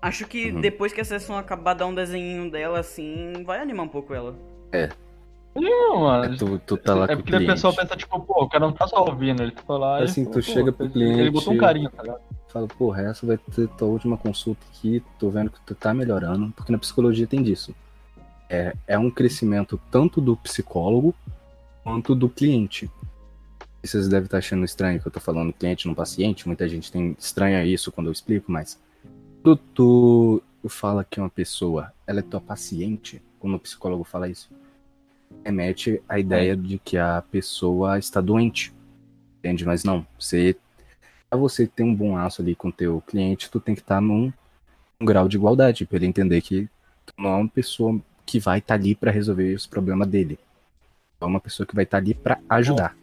acho 0.01 0.25
que 0.27 0.51
Uhum. 0.51 0.61
depois 0.61 0.93
que 0.93 1.01
a 1.01 1.05
sessão 1.05 1.37
acabar, 1.37 1.73
dar 1.73 1.85
um 1.87 1.95
desenho 1.95 2.49
dela 2.49 2.79
assim, 2.79 3.43
vai 3.45 3.59
animar 3.59 3.83
um 3.83 3.89
pouco 3.89 4.13
ela. 4.13 4.35
Não, 5.55 6.01
mano. 6.01 6.33
É, 6.33 6.37
tu, 6.37 6.59
tu 6.59 6.77
tá 6.77 6.93
lá 6.93 7.05
é 7.05 7.07
com 7.07 7.13
o 7.13 7.17
porque 7.17 7.35
a 7.35 7.39
pessoa 7.39 7.73
pensa, 7.73 7.95
tipo, 7.95 8.19
pô, 8.19 8.43
o 8.43 8.49
cara 8.49 8.65
não 8.65 8.73
tá 8.73 8.87
só 8.87 9.03
ouvindo, 9.03 9.41
ele 9.41 9.53
foi 9.65 9.79
lá 9.79 10.03
Assim, 10.03 10.23
tu 10.23 10.33
pô, 10.33 10.41
chega 10.41 10.71
pro 10.71 10.85
ele- 10.85 10.93
cliente- 10.93 11.19
Ele 11.19 11.31
botou 11.31 11.53
um 11.53 11.57
carinho, 11.57 11.89
tá 11.89 12.03
ligado? 12.03 12.21
Fala, 12.49 12.67
porra, 12.67 13.01
essa 13.01 13.25
vai 13.25 13.37
ter 13.37 13.67
tua 13.69 13.87
última 13.87 14.17
consulta 14.17 14.61
aqui, 14.69 15.03
tô 15.19 15.29
vendo 15.31 15.49
que 15.49 15.59
tu 15.61 15.73
tá 15.73 15.93
melhorando, 15.95 16.51
porque 16.55 16.71
na 16.71 16.77
psicologia 16.77 17.25
tem 17.25 17.41
disso. 17.41 17.75
É, 18.49 18.73
é 18.87 18.97
um 18.97 19.09
crescimento 19.09 19.79
tanto 19.91 20.21
do 20.21 20.35
psicólogo 20.37 21.13
quanto 21.83 22.15
do 22.15 22.29
cliente. 22.29 22.89
E 23.83 23.87
Vocês 23.87 24.07
devem 24.07 24.25
estar 24.25 24.37
achando 24.37 24.65
estranho 24.65 24.99
que 24.99 25.07
eu 25.07 25.11
tô 25.11 25.19
falando 25.19 25.53
cliente 25.53 25.87
no 25.87 25.95
paciente, 25.95 26.47
muita 26.47 26.67
gente 26.67 26.91
tem 26.91 27.15
estranha 27.17 27.63
isso 27.65 27.91
quando 27.91 28.07
eu 28.07 28.11
explico, 28.11 28.51
mas 28.51 28.79
quando 29.43 29.57
tu 29.73 30.41
fala 30.67 31.05
que 31.05 31.19
uma 31.19 31.29
pessoa 31.29 31.93
ela 32.05 32.19
é 32.19 32.23
tua 32.23 32.41
paciente, 32.41 33.21
quando 33.39 33.55
o 33.55 33.59
psicólogo 33.59 34.03
fala 34.03 34.27
isso, 34.27 34.49
remete 35.43 36.01
à 36.07 36.19
ideia 36.19 36.55
de 36.55 36.77
que 36.79 36.97
a 36.97 37.23
pessoa 37.31 37.97
está 37.97 38.19
doente. 38.19 38.73
Entende? 39.39 39.65
Mas 39.65 39.83
não, 39.83 40.05
você 40.19 40.57
para 41.29 41.37
você 41.37 41.67
ter 41.67 41.83
um 41.83 41.93
bom 41.93 42.17
aço 42.17 42.41
ali 42.41 42.55
com 42.55 42.69
o 42.69 42.71
teu 42.71 43.01
cliente, 43.05 43.49
tu 43.49 43.59
tem 43.59 43.75
que 43.75 43.81
estar 43.81 44.01
num, 44.01 44.31
num 44.99 45.05
grau 45.05 45.27
de 45.27 45.35
igualdade, 45.35 45.85
para 45.85 45.97
ele 45.97 46.05
entender 46.05 46.41
que 46.41 46.69
tu 47.05 47.13
não 47.17 47.29
é 47.29 47.35
uma 47.35 47.49
pessoa 47.49 47.99
que 48.27 48.39
vai 48.39 48.59
estar 48.59 48.73
ali 48.75 48.93
para 48.93 49.09
resolver 49.09 49.55
os 49.55 49.65
problemas 49.65 50.07
dele. 50.07 50.37
É 51.19 51.25
uma 51.25 51.39
pessoa 51.39 51.65
que 51.65 51.73
vai 51.73 51.85
estar 51.85 51.97
ali 51.97 52.13
para 52.13 52.37
ajudar. 52.49 52.95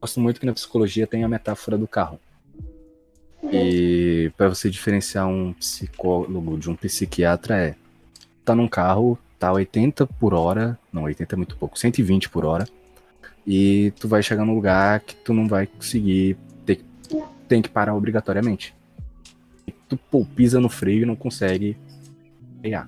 Gosto 0.00 0.18
muito 0.18 0.40
que 0.40 0.46
na 0.46 0.54
psicologia 0.54 1.06
tem 1.06 1.22
a 1.22 1.28
metáfora 1.28 1.76
do 1.76 1.86
carro. 1.86 2.18
E 3.52 4.32
para 4.36 4.48
você 4.48 4.70
diferenciar 4.70 5.28
um 5.28 5.52
psicólogo 5.52 6.58
de 6.58 6.70
um 6.70 6.74
psiquiatra 6.74 7.56
é 7.56 7.74
tá 8.44 8.54
num 8.54 8.66
carro, 8.66 9.18
tá 9.38 9.52
80 9.52 10.06
por 10.06 10.32
hora, 10.32 10.78
não, 10.92 11.02
80 11.02 11.34
é 11.34 11.36
muito 11.36 11.56
pouco, 11.56 11.78
120 11.78 12.30
por 12.30 12.44
hora. 12.44 12.66
E 13.46 13.92
tu 14.00 14.08
vai 14.08 14.22
chegar 14.22 14.44
num 14.44 14.54
lugar 14.54 15.00
que 15.00 15.14
tu 15.14 15.34
não 15.34 15.46
vai 15.46 15.66
conseguir 15.66 16.36
ter, 16.64 16.80
tem 17.46 17.60
que 17.60 17.68
parar 17.68 17.94
obrigatoriamente. 17.94 18.74
E 19.66 19.72
tu 19.72 19.96
pô, 19.96 20.24
pisa 20.24 20.58
no 20.58 20.68
freio 20.68 21.02
e 21.02 21.06
não 21.06 21.16
consegue 21.16 21.76
frear. 22.60 22.86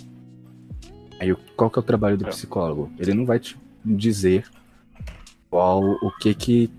Aí 1.25 1.37
qual 1.57 1.71
que 1.71 1.79
é 1.79 1.81
o 1.81 1.85
trabalho 1.85 2.17
do 2.19 2.27
É. 2.27 2.29
psicólogo? 2.29 2.91
Ele 2.99 3.15
não 3.15 3.25
vai 3.25 3.39
te 3.39 3.57
dizer 3.85 4.47
qual 5.51 5.83
o 5.83 6.11
que 6.19 6.35
que 6.35 6.71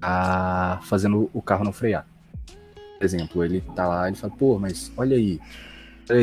tá 0.00 0.80
fazendo 0.84 1.28
o 1.32 1.42
carro 1.42 1.64
não 1.64 1.72
frear. 1.72 2.06
Por 2.98 3.04
exemplo, 3.04 3.44
ele 3.44 3.60
tá 3.74 3.86
lá, 3.86 4.08
ele 4.08 4.16
fala, 4.16 4.32
pô, 4.36 4.58
mas 4.58 4.92
olha 4.96 5.16
aí, 5.16 5.40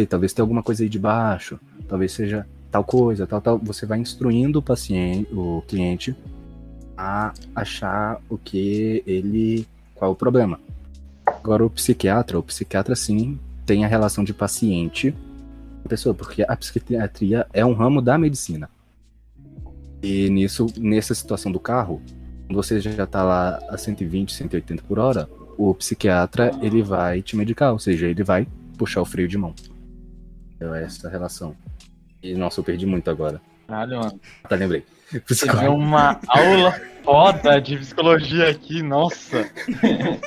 talvez 0.08 0.34
tenha 0.34 0.44
alguma 0.44 0.64
coisa 0.64 0.84
aí 0.84 0.90
de 0.90 1.00
baixo, 1.00 1.60
talvez 1.88 2.12
seja 2.12 2.48
tal 2.72 2.84
coisa, 2.84 3.26
tal, 3.26 3.42
tal. 3.42 3.58
Você 3.60 3.86
vai 3.86 4.00
instruindo 4.00 4.60
o 4.60 4.62
paciente, 4.62 5.34
o 5.34 5.64
cliente, 5.68 6.16
a 6.98 7.34
achar 7.56 8.22
o 8.30 8.38
que 8.38 9.04
ele, 9.06 9.68
qual 9.96 10.12
é 10.12 10.14
o 10.14 10.16
problema. 10.16 10.60
Agora 11.26 11.66
o 11.66 11.70
psiquiatra, 11.70 12.40
o 12.40 12.44
psiquiatra 12.44 12.96
sim 12.96 13.40
tem 13.66 13.84
a 13.84 13.88
relação 13.88 14.24
de 14.24 14.34
paciente 14.34 15.14
pessoa, 15.88 16.14
porque 16.14 16.44
a 16.48 16.56
psiquiatria 16.56 17.46
é 17.54 17.66
um 17.66 17.74
ramo 17.74 18.02
da 18.02 18.18
medicina. 18.18 18.70
E 20.02 20.30
nisso, 20.30 20.68
nessa 20.78 21.16
situação 21.16 21.52
do 21.52 21.60
carro, 21.60 22.02
quando 22.46 22.56
você 22.56 22.80
já 22.80 23.06
tá 23.06 23.24
lá 23.24 23.60
a 23.70 23.78
120, 23.78 24.32
180 24.32 24.84
por 24.84 25.00
hora, 25.00 25.30
o 25.58 25.74
psiquiatra 25.74 26.52
ele 26.62 26.84
vai 26.84 27.22
te 27.22 27.36
medicar, 27.36 27.74
ou 27.74 27.80
seja, 27.80 28.08
ele 28.08 28.24
vai 28.24 28.48
puxar 28.78 29.02
o 29.02 29.06
freio 29.06 29.28
de 29.28 29.38
mão. 29.38 29.54
É 30.60 30.84
essa 30.84 31.10
relação. 31.10 31.56
E 32.22 32.36
nossa, 32.36 32.60
eu 32.60 32.64
perdi 32.64 32.86
muito 32.86 33.10
agora. 33.10 33.42
Caralho, 33.68 34.00
mano. 34.00 34.20
Tá, 34.48 34.56
lembrei. 34.56 34.84
Psicólogo. 35.26 35.74
uma 35.76 36.20
aula 36.28 36.82
foda 37.04 37.62
de 37.62 37.78
psicologia 37.78 38.50
aqui, 38.50 38.84
nossa. 38.84 39.50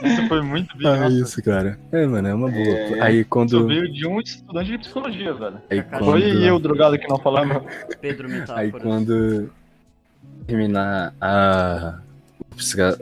Isso 0.02 0.28
foi 0.28 0.40
muito 0.40 0.74
bem. 0.78 0.88
Ah, 0.88 1.08
isso, 1.08 1.42
cara. 1.42 1.78
É, 1.92 2.06
mano, 2.06 2.26
é 2.28 2.34
uma 2.34 2.50
boa. 2.50 2.66
É. 2.66 3.02
Aí 3.02 3.20
Isso 3.20 3.28
quando. 3.28 3.66
veio 3.66 3.92
de 3.92 4.06
um 4.06 4.18
estudante 4.18 4.70
de 4.70 4.78
psicologia, 4.78 5.34
velho. 5.34 5.60
Aí 5.70 5.82
Foi 5.82 5.98
Foi 5.98 6.22
quando, 6.22 6.42
eu, 6.42 6.58
drogado, 6.58 6.98
que 6.98 7.06
não 7.06 7.18
falando. 7.18 7.62
Pedro 8.00 8.28
Metáfora. 8.30 8.60
aí 8.60 8.72
quando 8.72 9.50
terminar 10.46 11.14
a, 11.20 11.98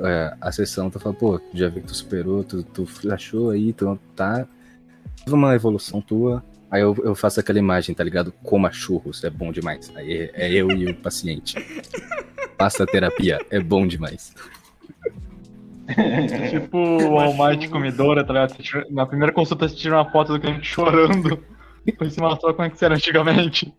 é, 0.04 0.34
a 0.40 0.52
sessão, 0.52 0.90
tu 0.90 0.98
fala, 0.98 1.14
pô, 1.14 1.40
já 1.54 1.68
vi 1.68 1.80
que 1.80 1.86
tu 1.86 1.94
superou, 1.94 2.42
tu, 2.42 2.64
tu 2.64 2.86
achou 3.12 3.50
aí, 3.50 3.72
tu 3.72 3.98
tá. 4.16 4.44
Teve 5.24 5.36
uma 5.36 5.54
evolução 5.54 6.00
tua. 6.00 6.42
Aí 6.70 6.82
eu, 6.82 6.94
eu 7.02 7.14
faço 7.14 7.40
aquela 7.40 7.58
imagem, 7.58 7.94
tá 7.94 8.04
ligado? 8.04 8.30
Coma 8.42 8.70
churros, 8.70 9.24
é 9.24 9.30
bom 9.30 9.50
demais. 9.50 9.90
Aí 9.96 10.30
é, 10.34 10.46
é 10.48 10.52
eu 10.52 10.70
e 10.70 10.86
o 10.90 10.94
paciente. 10.94 11.54
Passa 12.58 12.84
terapia, 12.86 13.38
é 13.50 13.58
bom 13.60 13.86
demais. 13.86 14.34
Tipo 16.50 16.76
o 17.08 17.18
Almighty 17.18 17.68
comedora, 17.68 18.22
tá 18.24 18.32
ligado? 18.32 18.58
Tira- 18.62 18.86
Na 18.90 19.06
primeira 19.06 19.32
consulta 19.32 19.68
você 19.68 19.74
tira 19.74 19.96
uma 19.96 20.10
foto 20.10 20.34
do 20.34 20.40
cliente 20.40 20.66
chorando. 20.66 21.42
Depois 21.86 22.12
você 22.12 22.20
mostra 22.20 22.52
como 22.52 22.66
é 22.66 22.70
que 22.70 22.78
você 22.78 22.84
era 22.84 22.94
antigamente. 22.96 23.72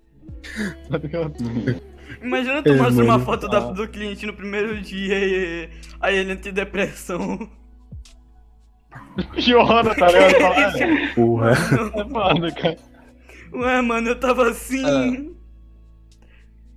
Tá 0.89 0.97
ligado? 0.97 1.33
Imagina 2.23 2.63
tu 2.63 2.71
É, 2.71 2.75
mostra 2.77 3.03
uma 3.03 3.19
foto 3.19 3.47
da- 3.47 3.71
do 3.71 3.87
cliente 3.87 4.25
no 4.25 4.33
primeiro 4.33 4.81
dia 4.81 5.15
e 5.19 5.69
aí 6.01 6.17
ele 6.17 6.35
tem 6.35 6.51
depressão. 6.51 7.47
Piora, 9.35 9.95
tá 9.95 10.07
ligado? 10.07 11.13
Porra. 11.15 11.51
É 11.51 11.55
foda, 12.09 12.51
cara. 12.51 12.77
Ué, 13.53 13.81
mano, 13.81 14.09
eu 14.09 14.19
tava 14.19 14.49
assim. 14.49 15.35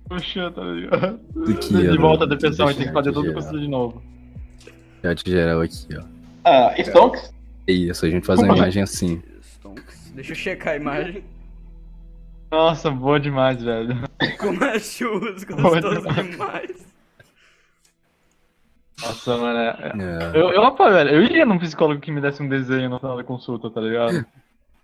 Puxa, 0.07 0.51
tá 0.51 0.61
ligado? 0.63 1.19
Aqui, 1.49 1.73
De 1.73 1.97
volta 1.97 2.23
a 2.25 2.27
no- 2.27 2.35
depressão 2.35 2.65
e 2.65 2.73
deixa 2.73 2.79
tem 2.79 2.87
que 2.87 2.93
fazer 2.93 3.11
tudo 3.13 3.27
geral. 3.27 3.43
com 3.43 3.57
de 3.59 3.67
novo. 3.67 4.03
Chat 5.01 5.29
geral 5.29 5.61
aqui, 5.61 5.87
ó. 5.97 6.03
Ah, 6.45 6.73
Stonks? 6.77 7.33
É 7.67 7.71
isso, 7.71 8.05
a 8.05 8.09
gente 8.09 8.25
faz 8.25 8.39
uma 8.39 8.55
imagem 8.57 8.83
assim. 8.83 9.21
Stonks. 9.41 10.11
Deixa 10.13 10.31
eu 10.33 10.35
checar 10.35 10.73
a 10.73 10.77
imagem. 10.77 11.23
Nossa, 12.51 12.91
boa 12.91 13.19
demais, 13.19 13.61
velho. 13.63 13.95
Como 14.39 14.63
é 14.63 14.77
churros, 14.79 15.43
gostoso 15.43 15.81
demais. 16.01 16.29
demais. 16.29 16.92
Nossa, 19.01 19.37
mano. 19.37 19.59
é- 19.59 19.93
É, 20.33 20.37
Eu, 20.39 20.49
eu, 20.51 20.61
opa, 20.61 20.89
velho, 20.89 21.09
eu 21.09 21.23
iria 21.23 21.45
num 21.45 21.57
psicólogo 21.59 21.99
que 22.01 22.11
me 22.11 22.21
desse 22.21 22.41
um 22.41 22.47
desenho 22.47 22.89
no 22.89 22.99
final 22.99 23.17
da 23.17 23.23
consulta, 23.23 23.69
tá 23.69 23.81
ligado? 23.81 24.25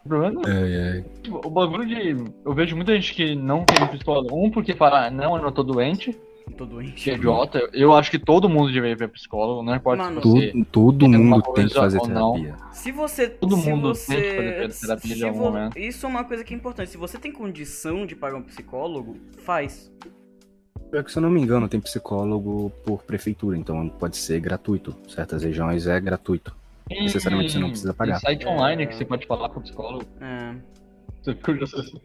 O 0.06 0.08
problema 0.10 0.42
é 0.48 0.52
é, 0.52 0.98
é. 1.00 1.02
tipo, 1.22 1.42
o 1.46 1.50
bagulho 1.50 1.86
de. 1.86 2.16
Eu 2.46 2.54
vejo 2.54 2.76
muita 2.76 2.94
gente 2.96 3.14
que 3.14 3.36
não 3.36 3.60
no 3.80 3.88
psicólogo. 3.90 4.34
Um, 4.36 4.50
porque 4.50 4.74
fala, 4.74 5.08
"Ah, 5.08 5.12
não, 5.12 5.36
eu 5.36 5.42
não 5.44 5.52
tô 5.52 5.62
doente, 5.62 6.18
Tô 6.58 6.66
doente. 6.66 6.94
que 7.04 7.12
é 7.12 7.14
idiota. 7.16 7.60
Eu 7.74 7.94
acho 7.94 8.10
que 8.10 8.18
todo 8.18 8.48
mundo 8.50 8.72
deveria 8.72 8.96
ver 8.96 9.10
psicólogo, 9.10 9.62
não 9.62 9.76
importa 9.76 10.02
Mano, 10.04 10.22
se 10.22 10.28
você. 10.28 10.52
Todo, 10.52 10.66
todo 10.66 11.00
tem 11.00 11.10
mundo 11.10 11.42
tem 11.54 11.68
que 11.68 11.74
fazer 11.74 12.00
terapia. 12.00 12.56
Se 12.72 12.92
você. 12.94 13.30
Todo 13.30 13.58
se 13.58 13.70
mundo 13.70 13.88
você, 13.90 14.16
tem 14.16 14.24
que 14.24 14.36
fazer 14.72 14.88
terapia 14.88 15.14
de 15.14 15.20
se 15.20 15.26
algum 15.28 15.38
vo- 15.40 15.46
momento. 15.52 15.78
Isso 15.78 16.06
é 16.06 16.10
uma 16.10 16.24
coisa 16.24 16.44
que 16.46 16.54
é 16.54 16.58
importante. 16.58 16.90
Se 16.90 16.98
você 16.98 17.18
tem 17.20 17.32
condição 17.32 18.06
de 18.06 18.16
pagar 18.16 18.38
um 18.38 18.44
psicólogo, 18.44 19.18
faz. 19.44 19.92
Pior 20.92 21.04
que, 21.04 21.12
se 21.12 21.18
eu 21.18 21.22
não 21.22 21.30
me 21.30 21.40
engano, 21.42 21.68
tem 21.70 21.80
psicólogo 21.80 22.72
por 22.84 23.04
prefeitura, 23.04 23.56
então 23.58 23.88
pode 23.90 24.18
ser 24.18 24.40
gratuito. 24.40 24.96
Certas 25.08 25.44
regiões 25.44 25.86
é 25.88 26.00
gratuito. 26.00 26.56
necessariamente 26.90 27.54
você 27.54 27.60
não 27.60 27.70
precisa 27.70 27.94
pagar. 27.94 28.20
Tem 28.20 28.22
site 28.22 28.48
online 28.48 28.88
que 28.88 28.96
você 28.96 29.06
pode 29.06 29.28
falar 29.28 29.50
com 29.50 29.60
o 29.60 29.64
psicólogo. 29.64 30.04
É. 30.20 30.56
Você 31.22 31.36
fica 31.36 31.64
assim. 31.64 32.00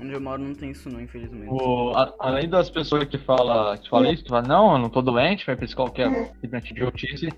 Onde 0.00 0.12
eu 0.12 0.20
moro 0.20 0.40
não 0.42 0.54
tem 0.54 0.70
isso 0.70 0.88
não, 0.88 1.00
infelizmente. 1.00 1.48
O, 1.50 1.90
a- 1.90 2.14
além 2.20 2.48
das 2.48 2.70
pessoas 2.70 3.04
que 3.04 3.18
falam 3.18 3.76
que 3.76 3.88
fala 3.88 4.10
isso, 4.12 4.22
que 4.24 4.28
fala, 4.30 4.42
não, 4.46 4.72
eu 4.72 4.78
não 4.78 4.88
tô 4.88 5.02
doente, 5.02 5.44
vai 5.46 5.56
psicólogo 5.56 5.94
que 5.94 6.02
é 6.02 6.24
simplesmente 6.26 6.70
idiotice. 6.72 7.28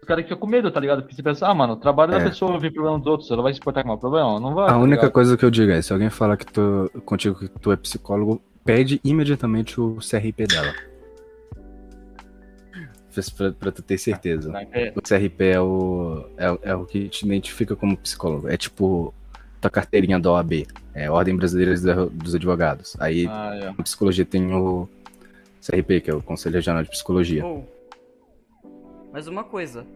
Os 0.00 0.06
caras 0.08 0.24
ficam 0.24 0.36
com 0.38 0.46
medo, 0.48 0.68
tá 0.70 0.80
ligado? 0.80 1.02
Porque 1.02 1.14
você 1.14 1.22
pensa, 1.22 1.46
ah, 1.46 1.54
mano, 1.54 1.74
o 1.74 1.76
trabalho 1.76 2.12
É. 2.14 2.18
da 2.18 2.24
pessoa 2.28 2.50
é 2.50 2.54
ouvir 2.54 2.72
problema 2.72 2.98
dos 2.98 3.06
outros, 3.06 3.30
ela 3.30 3.40
vai 3.42 3.52
se 3.54 3.60
importar 3.60 3.82
com 3.82 3.88
o 3.88 3.92
meu 3.92 3.98
problema? 4.00 4.40
Não 4.40 4.52
vai. 4.52 4.64
A 4.64 4.72
tá 4.72 4.78
única 4.78 4.96
ligado? 5.02 5.12
coisa 5.12 5.36
que 5.36 5.44
eu 5.44 5.50
digo 5.50 5.70
é, 5.70 5.80
se 5.80 5.92
alguém 5.92 6.10
falar 6.10 6.36
que 6.36 6.46
tu, 6.46 6.90
contigo 7.04 7.36
que 7.38 7.48
tu 7.48 7.70
é 7.70 7.76
psicólogo, 7.76 8.42
pede 8.64 9.00
imediatamente 9.04 9.80
o 9.80 9.96
CRP 9.96 10.46
dela. 10.46 10.74
Pra, 13.36 13.52
pra 13.52 13.70
tu 13.72 13.82
ter 13.82 13.98
certeza. 13.98 14.50
É, 14.72 14.92
O 14.96 15.02
CRP 15.02 15.44
é 15.44 15.60
o, 15.60 16.26
é, 16.38 16.70
é 16.70 16.74
o 16.74 16.86
que 16.86 17.08
te 17.08 17.26
identifica 17.26 17.76
como 17.76 17.96
psicólogo. 17.96 18.48
É 18.48 18.56
tipo 18.56 19.12
tua 19.60 19.70
carteirinha 19.70 20.18
da 20.18 20.32
OAB. 20.32 20.66
É 20.94 21.10
Ordem 21.10 21.36
Brasileira 21.36 21.72
dos- 21.74 22.10
dos 22.12 22.34
Advogados. 22.34 22.96
Aí 22.98 23.26
ah, 23.28 23.54
é. 23.54 23.66
na 23.66 23.82
psicologia 23.82 24.24
tem 24.24 24.52
o 24.54 24.88
CRP, 25.60 26.00
que 26.00 26.10
é 26.10 26.14
o 26.14 26.22
Conselho 26.22 26.54
Regional 26.56 26.82
de 26.82 26.90
Psicologia. 26.90 27.44
Ou. 27.44 27.68
Mas 29.12 29.26
uma 29.26 29.44
coisa. 29.44 29.86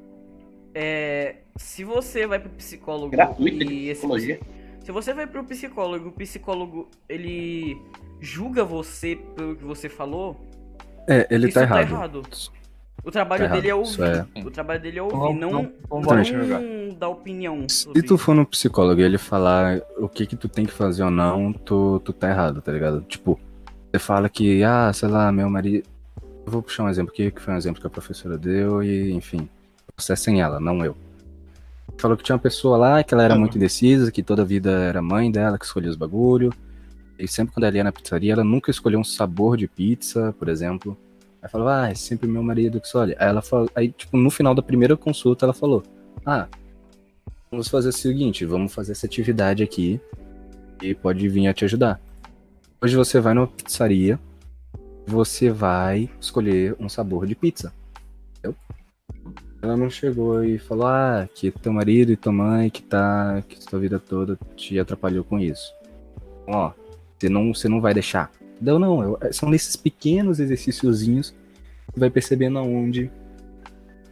É. 0.74 1.36
Se 1.56 1.84
você 1.84 2.26
vai 2.26 2.38
pro 2.38 2.50
psicólogo 2.50 3.08
Gratuita 3.10 3.64
e 3.64 3.88
esse 3.88 4.00
psicologia. 4.00 4.38
Se 4.86 4.92
você 4.92 5.12
vai 5.12 5.26
pro 5.26 5.42
psicólogo, 5.42 6.10
o 6.10 6.12
psicólogo 6.12 6.88
ele 7.08 7.76
julga 8.20 8.64
você 8.64 9.16
pelo 9.34 9.56
que 9.56 9.64
você 9.64 9.88
falou, 9.88 10.36
É, 11.08 11.26
ele 11.28 11.46
isso 11.48 11.54
tá 11.54 11.62
errado. 11.62 12.22
O 13.04 13.10
trabalho 13.10 13.48
Tá 13.48 13.54
dele 13.54 13.66
é 13.66 13.70
errado, 13.70 13.80
ouvir. 13.80 14.26
isso 14.36 14.46
O 14.46 14.50
trabalho 14.52 14.80
dele 14.80 14.98
é 15.00 15.02
ouvir, 15.02 15.34
não, 15.34 15.72
eu 15.90 16.24
jogar. 16.24 16.60
não 16.60 16.94
dar 16.94 17.08
opinião. 17.08 17.68
Se 17.68 18.00
tu 18.04 18.16
for 18.16 18.32
no 18.32 18.46
psicólogo 18.46 19.00
e 19.00 19.04
ele 19.04 19.18
falar 19.18 19.80
o 19.98 20.08
que 20.08 20.24
que 20.24 20.36
tu 20.36 20.48
tem 20.48 20.64
que 20.64 20.72
fazer 20.72 21.02
ou 21.02 21.10
não, 21.10 21.52
tu, 21.52 22.00
tu 22.04 22.12
tá 22.12 22.30
errado, 22.30 22.62
tá 22.62 22.70
ligado? 22.70 23.00
Tipo, 23.08 23.40
você 23.90 23.98
fala 23.98 24.28
que, 24.28 24.62
ah, 24.62 24.92
sei 24.92 25.08
lá, 25.08 25.32
meu 25.32 25.50
marido. 25.50 25.84
Eu 26.46 26.52
vou 26.52 26.62
puxar 26.62 26.84
um 26.84 26.88
exemplo 26.88 27.12
aqui, 27.12 27.28
que 27.32 27.42
foi 27.42 27.54
um 27.54 27.56
exemplo 27.56 27.80
que 27.80 27.86
a 27.88 27.90
professora 27.90 28.38
deu, 28.38 28.84
e 28.84 29.10
enfim, 29.10 29.48
você 29.96 30.12
é 30.12 30.16
sem 30.16 30.40
ela, 30.40 30.60
não 30.60 30.84
eu. 30.84 30.96
Falou 31.98 32.16
que 32.16 32.22
tinha 32.24 32.34
uma 32.34 32.42
pessoa 32.42 32.76
lá 32.76 33.02
que 33.02 33.14
ela 33.14 33.22
era 33.22 33.36
muito 33.36 33.56
indecisa, 33.56 34.12
que 34.12 34.22
toda 34.22 34.42
a 34.42 34.44
vida 34.44 34.70
era 34.70 35.00
mãe 35.00 35.30
dela 35.30 35.58
que 35.58 35.64
escolhia 35.64 35.90
os 35.90 35.96
bagulho. 35.96 36.52
E 37.18 37.26
sempre 37.26 37.54
quando 37.54 37.64
ela 37.64 37.76
ia 37.76 37.84
na 37.84 37.92
pizzaria, 37.92 38.32
ela 38.32 38.44
nunca 38.44 38.70
escolheu 38.70 39.00
um 39.00 39.04
sabor 39.04 39.56
de 39.56 39.66
pizza, 39.66 40.34
por 40.38 40.48
exemplo. 40.48 40.96
Aí 41.40 41.48
falou, 41.48 41.68
ah, 41.68 41.88
é 41.88 41.94
sempre 41.94 42.28
meu 42.28 42.42
marido 42.42 42.80
que 42.80 42.86
escolhe. 42.86 43.14
Aí 43.18 43.28
ela 43.28 43.40
falou, 43.40 43.70
aí, 43.74 43.90
tipo, 43.90 44.16
no 44.16 44.30
final 44.30 44.54
da 44.54 44.62
primeira 44.62 44.96
consulta, 44.96 45.46
ela 45.46 45.54
falou, 45.54 45.82
ah, 46.24 46.46
vamos 47.50 47.68
fazer 47.68 47.88
o 47.88 47.92
seguinte, 47.92 48.44
vamos 48.44 48.74
fazer 48.74 48.92
essa 48.92 49.06
atividade 49.06 49.62
aqui 49.62 50.00
e 50.82 50.94
pode 50.94 51.26
vir 51.28 51.46
a 51.46 51.54
te 51.54 51.64
ajudar. 51.64 52.00
Hoje 52.82 52.96
você 52.96 53.20
vai 53.20 53.32
numa 53.32 53.46
pizzaria, 53.46 54.18
você 55.06 55.50
vai 55.50 56.10
escolher 56.20 56.76
um 56.78 56.88
sabor 56.88 57.26
de 57.26 57.34
pizza. 57.34 57.72
Ela 59.62 59.76
não 59.76 59.88
chegou 59.90 60.44
e 60.44 60.58
falou, 60.58 60.86
ah, 60.86 61.28
que 61.34 61.50
teu 61.50 61.72
marido 61.72 62.12
e 62.12 62.16
tua 62.16 62.32
mãe 62.32 62.68
que 62.70 62.82
tá, 62.82 63.42
que 63.48 63.58
tua 63.66 63.78
vida 63.78 63.98
toda 63.98 64.38
te 64.54 64.78
atrapalhou 64.78 65.24
com 65.24 65.38
isso. 65.38 65.72
Ó, 66.46 66.72
você 67.18 67.28
não, 67.28 67.52
você 67.54 67.68
não 67.68 67.80
vai 67.80 67.92
deixar. 67.94 68.30
Não, 68.60 68.78
não, 68.78 69.02
eu- 69.02 69.18
são 69.32 69.48
nesses 69.50 69.74
pequenos 69.76 70.38
exercíciozinhos 70.40 71.30
que 71.30 71.94
você 71.94 72.00
vai 72.00 72.10
percebendo 72.10 72.58
aonde 72.58 73.10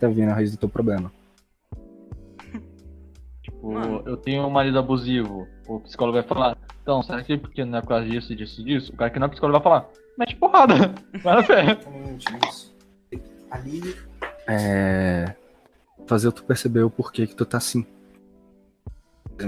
tá 0.00 0.08
vindo 0.08 0.30
a 0.30 0.34
raiz 0.34 0.50
do 0.50 0.56
teu 0.58 0.68
problema. 0.68 1.12
Tipo, 3.42 3.72
Mano. 3.72 4.02
eu 4.06 4.16
tenho 4.16 4.42
um 4.46 4.50
marido 4.50 4.78
abusivo. 4.78 5.46
O 5.68 5.80
psicólogo 5.80 6.18
vai 6.18 6.26
falar, 6.26 6.56
então, 6.82 7.02
será 7.02 7.22
que 7.22 7.36
porque 7.36 7.64
não 7.64 7.78
é 7.78 7.80
por 7.82 7.88
causa 7.88 8.06
disso, 8.08 8.34
disso 8.34 8.60
e 8.60 8.64
disso? 8.64 8.92
O 8.92 8.96
cara 8.96 9.10
que 9.10 9.18
não 9.18 9.26
é 9.26 9.30
psicólogo 9.30 9.58
vai 9.58 9.62
falar, 9.62 9.88
mete 10.18 10.34
porrada, 10.36 10.94
vai 11.22 11.34
na 11.36 11.42
fé. 11.42 11.78
Ali. 13.50 13.94
É. 14.46 15.34
Fazer 16.06 16.30
tu 16.32 16.44
perceber 16.44 16.82
o 16.82 16.90
porquê 16.90 17.26
que 17.26 17.34
tu 17.34 17.44
tá 17.46 17.58
assim. 17.58 17.86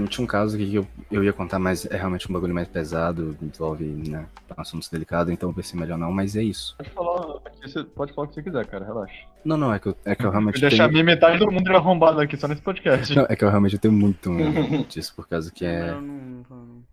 Tinha 0.09 0.23
um 0.23 0.27
caso 0.27 0.55
aqui 0.57 0.69
que 0.71 0.75
eu, 0.75 0.87
eu 1.09 1.23
ia 1.23 1.31
contar, 1.31 1.59
mas 1.59 1.85
é 1.85 1.95
realmente 1.95 2.29
um 2.29 2.33
bagulho 2.33 2.53
mais 2.53 2.67
pesado, 2.67 3.37
envolve, 3.41 3.85
né, 3.85 4.25
assuntos 4.57 4.89
delicados, 4.89 5.31
então 5.31 5.49
eu 5.49 5.53
pensei 5.53 5.79
melhor 5.79 5.97
não, 5.97 6.11
mas 6.11 6.35
é 6.35 6.43
isso. 6.43 6.75
Pode 6.77 6.89
falar, 6.89 7.37
aqui 7.45 7.83
pode 7.95 8.13
falar 8.13 8.25
o 8.25 8.27
que 8.27 8.33
você 8.35 8.43
quiser, 8.43 8.65
cara, 8.65 8.83
relaxa. 8.83 9.15
Não, 9.45 9.55
não, 9.55 9.73
é 9.73 9.79
que 9.79 9.87
eu, 9.87 9.95
é 10.03 10.13
que 10.13 10.25
eu 10.25 10.29
realmente 10.29 10.59
Vou 10.59 10.69
deixar 10.69 10.83
tenho... 10.89 10.91
minha 10.91 11.03
metade 11.05 11.37
do 11.39 11.49
mundo 11.49 11.69
arrombado 11.73 12.19
aqui 12.19 12.35
só 12.35 12.49
nesse 12.49 12.61
podcast. 12.61 13.15
Não, 13.15 13.25
é 13.29 13.35
que 13.35 13.45
eu 13.45 13.49
realmente 13.49 13.77
tenho 13.77 13.93
muito 13.93 14.29
medo 14.29 14.83
disso, 14.89 15.13
por 15.15 15.25
causa 15.25 15.49
que 15.53 15.65
é... 15.65 15.89
Eu 15.91 16.01
não- 16.01 16.43
não- 16.49 16.83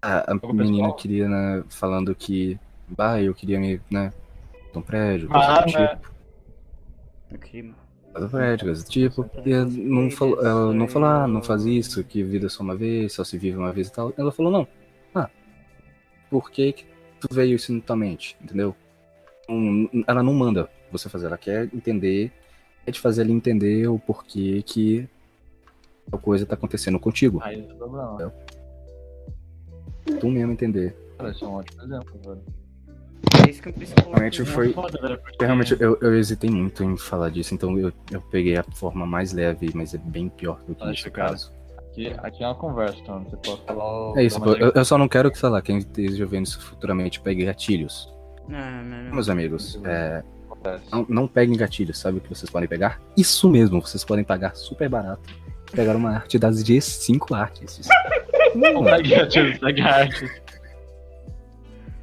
A, 0.00 0.32
a 0.32 0.52
menina 0.54 0.90
queria, 0.94 1.28
né, 1.28 1.62
falando 1.68 2.14
que, 2.14 2.58
bah, 2.88 3.20
eu 3.20 3.34
queria 3.34 3.60
me, 3.60 3.82
né, 3.90 4.14
um 4.74 4.80
prédio, 4.80 5.28
coisa 5.28 5.44
Ah, 5.46 5.60
do 5.60 5.72
né? 5.72 5.88
tipo. 5.88 6.17
Coisa 8.64 8.82
do 8.82 8.88
tipo. 8.88 9.30
Ela 9.44 9.64
não 9.64 10.10
falou, 10.10 10.44
ela 10.44 10.72
não 10.72 10.88
falou, 10.88 11.08
ah, 11.08 11.28
não 11.28 11.42
faz 11.42 11.64
isso, 11.64 12.02
que 12.04 12.22
vida 12.22 12.48
só 12.48 12.62
uma 12.62 12.76
vez, 12.76 13.12
só 13.12 13.24
se 13.24 13.36
vive 13.38 13.56
uma 13.56 13.72
vez 13.72 13.88
e 13.88 13.92
tal. 13.92 14.12
Ela 14.16 14.32
falou, 14.32 14.50
não. 14.50 14.66
Ah, 15.14 15.30
por 16.30 16.50
que 16.50 16.72
que 16.72 16.86
tu 17.20 17.28
veio 17.32 17.56
isso 17.56 17.72
na 17.72 17.80
tua 17.80 17.96
mente, 17.96 18.36
entendeu? 18.40 18.74
Ela 20.06 20.22
não 20.22 20.34
manda 20.34 20.68
você 20.90 21.08
fazer, 21.08 21.26
ela 21.26 21.38
quer 21.38 21.64
entender, 21.74 22.32
quer 22.84 22.92
te 22.92 23.00
fazer 23.00 23.22
ali 23.22 23.32
entender 23.32 23.88
o 23.88 23.98
porquê 23.98 24.62
que 24.62 25.08
a 26.10 26.16
coisa 26.16 26.46
tá 26.46 26.54
acontecendo 26.54 26.98
contigo. 26.98 27.40
Aí 27.42 27.56
não 27.56 27.68
tem 27.68 27.76
problema. 27.76 28.32
Tu 30.20 30.28
mesmo 30.28 30.52
entender. 30.52 30.96
Cara, 31.18 31.34
é 31.40 31.44
um 31.44 31.52
ótimo 31.52 31.82
exemplo, 31.82 32.20
velho. 32.24 32.42
É 33.46 33.50
isso 33.50 33.62
que. 33.62 33.72
Realmente 34.08 34.44
foi. 34.44 34.72
Foda, 34.72 34.98
velho, 35.00 35.18
porque- 35.18 35.36
Eu, 35.42 35.46
realmente, 35.46 35.76
eu, 35.80 35.98
eu 36.00 36.14
hesitei 36.18 36.50
muito 36.50 36.82
em 36.84 36.96
falar 36.96 37.30
disso, 37.30 37.54
então 37.54 37.78
eu, 37.78 37.92
eu 38.10 38.20
peguei 38.22 38.56
a 38.56 38.62
forma 38.74 39.06
mais 39.06 39.32
leve, 39.32 39.70
mas 39.74 39.94
é 39.94 39.98
bem 39.98 40.28
pior 40.28 40.60
do 40.66 40.74
que 40.74 40.82
Acho, 40.82 40.90
nesse 40.90 41.10
cara. 41.10 41.30
caso. 41.30 41.52
Aqui, 41.90 42.14
aqui 42.18 42.44
é 42.44 42.46
uma 42.46 42.54
conversa, 42.54 42.96
então 43.00 43.24
você 43.24 43.36
pode 43.36 43.62
falar. 43.66 44.12
o- 44.12 44.18
É 44.18 44.24
isso, 44.24 44.40
pô, 44.40 44.52
eu, 44.52 44.72
eu 44.74 44.84
só 44.84 44.96
não 44.98 45.08
quero 45.08 45.30
que, 45.30 45.38
sei 45.38 45.48
lá, 45.48 45.60
quem 45.62 45.78
esteja 45.78 46.26
vendo 46.26 46.46
isso 46.46 46.60
futuramente 46.60 47.20
pegue 47.20 47.44
gatilhos. 47.44 48.12
É, 48.48 48.82
melhor. 48.82 49.12
Meus 49.14 49.28
amigos, 49.28 49.80
é, 49.84 50.22
não, 50.92 51.06
não 51.08 51.28
peguem 51.28 51.56
gatilhos, 51.56 51.98
sabe 51.98 52.18
o 52.18 52.20
que 52.20 52.28
vocês 52.28 52.50
podem 52.50 52.68
pegar? 52.68 53.00
Isso 53.16 53.48
mesmo, 53.50 53.80
vocês 53.80 54.04
podem 54.04 54.24
pagar 54.24 54.54
super 54.56 54.88
barato. 54.88 55.22
Pegar 55.72 55.94
uma 55.96 56.10
arte 56.12 56.38
das 56.38 56.62
G5 56.64 57.34
artes. 57.36 57.80
Não, 58.54 58.82
segue 58.84 59.14
a 59.14 59.20
arte, 59.20 59.58
segue 59.58 59.80
a 59.82 59.94
arte. 59.96 60.42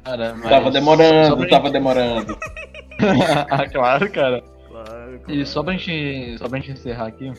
Cara, 0.06 0.34
mas... 0.36 0.48
Tava 0.48 0.70
demorando, 0.70 1.36
pra 1.36 1.48
tava 1.48 1.68
demorando. 1.68 2.38
ah, 3.50 3.68
claro, 3.68 4.12
cara. 4.12 4.40
Claro, 4.68 5.20
E 5.26 5.44
só 5.44 5.64
pra 5.64 5.72
gente, 5.72 6.38
só 6.38 6.48
pra 6.48 6.60
gente 6.60 6.70
encerrar 6.70 7.08
aqui, 7.08 7.32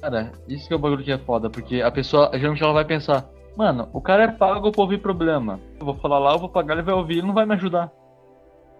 cara, 0.00 0.32
isso 0.48 0.66
que 0.66 0.74
é 0.74 0.76
o 0.76 0.80
bagulho 0.80 1.04
que 1.04 1.12
é 1.12 1.18
foda, 1.18 1.48
porque 1.48 1.80
a 1.80 1.92
pessoa, 1.92 2.30
geralmente 2.34 2.64
ela 2.64 2.72
vai 2.72 2.84
pensar, 2.84 3.24
mano, 3.56 3.88
o 3.92 4.00
cara 4.00 4.24
é 4.24 4.28
pago 4.28 4.72
pra 4.72 4.82
ouvir 4.82 4.98
problema. 4.98 5.60
Eu 5.78 5.86
vou 5.86 5.94
falar 5.94 6.18
lá, 6.18 6.32
eu 6.32 6.40
vou 6.40 6.48
pagar, 6.48 6.74
ele 6.74 6.82
vai 6.82 6.94
ouvir, 6.94 7.18
ele 7.18 7.28
não 7.28 7.34
vai 7.34 7.46
me 7.46 7.54
ajudar. 7.54 7.92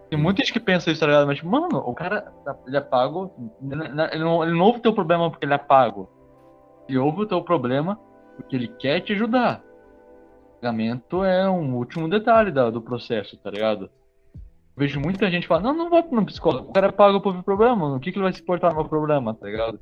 Tem 0.09 0.19
muita 0.19 0.41
gente 0.41 0.51
que 0.51 0.59
pensa 0.59 0.91
isso, 0.91 0.99
tá 0.99 1.07
ligado? 1.07 1.25
Mas, 1.25 1.41
mano, 1.41 1.77
o 1.85 1.93
cara, 1.93 2.33
ele 2.67 2.75
é 2.75 2.81
pago, 2.81 3.33
ele 3.71 3.81
ele 3.81 4.23
não, 4.23 4.43
ele 4.43 4.53
não 4.53 4.65
ouve 4.65 4.79
o 4.79 4.81
teu 4.81 4.93
problema 4.93 5.31
porque 5.31 5.45
ele 5.45 5.53
é 5.53 5.57
pago. 5.57 6.09
Ele 6.89 6.97
ouve 6.97 7.21
o 7.21 7.25
teu 7.25 7.41
problema 7.41 7.97
porque 8.35 8.57
ele 8.57 8.67
quer 8.67 8.99
te 8.99 9.13
ajudar. 9.13 9.63
Pagamento 10.69 11.23
é 11.23 11.47
um 11.47 11.75
último 11.75 12.09
detalhe 12.09 12.51
da- 12.51 12.71
do 12.71 12.81
processo, 12.81 13.37
tá 13.37 13.51
ligado? 13.51 13.87
Vejo 14.75 14.99
muita 14.99 15.29
gente 15.29 15.45
falar, 15.47 15.61
não, 15.61 15.75
não 15.77 15.91
vou 15.91 16.03
no 16.11 16.25
psicólogo, 16.25 16.69
o 16.69 16.73
cara 16.73 16.91
pago 16.91 17.21
pra 17.21 17.29
ouvir 17.29 17.43
problema, 17.43 17.95
o 17.95 17.99
que, 17.99 18.11
que 18.11 18.17
ele 18.17 18.23
vai 18.23 18.33
se 18.33 18.41
importar 18.41 18.69
no 18.71 18.77
meu 18.77 18.85
problema, 18.85 19.35
tá 19.35 19.45
ligado? 19.45 19.79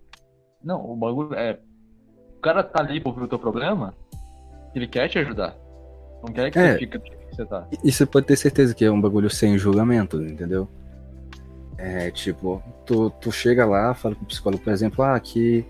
Não, 0.62 0.84
o 0.92 0.94
bagulho 0.98 1.34
é. 1.36 1.58
O 2.38 2.42
cara 2.42 2.62
tá 2.62 2.82
ali 2.82 3.00
pra 3.00 3.10
ouvir 3.12 3.24
o 3.24 3.28
teu 3.30 3.40
problema, 3.40 3.94
ele 4.76 4.86
quer 4.86 5.08
te 5.08 5.18
ajudar. 5.20 5.56
Não 6.22 6.34
quer 6.34 6.52
que 6.52 6.60
É. 6.60 6.74
você 6.74 6.80
fique 6.80 7.00
que 7.00 7.16
você 7.34 7.46
tá. 7.46 7.66
E 7.82 7.90
você 7.90 8.06
pode 8.06 8.26
ter 8.28 8.36
certeza 8.36 8.76
que 8.76 8.84
é 8.84 8.92
um 8.92 9.00
bagulho 9.00 9.30
sem 9.30 9.58
julgamento, 9.58 10.22
entendeu? 10.22 10.68
É 11.78 12.12
tipo, 12.12 12.62
tu, 12.86 13.10
tu 13.22 13.32
chega 13.32 13.66
lá, 13.66 13.94
fala 13.94 14.16
pro 14.16 14.26
psicólogo, 14.26 14.62
por 14.62 14.74
exemplo, 14.74 15.02
ah, 15.02 15.16
aqui 15.16 15.66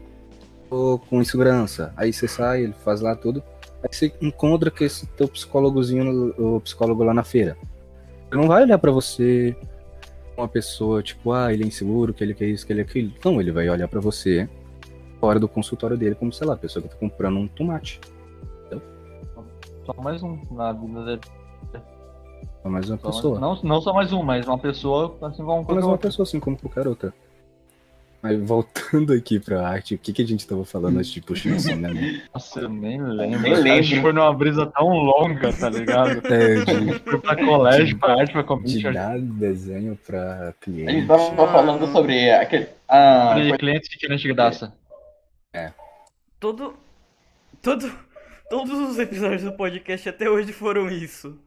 tô 0.72 1.00
com 1.08 1.22
insegurança. 1.22 1.94
Aí 1.96 2.12
você 2.12 2.28
sai, 2.28 2.64
ele 2.64 2.74
faz 2.74 3.00
lá 3.00 3.16
tudo. 3.16 3.44
Aí 3.84 3.90
você 3.92 4.14
encontra 4.22 4.72
com 4.72 4.84
esse 4.84 5.06
teu 5.08 5.28
psicólogozinho, 5.28 6.34
o 6.38 6.62
psicólogo 6.62 7.04
lá 7.04 7.14
na 7.14 7.24
feira. 7.24 7.58
Ele 8.32 8.42
não 8.42 8.48
vai 8.48 8.64
olhar 8.64 8.78
pra 8.80 8.92
você 8.92 9.56
uma 10.38 10.48
pessoa, 10.48 11.04
tipo, 11.04 11.32
ah, 11.34 11.54
ele 11.54 11.64
é 11.64 11.68
inseguro, 11.68 12.14
que 12.14 12.24
ele 12.24 12.34
quer 12.34 12.46
isso, 12.48 12.66
que 12.66 12.72
ele 12.74 12.80
é 12.80 12.84
aquilo. 12.84 13.12
Não, 13.24 13.40
ele 13.42 13.52
vai 13.52 13.70
olhar 13.70 13.88
pra 13.88 14.00
você 14.00 14.50
fora 15.20 15.40
do 15.40 15.48
consultório 15.48 15.98
dele, 15.98 16.16
como, 16.16 16.32
sei 16.34 16.48
lá, 16.48 16.54
a 16.54 16.58
pessoa 16.58 16.82
que 16.82 16.90
tá 16.90 16.96
comprando 16.96 17.38
um 17.38 17.48
tomate. 17.48 18.00
Só 19.86 19.94
mais 20.02 20.24
um 20.24 20.40
na 20.52 20.72
vida 20.72 21.04
dele. 21.06 21.22
É 22.64 22.70
mais 22.70 22.90
uma 22.90 22.98
Só 22.98 23.04
mais- 23.04 23.16
pessoa. 23.18 23.40
não, 23.40 23.60
não 23.62 23.82
só 23.82 23.94
mais 23.94 24.14
um, 24.14 24.24
mas 24.24 24.48
uma 24.48 24.58
pessoa 24.58 25.18
assim 25.22 25.44
como 25.44 25.58
Mas 25.58 25.66
qualquer 25.66 25.84
uma 25.84 25.92
outra. 25.92 26.08
pessoa 26.10 26.24
assim 26.24 26.40
como 26.40 26.58
qualquer 26.58 26.88
outra. 26.88 27.14
Mas 28.24 28.42
voltando 28.42 29.12
aqui 29.12 29.38
pra 29.38 29.68
arte, 29.68 29.96
o 29.96 29.98
que, 29.98 30.14
que 30.14 30.22
a 30.22 30.26
gente 30.26 30.48
tava 30.48 30.64
falando 30.64 30.98
antes 30.98 31.12
de 31.12 31.20
puxar 31.22 31.50
isso, 31.50 31.76
né? 31.76 31.90
mano? 31.90 32.22
Nossa, 32.34 32.62
eu 32.62 32.70
nem 32.70 33.02
lembro. 33.02 33.40
Nem 33.42 33.54
lembro. 33.56 33.80
Acho 33.82 33.90
que 33.96 34.02
foi 34.02 34.14
numa 34.14 34.34
brisa 34.34 34.66
tão 34.66 34.88
longa, 34.88 35.52
tá 35.52 35.70
ligado? 35.70 36.22
É, 36.32 36.64
de, 36.64 37.00
Fui 37.00 37.20
pra 37.20 37.36
colégio, 37.36 38.00
pra 38.00 38.14
arte, 38.20 38.32
pra 38.32 38.42
de 38.42 38.48
comida. 38.48 38.94
dar 38.94 39.20
desenho 39.20 40.00
pra 40.08 40.48
A 40.50 40.54
cliente. 40.54 40.92
gente 40.94 41.08
tava 41.08 41.52
falando 41.52 41.86
sobre 41.92 42.32
aquele. 42.32 42.68
Ah, 42.88 43.36
E 43.38 43.58
clientes 43.58 43.90
que 43.90 43.98
querem 43.98 44.16
de 44.18 44.34
graça. 44.34 44.74
Todo. 46.40 46.76
Todo. 47.62 47.92
Todos 48.50 48.90
os 48.90 49.00
episódios 49.00 49.44
do 49.44 49.52
podcast 49.54 50.08
até 50.10 50.30
hoje 50.30 50.54
foram 50.54 50.88
isso. 50.90 51.38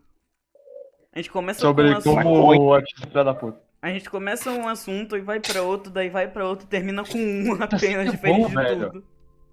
A 1.13 1.19
gente 1.19 1.31
começa 1.31 1.61
Sobre 1.61 1.95
com. 2.03 2.13
Maconha. 2.15 2.23
como 2.23 2.63
o 2.65 2.75
artista 2.75 3.07
filha 3.07 3.25
da 3.25 3.33
puta. 3.35 3.59
A 3.83 3.91
gente 3.91 4.09
começa 4.11 4.51
um 4.51 4.67
assunto 4.69 5.17
e 5.17 5.21
vai 5.21 5.39
pra 5.39 5.63
outro, 5.63 5.93
daí 5.93 6.09
vai 6.09 6.27
pra 6.29 6.47
outro, 6.47 6.67
termina 6.67 7.05
com 7.05 7.19
um 7.19 7.53
Isso 7.55 7.63
apenas, 7.63 7.81
que 7.81 7.87
é 7.87 8.05
diferente 8.05 8.41
bom, 8.43 8.49
de 8.49 8.55
velho. 8.55 8.91
tudo. 8.91 9.05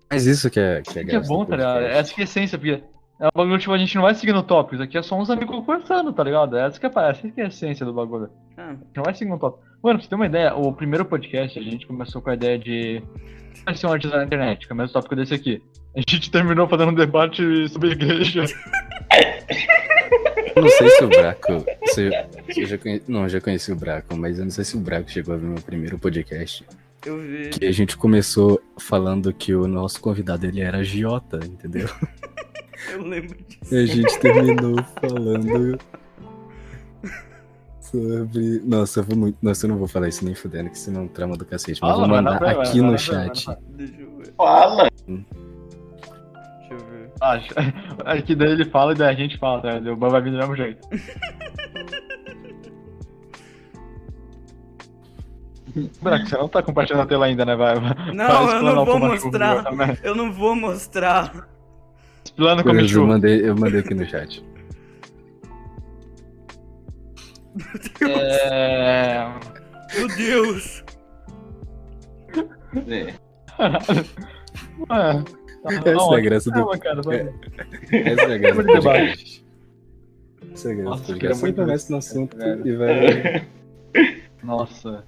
Mas 0.10 0.26
isso 0.26 0.50
que 0.50 0.60
é, 0.60 0.82
que 0.82 1.00
é, 1.00 1.02
Isso 1.02 1.10
que 1.10 1.16
é 1.16 1.20
bom, 1.22 1.46
tá 1.46 1.56
ligado? 1.56 1.82
Essa 1.84 2.14
que 2.14 2.22
é 2.22 2.24
a 2.24 2.26
essência, 2.26 2.58
porque 2.58 2.84
é 3.20 3.28
um 3.28 3.32
bagulho, 3.36 3.58
tipo, 3.60 3.74
a 3.74 3.78
gente 3.78 3.96
não 3.96 4.02
vai 4.04 4.16
seguindo 4.16 4.42
tópicos, 4.44 4.82
aqui 4.82 4.98
é 4.98 5.02
só 5.04 5.18
uns 5.20 5.30
amigos 5.30 5.56
conversando, 5.56 6.12
tá 6.14 6.24
ligado? 6.24 6.58
Essa 6.58 6.80
que 6.80 6.86
é, 6.86 6.90
essa 7.10 7.30
que 7.30 7.42
é 7.42 7.46
a 7.46 7.48
essência 7.48 7.86
do 7.86 7.94
bagulho. 7.94 8.30
Ah, 8.58 8.70
A 8.70 8.74
gente 8.74 8.96
não 8.96 9.04
vai 9.04 9.14
seguindo 9.14 9.38
tópico. 9.40 9.64
Mano, 9.84 9.98
pra 10.00 10.04
você 10.04 10.10
ter 10.10 10.16
uma 10.16 10.26
ideia, 10.26 10.56
o 10.56 10.72
primeiro 10.74 11.06
podcast 11.06 11.60
a 11.60 11.62
gente 11.62 11.86
começou 11.86 12.22
com 12.22 12.30
a 12.30 12.34
ideia 12.34 12.58
de. 12.58 13.04
Vai 13.66 13.76
ser 13.76 13.88
um 13.88 13.92
artista 13.92 14.18
na 14.18 14.24
internet, 14.24 14.66
que 14.66 14.72
é 14.72 14.76
o 14.76 14.78
mesmo 14.78 14.94
tópico 14.94 15.16
desse 15.16 15.34
aqui. 15.34 15.62
A 15.96 16.00
gente 16.00 16.30
terminou 16.32 16.68
fazendo 16.68 16.90
um 16.92 16.96
debate 16.96 17.68
sobre 17.70 17.92
igreja. 17.92 18.44
Eu 20.64 20.70
não 20.70 20.78
sei 20.78 20.90
se 20.90 21.04
o 21.04 21.08
Braco. 21.10 21.66
Se, 21.86 22.54
se 22.54 22.62
eu 22.62 22.66
já 22.68 22.78
conhe... 22.78 23.02
Não, 23.08 23.24
eu 23.24 23.30
já 23.30 23.42
conheci 23.42 23.72
o 23.72 23.76
Braco, 23.76 24.16
mas 24.16 24.38
eu 24.40 24.46
não 24.46 24.52
sei 24.52 24.64
se 24.64 24.76
o 24.76 24.80
Braco 24.80 25.10
chegou 25.12 25.36
a 25.36 25.38
ver 25.38 25.46
meu 25.48 25.62
primeiro 25.62 25.98
podcast. 26.00 26.66
eu 27.06 27.20
vi. 27.20 27.50
Que 27.50 27.66
a 27.66 27.72
gente 27.72 27.98
começou 27.98 28.62
falando 28.78 29.34
que 29.34 29.54
o 29.54 29.68
nosso 29.68 30.00
convidado 30.02 30.46
ele 30.46 30.62
era 30.62 30.80
agiota, 30.80 31.40
entendeu? 31.44 31.88
Eu 32.92 33.02
lembro 33.02 33.38
disso. 33.48 33.74
E 33.74 33.78
a 33.78 33.86
gente 33.86 34.20
terminou 34.20 34.76
falando 35.00 35.80
sobre. 37.80 38.62
Nossa, 38.66 39.04
foi 39.04 39.16
muito. 39.16 39.38
Nossa, 39.42 39.66
eu 39.66 39.70
não 39.70 39.78
vou 39.78 39.88
falar 39.88 40.10
isso 40.10 40.26
nem 40.26 40.36
fudendo, 40.36 40.70
que 40.70 40.78
senão 40.78 41.02
é 41.02 41.04
um 41.06 41.08
trama 41.08 41.38
do 41.38 41.46
cacete. 41.46 41.80
Mas 41.82 41.92
eu 41.92 41.98
vou 41.98 42.08
Fala, 42.08 42.22
na 42.22 42.32
mandar 42.34 42.60
aqui 42.60 42.82
no 42.82 42.98
chat. 42.98 43.48
eu 43.48 44.34
fala. 44.36 44.90
Acho. 47.22 47.54
É 48.06 48.22
que 48.22 48.36
daí 48.36 48.52
ele 48.52 48.66
fala 48.66 48.92
e 48.92 48.96
daí 48.96 49.14
a 49.14 49.18
gente 49.18 49.38
fala, 49.38 49.62
tá? 49.62 49.78
O 49.92 49.96
Ban 49.96 50.10
vai 50.10 50.22
vir 50.22 50.32
do 50.32 50.38
mesmo 50.38 50.56
jeito. 50.56 50.86
Buraco, 56.02 56.28
você 56.28 56.38
não 56.38 56.48
tá 56.48 56.62
compartilhando 56.62 57.02
a 57.04 57.06
tela 57.08 57.26
ainda, 57.26 57.46
né? 57.46 57.56
Vai, 57.56 57.80
vai. 57.80 58.14
Não, 58.14 58.52
eu 58.52 58.62
não 58.62 58.86
vou 58.86 59.00
mostrar. 59.00 59.64
também. 59.64 59.98
Eu 60.04 60.16
não 60.16 60.32
vou 60.32 60.56
mostrar. 60.56 61.48
Explana 62.24 62.64
como 62.64 62.80
eu 62.80 63.08
mandei, 63.08 63.50
eu 63.50 63.56
mandei 63.56 63.80
aqui 63.80 63.94
no 63.94 64.06
chat. 64.06 64.44
É. 68.02 69.28
Meu 69.96 70.08
Deus. 70.10 70.84
É. 72.88 73.14
Ué. 74.90 75.24
Essa 75.66 75.90
é 75.90 76.18
a 76.18 76.20
graça 76.20 76.52
do. 76.52 76.56
Calma, 76.56 76.78
cara. 76.78 77.02
vai. 77.02 77.34
Essa 77.92 78.22
é 78.22 78.34
a 78.34 78.38
graça 78.38 78.64
do 78.64 78.74
debate. 78.74 79.46
Essa 80.54 80.70
é 80.70 80.72
a 80.72 80.76
graça 80.76 80.90
Nossa, 80.90 81.04
do 81.04 81.12
eu 81.12 81.16
queria 81.16 81.30
podcast. 81.30 81.42
muito 81.42 81.56
começa 81.56 81.92
no 81.92 81.98
assunto 81.98 82.38
velho. 82.38 82.68
e 82.68 82.76
vai. 82.76 83.48
Nossa. 84.44 85.04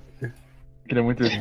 Queria 0.88 1.04
muito 1.04 1.24
isso. 1.24 1.40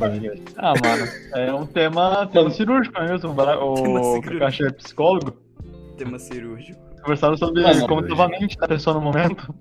Ah, 0.56 0.72
mano. 0.82 1.06
É 1.34 1.52
um 1.52 1.66
tema, 1.66 2.26
tema 2.28 2.50
cirúrgico 2.50 2.98
é 2.98 3.08
mesmo. 3.08 3.30
O. 3.32 4.22
Kakashi 4.22 4.66
é 4.66 4.70
psicólogo. 4.70 5.36
Tema 5.98 6.18
cirúrgico. 6.18 6.80
Conversaram 7.02 7.36
sobre 7.36 7.62
Mano, 7.62 7.86
como 7.86 8.08
tava 8.08 8.24
a 8.24 8.28
mente 8.28 8.56
da 8.56 8.66
pessoa 8.66 8.94
no 8.94 9.02
momento. 9.02 9.54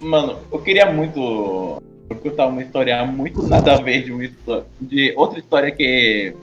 Mano, 0.00 0.40
eu 0.52 0.60
queria 0.60 0.92
muito 0.92 1.80
contar 2.22 2.46
uma 2.46 2.62
história 2.62 3.04
muito 3.06 3.46
nada 3.46 3.74
a 3.74 3.80
ver 3.80 4.02
de, 4.02 4.12
uma 4.12 4.64
de 4.80 5.14
outra 5.16 5.38
história 5.38 5.70
que 5.70 6.34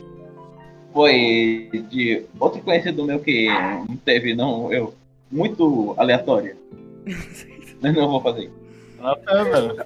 foi 0.94 1.70
de 1.90 2.24
outro 2.40 2.62
conhecido 2.62 3.04
meu 3.04 3.20
que 3.20 3.48
não 3.48 3.98
teve, 3.98 4.36
não, 4.36 4.72
eu. 4.72 4.94
Muito 5.32 5.96
aleatória. 5.98 6.56
Mas 7.82 7.96
não 7.96 8.10
vou 8.10 8.22
fazer. 8.22 8.52
Ah, 9.02 9.18
é, 9.28 9.44
velho. 9.44 9.76
Ah, 9.80 9.84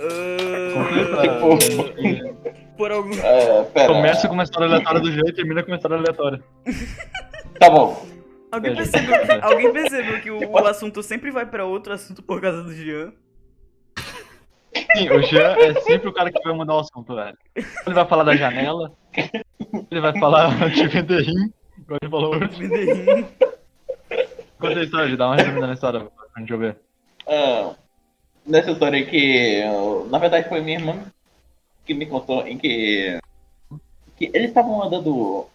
por 2.77 2.91
algum. 2.91 3.13
É, 3.13 3.63
pera. 3.63 3.93
Começa 3.93 4.27
com 4.27 4.33
uma 4.33 4.43
história 4.43 4.67
aleatória 4.67 4.99
do 4.99 5.09
jeito 5.11 5.29
e 5.29 5.33
termina 5.33 5.63
com 5.63 5.71
uma 5.71 5.77
história 5.77 5.97
aleatória. 5.97 6.43
Tá 7.57 7.69
bom. 7.69 8.05
Alguém 8.51 8.75
percebeu, 8.75 9.25
que, 9.25 9.31
alguém 9.31 9.71
percebeu 9.71 10.21
que 10.21 10.29
o, 10.29 10.51
o 10.51 10.67
assunto 10.67 11.01
sempre 11.01 11.31
vai 11.31 11.45
pra 11.45 11.63
outro 11.63 11.93
assunto 11.93 12.21
por 12.21 12.41
causa 12.41 12.63
do 12.63 12.73
Jean? 12.73 13.13
Sim, 14.93 15.09
o 15.09 15.23
Jean 15.23 15.55
é 15.55 15.73
sempre 15.79 16.09
o 16.09 16.13
cara 16.13 16.29
que 16.29 16.43
vai 16.43 16.53
mudar 16.53 16.75
o 16.75 16.79
assunto, 16.79 17.15
velho. 17.15 17.37
Ele 17.55 17.95
vai 17.95 18.05
falar 18.05 18.23
da 18.23 18.35
janela, 18.35 18.91
ele 19.91 20.01
vai 20.01 20.17
falar 20.19 20.69
de 20.69 20.87
vender 20.87 21.21
rim, 21.21 21.51
igual 21.77 21.99
ele 22.01 22.11
falou 22.11 22.35
hoje. 22.35 23.25
Conta 24.59 24.79
a 24.79 24.83
história, 24.83 25.17
dá 25.17 25.27
uma 25.27 25.35
resumida 25.35 25.67
na 25.67 25.73
história 25.73 25.99
pra 25.99 26.41
gente 26.41 26.55
ver. 26.55 26.77
Ah, 27.27 27.75
nessa 28.45 28.71
história 28.71 29.05
que, 29.05 29.63
na 30.09 30.17
verdade, 30.17 30.47
foi 30.49 30.61
minha 30.61 30.79
irmã 30.79 31.05
que 31.85 31.93
me 31.93 32.05
contou 32.05 32.47
em 32.47 32.57
que, 32.57 33.19
que 34.17 34.31
eles 34.33 34.49
estavam 34.49 34.83
andando. 34.83 35.47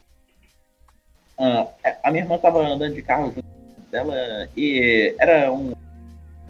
ah, 1.39 1.67
a 2.03 2.11
minha 2.11 2.25
irmã 2.25 2.37
estava 2.37 2.67
andando 2.67 2.95
de 2.95 3.03
carro 3.03 3.33
junto 3.35 3.45
dela 3.91 4.15
e 4.57 5.15
era 5.19 5.53
um. 5.53 5.73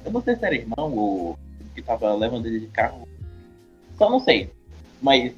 Eu 0.04 0.12
não 0.12 0.22
sei 0.22 0.36
se 0.36 0.44
era 0.44 0.54
irmão 0.54 0.94
ou 0.96 1.38
que 1.74 1.80
estava 1.80 2.14
levando 2.14 2.46
ele 2.46 2.60
de 2.60 2.66
carro. 2.68 3.08
Só 3.96 4.08
não 4.08 4.20
sei. 4.20 4.50
Mas 5.00 5.32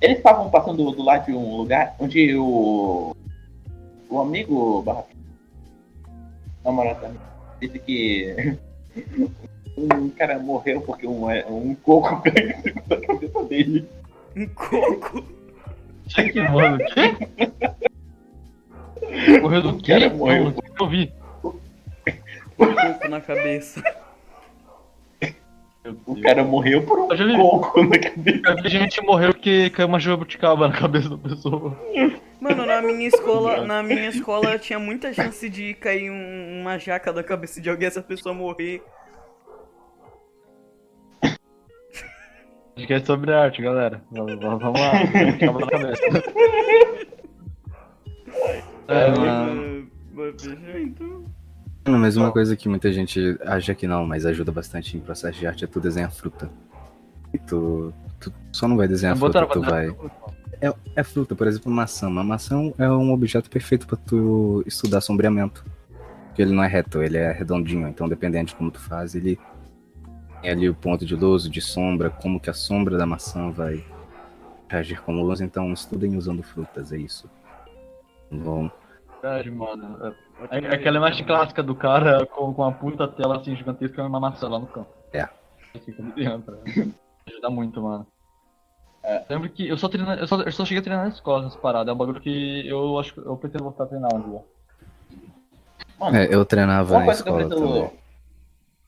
eles 0.00 0.18
estavam 0.18 0.50
passando 0.50 0.90
do 0.90 1.02
lado 1.02 1.26
de 1.26 1.32
um 1.32 1.56
lugar 1.56 1.94
onde 1.98 2.34
o. 2.36 3.14
O 4.08 4.20
amigo 4.20 4.82
barra 4.82 5.04
namorado 6.64 7.00
da 7.00 7.10
disse 7.60 7.78
que 7.78 8.56
um 9.76 10.08
cara 10.10 10.38
morreu 10.38 10.80
porque 10.80 11.06
um, 11.06 11.26
um 11.48 11.74
coco 11.74 12.22
caiu 12.22 12.50
em 12.50 12.62
cima 12.62 12.82
da 12.88 13.00
cabeça 13.00 13.44
dele. 13.44 13.88
Um 14.36 14.46
coco. 14.48 15.24
Que 16.08 16.40
mano, 16.40 16.76
o 16.76 16.78
quê? 16.78 17.16
Morreu 19.40 19.62
do 19.62 19.76
quê? 19.78 19.92
Cara, 19.98 20.14
morreu. 20.14 20.54
Eu 20.78 20.88
vi. 20.88 21.12
Um 22.58 22.74
coco 22.74 23.08
na 23.08 23.20
cabeça. 23.20 23.82
O 26.06 26.20
cara 26.20 26.42
morreu 26.44 26.82
por 26.84 26.98
um 27.00 27.16
já 27.16 27.24
vi. 27.24 27.36
coco 27.36 27.82
na 27.82 27.98
cabeça. 27.98 28.40
Eu 28.48 28.62
vi 28.62 28.68
gente 28.68 29.02
morreu 29.02 29.32
porque 29.32 29.70
caiu 29.70 29.88
uma 29.88 30.00
jabuticaba 30.00 30.68
na 30.68 30.74
cabeça 30.74 31.08
da 31.10 31.18
pessoa. 31.18 31.76
Mano, 32.40 32.66
na 32.66 32.80
minha 32.82 33.08
escola, 33.08 33.64
na 33.64 33.82
minha 33.82 34.08
escola 34.08 34.58
tinha 34.58 34.78
muita 34.78 35.12
chance 35.12 35.48
de 35.48 35.74
cair 35.74 36.10
um- 36.10 36.60
uma 36.62 36.78
jaca 36.78 37.12
da 37.12 37.22
cabeça 37.22 37.60
de 37.60 37.68
alguém 37.70 37.88
essa 37.88 38.02
pessoa 38.02 38.34
morrer. 38.34 38.82
Acho 42.76 42.86
que 42.86 42.92
é 42.92 43.00
sobre 43.00 43.32
arte, 43.32 43.62
galera. 43.62 44.02
Vamos, 44.10 44.34
vamos 44.38 44.62
vamos 44.62 44.80
lá. 44.80 44.92
Jabuticaba 45.06 45.60
na 45.60 45.66
cabeça. 45.66 46.02
É, 48.88 49.10
mano. 49.18 49.90
Mas, 50.12 50.44
então. 50.44 51.24
Mas 51.86 52.16
uma 52.16 52.32
coisa 52.32 52.56
que 52.56 52.68
muita 52.68 52.92
gente 52.92 53.38
acha 53.44 53.74
que 53.74 53.86
não, 53.86 54.04
mas 54.04 54.26
ajuda 54.26 54.50
bastante 54.50 54.96
em 54.96 55.00
processo 55.00 55.38
de 55.38 55.46
arte 55.46 55.64
é 55.64 55.66
tu 55.66 55.80
desenhar 55.80 56.10
fruta. 56.10 56.50
E 57.32 57.38
tu, 57.38 57.92
tu 58.18 58.32
só 58.52 58.66
não 58.66 58.76
vai 58.76 58.88
desenhar 58.88 59.16
fruta, 59.16 59.40
Botaram 59.40 59.48
tu 59.48 59.70
vai. 59.70 59.96
É, 60.60 60.74
é 60.96 61.02
fruta, 61.04 61.34
por 61.34 61.46
exemplo, 61.46 61.70
maçã. 61.70 62.08
Uma 62.08 62.24
maçã 62.24 62.72
é 62.78 62.90
um 62.90 63.12
objeto 63.12 63.48
perfeito 63.48 63.86
pra 63.86 63.96
tu 63.96 64.64
estudar 64.66 65.00
sombreamento. 65.00 65.64
Porque 66.28 66.42
ele 66.42 66.52
não 66.52 66.64
é 66.64 66.66
reto, 66.66 67.02
ele 67.02 67.18
é 67.18 67.30
redondinho. 67.30 67.86
Então, 67.88 68.08
dependendo 68.08 68.46
de 68.46 68.54
como 68.54 68.70
tu 68.70 68.80
faz, 68.80 69.14
ele 69.14 69.38
tem 70.42 70.50
ali 70.50 70.68
o 70.68 70.74
ponto 70.74 71.06
de 71.06 71.14
luz, 71.14 71.48
de 71.48 71.60
sombra, 71.60 72.10
como 72.10 72.40
que 72.40 72.50
a 72.50 72.54
sombra 72.54 72.98
da 72.98 73.06
maçã 73.06 73.50
vai 73.50 73.84
reagir 74.68 75.00
com 75.00 75.12
luz. 75.12 75.40
Então, 75.40 75.72
estudem 75.72 76.16
usando 76.16 76.42
frutas, 76.42 76.92
é 76.92 76.96
isso. 76.96 77.30
Bom, 78.30 78.70
Verdade, 79.26 79.50
mano. 79.50 80.14
É- 80.50 80.58
é 80.58 80.74
Aquela 80.74 80.98
imagem 80.98 81.26
clássica 81.26 81.60
do 81.62 81.74
cara 81.74 82.24
com, 82.26 82.54
com 82.54 82.62
a 82.64 82.70
puta 82.70 83.08
tela 83.08 83.38
assim 83.38 83.56
gigantesca 83.56 84.00
e 84.00 84.06
uma 84.06 84.20
maçã 84.20 84.48
lá 84.48 84.58
no 84.58 84.66
campo. 84.68 84.88
É. 85.12 85.28
Dentro. 86.14 86.58
Ajuda 87.26 87.50
muito, 87.50 87.82
mano. 87.82 88.06
É. 89.02 89.24
Lembro 89.28 89.48
que 89.50 89.68
eu 89.68 89.76
só, 89.76 89.88
treino, 89.88 90.12
eu, 90.14 90.26
só, 90.28 90.40
eu 90.42 90.52
só 90.52 90.64
cheguei 90.64 90.78
a 90.80 90.82
treinar 90.82 91.04
na 91.04 91.10
escola 91.12 91.42
nessa 91.44 91.58
parada. 91.58 91.90
É 91.90 91.94
um 91.94 91.96
bagulho 91.96 92.20
que 92.20 92.66
eu 92.68 92.98
acho 92.98 93.14
que 93.14 93.18
eu 93.20 93.36
pretendo 93.36 93.64
voltar 93.64 93.84
a 93.84 93.86
treinar 93.88 94.14
um 94.14 94.30
dia. 94.30 94.40
Mano, 95.98 96.16
é, 96.16 96.28
eu 96.32 96.44
treinava 96.44 96.98
na 97.00 97.12
escola 97.12 97.46
preciso. 97.46 97.66
também. 97.66 97.90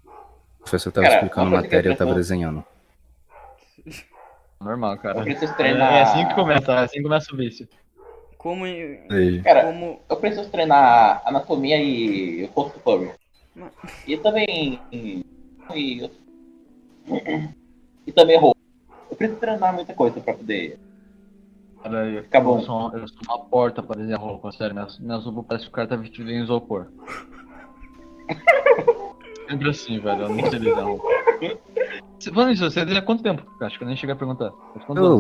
O 0.07 0.61
professor 0.61 0.93
tava 0.93 1.07
Cara, 1.07 1.17
explicando 1.19 1.51
matéria 1.51 1.89
e 1.89 1.93
eu 1.93 1.97
tava 1.97 2.15
desenhando. 2.15 2.65
Normal, 4.61 4.99
cara. 4.99 5.19
Eu 5.19 5.25
preciso 5.25 5.53
É, 5.53 5.57
treinar. 5.57 5.93
é 5.95 6.03
assim 6.03 6.29
que 6.29 6.35
começa, 6.35 6.73
é 6.73 6.79
assim 6.85 6.97
que 6.99 7.03
começa 7.03 7.33
o 7.35 7.37
vício. 7.37 7.69
Como. 8.39 8.65
Aí. 8.65 9.43
Cara, 9.43 9.65
Como. 9.67 10.01
eu 10.09 10.17
preciso 10.17 10.49
treinar 10.49 11.21
anatomia 11.27 11.77
e 11.83 12.47
rosto 12.55 12.79
furry. 12.81 13.11
Não. 13.55 13.69
E 14.07 14.17
também. 14.17 14.81
E, 14.93 15.25
e 18.07 18.13
também 18.13 18.39
roupa. 18.39 18.59
Eu 19.11 19.17
preciso 19.17 19.41
treinar 19.41 19.75
muita 19.75 19.93
coisa 19.93 20.21
pra 20.21 20.35
poder. 20.35 20.79
Cara, 21.83 22.07
eu, 22.09 22.23
Fica 22.25 22.41
bom. 22.41 22.59
eu, 22.59 22.63
sou, 22.63 22.93
eu 22.93 23.09
sou 23.09 23.19
uma 23.29 23.39
porta 23.45 23.83
pra 23.83 23.97
desenhar 23.97 24.21
roupa, 24.21 24.51
sério. 24.53 24.75
Minhas, 24.75 24.99
minhas 24.99 25.25
roupas 25.25 25.45
parece 25.47 25.65
que 25.67 25.71
o 25.71 25.75
cara 25.75 25.89
tá 25.89 25.97
vestido 25.97 26.31
em 26.31 26.43
isopor. 26.43 26.87
Sempre 29.49 29.71
assim, 29.71 29.99
velho. 29.99 30.23
Eu 30.23 30.29
não 30.29 30.51
sei 30.51 30.59
desenhar 30.59 30.85
roupa. 30.85 31.09
Você- 32.19 32.33
Falando 32.33 32.53
isso, 32.53 32.65
você 32.65 32.81
desenha 32.85 33.01
há 33.01 33.05
quanto 33.05 33.23
tempo? 33.23 33.43
Acho 33.63 33.79
que 33.79 33.85
eu 33.85 33.89
nem 33.89 33.97
cheguei 33.97 34.13
a 34.15 34.19
perguntar. 34.19 34.51
Faz 34.75 34.85
quantos 34.85 35.05
Ô, 35.05 35.19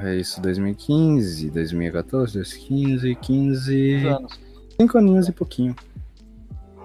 É 0.00 0.14
isso, 0.16 0.40
2015, 0.40 1.50
2014, 1.50 2.34
2015, 2.34 3.14
15. 3.16 4.00
Quantos 4.02 4.16
anos? 4.18 4.40
Cinco 4.80 4.98
aninhos 4.98 5.28
e 5.28 5.32
pouquinho. 5.32 5.74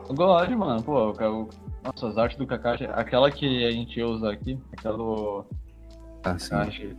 Gosto, 0.10 0.57
mano. 0.57 0.81
Pô, 0.84 1.11
o, 1.11 1.11
o, 1.11 1.49
nossa, 1.84 2.07
as 2.07 2.18
artes 2.18 2.38
do 2.38 2.48
Kakashi, 2.48 2.85
aquela 2.85 3.30
que 3.31 3.65
a 3.65 3.72
gente 3.72 4.02
usa 4.02 4.31
aqui, 4.31 4.57
aquela 4.72 4.98
do 4.98 5.45
Ah, 6.23 6.38
sim. 6.40 6.49
Kakashi. 6.49 6.95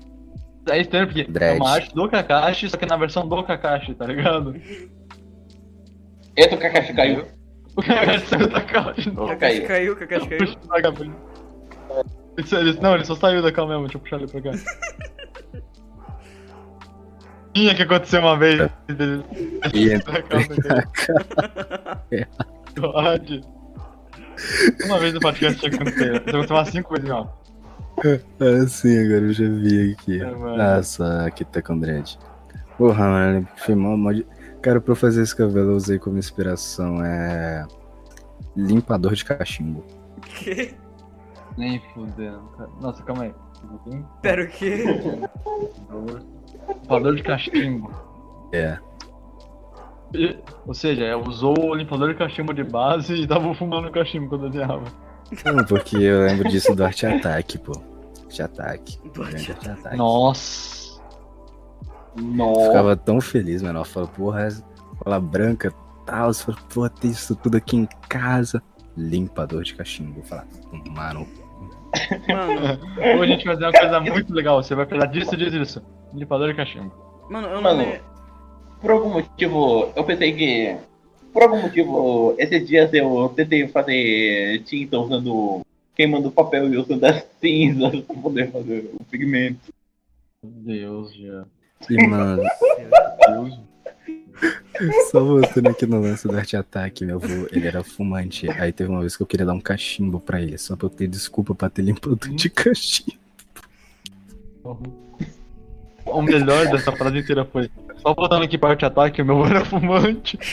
É 0.70 0.80
estranho 0.80 1.06
porque 1.06 1.20
é 1.22 1.24
Dread. 1.24 1.60
uma 1.60 1.70
arte 1.70 1.94
do 1.94 2.08
Kakashi, 2.08 2.70
só 2.70 2.76
que 2.76 2.86
na 2.86 2.96
versão 2.96 3.28
do 3.28 3.42
Kakashi, 3.42 3.94
tá 3.94 4.06
ligado? 4.06 4.54
Eita, 6.36 6.54
o 6.54 6.58
Kakashi 6.58 6.94
caiu. 6.94 7.26
O 7.76 7.82
Kakashi 7.82 8.26
saiu 8.28 8.48
da 8.50 8.60
calma 8.62 8.92
de 8.94 9.10
novo. 9.10 9.28
Kakashi 9.28 9.60
caiu, 9.62 9.96
Kakashi 9.96 10.28
caiu. 10.28 11.14
Não, 12.80 12.94
ele 12.94 13.04
só 13.04 13.14
saiu 13.14 13.42
da 13.42 13.52
calma 13.52 13.72
mesmo, 13.72 13.84
deixa 13.86 13.96
eu 13.98 14.00
puxar 14.00 14.16
ele 14.20 14.28
pra 14.28 14.40
cá. 14.40 14.50
Tinha 17.54 17.74
que 17.74 17.82
acontecer 17.82 18.18
uma 18.18 18.36
vez. 18.36 18.68
Ele- 18.88 19.24
E. 22.10 22.26
God. 22.78 23.44
Uma 24.86 24.98
vez 24.98 25.14
no 25.14 25.20
podcast 25.20 25.58
tinha 25.60 25.70
que 25.70 25.76
acontecer. 25.76 26.14
Isso 26.16 26.28
aconteceu 26.30 26.56
umas 26.56 26.68
5 26.68 26.94
vezes, 26.94 27.10
ó. 27.10 27.32
Ah, 28.40 28.66
sim, 28.68 28.98
agora 29.04 29.26
eu 29.26 29.32
já 29.32 29.48
vi 29.48 29.92
aqui. 29.92 30.20
É, 30.20 30.30
mano. 30.34 30.56
Nossa, 30.56 31.24
aqui 31.26 31.44
tá 31.44 31.62
com 31.62 31.78
dread. 31.78 32.18
Porra, 32.76 33.06
mano, 33.08 33.48
foi 33.56 33.74
mal, 33.76 33.96
mal 33.96 34.12
de... 34.12 34.26
Cara, 34.60 34.80
pra 34.80 34.92
eu 34.92 34.96
fazer 34.96 35.22
esse 35.22 35.36
cabelo 35.36 35.70
eu 35.72 35.76
usei 35.76 35.98
como 35.98 36.18
inspiração 36.18 37.04
é. 37.04 37.64
Limpador 38.56 39.14
de 39.14 39.24
cachimbo. 39.24 39.84
Que? 40.22 40.74
Nem 41.56 41.80
fudendo, 41.92 42.40
cara. 42.56 42.70
Nossa, 42.80 43.02
calma 43.04 43.24
aí. 43.24 43.34
Pera 44.22 44.42
o 44.42 44.48
quê? 44.48 44.84
Limpador 46.68 47.14
de 47.14 47.22
cachimbo. 47.22 47.90
É. 48.52 48.78
E- 50.14 50.36
Ou 50.66 50.74
seja, 50.74 51.04
é, 51.04 51.16
usou 51.16 51.58
o 51.58 51.74
limpador 51.74 52.08
de 52.12 52.14
cachimbo 52.18 52.52
de 52.54 52.62
base 52.64 53.14
e 53.14 53.26
tava 53.26 53.52
fumando 53.54 53.90
cachimbo 53.90 54.28
quando 54.28 54.48
desenhava. 54.48 54.84
Não, 55.44 55.64
porque 55.64 55.96
eu 55.96 56.26
lembro 56.26 56.48
disso 56.48 56.74
do 56.74 56.84
Arte 56.84 57.06
Attack, 57.06 57.58
pô. 57.58 57.72
Arte 58.24 58.42
Attack. 58.42 58.98
Do 59.12 59.22
Arte 59.22 59.32
Grande 59.34 59.50
Arte 59.52 59.70
Attack. 59.70 59.96
Nossa. 59.96 61.00
Nossa. 62.16 62.66
Ficava 62.66 62.96
tão 62.96 63.20
feliz, 63.20 63.60
mano. 63.62 63.80
Eu 63.80 63.84
falava, 63.84 64.12
porra, 64.12 64.48
cola 64.98 65.18
branca 65.20 65.72
tal. 66.06 66.32
Você 66.32 66.44
falou, 66.44 66.60
pô, 66.72 66.88
tem 66.88 67.10
isso 67.10 67.34
tudo 67.34 67.56
aqui 67.56 67.76
em 67.76 67.88
casa. 68.08 68.62
Limpador 68.96 69.62
de 69.64 69.74
cachimbo. 69.74 70.20
Eu 70.20 70.24
falava, 70.24 70.46
mano, 70.94 71.26
Mano, 72.28 72.80
Hoje 73.20 73.32
a 73.32 73.36
gente 73.36 73.44
vai 73.44 73.54
fazer 73.54 73.64
uma 73.66 73.72
coisa 73.72 74.00
muito 74.00 74.34
legal. 74.34 74.62
Você 74.62 74.74
vai 74.74 74.86
precisar 74.86 75.10
disso, 75.10 75.36
disso, 75.36 75.58
disso. 75.58 75.82
Limpador 76.12 76.48
de 76.48 76.54
cachimbo. 76.54 76.92
mano, 77.30 77.48
eu 77.48 77.54
não 77.54 77.62
Mano. 77.62 77.86
me... 77.86 78.00
Por 78.80 78.90
algum 78.90 79.10
motivo, 79.10 79.92
eu 79.96 80.04
pensei 80.04 80.32
que. 80.32 80.76
Por 81.32 81.42
algum 81.42 81.60
motivo, 81.62 82.34
esses 82.38 82.66
dias 82.66 82.92
eu 82.92 83.32
tentei 83.34 83.66
fazer 83.68 84.62
tinta 84.64 84.98
usando. 84.98 85.62
queimando 85.96 86.30
papel 86.30 86.72
e 86.72 86.76
usando 86.76 87.02
as 87.04 87.26
cinzas 87.40 88.00
pra 88.00 88.16
poder 88.16 88.50
fazer 88.50 88.90
o 88.94 89.04
pigmento. 89.04 89.72
Meu 90.42 90.52
Deus, 90.52 91.14
já. 91.14 91.44
E, 91.90 92.06
mano, 92.06 92.42
Deus. 93.28 93.58
só 95.10 95.22
voltando 95.22 95.68
aqui 95.68 95.86
no 95.86 96.00
lance 96.00 96.26
do 96.26 96.36
Arte 96.36 96.56
Attack, 96.56 97.04
meu 97.04 97.16
avô, 97.16 97.48
ele 97.52 97.66
era 97.66 97.82
fumante. 97.84 98.50
Aí 98.50 98.72
teve 98.72 98.90
uma 98.90 99.00
vez 99.00 99.16
que 99.16 99.22
eu 99.22 99.26
queria 99.26 99.46
dar 99.46 99.54
um 99.54 99.60
cachimbo 99.60 100.20
pra 100.20 100.40
ele, 100.40 100.58
só 100.58 100.76
pra 100.76 100.86
eu 100.86 100.90
ter 100.90 101.06
desculpa 101.06 101.54
pra 101.54 101.70
ter 101.70 101.82
limpador 101.82 102.30
de 102.30 102.50
cachimbo. 102.50 103.18
O 106.06 106.22
melhor 106.22 106.66
dessa 106.66 106.92
frase 106.92 107.18
inteira 107.18 107.44
foi. 107.44 107.70
Só 107.96 108.14
voltando 108.14 108.44
aqui 108.44 108.58
parte 108.58 108.84
ataque, 108.84 109.22
o 109.22 109.24
meu 109.24 109.42
avô 109.42 109.46
era 109.46 109.64
fumante. 109.64 110.38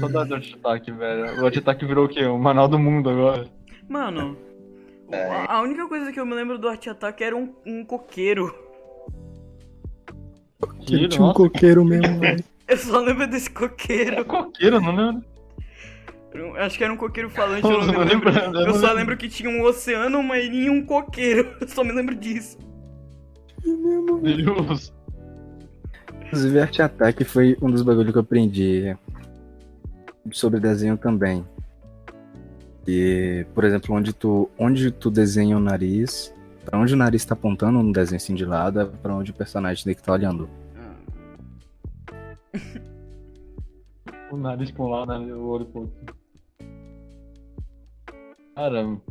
Saudade 0.00 0.28
do 0.28 0.34
Art 0.34 0.54
Attack, 0.54 0.90
velho. 0.90 1.40
O 1.40 1.46
Art 1.46 1.56
Attack 1.56 1.84
virou 1.84 2.06
o 2.06 2.08
quê? 2.08 2.24
O 2.24 2.38
manual 2.38 2.68
do 2.68 2.78
mundo 2.78 3.08
agora. 3.10 3.48
Mano, 3.88 4.36
a 5.12 5.54
a 5.56 5.62
única 5.62 5.86
coisa 5.88 6.12
que 6.12 6.20
eu 6.20 6.26
me 6.26 6.34
lembro 6.34 6.58
do 6.58 6.68
Arte 6.68 6.88
Ataque 6.90 7.24
era 7.24 7.36
um, 7.36 7.52
um 7.66 7.84
coqueiro. 7.84 8.54
Coqueiro, 10.60 11.08
tinha 11.08 11.24
um 11.26 11.32
coqueiro 11.32 11.84
mesmo, 11.84 12.18
velho. 12.20 12.44
Eu 12.68 12.76
só 12.76 13.00
lembro 13.00 13.26
desse 13.26 13.48
É 13.48 13.52
coqueiro. 13.52 14.24
coqueiro, 14.24 14.80
não 14.80 14.94
lembro. 14.94 15.24
Eu 16.32 16.54
Acho 16.56 16.78
que 16.78 16.84
era 16.84 16.92
um 16.92 16.96
coqueiro 16.96 17.28
falante, 17.30 17.64
eu 17.64 17.70
não 17.72 17.86
não 17.92 18.04
lembro. 18.04 18.30
lembro, 18.30 18.60
eu 18.60 18.66
Eu 18.66 18.74
só 18.74 18.80
lembro. 18.86 18.94
lembro 18.94 19.16
que 19.16 19.28
tinha 19.28 19.50
um 19.50 19.62
oceano, 19.62 20.18
uma 20.18 20.38
ilha 20.38 20.66
e 20.66 20.70
um 20.70 20.84
coqueiro. 20.84 21.54
Eu 21.60 21.66
só 21.68 21.82
me 21.82 21.90
lembro 21.92 22.14
disso. 22.14 22.56
Deus. 24.22 24.92
Inclusive, 26.26 26.60
Arte 26.60 26.82
Attack 26.82 27.24
foi 27.24 27.56
um 27.60 27.68
dos 27.70 27.82
bagulhos 27.82 28.12
que 28.12 28.18
eu 28.18 28.22
aprendi 28.22 28.96
sobre 30.30 30.60
desenho 30.60 30.96
também. 30.96 31.44
E, 32.86 33.46
por 33.54 33.64
exemplo, 33.64 33.94
onde 33.94 34.12
tu, 34.12 34.50
onde 34.58 34.90
tu 34.90 35.10
desenha 35.10 35.56
o 35.56 35.60
nariz, 35.60 36.34
pra 36.64 36.78
onde 36.78 36.94
o 36.94 36.96
nariz 36.96 37.24
tá 37.24 37.34
apontando 37.34 37.82
no 37.82 37.92
desenho 37.92 38.16
assim 38.16 38.34
de 38.34 38.44
lado, 38.44 38.80
é 38.80 38.84
pra 38.84 39.14
onde 39.14 39.30
o 39.30 39.34
personagem 39.34 39.84
tem 39.84 39.94
que 39.94 40.00
estar 40.00 40.12
olhando. 40.12 40.48
O 44.32 44.36
nariz 44.36 44.70
pra 44.70 44.84
um 44.84 44.88
lado, 44.88 45.18
né, 45.18 45.34
o 45.34 45.48
olho 45.48 45.64
pro 45.66 45.80
outro. 45.80 46.14
Caramba. 48.54 49.02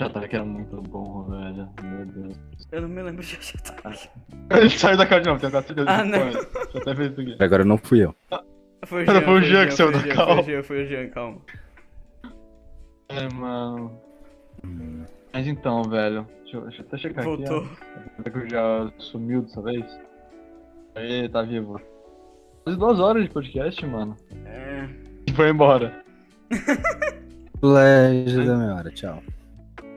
Art 0.00 0.16
Attack 0.16 0.34
era 0.34 0.44
muito 0.44 0.80
bom, 0.80 1.24
velho. 1.24 1.68
Meu 1.82 2.06
Deus. 2.06 2.38
Eu 2.72 2.82
não 2.82 2.88
me 2.88 3.02
lembro 3.02 3.22
de 3.22 3.34
Arte 3.34 3.56
Ataque. 3.58 4.08
Ele 4.50 4.70
saiu 4.70 4.96
da 4.96 5.04
casa 5.06 5.20
de 5.20 5.28
novo, 5.28 5.40
tenho 5.40 5.52
quase 5.52 5.66
certeza. 5.66 5.90
Ah, 5.90 6.04
não. 6.04 6.18
eu 6.18 6.80
até 6.80 6.94
ver 6.94 7.10
isso 7.10 7.20
aqui. 7.20 7.36
Agora 7.38 7.64
não 7.64 7.76
fui 7.76 8.04
eu. 8.04 8.14
Foi 8.86 9.02
o 9.02 9.06
Cara, 9.06 9.18
Jean, 9.18 9.26
foi 9.26 9.34
o 9.34 9.42
Jean 9.42 9.66
que 9.66 9.72
saiu 9.72 9.92
da 9.92 10.14
calma. 10.14 10.42
Foi 10.42 10.42
o 10.42 10.44
Jean, 10.46 10.62
foi 10.62 10.82
o 10.82 10.86
Jean, 10.86 11.08
calma. 11.10 11.38
É, 13.10 13.28
mano. 13.34 13.92
Mas 15.32 15.46
então, 15.46 15.82
velho. 15.84 16.26
Deixa 16.42 16.56
eu, 16.56 16.62
deixa 16.62 16.82
eu 16.82 16.86
até 16.86 16.98
checar 16.98 17.24
Voltou. 17.24 17.58
aqui. 17.58 17.68
ó. 17.72 18.16
Será 18.16 18.30
que 18.30 18.38
eu 18.38 18.50
já 18.50 18.92
sumiu 18.98 19.42
dessa 19.42 19.62
vez? 19.62 20.00
Aí, 20.94 21.28
tá 21.28 21.42
vivo. 21.42 21.80
Quase 22.64 22.78
duas 22.78 23.00
horas 23.00 23.22
de 23.24 23.30
podcast, 23.30 23.86
mano. 23.86 24.16
É. 24.44 24.88
E 25.28 25.32
foi 25.32 25.50
embora. 25.50 26.02
Colégio 27.60 28.44
da 28.46 28.56
minha 28.56 28.74
hora, 28.74 28.90
tchau. 28.90 29.22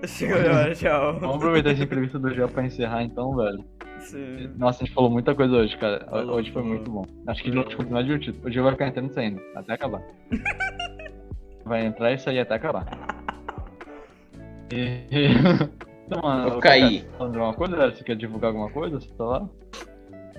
Chegou 0.06 0.38
a 0.38 0.60
hora, 0.60 0.76
tchau. 0.76 1.20
Vamos 1.20 1.38
aproveitar 1.38 1.72
essa 1.72 1.84
entrevista 1.84 2.20
do 2.20 2.34
Jean 2.34 2.48
pra 2.50 2.66
encerrar 2.66 3.04
então, 3.04 3.36
velho. 3.36 3.64
Sim. 4.00 4.52
Nossa, 4.58 4.84
a 4.84 4.86
gente 4.86 4.94
falou 4.94 5.10
muita 5.10 5.34
coisa 5.34 5.56
hoje, 5.56 5.78
cara. 5.78 6.06
Falou, 6.10 6.36
hoje 6.36 6.52
foi 6.52 6.62
falou. 6.62 6.78
muito 6.78 6.92
bom. 6.92 7.06
Acho 7.26 7.42
que 7.42 7.58
hoje 7.58 7.76
foi 7.76 7.86
mais 7.86 8.06
divertido. 8.06 8.38
Hoje 8.46 8.60
vai 8.60 8.72
ficar 8.74 8.88
entrando 8.88 9.10
e 9.10 9.14
saindo, 9.14 9.42
até 9.56 9.74
acabar. 9.74 10.02
vai 11.66 11.86
entrar 11.86 12.12
e 12.12 12.18
sair 12.18 12.40
até 12.40 12.56
acabar. 12.56 12.86
E... 14.72 15.06
então, 16.08 16.22
mano, 16.22 16.50
Eu 16.50 16.60
caí. 16.60 17.02
Cara, 17.02 17.18
falando 17.18 17.34
de 17.34 17.40
alguma 17.40 17.54
coisa? 17.56 17.92
Você 17.92 18.04
quer 18.04 18.16
divulgar 18.16 18.50
alguma 18.50 18.70
coisa? 18.70 19.00
Você 19.00 19.10
tá 19.18 19.24
lá? 19.24 19.50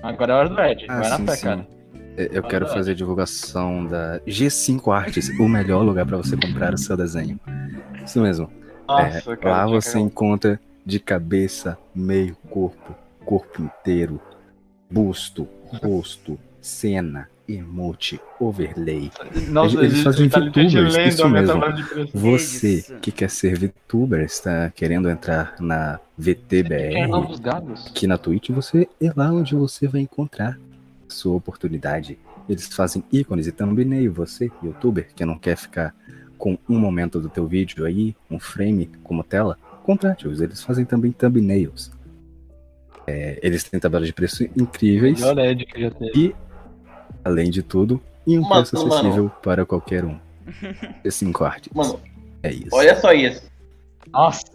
Agora 0.03 0.31
é 0.33 0.35
a 0.35 0.39
hora 0.39 0.49
do 0.49 0.61
Ed. 0.61 0.85
Ah, 0.89 0.99
vai 0.99 1.09
na 1.09 1.17
sim, 1.17 1.25
fé, 1.25 1.35
sim. 1.35 1.43
cara. 1.45 1.67
Eu- 2.17 2.43
quero 2.43 2.65
fazer 2.67 2.91
a 2.91 2.95
divulgação 2.95 3.85
da 3.85 4.19
G5 4.21 4.89
Arts, 4.91 5.29
o 5.37 5.49
melhor 5.49 5.81
lugar 5.81 6.05
pra 6.05 6.15
você 6.15 6.37
comprar 6.37 6.73
o 6.73 6.77
seu 6.77 6.95
desenho. 6.95 7.37
Isso 8.05 8.21
mesmo. 8.21 8.49
Nossa, 8.87 9.31
É, 9.33 9.35
cara. 9.35 9.49
lá 9.49 9.67
você 9.67 9.99
encontra 9.99 10.59
de 10.85 10.97
cabeça, 10.99 11.77
meio 11.93 12.35
corpo, 12.49 12.95
corpo 13.25 13.61
inteiro, 13.61 14.21
busto, 14.89 15.45
rosto, 15.65 16.39
cena, 16.61 17.27
emote, 17.47 18.19
overlay. 18.39 19.11
Nossa, 19.49 19.77
eles 19.79 19.93
ele- 19.93 20.03
fazem 20.03 20.29
tá 20.29 20.39
VTubers, 20.39 20.73
lendo 20.73 21.07
isso 21.07 21.29
mesmo. 21.29 21.61
Você 22.13 22.73
Isso. 22.75 22.95
que 22.95 23.11
quer 23.11 23.29
ser 23.29 23.57
VTuber, 23.57 24.21
está 24.21 24.69
querendo 24.71 25.09
entrar 25.09 25.55
na 25.59 25.99
VTBR, 26.17 27.09
aqui 27.87 28.07
na 28.07 28.17
Twitch, 28.17 28.49
você 28.49 28.87
é 29.01 29.11
lá 29.15 29.31
onde 29.31 29.53
você 29.55 29.87
vai 29.87 30.01
encontrar 30.01 30.59
sua 31.07 31.35
oportunidade. 31.35 32.17
Eles 32.49 32.67
fazem 32.73 33.03
ícones 33.11 33.47
e 33.47 33.51
thumbnail, 33.51 34.11
você, 34.13 34.51
youtuber, 34.63 35.07
que 35.15 35.25
não 35.25 35.37
quer 35.37 35.55
ficar 35.57 35.93
com 36.37 36.57
um 36.69 36.77
momento 36.77 37.19
do 37.19 37.29
teu 37.29 37.47
vídeo 37.47 37.85
aí, 37.85 38.15
um 38.29 38.39
frame 38.39 38.89
como 39.03 39.23
tela, 39.23 39.57
contrate-os. 39.83 40.41
Eles 40.41 40.63
fazem 40.63 40.85
também 40.85 41.11
thumbnails. 41.11 41.91
É, 43.07 43.39
eles 43.43 43.63
têm 43.63 43.79
tabelas 43.79 44.07
de 44.07 44.13
preço 44.13 44.43
incríveis 44.57 45.21
teve. 45.91 46.35
Além 47.25 47.49
de 47.49 47.63
tudo, 47.63 47.99
e 48.25 48.37
um 48.37 48.41
Mano, 48.43 48.55
preço 48.55 48.77
acessível 48.77 49.31
para 49.41 49.65
qualquer 49.65 50.05
um. 50.05 50.17
G5 51.03 51.41
Arts. 51.45 51.69
Mano, 51.73 51.99
é 52.43 52.51
isso. 52.51 52.69
olha 52.71 52.95
só 52.95 53.11
isso. 53.11 53.43
Nossa! 54.11 54.45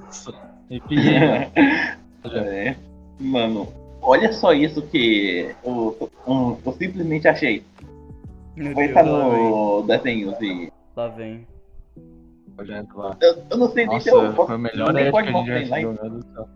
Arrepiei. 0.71 1.51
É. 2.23 2.77
Mano, 3.19 3.67
olha 4.03 4.31
só 4.31 4.53
isso 4.53 4.83
que 4.83 5.55
eu, 5.65 6.11
um, 6.27 6.55
eu 6.67 6.73
simplesmente 6.75 7.27
achei. 7.27 7.65
Meu 8.55 8.75
Vai 8.75 8.89
Deus, 8.89 8.99
estar 8.99 9.11
no 9.11 9.83
desenho 9.87 10.39
de. 10.39 10.71
Lá 10.95 11.09
vem. 11.09 11.47
Eu 12.59 12.77
entro 12.77 12.99
lá. 12.99 13.17
Eu, 13.23 13.43
eu 13.49 13.57
não 13.57 13.71
sei 13.73 13.87
nem 13.87 13.99
se 14.01 14.11
eu 14.11 14.35
posso. 14.35 14.49
foi 14.49 14.57
o 14.57 14.59
melhor 14.59 14.93
nem 14.93 15.07
que 15.07 15.11
pode 15.11 15.29
a 15.31 15.33
gente 15.33 15.87
mostrar 15.87 16.09
do 16.09 16.23
céu. 16.35 16.49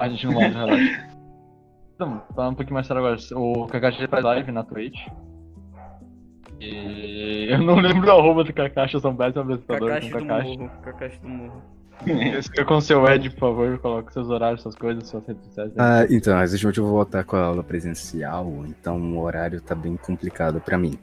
A 0.00 0.08
gente 0.08 0.26
não 0.26 0.32
mostra, 0.32 0.66
relaxa. 0.66 1.05
Então, 1.96 2.22
falando 2.34 2.52
um 2.52 2.56
pouquinho 2.56 2.74
mais 2.74 2.86
sério 2.86 3.04
agora, 3.04 3.18
o 3.32 3.66
Kakashi 3.66 4.06
faz 4.06 4.22
live 4.22 4.52
na 4.52 4.62
Twitch. 4.62 4.98
E 6.60 7.46
eu 7.50 7.58
não 7.58 7.76
lembro 7.76 8.06
o 8.06 8.10
arroba 8.10 8.44
do 8.44 8.52
Kakashi, 8.52 8.94
eu 8.94 9.00
sou 9.00 9.10
um 9.10 9.16
péssimo 9.16 9.42
apresentador 9.42 9.88
Kakashi 9.88 10.10
com 10.10 10.18
do 10.18 10.26
Kakashi. 10.26 10.58
morro. 10.58 10.70
Kakashi 10.82 11.20
do 11.20 11.28
morro. 11.28 11.62
Escreva 12.38 12.68
com 12.68 12.76
o 12.76 12.80
seu 12.82 13.08
Ed, 13.08 13.30
por 13.30 13.38
favor, 13.38 13.78
coloque 13.78 14.12
seus 14.12 14.28
horários, 14.28 14.60
suas 14.60 14.74
coisas, 14.74 15.08
suas 15.08 15.26
redes 15.26 15.42
sociais. 15.46 15.72
Ah, 15.78 16.06
então, 16.10 16.38
recentemente 16.38 16.78
eu 16.78 16.84
vou 16.84 16.92
voltar 16.92 17.24
com 17.24 17.36
a 17.36 17.44
aula 17.44 17.64
presencial, 17.64 18.46
então 18.68 19.00
o 19.14 19.22
horário 19.22 19.62
tá 19.62 19.74
bem 19.74 19.96
complicado 19.96 20.60
pra 20.60 20.76
mim. 20.76 20.98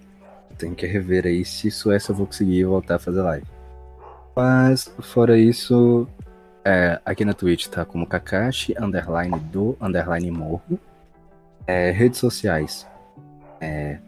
Tenho 0.60 0.76
que 0.76 0.86
rever 0.86 1.26
aí 1.26 1.44
se 1.44 1.70
isso 1.70 1.92
é 1.92 1.98
se 1.98 2.12
eu 2.12 2.16
vou 2.16 2.28
conseguir 2.28 2.64
voltar 2.66 2.96
a 2.96 3.00
fazer 3.00 3.24
live. 3.24 3.48
Mas, 4.36 4.94
fora 5.02 5.36
isso, 5.36 6.08
é, 6.66 7.00
aqui 7.06 7.26
na 7.26 7.34
Twitch 7.34 7.68
tá 7.68 7.84
como 7.84 8.06
Kakashi, 8.08 8.74
underline 8.80 9.38
do, 9.52 9.78
underline 9.82 10.32
morro. 10.32 10.80
É, 11.68 11.92
redes 11.92 12.20
sociais. 12.20 12.88
É, 13.60 14.00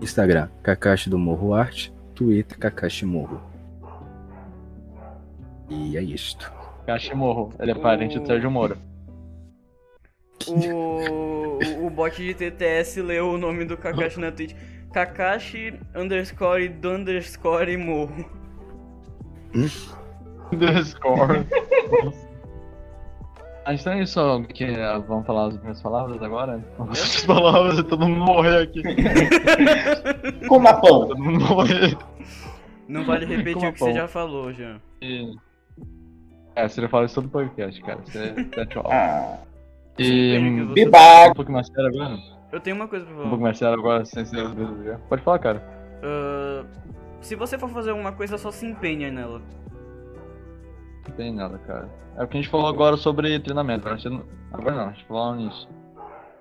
Instagram, 0.00 0.48
Kakashi 0.62 1.08
do 1.08 1.18
Morro 1.18 1.54
Art. 1.54 1.90
Twitter, 2.14 2.58
Kakashi 2.58 3.06
Morro. 3.06 3.40
E 5.68 5.96
é 5.96 6.02
isto. 6.02 6.52
Kakashi 6.86 7.14
Morro, 7.14 7.52
ele 7.58 7.70
é 7.70 7.74
parente 7.74 8.18
do 8.18 8.26
Sérgio 8.26 8.50
Moro. 8.50 8.76
O, 10.48 11.86
o 11.86 11.90
bot 11.90 12.16
de 12.16 12.34
TTS 12.34 13.00
leu 13.00 13.30
o 13.30 13.38
nome 13.38 13.64
do 13.64 13.76
Kakashi 13.76 14.18
na 14.18 14.32
Twitch. 14.32 14.54
Kakashi 14.92 15.80
underscore 15.94 16.68
do 16.68 16.90
underscore 16.90 17.76
morro. 17.76 18.30
Discord. 20.56 21.46
Ah, 23.64 23.74
então 23.74 23.92
é 23.92 24.02
isso, 24.02 24.42
que, 24.52 24.64
ah, 24.64 24.98
vamos 24.98 25.24
falar 25.24 25.46
as 25.46 25.62
minhas 25.62 25.80
palavras 25.80 26.20
agora? 26.20 26.60
As 26.90 27.24
palavras, 27.24 27.80
todo 27.84 28.08
mundo 28.08 28.24
morrer 28.24 28.62
aqui. 28.64 28.82
Coma 30.48 30.80
pão. 30.80 31.06
Todo 31.06 31.16
mundo 31.22 31.44
morrer. 31.44 31.96
Não 32.88 33.04
vale 33.04 33.24
repetir 33.24 33.54
Como 33.54 33.68
o 33.68 33.72
que 33.72 33.78
você 33.78 33.84
pão. 33.84 33.94
já 33.94 34.08
falou, 34.08 34.52
Jean. 34.52 34.80
E... 35.00 35.32
É, 36.56 36.66
você 36.66 36.88
fala 36.88 37.06
isso 37.06 37.14
todo 37.14 37.28
podcast, 37.28 37.80
cara. 37.82 38.00
Você 38.04 38.34
é 38.56 38.66
tchau. 38.66 38.82
Ah, 38.90 39.38
E. 39.96 40.64
Você-. 40.74 40.88
Um 40.88 41.34
pouco 41.34 41.52
mais 41.52 41.68
sério 41.68 41.86
agora? 41.86 42.18
Eu 42.50 42.58
tenho 42.60 42.74
uma 42.74 42.88
coisa 42.88 43.04
pra 43.04 43.14
Um 43.14 43.16
falar. 43.18 43.28
pouco 43.28 43.42
mais 43.44 43.58
sério 43.58 43.78
agora, 43.78 44.04
sem 44.04 44.24
ser 44.24 44.38
já. 44.84 44.98
Pode 45.08 45.22
falar, 45.22 45.38
cara. 45.38 45.62
Ah, 46.02 46.64
se 47.20 47.36
você 47.36 47.56
for 47.56 47.68
fazer 47.68 47.90
alguma 47.90 48.10
coisa, 48.10 48.36
só 48.36 48.50
se 48.50 48.66
empenha 48.66 49.08
nela. 49.08 49.40
Não 51.08 51.16
tem 51.16 51.32
nada, 51.32 51.58
cara. 51.58 51.88
É 52.16 52.24
o 52.24 52.28
que 52.28 52.36
a 52.36 52.40
gente 52.40 52.50
falou 52.50 52.68
agora 52.68 52.96
sobre 52.96 53.38
treinamento. 53.40 53.88
Não... 53.88 54.22
agora 54.52 54.76
não, 54.76 54.88
a 54.88 54.92
gente 54.92 55.04
falou 55.06 55.34
nisso. 55.34 55.68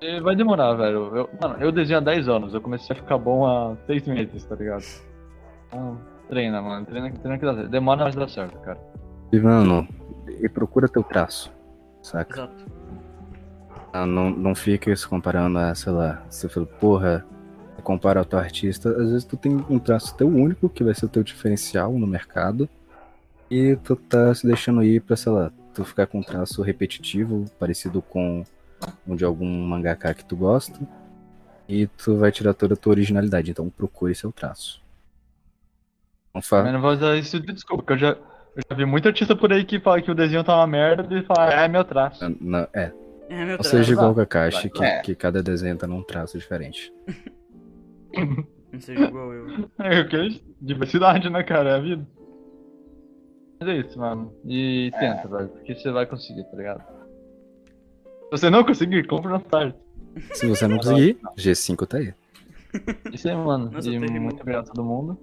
E 0.02 0.20
vai 0.20 0.36
demorar, 0.36 0.74
velho. 0.74 1.16
Eu, 1.16 1.30
mano, 1.42 1.56
eu 1.60 1.72
desenho 1.72 2.00
há 2.00 2.02
10 2.02 2.28
anos, 2.28 2.54
eu 2.54 2.62
comecei 2.62 2.96
a 2.96 3.00
ficar 3.00 3.18
bom 3.18 3.46
há 3.46 3.76
6 3.86 4.08
meses, 4.08 4.44
tá 4.46 4.56
ligado? 4.56 4.84
Então, 5.68 5.98
treina, 6.28 6.62
mano. 6.62 6.86
Treina, 6.86 7.12
treina 7.12 7.38
que 7.38 7.46
dá 7.46 7.54
certo. 7.54 7.70
Demora, 7.70 8.04
mas 8.06 8.16
dá 8.16 8.28
certo, 8.28 8.58
cara. 8.60 8.80
E, 9.32 9.40
mano, 9.40 9.88
e 10.28 10.50
procura 10.50 10.88
teu 10.88 11.04
traço, 11.04 11.52
saca? 12.02 12.34
Exato. 12.34 12.66
Ah, 13.94 14.06
Não, 14.06 14.30
não 14.30 14.56
fica 14.56 14.96
se 14.96 15.08
comparando 15.08 15.60
a, 15.60 15.76
sei 15.76 15.92
lá, 15.92 16.24
você 16.30 16.50
fala, 16.50 16.66
porra, 16.66 17.26
compara 17.84 18.20
ao 18.20 18.26
teu 18.26 18.40
artista, 18.40 18.90
às 18.90 19.10
vezes 19.10 19.26
tu 19.26 19.36
tem 19.36 19.64
um 19.70 19.80
traço 19.80 20.16
teu 20.16 20.28
único, 20.28 20.70
que 20.70 20.84
vai 20.84 20.94
ser 20.94 21.06
o 21.06 21.10
teu 21.10 21.24
diferencial 21.24 21.92
no 21.92 22.08
mercado, 22.08 22.70
e 23.52 23.76
tu 23.84 23.95
tá 23.95 24.34
se 24.34 24.48
deixando 24.48 24.82
ir 24.84 25.02
pra, 25.02 25.15
sei 25.18 25.32
lá, 25.32 25.52
tu 25.73 25.84
ficar 25.86 26.07
com 26.07 26.19
um 26.19 26.23
traço 26.23 26.61
repetitivo, 26.61 27.45
parecido 27.60 28.02
com 28.02 28.44
um 29.06 29.15
de 29.15 29.23
algum 29.26 29.45
mangaka 29.68 30.14
que 30.14 30.23
tu 30.26 30.36
gosta, 30.36 30.80
e 31.68 31.86
tu 31.88 32.18
vai 32.18 32.32
tirar 32.32 32.53
toda 32.53 32.73
a 32.73 32.78
tua 32.78 32.91
originalidade, 32.91 33.52
então 33.52 33.69
procure 33.69 34.15
seu 34.15 34.32
traço. 34.32 34.82
Não 36.34 36.40
Mas 36.40 36.48
fa... 36.48 36.72
não 36.72 36.82
vou 36.82 36.91
usar 36.91 37.15
isso 37.18 37.40
de 37.40 37.52
desculpa, 37.53 37.84
porque 37.84 37.94
eu 37.94 37.98
já, 37.98 38.11
eu 38.56 38.64
já 38.69 38.76
vi 38.76 38.86
muito 38.86 39.07
artista 39.07 39.36
por 39.36 39.52
aí 39.52 39.65
que 39.65 39.80
fala 39.80 40.02
que 40.02 40.10
o 40.10 40.15
desenho 40.15 40.44
tá 40.44 40.56
uma 40.56 40.65
merda 40.68 41.14
e 41.18 41.23
fala, 41.23 41.52
é 41.53 41.68
meu 41.68 41.84
traço. 41.84 42.23
não- 42.40 42.68
é, 42.73 42.91
É 43.30 43.36
meu 43.36 43.48
não 43.48 43.56
traço. 43.57 43.69
seja 43.69 43.91
igual 43.91 44.11
o 44.11 44.15
Kakashi, 44.15 44.69
que, 44.69 44.84
é. 44.84 45.02
que 45.02 45.14
cada 45.14 45.44
desenho 45.44 45.78
tá 45.78 45.86
num 45.86 46.02
traço 46.02 46.38
diferente. 46.38 46.91
Não 48.72 48.80
seja 48.80 49.03
igual 49.06 49.34
eu. 49.34 49.69
É 49.80 49.99
o 49.99 50.07
que? 50.07 50.41
Diversidade, 50.61 51.30
né, 51.30 51.44
cara? 51.44 51.72
É 51.72 51.76
a 51.76 51.80
vida. 51.80 52.07
Mas 53.62 53.70
é 53.70 53.78
isso, 53.78 54.00
mano. 54.00 54.34
E 54.44 54.92
tenta, 55.00 55.28
velho, 55.28 55.50
porque 55.50 55.76
você 55.76 55.92
vai 55.92 56.08
conseguir, 56.08 56.44
tá 56.46 56.58
ligado? 56.58 56.84
Se 58.24 58.32
você 58.32 58.50
não 58.50 58.64
conseguir, 58.64 59.06
compra 59.06 59.38
no 59.38 59.44
site. 59.50 59.78
Se 60.34 60.48
você 60.48 60.68
não 60.68 60.78
conseguir, 60.78 61.20
G5 61.38 61.88
tá 61.88 61.98
aí. 61.98 62.14
Isso 63.14 63.30
aí, 63.30 63.36
mano. 63.36 63.70
Nossa, 63.70 63.88
e 63.88 64.00
muito 64.00 64.42
obrigado 64.42 64.70
a 64.70 64.74
todo 64.74 64.84
mundo. 64.84 65.18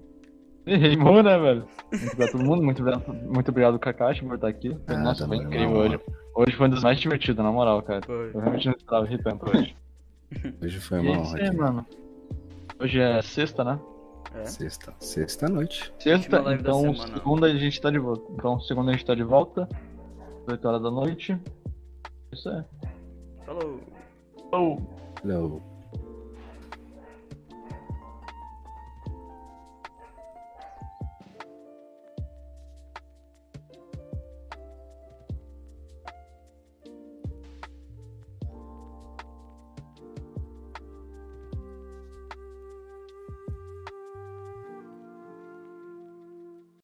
E 0.65 0.77
rimou, 0.77 1.21
né, 1.21 1.37
velho? 1.37 1.67
Muito 1.91 2.13
obrigado 2.13 2.29
a 2.29 2.33
todo 2.33 2.45
mundo. 2.45 2.63
Muito 2.63 2.81
obrigado, 2.81 3.13
muito 3.13 3.49
obrigado 3.49 3.79
Kakashi 3.79 4.25
por 4.25 4.37
estar 4.37 4.49
aqui. 4.49 4.77
Ah, 4.87 4.99
Nossa, 4.99 5.23
tá 5.23 5.29
foi 5.29 5.39
incrível 5.39 5.77
hoje. 5.77 6.01
Hoje 6.37 6.57
foi 6.57 6.67
um 6.69 6.71
dos 6.71 6.83
mais 6.85 7.01
divertidos, 7.01 7.45
na 7.45 7.51
moral, 7.51 7.83
cara. 7.83 8.03
Foi. 8.07 8.31
Eu 8.33 8.41
realmente 8.41 8.67
não 8.67 8.75
esperava 8.75 9.07
rir 9.07 9.21
tanto 9.21 9.51
hoje. 9.51 9.75
Hoje 10.63 10.79
foi 10.79 11.01
uma 11.01 11.11
é 11.11 11.23
isso 11.23 11.35
honra 11.35 11.43
aí, 11.43 11.57
mano. 11.57 11.87
Hoje 12.79 13.01
é 13.01 13.21
sexta, 13.23 13.65
né? 13.65 13.81
É. 14.35 14.47
Sexta. 14.47 14.95
Sexta 15.01 15.49
noite. 15.49 15.93
Sexta, 15.99 16.43
então 16.53 16.95
segunda 16.95 17.47
a 17.47 17.57
gente 17.57 17.81
tá 17.81 17.91
de 17.91 17.99
volta. 17.99 18.33
Então 18.33 18.61
segunda 18.61 18.91
a 18.91 18.93
gente 18.93 19.05
tá 19.05 19.15
de 19.15 19.25
volta. 19.25 19.69
8 20.47 20.69
horas 20.69 20.83
da 20.83 20.91
noite. 20.91 21.39
Isso 22.33 22.49
é. 22.49 22.65
Falou. 23.45 23.81
Oh. 24.53 24.79
Hello. 25.25 25.63